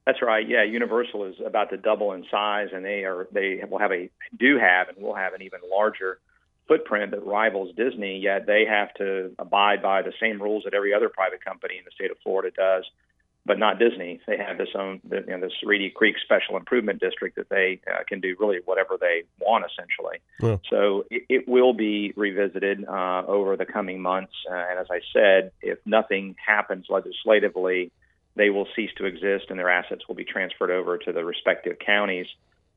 That's 0.06 0.22
right. 0.22 0.48
Yeah, 0.48 0.64
Universal 0.64 1.26
is 1.26 1.34
about 1.44 1.70
to 1.70 1.76
double 1.76 2.12
in 2.12 2.24
size, 2.30 2.68
and 2.72 2.84
they 2.84 3.04
are 3.04 3.28
they 3.32 3.62
will 3.68 3.78
have 3.78 3.92
a 3.92 4.10
do 4.38 4.58
have 4.58 4.88
and 4.88 4.98
will 4.98 5.14
have 5.14 5.34
an 5.34 5.42
even 5.42 5.60
larger 5.70 6.18
footprint 6.70 7.10
that 7.10 7.26
rivals 7.26 7.74
Disney. 7.74 8.20
Yet 8.20 8.46
they 8.46 8.64
have 8.64 8.94
to 8.94 9.32
abide 9.40 9.82
by 9.82 10.02
the 10.02 10.12
same 10.20 10.40
rules 10.40 10.62
that 10.64 10.72
every 10.72 10.94
other 10.94 11.08
private 11.08 11.44
company 11.44 11.78
in 11.78 11.84
the 11.84 11.90
state 11.90 12.12
of 12.12 12.16
Florida 12.22 12.52
does, 12.56 12.84
but 13.44 13.58
not 13.58 13.80
Disney. 13.80 14.20
They 14.28 14.36
have 14.36 14.56
this 14.56 14.68
own 14.76 15.00
you 15.10 15.24
know, 15.26 15.40
this 15.40 15.52
Reedy 15.64 15.90
Creek 15.90 16.14
Special 16.22 16.56
Improvement 16.56 17.00
District 17.00 17.34
that 17.34 17.48
they 17.48 17.80
uh, 17.92 18.04
can 18.06 18.20
do 18.20 18.36
really 18.38 18.58
whatever 18.64 18.96
they 19.00 19.24
want 19.40 19.64
essentially. 19.64 20.18
Yeah. 20.40 20.58
So 20.70 21.06
it, 21.10 21.24
it 21.28 21.48
will 21.48 21.72
be 21.72 22.12
revisited 22.14 22.84
uh, 22.86 23.24
over 23.26 23.56
the 23.56 23.66
coming 23.66 24.00
months, 24.00 24.34
uh, 24.48 24.54
and 24.54 24.78
as 24.78 24.86
I 24.90 25.00
said, 25.12 25.50
if 25.60 25.78
nothing 25.84 26.36
happens 26.46 26.86
legislatively 26.88 27.90
they 28.36 28.48
will 28.48 28.68
cease 28.76 28.90
to 28.96 29.06
exist 29.06 29.46
and 29.50 29.58
their 29.58 29.68
assets 29.68 30.06
will 30.06 30.14
be 30.14 30.24
transferred 30.24 30.70
over 30.70 30.96
to 30.96 31.12
the 31.12 31.24
respective 31.24 31.76
counties, 31.84 32.26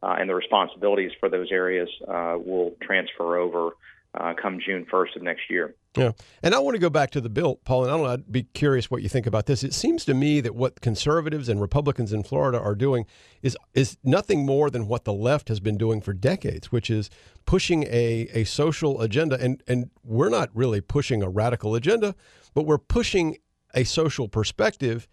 uh, 0.03 0.15
and 0.19 0.29
the 0.29 0.35
responsibilities 0.35 1.11
for 1.19 1.29
those 1.29 1.47
areas 1.51 1.89
uh, 2.07 2.35
will 2.37 2.75
transfer 2.81 3.37
over 3.37 3.71
uh, 4.15 4.33
come 4.39 4.59
June 4.63 4.85
1st 4.91 5.15
of 5.15 5.21
next 5.23 5.49
year. 5.49 5.73
Yeah. 5.97 6.11
And 6.43 6.53
I 6.53 6.59
want 6.59 6.75
to 6.75 6.79
go 6.79 6.89
back 6.89 7.09
to 7.11 7.21
the 7.21 7.29
bill, 7.29 7.55
Paul, 7.65 7.83
and 7.83 7.91
I 7.91 7.95
don't 7.95 8.05
know, 8.05 8.11
I'd 8.11 8.31
be 8.31 8.43
curious 8.43 8.91
what 8.91 9.01
you 9.01 9.09
think 9.09 9.25
about 9.25 9.45
this. 9.45 9.63
It 9.63 9.73
seems 9.73 10.05
to 10.05 10.13
me 10.13 10.41
that 10.41 10.53
what 10.55 10.81
conservatives 10.81 11.49
and 11.49 11.61
Republicans 11.61 12.13
in 12.13 12.21
Florida 12.23 12.59
are 12.59 12.75
doing 12.75 13.05
is 13.41 13.57
is 13.73 13.97
nothing 14.03 14.45
more 14.45 14.69
than 14.69 14.87
what 14.87 15.05
the 15.05 15.13
left 15.13 15.47
has 15.47 15.59
been 15.59 15.77
doing 15.77 16.01
for 16.01 16.13
decades, 16.13 16.71
which 16.71 16.89
is 16.89 17.09
pushing 17.45 17.83
a, 17.83 18.27
a 18.33 18.43
social 18.43 19.01
agenda. 19.01 19.39
And, 19.39 19.63
and 19.67 19.89
we're 20.03 20.29
not 20.29 20.49
really 20.53 20.81
pushing 20.81 21.23
a 21.23 21.29
radical 21.29 21.73
agenda, 21.73 22.13
but 22.53 22.65
we're 22.65 22.77
pushing 22.77 23.37
a 23.73 23.83
social 23.83 24.27
perspective 24.27 25.07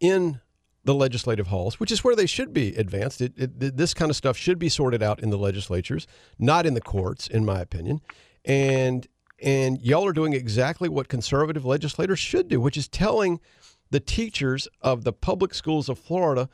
in 0.00 0.40
the 0.84 0.94
legislative 0.94 1.48
halls, 1.48 1.80
which 1.80 1.90
is 1.90 2.04
where 2.04 2.14
they 2.14 2.26
should 2.26 2.52
be 2.52 2.74
advanced. 2.76 3.20
It, 3.20 3.32
it, 3.36 3.76
this 3.76 3.94
kind 3.94 4.10
of 4.10 4.16
stuff 4.16 4.36
should 4.36 4.58
be 4.58 4.68
sorted 4.68 5.02
out 5.02 5.22
in 5.22 5.30
the 5.30 5.38
legislatures, 5.38 6.06
not 6.38 6.66
in 6.66 6.74
the 6.74 6.80
courts, 6.80 7.26
in 7.26 7.44
my 7.44 7.60
opinion. 7.60 8.00
And 8.44 9.06
and 9.42 9.80
y'all 9.82 10.06
are 10.06 10.12
doing 10.12 10.32
exactly 10.32 10.88
what 10.88 11.08
conservative 11.08 11.64
legislators 11.64 12.18
should 12.18 12.48
do, 12.48 12.60
which 12.60 12.76
is 12.76 12.88
telling 12.88 13.40
the 13.90 14.00
teachers 14.00 14.68
of 14.80 15.04
the 15.04 15.12
public 15.12 15.54
schools 15.54 15.88
of 15.88 15.98
Florida, 15.98 16.48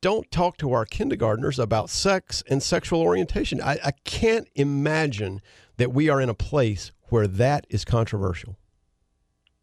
don't 0.00 0.30
talk 0.30 0.56
to 0.58 0.72
our 0.72 0.84
kindergartners 0.84 1.58
about 1.58 1.90
sex 1.90 2.42
and 2.48 2.62
sexual 2.62 3.00
orientation. 3.00 3.60
I, 3.60 3.78
I 3.84 3.90
can't 4.04 4.48
imagine 4.54 5.40
that 5.78 5.92
we 5.92 6.08
are 6.08 6.20
in 6.20 6.28
a 6.28 6.34
place 6.34 6.92
where 7.08 7.26
that 7.26 7.66
is 7.70 7.84
controversial. 7.84 8.56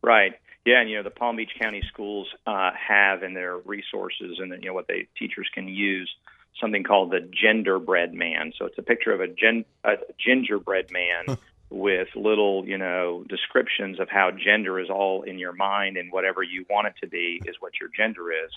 Right. 0.02 0.34
Yeah, 0.66 0.80
and 0.80 0.90
you 0.90 0.98
know 0.98 1.04
the 1.04 1.10
Palm 1.10 1.36
Beach 1.36 1.52
County 1.60 1.84
schools 1.88 2.28
uh, 2.48 2.72
have 2.72 3.22
in 3.24 3.34
their 3.34 3.58
resources 3.58 4.40
and 4.40 4.52
you 4.62 4.70
know 4.70 4.74
what 4.74 4.88
they 4.88 5.08
teachers 5.18 5.50
can 5.54 5.68
use 5.68 6.14
something 6.60 6.84
called 6.84 7.12
the 7.12 7.20
genderbread 7.20 8.14
man. 8.14 8.54
So 8.58 8.66
it's 8.66 8.78
a 8.78 8.84
picture 8.84 9.12
of 9.12 9.22
a, 9.22 9.28
gen, 9.28 9.66
a 9.84 9.96
gingerbread 10.20 10.92
man 10.92 11.38
with 11.70 12.08
little 12.16 12.66
you 12.66 12.78
know 12.78 13.26
descriptions 13.28 14.00
of 14.00 14.08
how 14.10 14.32
gender 14.32 14.80
is 14.80 14.90
all 14.90 15.24
in 15.24 15.40
your 15.40 15.54
mind 15.54 15.98
and 15.98 16.12
whatever 16.12 16.44
you 16.44 16.66
want 16.70 16.88
it 16.88 16.94
to 17.02 17.08
be 17.08 17.42
is 17.46 17.56
what 17.60 17.74
your 17.80 17.90
gender 17.96 18.32
is. 18.32 18.52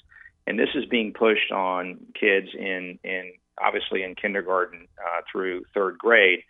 And 0.46 0.58
this 0.58 0.68
is 0.76 0.84
being 0.84 1.12
pushed 1.12 1.50
on 1.50 1.98
kids 2.18 2.48
in 2.56 2.98
in 3.02 3.32
obviously 3.60 4.02
in 4.02 4.14
kindergarten 4.14 4.86
uh, 4.98 5.22
through 5.32 5.64
third 5.74 5.98
grade 5.98 6.40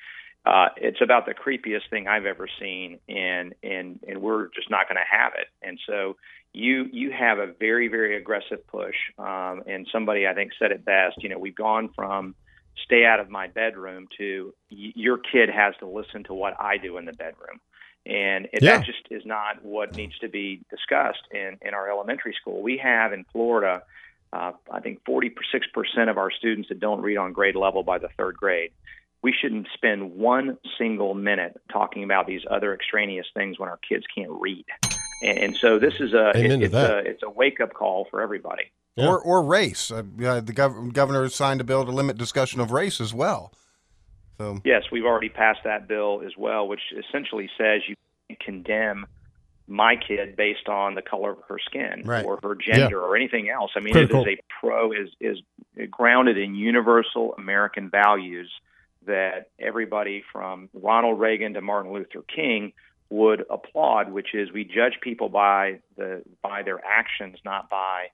uh, 0.47 0.69
it's 0.77 1.01
about 1.03 1.27
the 1.27 1.35
creepiest 1.35 1.91
thing 1.91 2.07
I've 2.07 2.27
ever 2.27 2.47
seen, 2.61 2.99
and 3.09 3.55
and 3.63 3.99
and 4.07 4.23
we're 4.23 4.47
just 4.55 4.71
not 4.71 4.89
going 4.89 4.97
to 4.97 5.17
have 5.19 5.33
it. 5.37 5.49
And 5.61 5.79
so 5.87 6.17
you 6.53 6.87
you 6.93 7.11
have 7.11 7.39
a 7.39 7.49
very 7.59 7.89
very 7.89 8.17
aggressive 8.17 8.67
push, 8.69 8.95
um, 9.19 9.63
and 9.67 9.87
somebody 9.91 10.27
I 10.27 10.35
think 10.35 10.53
said 10.59 10.71
it 10.71 10.85
best. 10.85 11.23
You 11.23 11.31
know, 11.31 11.39
we've 11.39 11.55
gone 11.55 11.91
from 11.97 12.35
stay 12.85 13.05
out 13.05 13.19
of 13.21 13.29
my 13.29 13.49
bedroom 13.49 14.07
to 14.19 14.55
y- 14.71 14.93
your 14.95 15.19
kid 15.19 15.49
has 15.49 15.75
to 15.81 15.87
listen 15.87 16.23
to 16.25 16.35
what 16.35 16.55
I 16.61 16.77
do 16.77 16.97
in 16.99 17.07
the 17.07 17.13
bedroom. 17.13 17.59
And 18.05 18.47
it, 18.53 18.63
Yeah. 18.63 18.77
that 18.77 18.87
just 18.87 19.01
is 19.11 19.27
not 19.27 19.65
what 19.65 19.97
needs 19.97 20.17
to 20.19 20.29
be 20.29 20.61
discussed 20.71 21.23
in, 21.33 21.59
in 21.61 21.75
our 21.75 21.91
elementary 21.91 22.35
school. 22.41 22.63
We 22.63 22.77
have 22.79 23.13
in 23.13 23.25
Florida, 23.33 23.83
uh, 24.33 24.53
I 24.71 24.81
think 24.81 25.03
46% 25.05 25.33
of 26.09 26.17
our 26.19 26.31
students 26.31 26.69
that 26.69 26.79
don't 26.79 27.01
read 27.01 27.17
on 27.17 27.33
grade 27.33 27.57
level 27.57 27.83
by 27.83 27.99
the 27.99 28.09
third 28.17 28.37
grade 28.37 28.71
we 29.27 29.33
shouldn't 29.33 29.67
spend 29.75 30.15
one 30.15 30.57
single 30.79 31.15
minute 31.15 31.61
talking 31.73 32.05
about 32.05 32.29
these 32.29 32.43
other 32.49 32.73
extraneous 32.73 33.27
things 33.35 33.59
when 33.59 33.69
our 33.69 33.79
kids 33.79 34.05
can't 34.17 34.31
read. 34.31 34.65
And, 35.21 35.39
and 35.39 35.57
so 35.57 35.81
this 35.81 35.95
is 35.99 36.15
a 36.15 36.31
Amen 36.37 36.61
to 36.61 36.67
it's 36.67 36.73
that. 36.75 36.91
a 36.91 36.99
it's 37.11 37.23
a 37.25 37.31
wake 37.31 37.61
up 37.61 37.75
call 37.75 38.07
for 38.09 38.21
everybody. 38.23 38.71
Or 38.97 39.19
or 39.21 39.43
race. 39.43 39.91
Uh, 39.91 40.03
the 40.17 40.53
gov- 40.55 40.93
governor 40.93 41.23
has 41.25 41.35
signed 41.35 41.61
a 41.61 41.65
bill 41.65 41.85
to 41.85 41.91
limit 41.91 42.17
discussion 42.17 42.61
of 42.61 42.71
race 42.71 43.01
as 43.01 43.13
well. 43.13 43.53
So 44.39 44.61
Yes, 44.65 44.85
we've 44.93 45.05
already 45.05 45.29
passed 45.29 45.65
that 45.65 45.89
bill 45.89 46.23
as 46.25 46.33
well, 46.37 46.69
which 46.69 46.83
essentially 46.97 47.51
says 47.59 47.83
you 47.89 47.97
can't 48.29 48.39
condemn 48.41 49.07
my 49.67 49.97
kid 49.97 50.37
based 50.37 50.69
on 50.69 50.95
the 50.95 51.03
color 51.03 51.33
of 51.33 51.39
her 51.49 51.59
skin 51.59 52.03
Right. 52.05 52.25
or 52.25 52.39
her 52.45 52.55
gender 52.55 52.99
Yeah. 52.99 53.07
or 53.07 53.17
anything 53.17 53.51
else. 53.51 53.73
I 53.75 53.81
mean, 53.81 53.95
Critical. 53.95 54.25
it 54.25 54.31
is 54.35 54.39
a 54.39 54.43
pro 54.61 54.93
is 54.93 55.09
is 55.21 55.39
grounded 55.91 56.39
in 56.39 56.55
universal 56.55 57.35
American 57.37 57.91
values 57.91 58.49
that 59.07 59.51
everybody 59.59 60.23
from 60.33 60.69
Ronald 60.75 61.19
Reagan 61.19 61.55
to 61.55 61.61
Martin 61.61 61.93
Luther 61.93 62.23
King 62.23 62.73
would 63.09 63.45
applaud, 63.51 64.13
which 64.13 64.35
is 64.35 64.53
we 64.53 64.65
judge 64.65 64.99
people 65.01 65.29
by 65.29 65.81
the 65.97 66.23
by 66.43 66.63
their 66.63 66.81
actions, 66.85 67.39
not 67.45 67.71
by 67.71 68.07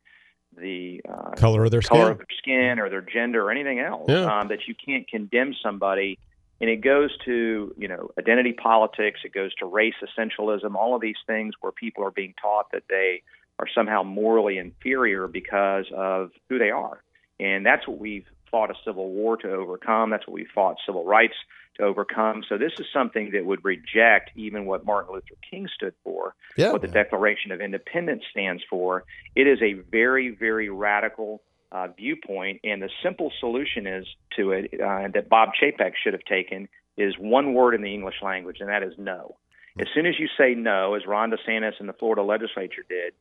the 0.56 1.00
uh, 1.08 1.30
Color 1.30 1.64
of 1.64 1.70
their 1.70 1.80
color 1.80 2.02
skin. 2.02 2.10
of 2.10 2.18
their 2.18 2.26
skin 2.38 2.78
or 2.78 2.90
their 2.90 3.00
gender 3.00 3.46
or 3.46 3.50
anything 3.50 3.80
else. 3.80 4.06
Yeah. 4.08 4.40
Um, 4.40 4.48
that 4.48 4.66
you 4.66 4.74
can't 4.74 5.08
condemn 5.08 5.54
somebody, 5.62 6.18
and 6.60 6.68
it 6.68 6.82
goes 6.82 7.10
to 7.24 7.74
you 7.78 7.88
know 7.88 8.10
identity 8.18 8.52
politics. 8.52 9.20
It 9.24 9.32
goes 9.32 9.54
to 9.56 9.66
race 9.66 9.94
essentialism. 10.02 10.74
All 10.74 10.94
of 10.94 11.00
these 11.00 11.16
things 11.26 11.54
where 11.60 11.72
people 11.72 12.04
are 12.04 12.10
being 12.10 12.34
taught 12.40 12.70
that 12.72 12.84
they 12.88 13.22
are 13.58 13.66
somehow 13.74 14.02
morally 14.02 14.58
inferior 14.58 15.26
because 15.26 15.86
of 15.94 16.30
who 16.48 16.58
they 16.58 16.70
are, 16.70 17.02
and 17.40 17.64
that's 17.64 17.88
what 17.88 17.98
we've 17.98 18.26
fought 18.52 18.70
a 18.70 18.74
civil 18.84 19.10
war 19.10 19.36
to 19.38 19.50
overcome. 19.50 20.10
That's 20.10 20.24
what 20.28 20.34
we 20.34 20.46
fought 20.54 20.76
civil 20.86 21.04
rights 21.04 21.34
to 21.78 21.82
overcome. 21.84 22.44
So 22.48 22.58
this 22.58 22.72
is 22.78 22.86
something 22.92 23.30
that 23.32 23.44
would 23.44 23.64
reject 23.64 24.30
even 24.36 24.66
what 24.66 24.84
Martin 24.84 25.14
Luther 25.14 25.34
King 25.50 25.66
stood 25.74 25.94
for, 26.04 26.36
Yeah. 26.56 26.70
what 26.70 26.82
the 26.82 26.88
Declaration 26.88 27.50
of 27.50 27.60
Independence 27.60 28.22
stands 28.30 28.62
for. 28.70 29.04
It 29.34 29.48
is 29.48 29.58
a 29.62 29.72
very, 29.90 30.28
very 30.28 30.68
radical 30.68 31.42
uh, 31.72 31.88
viewpoint, 31.88 32.60
and 32.62 32.82
the 32.82 32.90
simple 33.02 33.32
solution 33.40 33.86
is 33.86 34.06
to 34.36 34.52
it 34.52 34.74
uh, 34.74 35.08
that 35.14 35.30
Bob 35.30 35.48
Chapek 35.60 35.92
should 36.04 36.12
have 36.12 36.24
taken 36.26 36.68
is 36.98 37.14
one 37.18 37.54
word 37.54 37.74
in 37.74 37.80
the 37.80 37.94
English 37.94 38.16
language, 38.22 38.58
and 38.60 38.68
that 38.68 38.82
is 38.82 38.92
no. 38.98 39.36
As 39.80 39.86
soon 39.94 40.04
as 40.04 40.12
you 40.18 40.28
say 40.36 40.54
no, 40.54 40.92
as 40.92 41.06
Ron 41.06 41.30
DeSantis 41.30 41.80
and 41.80 41.88
the 41.88 41.94
Florida 41.94 42.22
legislature 42.22 42.84
did, 42.86 43.14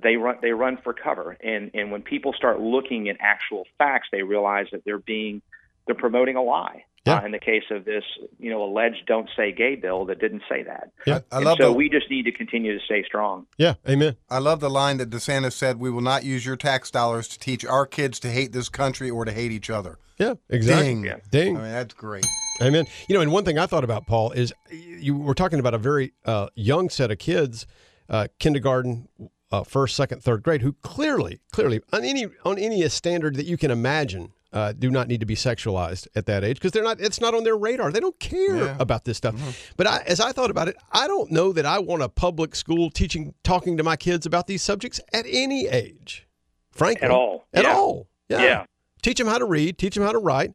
they 0.00 0.16
run 0.16 0.36
they 0.42 0.52
run 0.52 0.78
for 0.82 0.92
cover 0.94 1.36
and 1.42 1.70
and 1.74 1.90
when 1.92 2.02
people 2.02 2.32
start 2.32 2.60
looking 2.60 3.08
at 3.08 3.16
actual 3.20 3.64
facts 3.78 4.08
they 4.12 4.22
realize 4.22 4.66
that 4.72 4.84
they're 4.84 4.98
being 4.98 5.42
they're 5.86 5.94
promoting 5.94 6.36
a 6.36 6.42
lie 6.42 6.84
Yeah. 7.06 7.16
uh, 7.18 7.24
in 7.26 7.32
the 7.32 7.38
case 7.38 7.64
of 7.70 7.84
this 7.84 8.04
you 8.38 8.50
know 8.50 8.62
alleged 8.64 9.04
don't 9.06 9.28
say 9.36 9.52
gay 9.52 9.74
bill 9.74 10.04
that 10.06 10.18
didn't 10.20 10.42
say 10.48 10.62
that 10.62 10.92
Yeah. 11.06 11.20
I 11.30 11.36
and 11.36 11.44
love 11.44 11.58
so 11.60 11.66
the- 11.68 11.72
we 11.72 11.88
just 11.90 12.08
need 12.10 12.24
to 12.24 12.32
continue 12.32 12.78
to 12.78 12.84
stay 12.84 13.02
strong 13.04 13.46
Yeah, 13.58 13.74
amen. 13.88 14.16
I 14.30 14.38
love 14.38 14.60
the 14.60 14.70
line 14.70 14.96
that 14.98 15.10
DeSantis 15.10 15.52
said, 15.52 15.78
"We 15.78 15.90
will 15.90 16.00
not 16.00 16.24
use 16.24 16.46
your 16.46 16.56
tax 16.56 16.90
dollars 16.90 17.28
to 17.28 17.38
teach 17.38 17.64
our 17.66 17.86
kids 17.86 18.18
to 18.20 18.28
hate 18.28 18.52
this 18.52 18.68
country 18.68 19.10
or 19.10 19.24
to 19.24 19.32
hate 19.32 19.52
each 19.52 19.68
other." 19.70 19.98
Yeah, 20.18 20.34
exactly. 20.48 20.86
Ding. 20.86 21.04
Yeah. 21.04 21.16
Ding. 21.30 21.56
I 21.56 21.60
mean, 21.62 21.72
that's 21.72 21.94
great. 21.94 22.26
Amen. 22.62 22.86
You 23.08 23.14
know, 23.16 23.20
and 23.22 23.32
one 23.32 23.44
thing 23.44 23.58
I 23.58 23.66
thought 23.66 23.82
about, 23.84 24.06
Paul, 24.06 24.30
is 24.32 24.52
you 24.70 25.16
were 25.16 25.34
talking 25.34 25.58
about 25.58 25.74
a 25.74 25.78
very 25.78 26.12
uh, 26.24 26.48
young 26.54 26.88
set 26.90 27.10
of 27.10 27.18
kids, 27.18 27.66
uh, 28.08 28.28
kindergarten, 28.38 29.08
uh, 29.52 29.62
first, 29.62 29.94
second, 29.94 30.22
third 30.22 30.42
grade, 30.42 30.62
who 30.62 30.72
clearly, 30.82 31.40
clearly, 31.52 31.80
on 31.92 32.04
any 32.04 32.26
on 32.44 32.58
any 32.58 32.88
standard 32.88 33.36
that 33.36 33.46
you 33.46 33.56
can 33.56 33.70
imagine, 33.70 34.32
uh, 34.52 34.72
do 34.72 34.90
not 34.90 35.08
need 35.08 35.20
to 35.20 35.26
be 35.26 35.34
sexualized 35.36 36.08
at 36.14 36.26
that 36.26 36.42
age 36.42 36.56
because 36.56 36.72
they're 36.72 36.82
not. 36.82 37.00
It's 37.00 37.20
not 37.20 37.34
on 37.34 37.44
their 37.44 37.56
radar. 37.56 37.92
They 37.92 38.00
don't 38.00 38.18
care 38.18 38.56
Yeah. 38.56 38.76
about 38.80 39.04
this 39.04 39.18
stuff. 39.18 39.34
But 39.76 39.86
I, 39.86 39.98
as 40.06 40.18
I 40.20 40.32
thought 40.32 40.50
about 40.50 40.68
it, 40.68 40.76
I 40.90 41.06
don't 41.06 41.30
know 41.30 41.52
that 41.52 41.66
I 41.66 41.78
want 41.78 42.02
a 42.02 42.08
public 42.08 42.54
school 42.56 42.90
teaching, 42.90 43.34
talking 43.44 43.76
to 43.76 43.82
my 43.82 43.96
kids 43.96 44.26
about 44.26 44.46
these 44.46 44.62
subjects 44.62 45.00
at 45.12 45.24
any 45.28 45.68
age. 45.68 46.26
Frankly, 46.72 47.04
At 47.04 47.10
all. 47.10 47.46
At 47.52 47.64
Yeah. 47.64 47.74
all. 47.76 48.08
Yeah. 48.30 48.42
Yeah. 48.42 48.64
Teach 49.02 49.18
them 49.18 49.26
how 49.26 49.36
to 49.38 49.44
read. 49.44 49.76
Teach 49.78 49.94
them 49.94 50.04
how 50.04 50.12
to 50.12 50.18
write. 50.18 50.54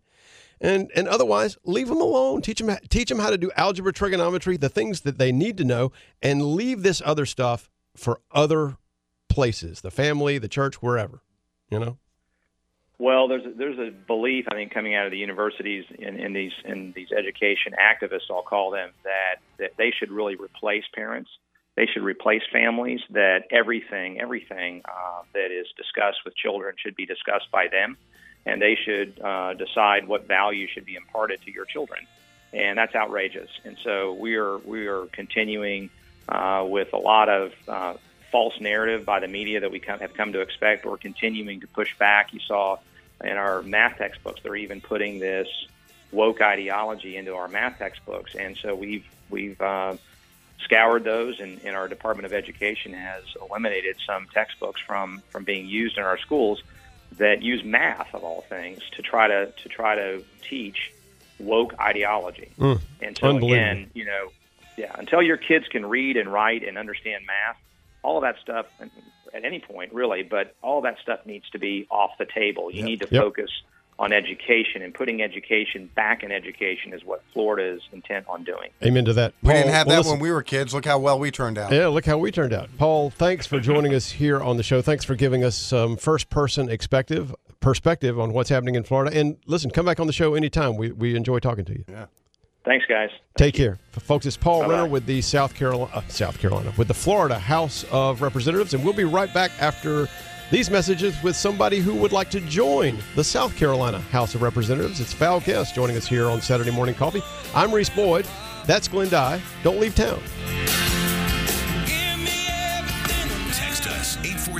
And, 0.59 0.89
and 0.95 1.07
otherwise, 1.07 1.55
leave 1.65 1.87
them 1.87 2.01
alone. 2.01 2.41
Teach 2.41 2.59
them, 2.59 2.75
teach 2.89 3.09
them 3.09 3.19
how 3.19 3.29
to 3.29 3.37
do 3.37 3.51
algebra, 3.55 3.93
trigonometry, 3.93 4.57
the 4.57 4.69
things 4.69 5.01
that 5.01 5.19
they 5.19 5.31
need 5.31 5.55
to 5.57 5.63
know, 5.63 5.91
and 6.23 6.41
leave 6.55 6.81
this 6.81 6.99
other 7.05 7.27
stuff 7.27 7.69
for 7.95 8.21
other 8.31 8.77
places, 9.37 9.81
the 9.81 9.91
family, 9.91 10.39
the 10.39 10.47
church, 10.47 10.81
wherever. 10.81 11.21
You 11.69 11.79
know? 11.79 11.97
Well, 12.97 13.27
there's 13.27 13.45
a, 13.45 13.51
there's 13.55 13.77
a 13.77 13.91
belief 13.91 14.45
I 14.51 14.55
think 14.55 14.73
coming 14.73 14.95
out 14.95 15.05
of 15.05 15.11
the 15.11 15.19
universities 15.19 15.85
in, 15.99 16.19
in 16.19 16.33
these 16.33 16.53
in 16.65 16.91
these 16.95 17.11
education 17.11 17.73
activists, 17.79 18.31
I'll 18.31 18.41
call 18.41 18.71
them, 18.71 18.89
that 19.03 19.35
that 19.59 19.77
they 19.77 19.91
should 19.91 20.09
really 20.09 20.33
replace 20.33 20.85
parents. 20.91 21.29
They 21.75 21.85
should 21.85 22.01
replace 22.01 22.41
families. 22.51 23.01
That 23.11 23.43
everything 23.51 24.19
everything 24.19 24.81
uh, 24.85 25.21
that 25.35 25.51
is 25.51 25.67
discussed 25.77 26.21
with 26.25 26.35
children 26.35 26.73
should 26.83 26.95
be 26.95 27.05
discussed 27.05 27.51
by 27.51 27.67
them, 27.67 27.95
and 28.47 28.59
they 28.59 28.75
should 28.83 29.21
uh, 29.23 29.53
decide 29.53 30.07
what 30.07 30.27
value 30.27 30.65
should 30.73 30.85
be 30.85 30.95
imparted 30.95 31.43
to 31.45 31.51
your 31.51 31.65
children. 31.65 32.07
And 32.53 32.75
that's 32.79 32.95
outrageous. 32.95 33.51
And 33.65 33.77
so 33.83 34.13
we 34.13 34.33
are 34.33 34.57
we 34.57 34.87
are 34.87 35.05
continuing 35.11 35.91
uh, 36.27 36.65
with 36.67 36.91
a 36.93 36.97
lot 36.97 37.29
of 37.29 37.51
uh, 37.67 37.93
false 38.31 38.59
narrative 38.59 39.05
by 39.05 39.19
the 39.19 39.27
media 39.27 39.61
that 39.61 39.71
we 39.71 39.79
come, 39.79 39.99
have 39.99 40.13
come 40.13 40.33
to 40.33 40.41
expect. 40.41 40.85
We're 40.85 40.97
continuing 40.97 41.61
to 41.61 41.67
push 41.67 41.97
back. 41.97 42.33
You 42.33 42.39
saw 42.39 42.77
in 43.23 43.31
our 43.31 43.61
math 43.61 43.97
textbooks, 43.97 44.41
they're 44.43 44.55
even 44.55 44.81
putting 44.81 45.19
this 45.19 45.47
woke 46.11 46.41
ideology 46.41 47.17
into 47.17 47.35
our 47.35 47.47
math 47.47 47.77
textbooks, 47.79 48.35
and 48.35 48.57
so 48.57 48.75
we've 48.75 49.05
we've 49.29 49.59
uh, 49.61 49.95
scoured 50.59 51.03
those, 51.03 51.39
and, 51.39 51.59
and 51.63 51.75
our 51.75 51.87
Department 51.87 52.25
of 52.25 52.33
Education 52.33 52.93
has 52.93 53.23
eliminated 53.41 53.97
some 54.05 54.27
textbooks 54.33 54.81
from 54.81 55.21
from 55.29 55.43
being 55.43 55.67
used 55.67 55.97
in 55.97 56.03
our 56.03 56.17
schools 56.17 56.61
that 57.17 57.41
use 57.41 57.63
math 57.63 58.13
of 58.13 58.23
all 58.23 58.41
things 58.49 58.81
to 58.95 59.01
try 59.01 59.27
to 59.27 59.51
to 59.63 59.69
try 59.69 59.95
to 59.95 60.23
teach 60.47 60.91
woke 61.39 61.73
ideology. 61.79 62.49
Mm, 62.57 62.81
And 63.01 63.17
so 63.17 63.37
again, 63.37 63.91
you 63.93 64.05
know, 64.05 64.29
yeah, 64.75 64.95
until 64.97 65.21
your 65.21 65.37
kids 65.37 65.67
can 65.67 65.85
read 65.85 66.17
and 66.17 66.31
write 66.31 66.67
and 66.67 66.77
understand 66.77 67.25
math, 67.25 67.57
all 68.07 68.15
of 68.17 68.21
that 68.23 68.37
stuff 68.41 68.65
at 69.33 69.43
any 69.43 69.59
point 69.59 69.93
really, 69.93 70.23
but 70.23 70.55
all 70.61 70.81
that 70.81 70.95
stuff 71.03 71.19
needs 71.25 71.49
to 71.49 71.59
be 71.59 71.85
off 71.91 72.11
the 72.17 72.25
table. 72.25 72.71
You 72.71 72.83
need 72.83 73.01
to 73.01 73.07
Yep. 73.11 73.21
focus 73.21 73.49
on 73.99 74.13
education 74.13 74.81
and 74.83 74.93
putting 74.93 75.21
education 75.21 75.89
back 75.95 76.23
in 76.23 76.31
education 76.31 76.93
is 76.93 77.03
what 77.03 77.21
Florida 77.33 77.67
is 77.75 77.81
intent 77.91 78.25
on 78.29 78.43
doing. 78.45 78.69
Amen 78.83 79.03
to 79.05 79.13
that. 79.13 79.33
We 79.41 79.51
didn't 79.53 79.71
have 79.73 79.87
well, 79.87 79.95
that 79.95 79.99
listen- 80.01 80.13
when 80.13 80.21
we 80.21 80.31
were 80.31 80.41
kids. 80.43 80.73
Look 80.73 80.85
how 80.85 80.99
well 80.99 81.19
we 81.19 81.31
turned 81.31 81.57
out. 81.57 81.71
Yeah, 81.73 81.87
look 81.87 82.05
how 82.05 82.17
we 82.17 82.31
turned 82.31 82.53
out. 82.53 82.69
Paul, 82.77 83.09
thanks 83.09 83.45
for 83.45 83.59
joining 83.59 83.93
us 83.93 84.11
here 84.11 84.39
on 84.39 84.55
the 84.55 84.63
show. 84.63 84.81
Thanks 84.81 85.03
for 85.03 85.15
giving 85.15 85.43
us 85.43 85.55
some 85.57 85.97
first 85.97 86.29
person 86.29 86.67
perspective 86.67 87.35
perspective 87.59 88.19
on 88.19 88.31
what's 88.33 88.49
happening 88.49 88.75
in 88.75 88.83
Florida. 88.83 89.17
And 89.19 89.37
listen, 89.47 89.71
come 89.71 89.85
back 89.87 89.99
on 89.99 90.07
the 90.07 90.13
show 90.13 90.35
anytime. 90.35 90.77
We 90.77 90.91
we 90.91 91.15
enjoy 91.15 91.39
talking 91.39 91.65
to 91.65 91.73
you. 91.73 91.83
Yeah. 91.89 92.05
Thanks, 92.67 92.85
guys. 92.85 93.09
Take 93.37 93.55
care, 93.55 93.79
folks. 93.91 94.25
It's 94.25 94.35
Paul 94.35 94.61
Bye-bye. 94.61 94.73
Renner 94.73 94.87
with 94.87 95.05
the 95.05 95.21
South 95.21 95.55
Carolina, 95.55 95.89
uh, 95.93 96.01
South 96.09 96.37
Carolina, 96.37 96.73
with 96.77 96.89
the 96.89 96.93
Florida 96.93 97.39
House 97.39 97.85
of 97.91 98.21
Representatives, 98.21 98.73
and 98.73 98.83
we'll 98.83 98.93
be 98.93 99.05
right 99.05 99.33
back 99.33 99.51
after 99.61 100.09
these 100.51 100.69
messages 100.69 101.15
with 101.23 101.35
somebody 101.35 101.79
who 101.79 101.95
would 101.95 102.11
like 102.11 102.29
to 102.31 102.41
join 102.41 102.97
the 103.15 103.23
South 103.23 103.55
Carolina 103.55 103.99
House 103.99 104.35
of 104.35 104.41
Representatives. 104.41 104.99
It's 104.99 105.13
Val 105.13 105.39
Guest 105.39 105.75
joining 105.75 105.95
us 105.95 106.07
here 106.07 106.27
on 106.27 106.41
Saturday 106.41 106.71
Morning 106.71 106.95
Coffee. 106.95 107.21
I'm 107.55 107.73
Reese 107.73 107.89
Boyd. 107.89 108.27
That's 108.65 108.89
Glenn 108.89 109.07
Dye. 109.09 109.41
Don't 109.63 109.79
leave 109.79 109.95
town. 109.95 110.21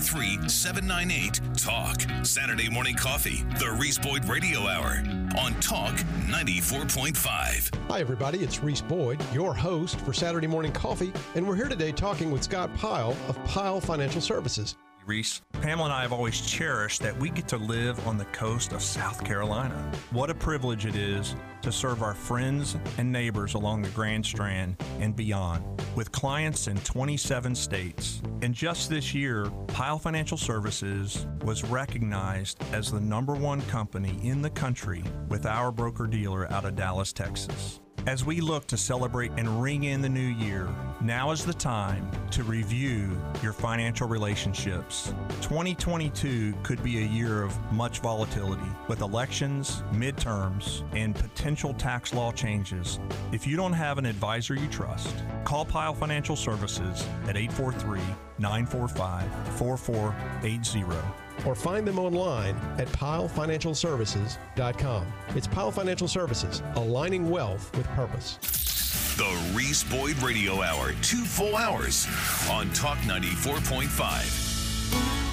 843 0.08 0.48
798 0.50 1.42
TALK. 1.58 2.26
Saturday 2.26 2.70
morning 2.70 2.96
coffee, 2.96 3.44
the 3.60 3.76
Reese 3.78 3.98
Boyd 3.98 4.24
Radio 4.26 4.60
Hour 4.66 5.04
on 5.38 5.54
Talk 5.60 5.96
94.5. 6.28 7.76
Hi, 7.90 8.00
everybody. 8.00 8.40
It's 8.40 8.64
Reese 8.64 8.82
Boyd, 8.82 9.22
your 9.34 9.54
host 9.54 10.00
for 10.02 10.14
Saturday 10.14 10.48
Morning 10.48 10.72
Coffee, 10.72 11.12
and 11.36 11.46
we're 11.46 11.58
here 11.58 11.68
today 11.68 11.92
talking 11.92 12.32
with 12.32 12.42
Scott 12.42 12.74
Pyle 12.78 13.18
of 13.28 13.44
Pyle 13.46 13.82
Financial 13.82 14.22
Services. 14.22 14.78
Reese. 15.08 15.42
Pamela 15.62 15.86
and 15.86 15.94
I 15.94 16.02
have 16.02 16.14
always 16.14 16.42
cherished 16.42 17.02
that 17.02 17.18
we 17.18 17.30
get 17.30 17.48
to 17.50 17.58
live 17.58 18.06
on 18.08 18.18
the 18.18 18.26
coast 18.26 18.74
of 18.74 18.82
South 18.82 19.24
Carolina. 19.24 19.92
What 20.12 20.30
a 20.30 20.36
privilege 20.36 20.86
it 20.86 20.96
is 20.96 21.36
to 21.62 21.72
serve 21.72 22.02
our 22.02 22.14
friends 22.14 22.78
and 22.98 23.12
neighbors 23.12 23.54
along 23.54 23.82
the 23.82 23.90
Grand 23.90 24.26
Strand 24.26 24.76
and 25.00 25.16
beyond 25.16 25.64
with 25.96 26.12
clients 26.12 26.68
in 26.68 26.78
27 26.78 27.56
states. 27.56 28.22
And 28.42 28.54
just 28.54 28.90
this 28.90 29.14
year, 29.14 29.50
Pyle 29.68 29.98
Financial 29.98 30.38
Services 30.38 31.26
was 31.44 31.64
recognized 31.64 32.62
as 32.74 32.92
the 32.92 33.00
number 33.00 33.34
one 33.34 33.62
company 33.64 34.20
in 34.22 34.42
the 34.42 34.50
country 34.50 35.04
with 35.30 35.46
our 35.46 35.72
broker 35.72 36.06
dealer 36.06 36.52
out 36.52 36.66
of 36.66 36.76
Dallas, 36.76 37.14
Texas. 37.14 37.80
As 38.08 38.24
we 38.24 38.40
look 38.40 38.66
to 38.68 38.78
celebrate 38.78 39.34
and 39.36 39.62
ring 39.62 39.84
in 39.84 40.02
the 40.02 40.08
new 40.08 40.22
year, 40.22 40.70
now 41.02 41.32
is 41.32 41.44
the 41.44 41.54
time 41.54 42.10
to 42.32 42.42
review 42.42 43.22
your 43.44 43.52
financial 43.52 44.08
relationships. 44.08 45.14
2022 45.42 46.54
could 46.64 46.82
be 46.82 47.00
a 47.00 47.06
year 47.06 47.44
of 47.44 47.60
much 47.74 48.00
volatility 48.00 48.72
with 48.88 49.02
elections, 49.02 49.84
midterms, 49.92 50.86
and 50.96 51.16
potential 51.16 51.74
tax 51.74 52.14
law 52.14 52.32
changes. 52.32 53.02
If 53.34 53.46
you 53.46 53.58
don't 53.58 53.74
have 53.74 53.98
an 53.98 54.06
advisor 54.06 54.56
you 54.56 54.70
trust, 54.70 55.14
call 55.44 55.66
Pyle 55.66 55.94
Financial 55.94 56.38
Services 56.38 57.06
at 57.28 57.36
843 57.36 58.00
945 58.40 59.58
4480. 59.58 61.27
Or 61.46 61.54
find 61.56 61.88
them 61.88 62.00
online 62.00 62.56
at 62.78 62.88
pylefinancialservices.com. 62.88 65.06
It's 65.30 65.48
Pyle 65.48 65.72
Financial 65.72 66.08
Services, 66.08 66.62
aligning 66.76 67.30
wealth 67.30 67.76
with 67.78 67.86
purpose. 67.90 68.38
The 69.18 69.52
Reese 69.56 69.84
Boyd 69.84 70.18
Radio 70.22 70.62
Hour, 70.62 70.94
two 71.02 71.26
full 71.26 71.56
hours 71.56 72.08
on 72.50 72.70
Talk 72.72 72.98
94.5. 73.00 75.27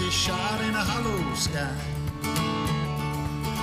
a 0.00 0.10
shot 0.10 0.60
in 0.62 0.74
a 0.74 0.78
hollow 0.78 1.34
sky. 1.34 1.72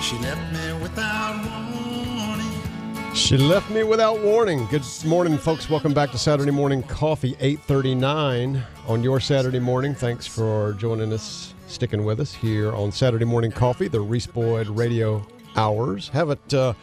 She 0.01 0.17
left 0.19 0.53
me 0.53 0.81
without 0.81 1.43
warning. 1.45 3.15
She 3.15 3.37
left 3.37 3.69
me 3.69 3.83
without 3.83 4.21
warning. 4.21 4.65
Good 4.67 4.85
morning, 5.05 5.37
folks. 5.37 5.69
Welcome 5.69 5.93
back 5.93 6.11
to 6.11 6.17
Saturday 6.17 6.51
Morning 6.51 6.83
Coffee, 6.83 7.35
839 7.39 8.63
on 8.87 9.03
your 9.03 9.19
Saturday 9.19 9.59
morning. 9.59 9.93
Thanks 9.93 10.25
for 10.25 10.73
joining 10.73 11.11
us, 11.11 11.53
sticking 11.67 12.05
with 12.05 12.19
us 12.21 12.33
here 12.33 12.73
on 12.73 12.91
Saturday 12.91 13.25
Morning 13.25 13.51
Coffee, 13.51 13.89
the 13.89 13.99
Reese 13.99 14.27
Boyd 14.27 14.67
Radio 14.67 15.27
Hours. 15.55 16.07
Haven't 16.09 16.53
uh, 16.53 16.73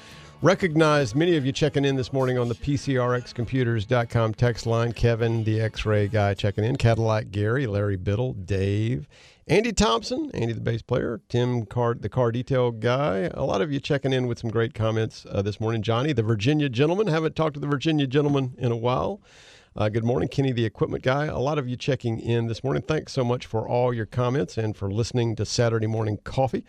recognized 0.42 1.16
many 1.16 1.36
of 1.36 1.44
you 1.44 1.52
checking 1.52 1.84
in 1.84 1.96
this 1.96 2.12
morning 2.12 2.38
on 2.38 2.48
the 2.48 2.54
PCRXcomputers.com 2.54 4.34
text 4.34 4.66
line. 4.66 4.92
Kevin, 4.92 5.44
the 5.44 5.60
X-ray 5.60 6.08
guy, 6.08 6.34
checking 6.34 6.64
in. 6.64 6.76
Cadillac 6.76 7.30
Gary, 7.30 7.66
Larry 7.66 7.96
Biddle, 7.96 8.34
Dave, 8.34 9.08
Andy 9.48 9.72
Thompson, 9.72 10.30
Andy 10.34 10.52
the 10.52 10.60
bass 10.60 10.82
player, 10.82 11.22
Tim 11.30 11.64
Card, 11.64 12.02
the 12.02 12.10
car 12.10 12.30
detail 12.30 12.70
guy. 12.70 13.30
A 13.32 13.44
lot 13.44 13.62
of 13.62 13.72
you 13.72 13.80
checking 13.80 14.12
in 14.12 14.26
with 14.26 14.38
some 14.38 14.50
great 14.50 14.74
comments 14.74 15.24
uh, 15.30 15.40
this 15.40 15.58
morning. 15.58 15.80
Johnny, 15.80 16.12
the 16.12 16.22
Virginia 16.22 16.68
gentleman, 16.68 17.06
haven't 17.06 17.34
talked 17.34 17.54
to 17.54 17.60
the 17.60 17.66
Virginia 17.66 18.06
gentleman 18.06 18.54
in 18.58 18.70
a 18.70 18.76
while. 18.76 19.22
Uh, 19.74 19.88
good 19.88 20.04
morning, 20.04 20.28
Kenny, 20.28 20.52
the 20.52 20.66
equipment 20.66 21.02
guy. 21.02 21.24
A 21.24 21.38
lot 21.38 21.58
of 21.58 21.66
you 21.66 21.78
checking 21.78 22.20
in 22.20 22.46
this 22.46 22.62
morning. 22.62 22.82
Thanks 22.82 23.14
so 23.14 23.24
much 23.24 23.46
for 23.46 23.66
all 23.66 23.94
your 23.94 24.04
comments 24.04 24.58
and 24.58 24.76
for 24.76 24.90
listening 24.90 25.34
to 25.36 25.46
Saturday 25.46 25.86
Morning 25.86 26.18
Coffee. 26.24 26.66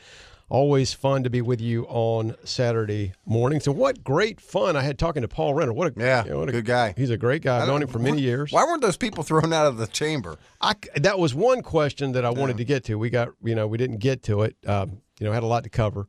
Always 0.50 0.94
fun 0.94 1.24
to 1.24 1.30
be 1.30 1.42
with 1.44 1.62
you 1.62 1.86
on 1.90 2.36
Saturday 2.44 3.14
mornings. 3.24 3.68
And 3.68 3.78
what 3.78 4.04
great 4.04 4.42
fun 4.42 4.76
I 4.76 4.82
had 4.82 4.98
talking 4.98 5.22
to 5.22 5.28
Paul 5.28 5.54
Renner. 5.54 5.74
What 5.74 5.96
a 5.96 6.00
Yeah, 6.00 6.24
you 6.24 6.32
know, 6.32 6.40
what 6.40 6.50
a 6.50 6.52
good 6.52 6.66
guy. 6.66 6.96
He's 6.98 7.12
a 7.12 7.18
great 7.18 7.44
guy. 7.44 7.60
I've 7.62 7.68
known 7.68 7.84
him 7.84 7.88
for 7.88 8.00
many 8.00 8.20
years. 8.22 8.52
Why 8.52 8.64
weren't 8.64 8.82
those 8.82 8.98
people 8.98 9.24
thrown 9.24 9.54
out 9.54 9.68
of 9.68 9.78
the 9.78 9.86
chamber? 9.86 10.38
I, 10.60 10.74
that 10.96 11.20
was 11.20 11.36
one 11.36 11.62
question 11.62 12.14
that 12.14 12.26
I 12.26 12.32
wanted 12.32 12.58
to 12.58 12.66
get 12.66 12.84
to. 12.86 12.96
We 12.98 13.12
got, 13.12 13.30
you 13.44 13.54
know, 13.54 13.68
we 13.68 13.78
didn't 13.78 13.98
get 14.00 14.24
to 14.24 14.42
it. 14.42 14.56
Um, 14.66 15.02
you 15.20 15.28
know, 15.28 15.34
had 15.34 15.44
a 15.44 15.48
lot 15.48 15.64
to 15.66 15.70
cover, 15.70 16.08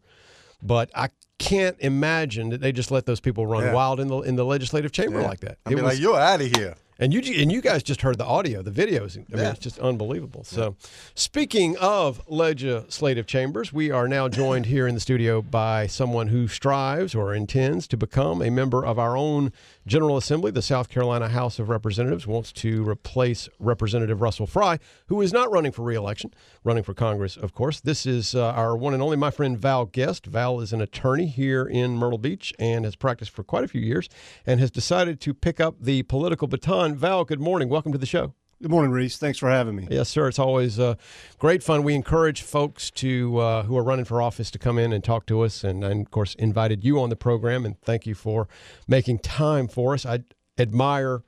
but 0.63 0.91
I 0.95 1.09
can't 1.39 1.77
imagine 1.81 2.49
that 2.51 2.61
they 2.63 2.73
just 2.73 2.91
let 2.91 3.05
those 3.07 3.21
people 3.21 3.47
run 3.47 3.65
Yeah. 3.65 3.73
wild 3.75 3.99
in 4.01 4.09
the 4.09 4.21
in 4.21 4.37
the 4.37 4.45
legislative 4.45 4.93
chamber 4.93 5.21
Yeah. 5.21 5.27
like 5.27 5.41
that. 5.41 5.59
I'd 5.67 5.75
be 5.75 5.81
like, 5.83 5.99
"You're 5.99 6.19
out 6.19 6.41
of 6.41 6.55
here." 6.57 6.77
And 7.01 7.15
you 7.15 7.41
and 7.41 7.51
you 7.51 7.63
guys 7.63 7.83
just 7.83 8.03
heard 8.03 8.19
the 8.19 8.27
audio, 8.27 8.61
the 8.61 8.71
videos. 8.71 9.17
I 9.17 9.21
mean, 9.21 9.27
Yeah. 9.45 9.51
it's 9.53 9.59
just 9.59 9.79
unbelievable. 9.79 10.45
So, 10.45 10.77
speaking 11.15 11.77
of 11.79 12.21
legislative 12.29 13.27
chambers, 13.27 13.73
we 13.73 13.91
are 13.91 14.07
now 14.07 14.29
joined 14.29 14.67
here 14.67 14.87
in 14.87 14.95
the 14.95 15.01
studio 15.01 15.41
by 15.41 15.87
someone 15.87 16.29
who 16.29 16.47
strives 16.47 17.15
or 17.15 17.35
intends 17.35 17.89
to 17.89 17.97
become 17.97 18.43
a 18.43 18.51
member 18.51 18.85
of 18.85 18.99
our 18.99 19.17
own 19.17 19.51
General 19.87 20.17
Assembly. 20.17 20.51
The 20.51 20.63
South 20.63 20.89
Carolina 20.89 21.29
House 21.29 21.59
of 21.59 21.69
Representatives 21.69 22.27
wants 22.27 22.53
to 22.53 22.89
replace 22.89 23.49
Representative 23.59 24.21
Russell 24.21 24.47
Fry, 24.47 24.79
who 25.07 25.21
is 25.21 25.33
not 25.33 25.51
running 25.51 25.73
for 25.73 25.83
reelection, 25.83 26.33
running 26.65 26.83
for 26.83 26.95
Congress, 26.95 27.37
of 27.37 27.55
course. 27.55 27.81
This 27.81 28.07
is 28.07 28.35
uh, 28.35 28.53
our 28.53 28.77
one 28.77 28.95
and 28.95 29.03
only 29.03 29.17
my 29.17 29.31
friend 29.31 29.59
Val 29.59 29.87
Guest. 29.87 30.27
Val 30.27 30.61
is 30.61 30.73
an 30.73 30.81
attorney 30.81 31.27
here 31.27 31.65
in 31.65 31.97
Myrtle 31.97 32.19
Beach 32.19 32.53
and 32.59 32.85
has 32.85 32.97
practiced 32.97 33.31
for 33.31 33.43
quite 33.43 33.65
a 33.65 33.69
few 33.69 33.81
years 33.81 34.09
and 34.47 34.61
has 34.61 34.71
decided 34.71 35.21
to 35.21 35.35
pick 35.35 35.61
up 35.61 35.77
the 35.81 36.03
political 36.05 36.49
baton. 36.49 36.95
Val, 36.95 37.25
good 37.25 37.41
morning. 37.41 37.69
Welcome 37.69 37.93
to 37.93 37.99
the 37.99 38.07
show. 38.07 38.35
Good 38.63 38.71
morning, 38.71 38.91
Reese. 38.91 39.17
Thanks 39.17 39.39
for 39.39 39.49
having 39.49 39.75
me. 39.75 39.89
Yes, 39.91 40.11
sir. 40.11 40.29
It's 40.29 40.39
always 40.39 40.79
uh, 40.79 40.97
great 41.39 41.63
fun. 41.63 41.83
We 41.83 41.95
encourage 41.95 42.43
folks 42.43 42.91
to 42.91 43.39
uh, 43.39 43.63
who 43.63 43.75
are 43.75 43.83
running 43.83 44.05
for 44.05 44.21
office 44.21 44.51
to 44.51 44.59
come 44.59 44.79
in 44.79 44.93
and 44.93 45.03
talk 45.03 45.25
to 45.27 45.41
us, 45.41 45.65
and, 45.65 45.83
and 45.83 46.05
of 46.05 46.11
course 46.11 46.35
invited 46.35 46.85
you 46.85 47.01
on 47.01 47.09
the 47.09 47.17
program. 47.17 47.65
And 47.65 47.81
thank 47.81 48.07
you 48.07 48.15
for 48.15 48.49
making 48.87 49.21
time 49.21 49.67
for 49.67 49.95
us. 49.95 50.05
I 50.05 50.25
admire 50.59 51.23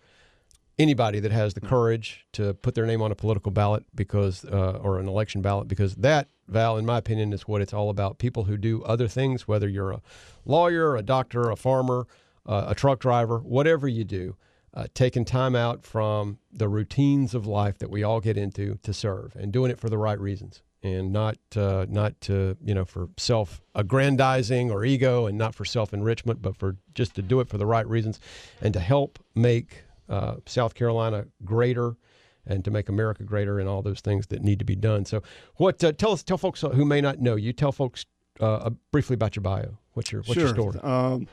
anybody 0.78 1.20
that 1.20 1.32
has 1.32 1.54
the 1.54 1.62
courage 1.62 2.26
to 2.32 2.52
put 2.52 2.74
their 2.74 2.84
name 2.84 3.00
on 3.00 3.10
a 3.10 3.14
political 3.14 3.50
ballot 3.50 3.86
because 3.94 4.44
uh, 4.44 4.78
or 4.82 4.98
an 4.98 5.08
election 5.08 5.40
ballot 5.40 5.68
because 5.68 5.94
that 5.94 6.28
Val, 6.48 6.76
in 6.76 6.84
my 6.84 6.98
opinion, 6.98 7.32
is 7.32 7.48
what 7.48 7.62
it's 7.62 7.72
all 7.72 7.88
about. 7.88 8.18
People 8.18 8.44
who 8.44 8.58
do 8.58 8.82
other 8.82 9.08
things, 9.08 9.48
whether 9.48 9.70
you're 9.70 9.92
a 9.92 10.02
lawyer, 10.44 10.96
a 10.96 11.02
doctor, 11.02 11.48
a 11.48 11.56
farmer, 11.56 12.06
uh, 12.44 12.66
a 12.68 12.74
truck 12.74 13.00
driver, 13.00 13.38
whatever 13.38 13.88
you 13.88 14.04
do 14.04 14.36
uh, 14.74 14.86
taking 14.94 15.24
time 15.24 15.54
out 15.54 15.84
from 15.84 16.38
the 16.50 16.68
routines 16.68 17.34
of 17.34 17.46
life 17.46 17.78
that 17.78 17.90
we 17.90 18.02
all 18.02 18.20
get 18.20 18.36
into 18.36 18.78
to 18.82 18.92
serve 18.92 19.36
and 19.36 19.52
doing 19.52 19.70
it 19.70 19.78
for 19.78 19.90
the 19.90 19.98
right 19.98 20.18
reasons 20.18 20.62
and 20.82 21.12
not 21.12 21.36
uh, 21.56 21.86
not 21.88 22.20
to 22.20 22.56
you 22.62 22.74
know 22.74 22.84
for 22.84 23.08
self 23.16 23.62
aggrandizing 23.74 24.70
or 24.70 24.84
ego 24.84 25.26
and 25.26 25.38
not 25.38 25.54
for 25.54 25.64
self 25.64 25.92
enrichment 25.92 26.40
but 26.42 26.56
for 26.56 26.76
just 26.94 27.14
to 27.14 27.22
do 27.22 27.40
it 27.40 27.48
for 27.48 27.58
the 27.58 27.66
right 27.66 27.86
reasons 27.86 28.18
and 28.60 28.72
to 28.74 28.80
help 28.80 29.18
make 29.34 29.84
uh, 30.08 30.36
South 30.46 30.74
Carolina 30.74 31.26
greater 31.44 31.96
and 32.44 32.64
to 32.64 32.70
make 32.70 32.88
America 32.88 33.22
greater 33.22 33.60
and 33.60 33.68
all 33.68 33.82
those 33.82 34.00
things 34.00 34.26
that 34.26 34.42
need 34.42 34.58
to 34.58 34.64
be 34.64 34.74
done. 34.74 35.04
So 35.04 35.22
what 35.56 35.82
uh, 35.84 35.92
tell 35.92 36.12
us 36.12 36.22
tell 36.22 36.38
folks 36.38 36.62
who 36.62 36.84
may 36.84 37.00
not 37.00 37.20
know 37.20 37.36
you 37.36 37.52
tell 37.52 37.72
folks 37.72 38.06
uh, 38.40 38.70
briefly 38.90 39.14
about 39.14 39.36
your 39.36 39.42
bio. 39.42 39.78
What's 39.92 40.10
your 40.10 40.22
what's 40.22 40.34
sure. 40.34 40.54
your 40.54 40.54
story? 40.54 40.80
Um, 40.82 41.28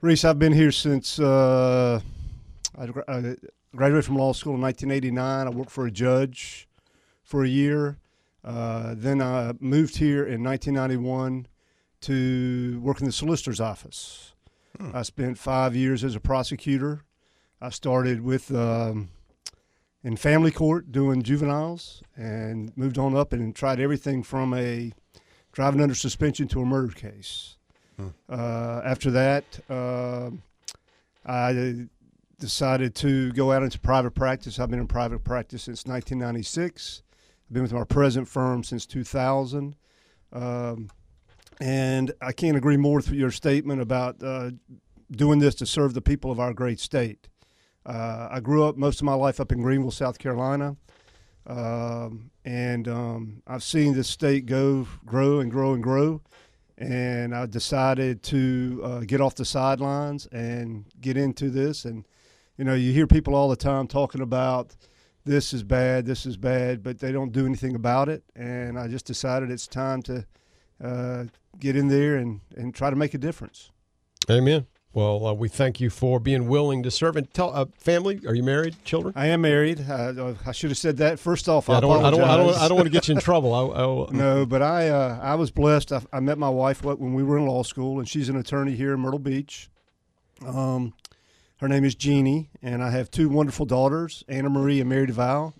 Reese, 0.00 0.24
I've 0.24 0.38
been 0.38 0.52
here 0.52 0.70
since 0.70 1.18
uh, 1.18 2.00
I, 2.76 2.86
gra- 2.86 3.04
I 3.08 3.36
graduated 3.74 4.04
from 4.04 4.16
law 4.16 4.32
school 4.32 4.54
in 4.54 4.60
1989. 4.60 5.46
I 5.46 5.50
worked 5.50 5.70
for 5.70 5.86
a 5.86 5.90
judge 5.90 6.68
for 7.22 7.44
a 7.44 7.48
year. 7.48 7.98
Uh, 8.44 8.94
then 8.96 9.22
I 9.22 9.52
moved 9.60 9.96
here 9.96 10.24
in 10.24 10.42
1991 10.42 11.46
to 12.02 12.80
work 12.82 13.00
in 13.00 13.06
the 13.06 13.12
solicitor's 13.12 13.60
office. 13.60 14.32
I 14.92 15.02
spent 15.02 15.38
five 15.38 15.76
years 15.76 16.02
as 16.02 16.16
a 16.16 16.20
prosecutor. 16.20 17.04
I 17.60 17.70
started 17.70 18.22
with 18.22 18.52
um, 18.54 19.08
in 20.02 20.16
family 20.16 20.50
court 20.50 20.90
doing 20.92 21.22
juveniles 21.22 22.02
and 22.16 22.76
moved 22.76 22.98
on 22.98 23.16
up 23.16 23.32
and 23.32 23.54
tried 23.54 23.80
everything 23.80 24.22
from 24.22 24.52
a 24.52 24.92
driving 25.52 25.80
under 25.80 25.94
suspension 25.94 26.48
to 26.48 26.60
a 26.60 26.64
murder 26.64 26.92
case. 26.92 27.56
Uh, 28.28 28.80
after 28.84 29.10
that, 29.12 29.44
uh, 29.70 30.30
I 31.24 31.86
decided 32.44 32.94
to 32.94 33.32
go 33.32 33.52
out 33.52 33.62
into 33.62 33.80
private 33.80 34.10
practice. 34.10 34.58
I've 34.58 34.68
been 34.68 34.78
in 34.78 34.86
private 34.86 35.24
practice 35.24 35.62
since 35.62 35.86
1996. 35.86 37.02
I've 37.48 37.54
been 37.54 37.62
with 37.62 37.72
my 37.72 37.84
present 37.84 38.28
firm 38.28 38.62
since 38.62 38.84
2000. 38.84 39.74
Um, 40.30 40.90
and 41.58 42.12
I 42.20 42.32
can't 42.32 42.58
agree 42.58 42.76
more 42.76 42.96
with 42.96 43.08
your 43.08 43.30
statement 43.30 43.80
about 43.80 44.22
uh, 44.22 44.50
doing 45.10 45.38
this 45.38 45.54
to 45.54 45.64
serve 45.64 45.94
the 45.94 46.02
people 46.02 46.30
of 46.30 46.38
our 46.38 46.52
great 46.52 46.80
state. 46.80 47.28
Uh, 47.86 48.28
I 48.30 48.40
grew 48.40 48.64
up 48.64 48.76
most 48.76 49.00
of 49.00 49.04
my 49.06 49.14
life 49.14 49.40
up 49.40 49.50
in 49.50 49.62
Greenville, 49.62 49.90
South 49.90 50.18
Carolina. 50.18 50.76
Um, 51.46 52.30
and 52.44 52.86
um, 52.88 53.42
I've 53.46 53.62
seen 53.62 53.94
this 53.94 54.10
state 54.10 54.44
go, 54.44 54.86
grow, 55.06 55.40
and 55.40 55.50
grow 55.50 55.72
and 55.72 55.82
grow. 55.82 56.20
And 56.76 57.34
I 57.34 57.46
decided 57.46 58.22
to 58.24 58.82
uh, 58.84 59.00
get 59.00 59.22
off 59.22 59.34
the 59.34 59.46
sidelines 59.46 60.26
and 60.26 60.84
get 61.00 61.16
into 61.16 61.48
this. 61.48 61.86
And, 61.86 62.04
you 62.56 62.64
know, 62.64 62.74
you 62.74 62.92
hear 62.92 63.06
people 63.06 63.34
all 63.34 63.48
the 63.48 63.56
time 63.56 63.86
talking 63.86 64.20
about 64.20 64.74
this 65.24 65.52
is 65.52 65.62
bad, 65.62 66.04
this 66.06 66.26
is 66.26 66.36
bad, 66.36 66.82
but 66.82 66.98
they 66.98 67.10
don't 67.12 67.32
do 67.32 67.46
anything 67.46 67.74
about 67.74 68.08
it. 68.08 68.22
And 68.36 68.78
I 68.78 68.88
just 68.88 69.06
decided 69.06 69.50
it's 69.50 69.66
time 69.66 70.02
to 70.02 70.26
uh, 70.82 71.24
get 71.58 71.76
in 71.76 71.88
there 71.88 72.16
and, 72.16 72.40
and 72.56 72.74
try 72.74 72.90
to 72.90 72.96
make 72.96 73.14
a 73.14 73.18
difference. 73.18 73.70
Amen. 74.30 74.66
Well, 74.92 75.26
uh, 75.26 75.32
we 75.32 75.48
thank 75.48 75.80
you 75.80 75.90
for 75.90 76.20
being 76.20 76.46
willing 76.46 76.84
to 76.84 76.90
serve. 76.90 77.16
And 77.16 77.28
tell 77.34 77.52
uh, 77.52 77.64
family, 77.76 78.20
are 78.28 78.34
you 78.34 78.44
married, 78.44 78.76
children? 78.84 79.12
I 79.16 79.26
am 79.26 79.40
married. 79.40 79.84
Uh, 79.90 80.34
I 80.46 80.52
should 80.52 80.70
have 80.70 80.78
said 80.78 80.98
that 80.98 81.18
first 81.18 81.48
off. 81.48 81.66
Yeah, 81.68 81.74
I, 81.74 81.78
I 81.78 81.80
don't 81.80 81.90
want- 81.90 82.04
I 82.04 82.10
don't 82.10 82.20
I 82.22 82.36
don't. 82.36 82.54
I 82.56 82.68
don't 82.68 82.76
want 82.76 82.86
to 82.86 82.92
get 82.92 83.08
you 83.08 83.14
in 83.16 83.20
trouble. 83.20 83.52
I- 83.52 83.82
I- 83.82 84.12
no, 84.16 84.46
but 84.46 84.62
I 84.62 84.88
uh, 84.90 85.18
I 85.20 85.34
was 85.34 85.50
blessed. 85.50 85.90
I, 85.90 86.00
I 86.12 86.20
met 86.20 86.38
my 86.38 86.48
wife 86.48 86.84
when 86.84 87.12
we 87.14 87.24
were 87.24 87.36
in 87.38 87.46
law 87.46 87.64
school, 87.64 87.98
and 87.98 88.08
she's 88.08 88.28
an 88.28 88.36
attorney 88.36 88.76
here 88.76 88.94
in 88.94 89.00
Myrtle 89.00 89.18
Beach. 89.18 89.68
Um, 90.46 90.92
her 91.64 91.68
name 91.68 91.86
is 91.86 91.94
Jeannie, 91.94 92.50
and 92.60 92.82
I 92.82 92.90
have 92.90 93.10
two 93.10 93.30
wonderful 93.30 93.64
daughters, 93.64 94.22
Anna 94.28 94.50
Marie 94.50 94.80
and 94.80 94.90
Mary 94.90 95.06
DeVal. 95.06 95.54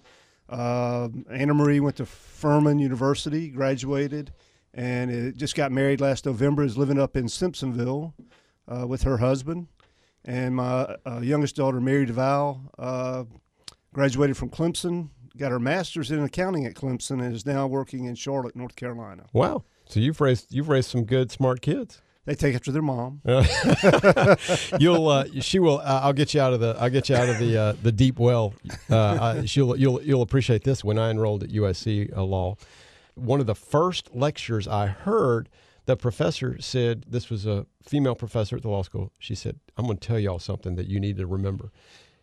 Uh, 0.50 1.08
Anna 1.30 1.54
Marie 1.54 1.80
went 1.80 1.96
to 1.96 2.04
Furman 2.04 2.78
University, 2.78 3.48
graduated, 3.48 4.30
and 4.74 5.10
it 5.10 5.38
just 5.38 5.54
got 5.54 5.72
married 5.72 6.02
last 6.02 6.26
November. 6.26 6.62
Is 6.62 6.76
living 6.76 6.98
up 6.98 7.16
in 7.16 7.24
Simpsonville 7.24 8.12
uh, 8.68 8.86
with 8.86 9.04
her 9.04 9.16
husband. 9.16 9.68
And 10.26 10.56
my 10.56 10.94
uh, 11.06 11.20
youngest 11.22 11.56
daughter, 11.56 11.80
Mary 11.80 12.04
DeVal, 12.04 12.68
uh, 12.78 13.24
graduated 13.94 14.36
from 14.36 14.50
Clemson, 14.50 15.08
got 15.38 15.52
her 15.52 15.58
master's 15.58 16.10
in 16.10 16.22
accounting 16.22 16.66
at 16.66 16.74
Clemson, 16.74 17.24
and 17.24 17.34
is 17.34 17.46
now 17.46 17.66
working 17.66 18.04
in 18.04 18.14
Charlotte, 18.14 18.54
North 18.54 18.76
Carolina. 18.76 19.24
Wow. 19.32 19.64
So 19.86 20.00
you've 20.00 20.20
raised 20.20 20.52
you've 20.52 20.68
raised 20.68 20.90
some 20.90 21.04
good, 21.04 21.30
smart 21.30 21.62
kids. 21.62 22.02
They 22.26 22.34
take 22.34 22.54
after 22.54 22.72
their 22.72 22.82
mom. 22.82 23.20
you'll 24.78 25.08
uh, 25.08 25.24
she 25.40 25.58
will. 25.58 25.78
Uh, 25.78 26.00
I'll 26.02 26.14
get 26.14 26.32
you 26.32 26.40
out 26.40 26.54
of 26.54 26.60
the. 26.60 26.74
I'll 26.78 26.88
get 26.88 27.10
you 27.10 27.16
out 27.16 27.28
of 27.28 27.38
the 27.38 27.56
uh, 27.56 27.74
the 27.82 27.92
deep 27.92 28.18
well. 28.18 28.54
Uh, 28.88 29.44
she'll 29.44 29.76
you'll 29.76 30.02
you'll 30.02 30.22
appreciate 30.22 30.64
this. 30.64 30.82
When 30.82 30.98
I 30.98 31.10
enrolled 31.10 31.42
at 31.42 31.50
USC 31.50 32.16
uh, 32.16 32.22
Law, 32.22 32.56
one 33.14 33.40
of 33.40 33.46
the 33.46 33.54
first 33.54 34.14
lectures 34.14 34.66
I 34.66 34.86
heard, 34.86 35.50
the 35.84 35.96
professor 35.96 36.60
said 36.60 37.04
this 37.06 37.28
was 37.28 37.44
a 37.44 37.66
female 37.82 38.14
professor 38.14 38.56
at 38.56 38.62
the 38.62 38.70
law 38.70 38.82
school. 38.82 39.12
She 39.18 39.34
said, 39.34 39.60
"I'm 39.76 39.84
going 39.84 39.98
to 39.98 40.06
tell 40.06 40.18
y'all 40.18 40.38
something 40.38 40.76
that 40.76 40.86
you 40.86 40.98
need 41.00 41.18
to 41.18 41.26
remember." 41.26 41.72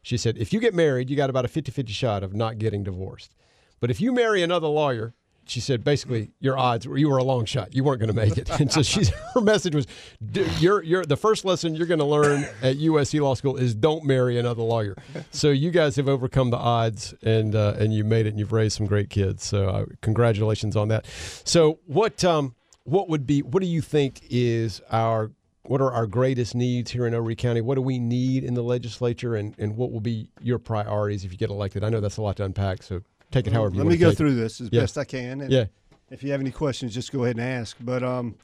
She 0.02 0.18
said, 0.18 0.36
"If 0.40 0.52
you 0.52 0.60
get 0.60 0.74
married, 0.74 1.12
you 1.12 1.16
got 1.16 1.30
about 1.30 1.46
a 1.46 1.48
50-50 1.48 1.90
shot 1.90 2.24
of 2.24 2.34
not 2.34 2.58
getting 2.58 2.84
divorced. 2.84 3.36
But 3.80 3.92
if 3.92 4.02
you 4.02 4.12
marry 4.12 4.42
another 4.42 4.68
lawyer." 4.68 5.14
She 5.46 5.60
said, 5.60 5.84
basically, 5.84 6.32
your 6.40 6.58
odds 6.58 6.88
were 6.88 6.98
you 6.98 7.10
were 7.10 7.18
a 7.18 7.24
long 7.24 7.46
shot. 7.46 7.76
You 7.76 7.84
weren't 7.84 8.00
going 8.00 8.14
to 8.14 8.16
make 8.16 8.38
it. 8.38 8.50
And 8.62 8.72
so 8.72 8.84
she's 8.84 9.10
her 9.34 9.42
message 9.42 9.74
was, 9.74 9.88
"D- 10.32 10.48
you're, 10.60 10.84
you're, 10.84 11.04
the 11.04 11.18
first 11.18 11.46
lesson 11.46 11.76
you're 11.76 11.88
going 11.88 12.00
to 12.00 12.06
learn 12.06 12.46
at 12.62 12.78
USC 12.78 13.20
Law 13.20 13.34
School 13.34 13.58
is 13.58 13.74
don't 13.74 14.06
marry 14.06 14.38
another 14.38 14.62
lawyer. 14.62 14.96
So 15.32 15.50
you 15.50 15.72
guys 15.72 15.96
have 15.96 16.08
overcome 16.08 16.52
the 16.52 16.58
odds 16.58 17.14
and 17.24 17.56
uh, 17.56 17.76
and 17.80 17.94
you 17.94 18.04
made 18.04 18.26
it 18.28 18.30
and 18.30 18.40
you've 18.40 18.52
raised 18.52 18.78
some 18.78 18.86
great 18.86 19.10
kids. 19.10 19.44
So 19.44 19.68
uh, 19.70 19.86
congratulations 20.02 20.76
on 20.76 20.90
that. 20.90 21.06
So 21.44 21.80
what 21.86 22.24
um 22.24 22.56
what 22.84 23.10
would 23.10 23.26
be 23.26 23.42
what 23.42 23.62
do 23.62 23.68
you 23.68 23.82
think 23.82 24.22
is 24.30 24.82
our 24.92 25.32
what 25.64 25.82
are 25.82 25.92
our 25.92 26.08
greatest 26.08 26.56
needs 26.56 26.92
here 26.92 27.06
in 27.06 27.14
Horry 27.14 27.36
County? 27.36 27.62
What 27.62 27.76
do 27.76 27.82
we 27.82 28.00
need 28.00 28.44
in 28.44 28.56
the 28.56 28.64
legislature, 28.64 29.36
and, 29.36 29.58
and 29.60 29.78
what 29.78 29.92
will 29.92 30.02
be 30.02 30.30
your 30.42 30.60
priorities 30.60 31.24
if 31.24 31.32
you 31.32 31.38
get 31.38 31.50
elected? 31.50 31.84
I 31.84 31.90
know 31.90 32.02
that's 32.02 32.18
a 32.18 32.22
lot 32.22 32.38
to 32.38 32.44
unpack, 32.44 32.84
so 32.84 33.02
take 33.32 33.48
it 33.48 33.54
however 33.54 33.74
you 33.76 33.80
Let 33.80 33.86
want 33.86 33.90
me 33.94 33.98
to 33.98 34.02
go 34.06 34.10
it. 34.10 34.18
through 34.18 34.36
this 34.36 34.62
as 34.62 34.70
Yeah. 34.72 34.82
best 34.82 34.98
I 34.98 35.04
can. 35.06 35.42
And 35.42 35.52
Yeah. 35.52 35.66
If 36.10 36.24
you 36.24 36.32
have 36.32 36.42
any 36.42 36.52
questions, 36.52 36.94
just 36.94 37.12
go 37.12 37.24
ahead 37.24 37.38
and 37.38 37.46
ask. 37.46 37.78
But 37.80 38.04
um, 38.04 38.36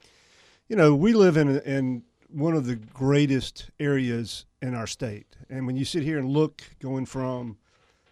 you 0.69 0.75
know, 0.75 0.95
we 0.95 1.13
live 1.13 1.35
in 1.37 1.59
in 1.61 2.03
one 2.29 2.53
of 2.55 2.65
the 2.65 2.75
greatest 2.75 3.69
areas 3.79 4.45
in 4.61 4.73
our 4.73 4.87
state, 4.87 5.27
and 5.49 5.65
when 5.67 5.75
you 5.77 5.85
sit 5.85 6.03
here 6.03 6.17
and 6.17 6.29
look, 6.29 6.61
going 6.79 7.05
from 7.05 7.57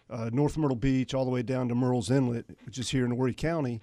uh, 0.10 0.30
North 0.32 0.58
Myrtle 0.58 0.76
Beach 0.78 1.14
all 1.14 1.26
the 1.26 1.32
way 1.32 1.42
down 1.42 1.68
to 1.70 1.76
Murrells 1.76 2.12
Inlet, 2.12 2.46
which 2.66 2.78
is 2.78 2.90
here 2.90 3.04
in 3.06 3.12
Horry 3.12 3.34
County, 3.34 3.82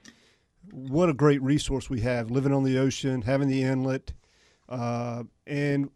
what 0.70 1.09
a 1.09 1.12
great 1.14 1.43
resource 1.43 1.90
we 1.90 2.01
have 2.01 2.31
living 2.31 2.52
on 2.52 2.62
the 2.64 2.78
ocean, 2.78 3.23
having 3.23 3.48
the 3.48 3.62
inlet, 3.62 4.12
uh, 4.69 5.24
and 5.47 5.90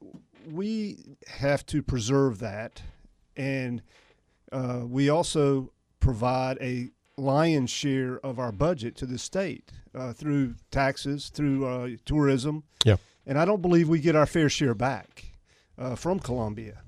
we 0.51 1.17
have 1.29 1.65
to 1.67 1.83
preserve 1.83 2.39
that. 2.41 2.83
And 3.37 3.83
uh, 4.53 4.83
we 4.87 5.09
also 5.09 5.71
provide 6.07 6.57
a 6.61 6.89
lion's 7.17 7.71
share 7.71 8.21
of 8.25 8.39
our 8.39 8.53
budget 8.53 8.95
to 8.97 9.07
the 9.07 9.19
state 9.19 9.73
uh, 9.95 10.13
through 10.13 10.55
taxes, 10.71 11.31
through 11.31 11.67
uh, 11.67 11.89
tourism. 12.05 12.63
Yeah. 12.85 12.97
And 13.27 13.37
I 13.39 13.45
don't 13.45 13.61
believe 13.61 13.89
we 13.89 13.99
get 13.99 14.15
our 14.15 14.27
fair 14.27 14.49
share 14.49 14.75
back 14.75 15.25
uh, 15.77 15.97
from 15.97 16.21
Columbia. 16.21 16.83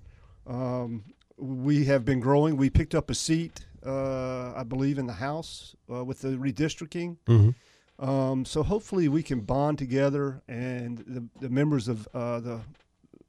Um, 0.46 1.02
we 1.36 1.84
have 1.86 2.04
been 2.04 2.20
growing. 2.20 2.56
We 2.56 2.70
picked 2.70 2.94
up 2.94 3.10
a 3.10 3.14
seat, 3.14 3.64
uh, 3.84 4.52
I 4.54 4.62
believe, 4.62 4.98
in 4.98 5.06
the 5.06 5.14
House 5.14 5.74
uh, 5.92 6.04
with 6.04 6.20
the 6.20 6.28
redistricting. 6.36 7.16
Mhm. 7.26 7.54
Um, 7.98 8.44
so 8.44 8.62
hopefully 8.62 9.08
we 9.08 9.24
can 9.24 9.40
bond 9.40 9.78
together, 9.78 10.40
and 10.46 10.98
the, 10.98 11.24
the 11.40 11.48
members 11.48 11.88
of 11.88 12.06
uh, 12.14 12.38
the 12.38 12.60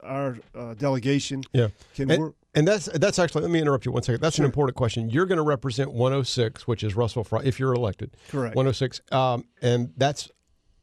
our 0.04 0.38
uh, 0.54 0.74
delegation 0.74 1.42
Yeah. 1.52 1.68
can 1.94 2.10
and, 2.10 2.22
work. 2.22 2.34
And 2.54 2.66
that's 2.66 2.86
that's 2.86 3.18
actually 3.18 3.42
let 3.42 3.50
me 3.50 3.60
interrupt 3.60 3.86
you 3.86 3.92
one 3.92 4.02
second. 4.02 4.20
That's 4.20 4.36
Sure. 4.36 4.44
an 4.44 4.48
important 4.48 4.76
question. 4.76 5.08
You're 5.08 5.26
going 5.26 5.36
to 5.38 5.42
represent 5.44 5.92
106, 5.92 6.66
which 6.66 6.82
is 6.82 6.96
Russell 6.96 7.22
Fry, 7.22 7.42
if 7.44 7.60
you're 7.60 7.72
elected. 7.72 8.10
Correct. 8.28 8.56
106, 8.56 9.00
um, 9.12 9.44
and 9.62 9.92
that's 9.96 10.28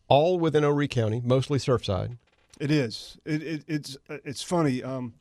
all 0.08 0.40
within 0.40 0.64
Horry 0.64 0.88
County, 0.88 1.22
mostly 1.24 1.60
Surfside. 1.60 2.18
It 2.60 2.72
is. 2.72 3.18
It, 3.26 3.44
it, 3.44 3.64
it's 3.68 3.98
it's 4.08 4.42
funny. 4.42 4.82
Um, 4.82 5.14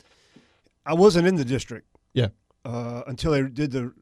I 0.87 0.95
wasn't 0.95 1.27
in 1.27 1.35
the 1.35 1.45
district. 1.45 1.89
Yeah. 2.15 2.29
Uh, 2.65 3.03
until 3.09 3.35
I 3.35 3.43
did 3.43 3.73
the. 3.73 3.93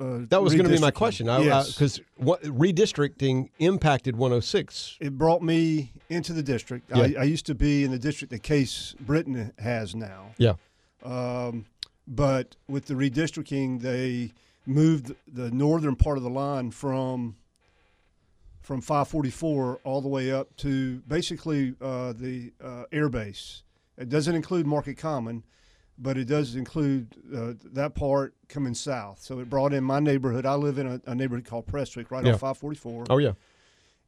Uh, 0.00 0.20
That 0.28 0.40
was 0.40 0.54
going 0.54 0.66
to 0.68 0.72
be 0.72 0.78
my 0.80 0.92
question. 0.92 1.26
Yes. 1.26 1.72
Because 1.74 2.00
what 2.16 2.40
redistricting 2.44 3.48
impacted 3.58 4.14
106. 4.14 4.98
it 5.00 5.18
brought 5.18 5.42
me 5.42 5.92
into 6.08 6.32
the 6.32 6.42
district. 6.44 6.88
Yeah. 6.94 7.02
I, 7.18 7.22
I 7.22 7.24
used 7.24 7.46
to 7.46 7.56
be 7.56 7.82
in 7.82 7.90
the 7.90 7.98
district 7.98 8.30
that 8.30 8.44
Case 8.44 8.94
Brittain 9.04 9.58
has 9.58 9.96
now. 9.96 10.26
Yeah. 10.38 10.54
Um, 11.04 11.66
but 12.08 12.56
with 12.66 12.86
the 12.86 12.94
redistricting, 12.94 13.80
they 13.82 14.32
moved 14.66 15.14
the 15.32 15.50
northern 15.50 15.94
part 15.94 16.16
of 16.16 16.22
the 16.24 16.30
line 16.30 16.70
from 16.70 17.36
from 18.60 18.80
544 18.82 19.80
all 19.84 20.00
the 20.02 20.08
way 20.08 20.30
up 20.32 20.54
to 20.56 20.98
basically 21.08 21.74
uh, 21.80 22.12
the 22.12 22.52
uh, 22.62 22.84
air 22.92 23.08
base. 23.08 23.62
It 23.96 24.08
doesn't 24.10 24.34
include 24.34 24.66
Market 24.66 24.96
Common, 24.98 25.42
but 25.98 26.18
it 26.18 26.26
does 26.26 26.54
include 26.54 27.16
uh, 27.34 27.54
that 27.72 27.94
part 27.94 28.34
coming 28.48 28.74
south. 28.74 29.22
So 29.22 29.38
it 29.40 29.48
brought 29.48 29.72
in 29.72 29.84
my 29.84 30.00
neighborhood. 30.00 30.44
I 30.44 30.54
live 30.54 30.76
in 30.78 30.86
a, 30.86 31.00
a 31.06 31.14
neighborhood 31.14 31.46
called 31.46 31.66
Prestwick, 31.66 32.10
right 32.10 32.24
Yeah. 32.24 32.32
on 32.32 32.38
544. 32.38 33.06
Oh, 33.08 33.18
yeah. 33.18 33.32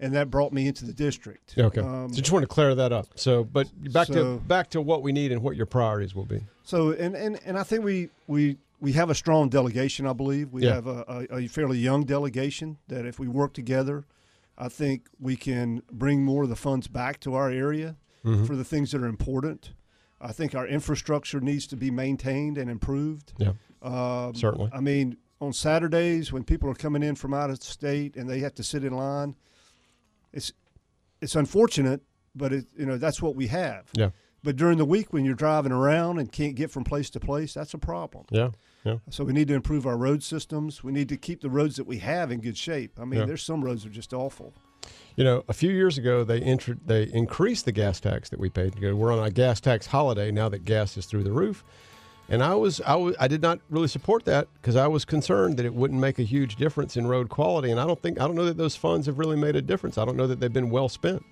And 0.03 0.15
that 0.15 0.31
brought 0.31 0.53
me 0.53 0.67
into 0.67 0.87
the 0.87 0.95
district. 0.95 1.55
Okay. 1.59 1.81
Um, 1.83 2.09
so 2.13 2.21
just 2.21 2.33
want 2.33 2.43
to 2.43 2.47
clear 2.49 2.75
that 2.75 2.91
up. 2.93 3.07
So, 3.17 3.45
but 3.45 3.69
back 3.93 4.07
So- 4.07 4.15
to 4.15 4.41
back 4.41 4.71
to 4.71 4.81
what 4.81 5.03
we 5.03 5.13
need 5.13 5.31
and 5.31 5.43
what 5.43 5.57
your 5.57 5.67
priorities 5.67 6.15
will 6.15 6.25
be. 6.25 6.41
So 6.63 6.93
and, 6.93 7.15
and, 7.15 7.39
and 7.45 7.59
I 7.59 7.63
think 7.65 7.85
we, 7.85 8.09
we 8.27 8.57
we 8.81 8.93
have 8.93 9.11
a 9.11 9.15
strong 9.15 9.51
delegation. 9.51 10.07
I 10.07 10.15
believe 10.15 10.53
we 10.53 10.63
Yeah. 10.65 10.75
have 10.77 10.87
a, 10.87 11.27
a, 11.31 11.37
a 11.41 11.47
fairly 11.49 11.79
young 11.79 12.05
delegation 12.05 12.79
that 12.89 13.05
if 13.05 13.19
we 13.19 13.29
work 13.29 13.53
together, 13.53 14.05
I 14.57 14.69
think 14.71 15.07
we 15.21 15.37
can 15.37 15.83
bring 15.93 16.25
more 16.25 16.45
of 16.45 16.49
the 16.49 16.57
funds 16.57 16.89
back 16.89 17.21
to 17.21 17.35
our 17.35 17.51
area 17.51 17.97
Mhm. 18.25 18.47
for 18.47 18.57
the 18.57 18.65
things 18.65 18.93
that 18.93 19.03
are 19.03 19.07
important. 19.07 19.73
I 20.21 20.33
think 20.33 20.55
our 20.55 20.67
infrastructure 20.67 21.41
needs 21.41 21.67
to 21.69 21.77
be 21.77 21.91
maintained 21.91 22.57
and 22.59 22.71
improved. 22.71 23.33
Yeah. 23.39 23.53
Um, 23.83 24.35
Certainly. 24.35 24.71
I 24.73 24.81
mean, 24.81 25.17
on 25.43 25.53
Saturdays 25.55 26.31
when 26.33 26.45
people 26.45 26.69
are 26.71 26.75
coming 26.75 27.03
in 27.03 27.15
from 27.17 27.33
out 27.35 27.49
of 27.51 27.63
state 27.63 28.17
and 28.17 28.29
they 28.29 28.41
have 28.41 28.55
to 28.57 28.63
sit 28.63 28.85
in 28.85 28.93
line, 28.95 29.37
it's 30.33 30.53
it's 31.21 31.35
unfortunate, 31.35 32.03
but 32.35 32.53
it 32.53 32.67
you 32.77 32.87
know 32.87 32.97
that's 32.99 33.21
what 33.23 33.35
we 33.37 33.49
have. 33.49 33.89
Yeah. 33.95 34.11
But 34.43 34.57
during 34.57 34.79
the 34.79 34.87
week 34.87 35.13
when 35.13 35.25
you're 35.27 35.35
driving 35.35 35.71
around 35.73 36.19
and 36.19 36.33
can't 36.33 36.55
get 36.55 36.71
from 36.71 36.83
place 36.85 37.11
to 37.11 37.21
place, 37.21 37.53
that's 37.55 37.75
a 37.75 37.79
problem. 37.79 38.25
Yeah. 38.31 38.51
Yeah. 38.85 38.97
So 39.11 39.23
we 39.25 39.35
need 39.35 39.49
to 39.49 39.55
improve 39.55 39.87
our 39.87 39.99
road 39.99 40.23
systems. 40.23 40.83
We 40.83 40.93
need 40.93 41.11
to 41.11 41.19
keep 41.19 41.43
the 41.43 41.51
roads 41.51 41.77
that 41.77 41.85
we 41.87 41.99
have 41.99 42.31
in 42.33 42.41
good 42.41 42.57
shape. 42.57 42.99
I 42.99 43.05
mean, 43.05 43.21
Yeah. 43.21 43.27
there's 43.27 43.43
some 43.43 43.63
roads 43.63 43.83
that 43.83 43.91
are 43.91 43.95
just 43.95 44.15
awful. 44.15 44.55
You 45.17 45.25
know, 45.25 45.45
a 45.49 45.53
few 45.53 45.71
years 45.71 45.99
ago 45.99 46.25
they 46.25 46.39
intro- 46.39 46.79
they 46.87 47.03
increased 47.13 47.67
the 47.67 47.73
gas 47.73 48.01
tax 48.01 48.31
that 48.31 48.41
we 48.41 48.49
paid. 48.49 48.79
We're 48.81 49.13
on 49.13 49.23
a 49.23 49.31
gas 49.31 49.61
tax 49.61 49.87
holiday 49.89 50.31
now 50.31 50.49
that 50.49 50.65
gas 50.65 50.97
is 50.97 51.05
through 51.05 51.25
the 51.25 51.33
roof, 51.33 51.63
and 52.31 52.43
I 52.43 52.55
was 52.55 52.81
I 52.83 52.95
was 52.95 53.15
I 53.21 53.29
did 53.29 53.43
not 53.43 53.61
really 53.69 53.89
support 53.89 54.25
that 54.25 54.49
because 54.55 54.77
I 54.77 54.87
was 54.87 55.05
concerned 55.05 55.57
that 55.59 55.67
it 55.67 55.75
wouldn't 55.75 56.01
make 56.01 56.19
a 56.19 56.23
huge 56.23 56.57
difference 56.57 56.97
in 56.97 57.07
road 57.07 57.29
quality, 57.29 57.71
and 57.71 57.79
I 57.79 57.87
don't 57.87 58.01
think 58.01 58.19
I 58.21 58.27
don't 58.27 58.37
know 58.37 58.47
that 58.47 58.57
those 58.57 58.77
funds 58.77 59.07
have 59.07 59.19
really 59.19 59.37
made 59.37 59.57
a 59.57 59.63
difference. 59.63 59.99
I 59.99 60.05
don't 60.05 60.17
know 60.17 60.27
that 60.27 60.41
they've 60.41 60.53
been 60.53 60.71
well 60.71 60.89
spent. 60.89 61.23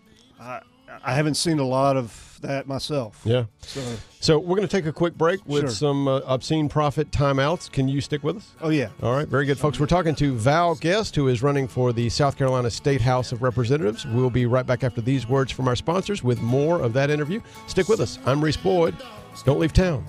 I, 0.40 0.60
I 1.04 1.14
haven't 1.14 1.34
seen 1.34 1.58
a 1.60 1.64
lot 1.66 1.96
of 1.96 2.38
that 2.42 2.66
myself. 2.66 3.20
Yeah. 3.24 3.44
So, 3.60 3.82
So 4.20 4.38
we're 4.38 4.56
going 4.56 4.66
to 4.66 4.76
take 4.76 4.86
a 4.86 4.92
quick 4.92 5.14
break 5.16 5.40
with 5.46 5.62
Sure. 5.62 5.70
some 5.70 6.08
uh, 6.08 6.20
obscene 6.26 6.68
profit 6.68 7.10
timeouts. 7.10 7.70
Can 7.70 7.88
you 7.88 8.00
stick 8.00 8.22
with 8.24 8.36
us? 8.38 8.50
oh 8.60 8.68
yeah. 8.70 8.88
All 9.02 9.14
right, 9.14 9.26
very 9.28 9.44
good, 9.46 9.58
folks. 9.58 9.78
We're 9.78 9.86
talking 9.86 10.14
to 10.16 10.34
Val 10.34 10.74
Guest, 10.76 11.14
who 11.16 11.28
is 11.28 11.42
running 11.42 11.68
for 11.68 11.92
the 11.92 12.08
South 12.08 12.36
Carolina 12.36 12.70
State 12.70 13.00
House 13.00 13.30
of 13.32 13.42
Representatives. 13.42 14.06
We'll 14.06 14.30
be 14.30 14.46
right 14.46 14.66
back 14.66 14.82
after 14.82 15.00
these 15.00 15.28
words 15.28 15.52
from 15.52 15.68
our 15.68 15.76
sponsors 15.76 16.24
with 16.24 16.40
more 16.40 16.80
of 16.80 16.92
that 16.94 17.10
interview. 17.10 17.40
Stick 17.68 17.88
with 17.88 18.00
us. 18.00 18.18
I'm 18.26 18.42
Reese 18.42 18.56
Boyd. 18.56 18.96
Don't 19.44 19.60
leave 19.60 19.72
town. 19.72 20.04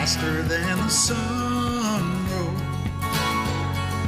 Faster 0.00 0.40
than 0.44 0.78
the 0.78 0.88
sun 0.88 2.26
roll 2.30 2.56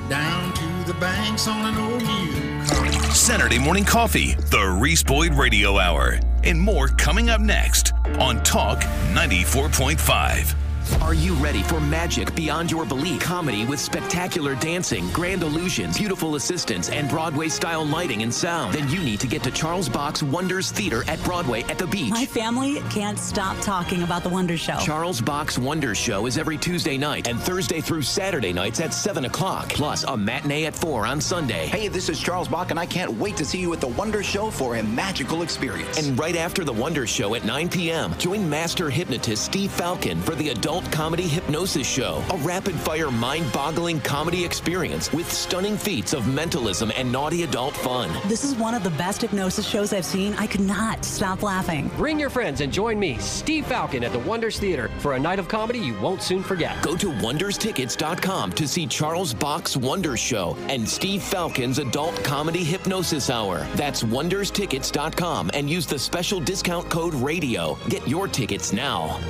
down 0.09 0.51
to 0.55 0.91
the 0.91 0.99
banks 0.99 1.47
on 1.47 1.67
an 1.67 1.77
old 1.77 2.03
mule. 2.03 3.11
Saturday 3.11 3.59
morning 3.59 3.85
coffee, 3.85 4.33
the 4.51 4.79
Reese 4.81 5.03
Boyd 5.03 5.35
Radio 5.35 5.79
Hour, 5.79 6.19
and 6.45 6.59
more 6.59 6.89
coming 6.89 7.29
up 7.29 7.43
next 7.43 7.93
on 8.19 8.43
Talk 8.43 8.81
94.5. 9.13 10.55
Are 11.01 11.15
you 11.15 11.35
ready 11.35 11.63
for 11.63 11.81
magic 11.81 12.35
beyond 12.35 12.71
your 12.71 12.85
belief? 12.85 13.21
Comedy 13.21 13.65
with 13.65 13.79
spectacular 13.79 14.55
dancing, 14.57 15.09
grand 15.11 15.43
illusions, 15.43 15.97
beautiful 15.99 16.35
assistants, 16.35 16.89
and 16.89 17.09
Broadway 17.09 17.49
style 17.49 17.85
lighting 17.85 18.23
and 18.23 18.33
sound? 18.33 18.75
Then 18.75 18.89
you 18.89 19.01
need 19.01 19.21
to 19.21 19.27
get 19.27 19.43
to 19.45 19.51
Charles 19.51 19.89
Bach's 19.89 20.23
Wonders 20.23 20.73
Theater 20.73 21.05
at 21.09 21.23
Broadway 21.23 21.63
at 21.65 21.79
the 21.79 21.87
beach. 21.87 22.11
My 22.11 22.27
family 22.27 22.81
can't 22.91 23.19
stop 23.19 23.61
talking 23.61 24.03
about 24.03 24.23
the 24.23 24.29
Wonder 24.29 24.57
Show. 24.57 24.79
Charles 24.81 25.21
Bach's 25.21 25.59
Wonders 25.59 25.99
Show 25.99 26.27
is 26.27 26.37
every 26.37 26.59
Tuesday 26.59 26.99
night 26.99 27.29
and 27.29 27.39
Thursday 27.39 27.81
through 27.81 28.03
Saturday 28.03 28.53
nights 28.53 28.81
at 28.81 28.93
7 28.93 29.25
o'clock, 29.25 29.69
plus 29.69 30.05
a 30.05 30.17
matinee 30.17 30.65
at 30.65 30.75
4 30.75 31.07
on 31.07 31.21
Sunday. 31.21 31.67
Hey, 31.67 31.89
this 31.89 32.09
is 32.09 32.21
Charles 32.21 32.49
Bach, 32.49 32.71
and 32.71 32.81
I 32.81 32.87
can't 32.87 33.13
wait 33.13 33.37
to 33.37 33.45
see 33.45 33.59
you 33.59 33.73
at 33.73 33.81
the 33.81 33.89
Wonder 33.89 34.23
Show 34.23 34.51
for 34.51 34.77
a 34.77 34.83
magical 34.83 35.43
experience. 35.43 35.99
And 35.99 36.19
right 36.19 36.37
after 36.37 36.65
the 36.65 36.73
Wonder 36.73 37.07
Show 37.07 37.35
at 37.35 37.45
9 37.45 37.69
p.m., 37.69 38.17
join 38.19 38.49
master 38.49 38.91
hypnotist 38.91 39.45
Steve 39.45 39.71
Falcon 39.71 40.21
for 40.23 40.35
the 40.35 40.49
Adult 40.49 40.72
Comedy 40.81 41.29
Hypnosis 41.29 41.87
Show, 41.87 42.25
a 42.33 42.37
rapid 42.39 42.75
fire, 42.77 43.11
mind 43.11 43.53
boggling 43.53 44.01
comedy 44.01 44.43
experience 44.43 45.13
with 45.13 45.31
stunning 45.31 45.77
feats 45.77 46.15
of 46.15 46.27
mentalism 46.27 46.91
and 46.97 47.13
naughty 47.13 47.43
adult 47.43 47.77
fun. 47.77 48.11
This 48.27 48.43
is 48.43 48.55
one 48.55 48.73
of 48.73 48.83
the 48.83 48.91
best 48.91 49.21
hypnosis 49.21 49.67
shows 49.67 49.93
I've 49.93 50.07
seen. 50.07 50.33
I 50.35 50.47
could 50.47 50.63
not 50.63 51.05
stop 51.05 51.43
laughing. 51.43 51.91
Bring 51.99 52.19
your 52.19 52.31
friends 52.31 52.63
and 52.63 52.73
join 52.73 52.99
me, 52.99 53.19
Steve 53.19 53.67
Falcon, 53.67 54.03
at 54.03 54.13
the 54.13 54.21
Wonders 54.21 54.59
Theater 54.59 54.89
for 55.01 55.13
a 55.13 55.19
night 55.19 55.39
of 55.39 55.47
comedy 55.47 55.79
you 55.79 55.95
won't 56.01 56.23
soon 56.23 56.43
forget. 56.43 56.81
Go 56.83 56.97
to 56.97 57.11
wonderstickets.com 57.21 58.53
to 58.53 58.67
see 58.67 58.87
Charles 58.87 59.35
Bach's 59.35 59.77
Wonder 59.77 60.17
Show 60.17 60.57
and 60.69 60.89
Steve 60.89 61.23
Falcon's 61.23 61.81
Adult 61.81 62.25
Comedy 62.25 62.65
Hypnosis 62.65 63.29
Hour. 63.29 63.67
That's 63.75 64.03
wonderstickets.com 64.03 65.51
and 65.53 65.69
use 65.69 65.87
the 65.87 65.99
special 65.99 66.41
discount 66.41 66.89
code 66.89 67.13
RADIO. 67.15 67.77
Get 67.91 68.09
your 68.09 68.27
tickets 68.27 68.73
now. 68.73 69.21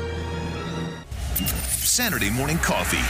Saturday 1.84 2.30
morning 2.30 2.58
coffee. 2.58 3.02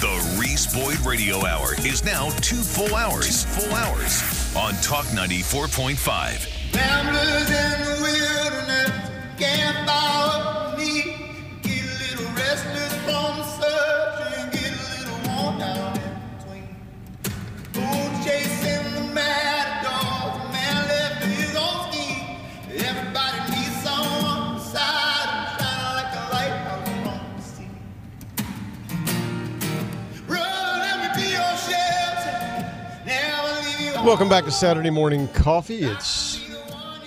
The 0.00 0.38
Reese 0.38 0.66
Boyd 0.74 0.98
Radio 1.00 1.44
Hour 1.46 1.74
is 1.78 2.04
now 2.04 2.30
two 2.40 2.56
full 2.56 2.94
hours. 2.94 3.44
full 3.44 3.74
hours 3.74 4.22
on 4.56 4.74
Talk 4.82 5.06
94.5. 5.06 6.74
Ramblers 6.74 7.50
in 7.50 7.84
the 7.84 7.96
wilderness 8.02 9.10
can't 9.38 9.88
follow 9.88 10.76
me. 10.76 11.15
Welcome 34.06 34.28
back 34.28 34.44
to 34.44 34.52
Saturday 34.52 34.90
Morning 34.90 35.26
Coffee. 35.34 35.82
It's 35.82 36.38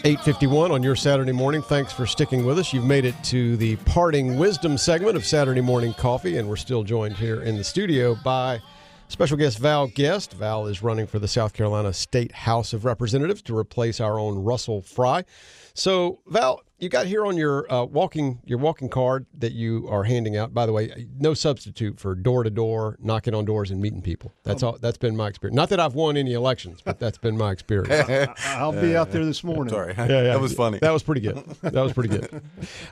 8:51 0.04 0.70
on 0.70 0.84
your 0.84 0.98
Saturday 0.98 1.32
morning. 1.32 1.62
Thanks 1.62 1.94
for 1.94 2.06
sticking 2.06 2.44
with 2.46 2.60
us. 2.60 2.74
You've 2.74 2.84
made 2.84 3.06
it 3.06 3.16
to 3.24 3.56
the 3.56 3.78
parting 3.78 4.38
wisdom 4.38 4.78
segment 4.78 5.16
of 5.16 5.26
Saturday 5.26 5.62
Morning 5.62 5.94
Coffee, 5.94 6.38
and 6.38 6.50
we're 6.50 6.58
still 6.58 6.84
joined 6.84 7.16
here 7.16 7.42
in 7.42 7.56
the 7.56 7.64
studio 7.64 8.18
by 8.22 8.60
special 9.08 9.38
guest 9.38 9.60
Val 9.60 9.88
Guest. 9.88 10.34
Val 10.34 10.68
is 10.68 10.84
running 10.84 11.08
for 11.08 11.20
the 11.20 11.28
South 11.30 11.54
Carolina 11.54 11.94
State 11.94 12.34
House 12.34 12.74
of 12.74 12.84
Representatives 12.84 13.42
to 13.44 13.58
replace 13.58 14.02
our 14.02 14.20
own 14.20 14.44
Russell 14.44 14.82
Fry. 14.82 15.24
So 15.80 16.20
Val, 16.28 16.62
you 16.78 16.90
got 16.90 17.06
here 17.06 17.26
on 17.26 17.38
your 17.38 17.72
uh, 17.72 17.86
walking 17.86 18.40
your 18.46 18.58
walking 18.60 18.90
card 18.90 19.26
that 19.38 19.54
you 19.54 19.88
are 19.90 20.04
handing 20.04 20.36
out. 20.36 20.54
By 20.54 20.66
the 20.66 20.74
way, 20.74 21.08
no 21.18 21.34
substitute 21.34 22.02
for 22.02 22.16
door 22.16 22.44
to 22.44 22.50
door, 22.50 22.98
knocking 23.02 23.34
on 23.34 23.46
doors 23.46 23.72
and 23.72 23.82
meeting 23.82 24.02
people. 24.02 24.34
That's 24.44 24.62
all. 24.62 24.78
That's 24.78 24.98
been 24.98 25.16
my 25.16 25.30
experience. 25.30 25.56
Not 25.56 25.70
that 25.70 25.80
I've 25.80 25.94
won 25.96 26.18
any 26.18 26.34
elections, 26.34 26.82
but 26.84 27.00
that's 27.00 27.18
been 27.18 27.38
my 27.38 27.52
experience. 27.52 28.10
I'll 28.46 28.74
be 28.74 28.98
out 28.98 29.12
there 29.12 29.24
this 29.24 29.42
morning. 29.42 29.70
Sorry, 29.70 29.94
Yeah, 29.98 30.08
yeah. 30.08 30.22
that 30.24 30.42
was 30.42 30.54
funny. 30.54 30.80
That 30.80 30.92
was 30.92 31.02
pretty 31.02 31.22
good. 31.22 31.38
That 31.62 31.82
was 31.82 31.94
pretty 31.94 32.10
good. 32.10 32.42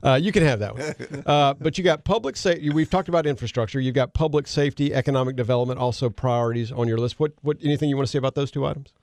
Uh, 0.01 0.14
you 0.22 0.31
can 0.31 0.43
have 0.43 0.59
that 0.59 0.73
one. 0.76 1.23
Uh, 1.26 1.53
but 1.55 1.77
you 1.77 1.84
got 1.84 2.05
public 2.05 2.38
safety. 2.38 2.69
We've 2.69 2.89
talked 2.89 3.09
about 3.09 3.26
infrastructure. 3.26 3.81
You've 3.81 3.95
got 3.95 4.14
public 4.14 4.47
safety, 4.47 4.93
economic 4.93 5.35
development, 5.35 5.80
also 5.80 6.09
priorities 6.09 6.72
on 6.72 6.88
your 6.88 6.99
list. 6.99 7.19
What? 7.19 7.34
What? 7.41 7.57
Anything 7.61 7.89
you 7.89 7.97
want 7.97 8.07
to 8.07 8.11
say 8.11 8.18
about 8.19 8.35
those 8.35 8.49
two 8.49 8.65
items? 8.65 8.93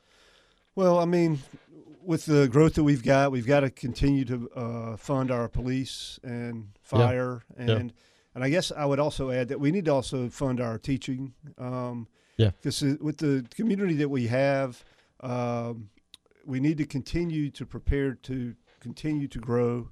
Well, 0.77 0.99
I 0.99 1.05
mean, 1.05 1.39
with 2.05 2.27
the 2.27 2.49
growth 2.49 2.75
that 2.75 2.85
we've 2.85 3.03
got, 3.03 3.33
we've 3.33 3.47
got 3.47 3.61
to 3.61 3.71
continue 3.71 4.25
to 4.27 4.51
uh, 4.55 4.97
fund 4.97 5.31
our 5.31 5.49
police 5.49 6.19
and 6.23 6.69
fire, 6.83 7.43
Yeah. 7.59 7.65
and 7.77 7.93
and 8.35 8.43
I 8.43 8.51
guess 8.51 8.73
I 8.73 8.85
would 8.85 8.99
also 8.99 9.31
add 9.31 9.49
that 9.49 9.61
we 9.61 9.71
need 9.71 9.85
to 9.85 9.93
also 9.93 10.29
fund 10.29 10.61
our 10.61 10.77
teaching. 10.79 11.35
Um, 11.57 12.09
Yeah. 12.37 12.51
because 12.51 12.83
with 13.01 13.19
the 13.19 13.47
community 13.55 13.95
that 13.95 14.09
we 14.09 14.27
have, 14.27 14.85
um, 15.21 15.91
we 16.45 16.59
need 16.59 16.79
to 16.79 16.85
continue 16.85 17.51
to 17.51 17.65
prepare 17.65 18.15
to 18.15 18.55
continue 18.81 19.29
to 19.29 19.39
grow. 19.39 19.89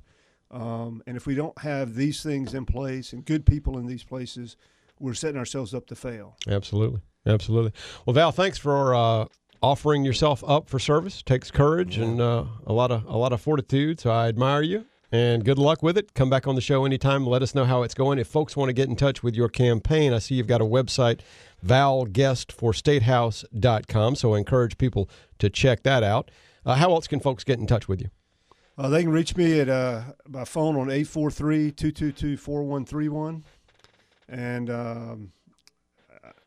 Um, 0.51 1.03
and 1.07 1.17
if 1.17 1.25
we 1.25 1.35
don't 1.37 1.57
have 1.61 1.95
these 1.95 2.23
things 2.23 2.53
in 2.53 2.67
place 2.67 3.13
and 3.13 3.25
good 3.25 3.47
people 3.47 3.79
in 3.79 3.87
these 3.87 4.03
places, 4.05 4.57
we're 4.99 5.15
setting 5.15 5.39
ourselves 5.39 5.73
up 5.73 5.87
to 5.87 5.95
fail. 5.95 6.37
Absolutely. 6.49 7.01
Absolutely. 7.25 7.73
Well, 8.05 8.15
Val, 8.15 8.33
thanks 8.33 8.59
for 8.59 8.93
uh, 8.95 9.27
offering 9.63 10.05
yourself 10.05 10.43
up 10.47 10.69
for 10.69 10.79
service. 10.79 11.23
Takes 11.23 11.51
courage 11.51 11.99
and 11.99 12.21
uh, 12.21 12.45
a 12.67 12.73
lot 12.73 12.91
of 12.91 13.05
a 13.05 13.17
lot 13.17 13.33
of 13.33 13.41
fortitude. 13.41 14.01
So 14.01 14.11
I 14.11 14.29
admire 14.29 14.63
you. 14.63 14.87
And 15.15 15.45
good 15.45 15.59
luck 15.59 15.83
with 15.83 15.99
it. 15.99 16.15
Come 16.15 16.31
back 16.31 16.49
on 16.49 16.55
the 16.55 16.63
show 16.63 16.87
anytime. 16.87 17.27
Let 17.27 17.43
us 17.43 17.55
know 17.55 17.67
how 17.67 17.83
it's 17.83 17.93
going. 17.93 18.19
If 18.19 18.29
folks 18.29 18.57
want 18.57 18.71
to 18.71 18.73
get 18.73 18.89
in 18.89 18.97
touch 18.97 19.23
with 19.23 19.35
your 19.35 19.51
campaign, 19.51 20.15
I 20.15 20.21
see 20.21 20.37
you've 20.37 20.47
got 20.47 20.63
a 20.63 20.65
website, 20.65 21.21
valguestforstatehouse.com. 21.65 24.17
So 24.17 24.35
I 24.35 24.39
encourage 24.39 24.79
people 24.79 25.11
to 25.39 25.51
check 25.51 25.83
that 25.83 26.03
out. 26.03 26.31
Uh, 26.65 26.77
how 26.77 26.93
else 26.93 27.07
can 27.07 27.21
folks 27.21 27.45
get 27.45 27.59
in 27.59 27.67
touch 27.67 27.89
with 27.89 28.01
you? 28.01 28.09
Uh, 28.79 28.89
they 28.89 29.03
can 29.03 29.13
reach 29.13 29.37
me 29.37 29.61
at 29.61 29.69
uh, 29.69 30.01
by 30.27 30.45
phone 30.45 30.77
on 30.77 30.87
843-222-4131. 30.87 33.43
And 34.31 34.71
um, 34.71 35.33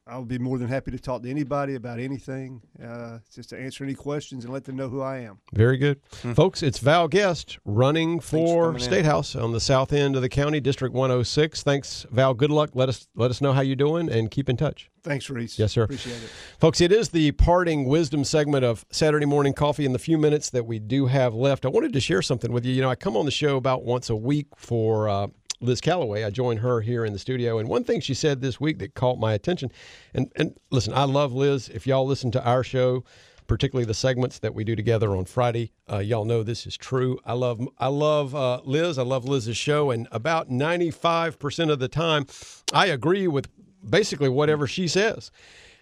I'll 0.07 0.23
be 0.23 0.37
more 0.37 0.59
than 0.59 0.67
happy 0.67 0.91
to 0.91 0.99
talk 0.99 1.23
to 1.23 1.29
anybody 1.31 1.73
about 1.73 1.99
anything, 1.99 2.61
uh, 2.83 3.17
just 3.33 3.49
to 3.49 3.59
answer 3.59 3.83
any 3.83 3.95
questions 3.95 4.43
and 4.43 4.53
let 4.53 4.63
them 4.63 4.75
know 4.75 4.87
who 4.87 5.01
I 5.01 5.17
am. 5.21 5.39
Very 5.51 5.77
good. 5.77 5.99
Folks, 6.35 6.61
it's 6.61 6.77
Val 6.77 7.07
Guest 7.07 7.57
running 7.65 8.19
for 8.19 8.65
coming 8.67 8.81
in. 8.81 8.87
State 8.87 9.05
House 9.05 9.35
on 9.35 9.51
the 9.51 9.59
south 9.59 9.91
end 9.91 10.15
of 10.15 10.21
the 10.21 10.29
county, 10.29 10.59
District 10.59 10.93
106. 10.93 11.63
Thanks, 11.63 12.05
Val. 12.11 12.35
Good 12.35 12.51
luck. 12.51 12.69
Let 12.75 12.87
us 12.87 13.07
let 13.15 13.31
us 13.31 13.41
know 13.41 13.51
how 13.51 13.61
you're 13.61 13.75
doing 13.75 14.07
and 14.07 14.29
keep 14.29 14.47
in 14.47 14.57
touch. 14.57 14.91
Thanks, 15.01 15.27
Reese. 15.27 15.57
Yes, 15.57 15.71
sir. 15.71 15.83
Appreciate 15.85 16.17
it. 16.17 16.29
Folks, 16.59 16.81
it 16.81 16.91
is 16.91 17.09
the 17.09 17.31
parting 17.31 17.85
wisdom 17.85 18.23
segment 18.23 18.63
of 18.63 18.85
Saturday 18.91 19.25
Morning 19.25 19.53
Coffee 19.53 19.85
in 19.85 19.93
the 19.93 19.99
few 19.99 20.19
minutes 20.19 20.51
that 20.51 20.67
we 20.67 20.77
do 20.77 21.07
have 21.07 21.33
left. 21.33 21.65
I 21.65 21.69
wanted 21.69 21.93
to 21.93 21.99
share 21.99 22.21
something 22.21 22.51
with 22.51 22.63
you. 22.63 22.73
You 22.73 22.83
know, 22.83 22.91
I 22.91 22.95
come 22.95 23.17
on 23.17 23.25
the 23.25 23.31
show 23.31 23.57
about 23.57 23.83
once 23.83 24.11
a 24.11 24.15
week 24.15 24.47
for 24.55 25.09
uh, 25.09 25.27
Liz 25.65 25.81
Calloway. 25.81 26.23
I 26.23 26.29
joined 26.29 26.59
her 26.59 26.81
here 26.81 27.05
in 27.05 27.13
the 27.13 27.19
studio. 27.19 27.57
And 27.57 27.67
one 27.67 27.83
thing 27.83 27.99
she 27.99 28.13
said 28.13 28.41
this 28.41 28.59
week 28.59 28.79
that 28.79 28.93
caught 28.93 29.19
my 29.19 29.33
attention, 29.33 29.71
and, 30.13 30.31
and 30.35 30.57
listen, 30.69 30.93
I 30.93 31.03
love 31.03 31.33
Liz. 31.33 31.69
If 31.69 31.85
y'all 31.87 32.05
listen 32.05 32.31
to 32.31 32.45
our 32.45 32.63
show, 32.63 33.03
particularly 33.47 33.85
the 33.85 33.93
segments 33.93 34.39
that 34.39 34.55
we 34.55 34.63
do 34.63 34.75
together 34.75 35.15
on 35.15 35.25
Friday, 35.25 35.71
uh, 35.91 35.99
y'all 35.99 36.25
know 36.25 36.43
this 36.43 36.65
is 36.65 36.77
true. 36.77 37.19
I 37.25 37.33
love 37.33 37.59
I 37.77 37.87
love 37.87 38.33
uh, 38.33 38.61
Liz. 38.63 38.97
I 38.97 39.03
love 39.03 39.25
Liz's 39.25 39.57
show, 39.57 39.91
and 39.91 40.07
about 40.11 40.49
ninety 40.49 40.91
five 40.91 41.37
percent 41.37 41.71
of 41.71 41.79
the 41.79 41.87
time, 41.87 42.25
I 42.73 42.87
agree 42.87 43.27
with 43.27 43.47
basically 43.87 44.29
whatever 44.29 44.67
she 44.67 44.87
says. 44.87 45.31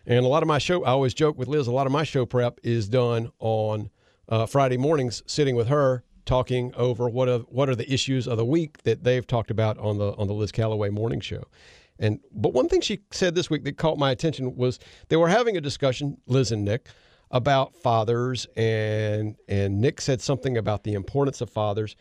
And 0.06 0.26
a 0.26 0.28
lot 0.28 0.44
of 0.44 0.48
my 0.48 0.58
show, 0.58 0.84
I 0.84 0.90
always 0.90 1.14
joke 1.14 1.38
with 1.38 1.48
Liz. 1.48 1.68
A 1.68 1.72
lot 1.72 1.86
of 1.86 1.94
my 1.94 2.04
show 2.04 2.26
prep 2.26 2.60
is 2.64 2.90
done 2.90 3.32
on 3.40 3.90
uh, 4.28 4.46
Friday 4.46 4.76
mornings, 4.76 5.24
sitting 5.26 5.56
with 5.56 5.68
her, 5.68 6.04
talking 6.26 6.74
over 6.76 7.10
what 7.10 7.30
are 7.30 7.40
what 7.40 7.70
are 7.70 7.76
the 7.76 7.92
issues 7.92 8.28
of 8.28 8.38
the 8.38 8.46
week 8.46 8.82
that 8.84 9.04
they've 9.04 9.26
talked 9.26 9.52
about 9.52 9.78
on 9.78 9.98
the 9.98 10.14
on 10.16 10.28
the 10.28 10.34
Liz 10.34 10.52
Calloway 10.52 10.90
morning 10.90 11.20
show. 11.20 11.44
And 12.00 12.20
but 12.32 12.54
one 12.54 12.70
thing 12.70 12.82
she 12.82 13.02
said 13.12 13.36
this 13.36 13.50
week 13.50 13.64
that 13.66 13.78
caught 13.78 13.98
my 13.98 14.12
attention 14.12 14.56
was 14.56 14.80
they 15.10 15.16
were 15.16 15.30
having 15.30 15.58
a 15.58 15.62
discussion, 15.62 16.18
Liz 16.26 16.52
and 16.52 16.66
Nick, 16.66 16.88
about 17.32 17.76
fathers, 17.76 18.48
and 18.56 19.36
and 19.48 19.80
Nick 19.82 20.02
said 20.02 20.22
something 20.22 20.58
about 20.58 20.84
the 20.84 20.94
importance 20.94 21.42
of 21.42 21.50
fathers, 21.50 21.96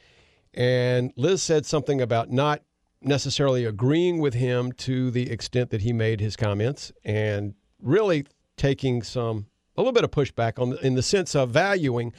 and 0.54 1.12
Liz 1.16 1.42
said 1.42 1.66
something 1.66 2.00
about 2.00 2.30
not 2.30 2.62
necessarily 3.00 3.64
agreeing 3.64 4.18
with 4.20 4.34
him 4.34 4.72
to 4.72 5.10
the 5.10 5.30
extent 5.30 5.70
that 5.70 5.82
he 5.82 5.92
made 5.92 6.20
his 6.20 6.36
comments, 6.36 6.92
and 7.04 7.54
really 7.80 8.26
taking 8.56 9.02
some 9.02 9.46
a 9.76 9.80
little 9.80 9.92
bit 9.92 10.04
of 10.04 10.10
pushback 10.10 10.58
on 10.60 10.78
in 10.82 10.94
the 10.94 11.02
sense 11.02 11.34
of 11.34 11.50
valuing 11.50 12.12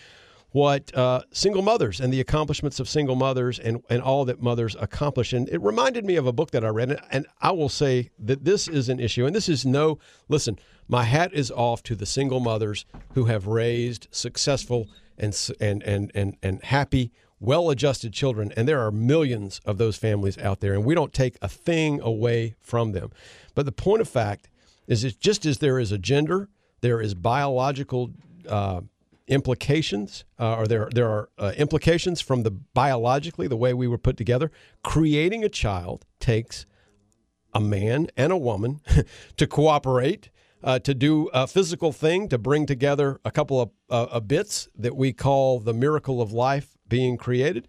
what 0.54 0.96
uh, 0.96 1.22
single 1.32 1.64
mothers 1.64 2.00
and 2.00 2.14
the 2.14 2.22
accomplishments 2.22 2.80
of 2.80 2.88
single 2.88 3.16
mothers 3.16 3.58
and, 3.58 3.84
and 3.90 4.02
all 4.04 4.24
that 4.24 4.40
mothers 4.40 4.76
accomplish. 4.80 5.34
And 5.34 5.50
it 5.50 5.60
reminded 5.62 6.06
me 6.06 6.16
of 6.16 6.28
a 6.28 6.32
book 6.32 6.52
that 6.52 6.64
I 6.64 6.70
read. 6.70 6.98
And, 7.12 7.26
I 7.42 7.52
will 7.52 7.70
say 7.70 8.12
that 8.20 8.46
this 8.46 8.68
is 8.68 8.88
an 8.88 9.00
issue. 9.00 9.26
And 9.26 9.36
this 9.36 9.50
is 9.50 9.66
no, 9.66 9.98
listen, 10.30 10.60
my 10.88 11.04
hat 11.04 11.34
is 11.34 11.52
off 11.52 11.82
to 11.84 11.96
the 11.96 12.06
single 12.06 12.40
mothers 12.40 12.86
who 13.16 13.26
have 13.26 13.48
raised 13.48 14.08
successful 14.12 14.88
and, 15.18 15.36
and, 15.60 15.82
and, 15.84 16.12
and, 16.14 16.38
and 16.44 16.64
happy, 16.64 17.12
well 17.40 17.72
adjusted 17.72 18.14
children. 18.14 18.54
And 18.56 18.68
there 18.68 18.80
are 18.80 18.92
millions 18.92 19.60
of 19.66 19.80
those 19.80 19.98
families 19.98 20.38
out 20.38 20.60
there. 20.60 20.74
And 20.74 20.86
we 20.86 20.94
don't 20.94 21.14
take 21.14 21.36
a 21.42 21.50
thing 21.50 22.00
away 22.00 22.56
from 22.62 22.92
them. 22.92 23.12
But 23.56 23.66
the 23.66 23.72
point 23.72 24.02
of 24.02 24.08
fact 24.08 24.50
is 24.86 25.02
that 25.02 25.20
just 25.20 25.48
as 25.48 25.58
there 25.58 25.80
is 25.80 25.92
a 25.92 25.98
gender, 25.98 26.50
there 26.82 27.02
is 27.02 27.16
biological 27.16 28.12
uh, 28.48 28.82
implications, 29.28 30.26
uh, 30.40 30.56
or 30.56 30.68
there 30.68 30.90
there 30.94 31.10
are 31.10 31.30
uh, 31.38 31.54
implications 31.58 32.22
from 32.22 32.44
the 32.44 32.52
biologically 32.52 33.48
the 33.48 33.58
way 33.58 33.74
we 33.74 33.88
were 33.88 33.98
put 33.98 34.18
together. 34.18 34.52
Creating 34.84 35.44
a 35.44 35.50
child 35.50 36.06
takes 36.20 36.66
a 37.54 37.60
man 37.60 38.08
and 38.18 38.32
a 38.32 38.38
woman 38.38 38.82
to 39.38 39.48
cooperate. 39.48 40.30
Uh, 40.66 40.80
to 40.80 40.94
do 40.94 41.30
a 41.34 41.46
physical 41.46 41.92
thing, 41.92 42.30
to 42.30 42.38
bring 42.38 42.66
together 42.66 43.20
a 43.26 43.32
couple 43.32 43.60
of 43.60 43.70
uh, 43.90 44.08
of 44.12 44.30
bits 44.30 44.70
that 44.74 44.96
we 44.96 45.12
call 45.12 45.60
the 45.60 45.74
miracle 45.74 46.22
of 46.22 46.32
life 46.32 46.78
being 46.88 47.18
created, 47.18 47.68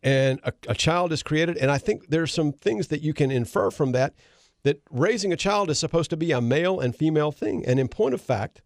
and 0.00 0.38
a, 0.44 0.52
a 0.68 0.74
child 0.76 1.12
is 1.12 1.24
created. 1.24 1.56
And 1.56 1.72
I 1.72 1.78
think 1.78 2.06
there's 2.08 2.32
some 2.32 2.52
things 2.52 2.86
that 2.86 3.02
you 3.02 3.12
can 3.12 3.32
infer 3.32 3.72
from 3.72 3.90
that 3.92 4.14
that 4.62 4.80
raising 4.90 5.32
a 5.32 5.36
child 5.36 5.70
is 5.70 5.78
supposed 5.78 6.10
to 6.10 6.16
be 6.16 6.32
a 6.32 6.40
male 6.40 6.80
and 6.80 6.94
female 6.94 7.32
thing. 7.32 7.64
And 7.64 7.78
in 7.78 7.86
point 7.86 8.14
of 8.14 8.20
fact, 8.20 8.62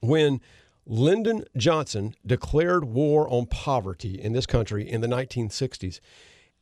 when 0.00 0.40
Lyndon 0.88 1.44
Johnson 1.56 2.14
declared 2.26 2.86
war 2.86 3.28
on 3.28 3.46
poverty 3.46 4.20
in 4.20 4.32
this 4.32 4.46
country 4.46 4.88
in 4.88 5.02
the 5.02 5.06
1960s, 5.06 6.00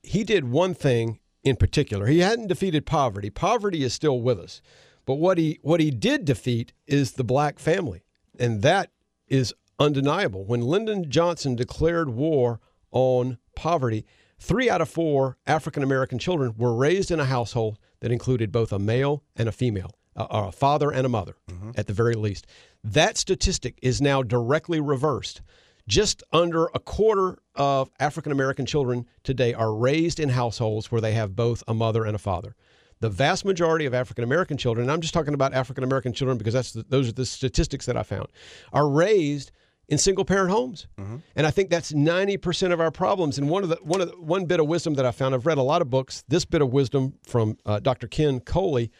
he 0.02 0.24
did 0.24 0.50
one 0.50 0.74
thing 0.74 1.20
in 1.44 1.54
particular. 1.54 2.06
He 2.06 2.18
hadn't 2.18 2.48
defeated 2.48 2.86
poverty. 2.86 3.30
Poverty 3.30 3.84
is 3.84 3.94
still 3.94 4.20
with 4.20 4.40
us. 4.40 4.60
But 5.06 5.14
what 5.14 5.38
he 5.38 5.60
what 5.62 5.78
he 5.78 5.92
did 5.92 6.24
defeat 6.24 6.72
is 6.88 7.12
the 7.12 7.24
black 7.24 7.60
family. 7.60 8.02
And 8.38 8.62
that 8.62 8.90
is 9.28 9.54
undeniable. 9.78 10.44
When 10.44 10.60
Lyndon 10.60 11.08
Johnson 11.08 11.54
declared 11.54 12.10
war 12.10 12.60
on 12.90 13.38
poverty, 13.54 14.04
3 14.40 14.68
out 14.68 14.80
of 14.80 14.88
4 14.88 15.38
African 15.46 15.82
American 15.82 16.18
children 16.18 16.54
were 16.58 16.74
raised 16.74 17.10
in 17.12 17.20
a 17.20 17.24
household 17.26 17.78
that 18.00 18.10
included 18.10 18.50
both 18.50 18.72
a 18.72 18.78
male 18.78 19.22
and 19.36 19.48
a 19.48 19.52
female, 19.52 19.92
or 20.16 20.48
a 20.48 20.52
father 20.52 20.90
and 20.90 21.04
a 21.06 21.08
mother 21.08 21.36
at 21.76 21.86
the 21.86 21.92
very 21.92 22.14
least. 22.14 22.46
That 22.82 23.16
statistic 23.16 23.78
is 23.82 24.00
now 24.00 24.22
directly 24.22 24.80
reversed. 24.80 25.42
Just 25.88 26.22
under 26.32 26.66
a 26.74 26.80
quarter 26.80 27.38
of 27.54 27.90
African 28.00 28.32
American 28.32 28.66
children 28.66 29.06
today 29.22 29.54
are 29.54 29.72
raised 29.74 30.18
in 30.18 30.30
households 30.30 30.90
where 30.90 31.00
they 31.00 31.12
have 31.12 31.36
both 31.36 31.62
a 31.68 31.74
mother 31.74 32.04
and 32.04 32.16
a 32.16 32.18
father. 32.18 32.56
The 33.00 33.08
vast 33.10 33.44
majority 33.44 33.84
of 33.86 33.94
African 33.94 34.24
American 34.24 34.56
children, 34.56 34.84
and 34.84 34.90
I'm 34.92 35.00
just 35.00 35.14
talking 35.14 35.34
about 35.34 35.52
African 35.54 35.84
American 35.84 36.12
children 36.12 36.38
because 36.38 36.54
that's 36.54 36.72
the, 36.72 36.84
those 36.88 37.08
are 37.08 37.12
the 37.12 37.26
statistics 37.26 37.86
that 37.86 37.96
I 37.96 38.02
found, 38.02 38.28
are 38.72 38.88
raised 38.88 39.52
in 39.88 39.98
single 39.98 40.24
parent 40.24 40.50
homes. 40.50 40.88
And 41.36 41.46
I 41.46 41.50
think 41.50 41.70
that's 41.70 41.92
90% 41.92 42.72
of 42.72 42.80
our 42.80 42.90
problems. 42.90 43.38
And 43.38 43.48
one 43.48 43.62
of 43.62 43.68
the 43.68 43.76
one 43.82 44.00
of 44.00 44.10
the, 44.10 44.16
one 44.20 44.46
bit 44.46 44.58
of 44.60 44.66
wisdom 44.66 44.94
that 44.94 45.06
I 45.06 45.12
found, 45.12 45.34
I've 45.34 45.46
read 45.46 45.58
a 45.58 45.62
lot 45.62 45.82
of 45.82 45.90
books. 45.90 46.24
This 46.26 46.44
bit 46.44 46.62
of 46.62 46.72
wisdom 46.72 47.14
from 47.24 47.58
uh, 47.66 47.78
Dr. 47.80 48.08
Ken 48.08 48.40
Coley 48.40 48.90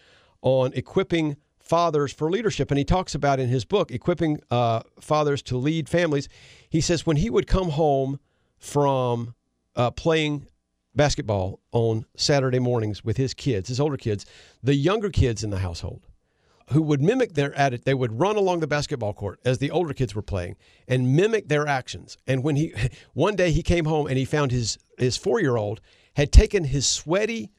on 0.43 0.73
equipping 0.75 1.37
fathers 1.59 2.13
for 2.13 2.31
leadership. 2.31 2.71
And 2.71 2.79
he 2.79 2.85
talks 2.85 3.15
about 3.15 3.41
in 3.41 3.49
his 3.49 3.65
book, 3.65 3.91
Equipping 3.91 4.41
uh, 4.51 4.83
Fathers 5.01 5.43
to 5.43 5.57
Lead 5.57 5.89
Families. 5.89 6.29
He 6.69 6.81
says 6.81 7.05
when 7.05 7.17
he 7.17 7.29
would 7.29 7.47
come 7.47 7.71
home 7.71 8.21
from 8.59 9.35
uh, 9.75 9.91
playing 9.91 10.47
basketball 10.95 11.61
on 11.73 12.07
Saturday 12.17 12.59
mornings 12.59 13.05
with 13.05 13.17
his 13.17 13.35
kids, 13.35 13.69
his 13.69 13.81
older 13.81 13.97
kids, 13.97 14.25
the 14.63 14.75
younger 14.75 15.11
kids 15.11 15.45
in 15.45 15.51
the 15.51 15.59
household 15.59 16.07
who 16.71 16.83
would 16.83 17.01
mimic 17.01 17.35
their 17.35 17.55
attitude. 17.55 17.85
They 17.85 17.95
would 17.95 18.19
run 18.19 18.37
along 18.37 18.61
the 18.61 18.67
basketball 18.67 19.13
court 19.13 19.39
as 19.45 19.59
the 19.59 19.71
older 19.71 19.95
kids 19.95 20.15
were 20.15 20.23
playing 20.23 20.57
and 20.89 21.15
mimic 21.15 21.49
their 21.49 21.67
actions. 21.67 22.17
And 22.27 22.43
when 22.43 22.57
he 22.57 22.73
one 23.15 23.37
day 23.37 23.51
he 23.53 23.63
came 23.63 23.85
home 23.85 24.07
and 24.07 24.17
he 24.17 24.25
found 24.25 24.53
his 24.53 24.79
his 24.99 25.17
four 25.17 25.41
year 25.41 25.57
old 25.57 25.81
had 26.15 26.33
taken 26.33 26.65
his 26.65 26.87
sweaty 26.87 27.53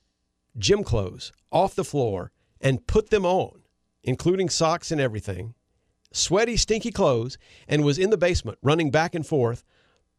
gym 0.57 0.83
clothes 0.83 1.31
off 1.51 1.75
the 1.75 1.83
floor 1.83 2.31
and 2.61 2.85
put 2.87 3.09
them 3.09 3.25
on, 3.25 3.61
including 4.03 4.49
socks 4.49 4.91
and 4.91 5.01
everything, 5.01 5.53
sweaty, 6.11 6.57
stinky 6.57 6.91
clothes, 6.91 7.37
and 7.67 7.83
was 7.83 7.99
in 7.99 8.09
the 8.09 8.17
basement 8.17 8.57
running 8.61 8.91
back 8.91 9.15
and 9.15 9.25
forth, 9.25 9.63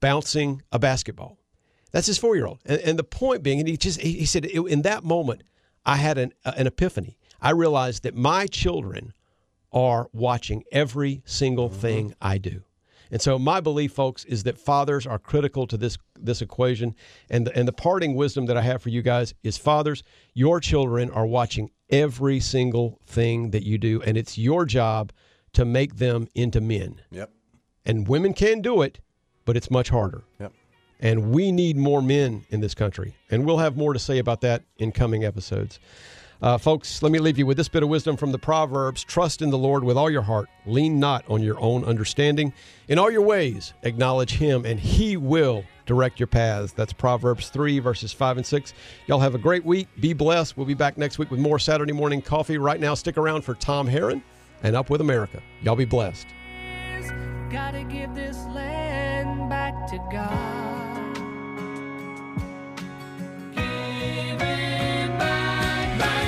bouncing 0.00 0.62
a 0.72 0.78
basketball. 0.78 1.38
That's 1.92 2.06
his 2.06 2.18
four 2.18 2.36
year 2.36 2.46
old. 2.46 2.60
And, 2.64 2.80
and 2.80 2.98
the 2.98 3.04
point 3.04 3.42
being, 3.42 3.58
and 3.58 3.68
he 3.68 3.76
just 3.76 4.00
he, 4.00 4.12
he 4.12 4.26
said 4.26 4.44
in 4.44 4.82
that 4.82 5.04
moment, 5.04 5.42
I 5.84 5.96
had 5.96 6.18
an, 6.18 6.32
uh, 6.44 6.52
an 6.56 6.66
epiphany. 6.66 7.18
I 7.40 7.50
realized 7.50 8.02
that 8.02 8.14
my 8.14 8.46
children 8.46 9.12
are 9.72 10.08
watching 10.12 10.64
every 10.72 11.22
single 11.24 11.68
mm-hmm. 11.68 11.80
thing 11.80 12.14
I 12.20 12.38
do. 12.38 12.62
And 13.10 13.22
so 13.22 13.38
my 13.38 13.60
belief, 13.60 13.92
folks, 13.92 14.24
is 14.24 14.42
that 14.42 14.58
fathers 14.58 15.06
are 15.06 15.18
critical 15.18 15.66
to 15.68 15.76
this 15.76 15.96
this 16.18 16.42
equation. 16.42 16.94
And 17.30 17.46
the, 17.46 17.56
and 17.56 17.66
the 17.66 17.72
parting 17.72 18.14
wisdom 18.14 18.46
that 18.46 18.56
I 18.56 18.62
have 18.62 18.82
for 18.82 18.90
you 18.90 19.02
guys 19.02 19.32
is 19.42 19.56
fathers, 19.56 20.02
your 20.34 20.60
children 20.60 21.10
are 21.10 21.26
watching 21.26 21.70
every 21.90 22.40
single 22.40 23.00
thing 23.06 23.50
that 23.50 23.64
you 23.64 23.78
do, 23.78 24.02
and 24.02 24.16
it's 24.16 24.38
your 24.38 24.64
job 24.64 25.12
to 25.54 25.64
make 25.64 25.96
them 25.96 26.28
into 26.34 26.60
men. 26.60 27.00
Yep. 27.10 27.30
And 27.84 28.06
women 28.06 28.34
can 28.34 28.60
do 28.60 28.82
it, 28.82 29.00
but 29.44 29.56
it's 29.56 29.70
much 29.70 29.88
harder. 29.88 30.24
Yep. 30.38 30.52
And 31.00 31.30
we 31.30 31.52
need 31.52 31.76
more 31.76 32.02
men 32.02 32.44
in 32.50 32.60
this 32.60 32.74
country. 32.74 33.14
And 33.30 33.46
we'll 33.46 33.58
have 33.58 33.76
more 33.76 33.92
to 33.92 33.98
say 33.98 34.18
about 34.18 34.40
that 34.42 34.62
in 34.76 34.92
coming 34.92 35.24
episodes. 35.24 35.78
Uh, 36.40 36.56
folks, 36.56 37.02
let 37.02 37.10
me 37.10 37.18
leave 37.18 37.36
you 37.36 37.46
with 37.46 37.56
this 37.56 37.68
bit 37.68 37.82
of 37.82 37.88
wisdom 37.88 38.16
from 38.16 38.30
the 38.30 38.38
Proverbs 38.38 39.02
Trust 39.02 39.42
in 39.42 39.50
the 39.50 39.58
Lord 39.58 39.82
with 39.82 39.96
all 39.96 40.08
your 40.08 40.22
heart, 40.22 40.48
lean 40.66 41.00
not 41.00 41.24
on 41.28 41.42
your 41.42 41.58
own 41.58 41.84
understanding. 41.84 42.52
In 42.86 42.98
all 42.98 43.10
your 43.10 43.22
ways, 43.22 43.72
acknowledge 43.82 44.36
Him, 44.36 44.64
and 44.64 44.78
He 44.78 45.16
will 45.16 45.64
direct 45.88 46.20
your 46.20 46.28
paths. 46.28 46.72
That's 46.72 46.92
Proverbs 46.92 47.48
3, 47.48 47.80
verses 47.80 48.12
5 48.12 48.36
and 48.36 48.46
6. 48.46 48.74
Y'all 49.08 49.18
have 49.18 49.34
a 49.34 49.38
great 49.38 49.64
week. 49.64 49.88
Be 49.98 50.12
blessed. 50.12 50.56
We'll 50.56 50.66
be 50.66 50.74
back 50.74 50.96
next 50.96 51.18
week 51.18 51.32
with 51.32 51.40
more 51.40 51.58
Saturday 51.58 51.92
morning 51.92 52.22
coffee. 52.22 52.58
Right 52.58 52.78
now, 52.78 52.94
stick 52.94 53.16
around 53.16 53.42
for 53.42 53.54
Tom 53.54 53.88
Herron 53.88 54.22
and 54.62 54.76
Up 54.76 54.90
with 54.90 55.00
America. 55.00 55.42
Y'all 55.62 55.74
be 55.74 55.84
blessed. 55.84 56.28
Gotta 57.50 57.82
give 57.84 58.14
this 58.14 58.36
land 58.46 59.48
back 59.48 59.88
to 59.88 59.96
God. 60.12 61.14
Give 63.54 64.42
it 64.42 65.18
back, 65.18 65.98
back 65.98 66.27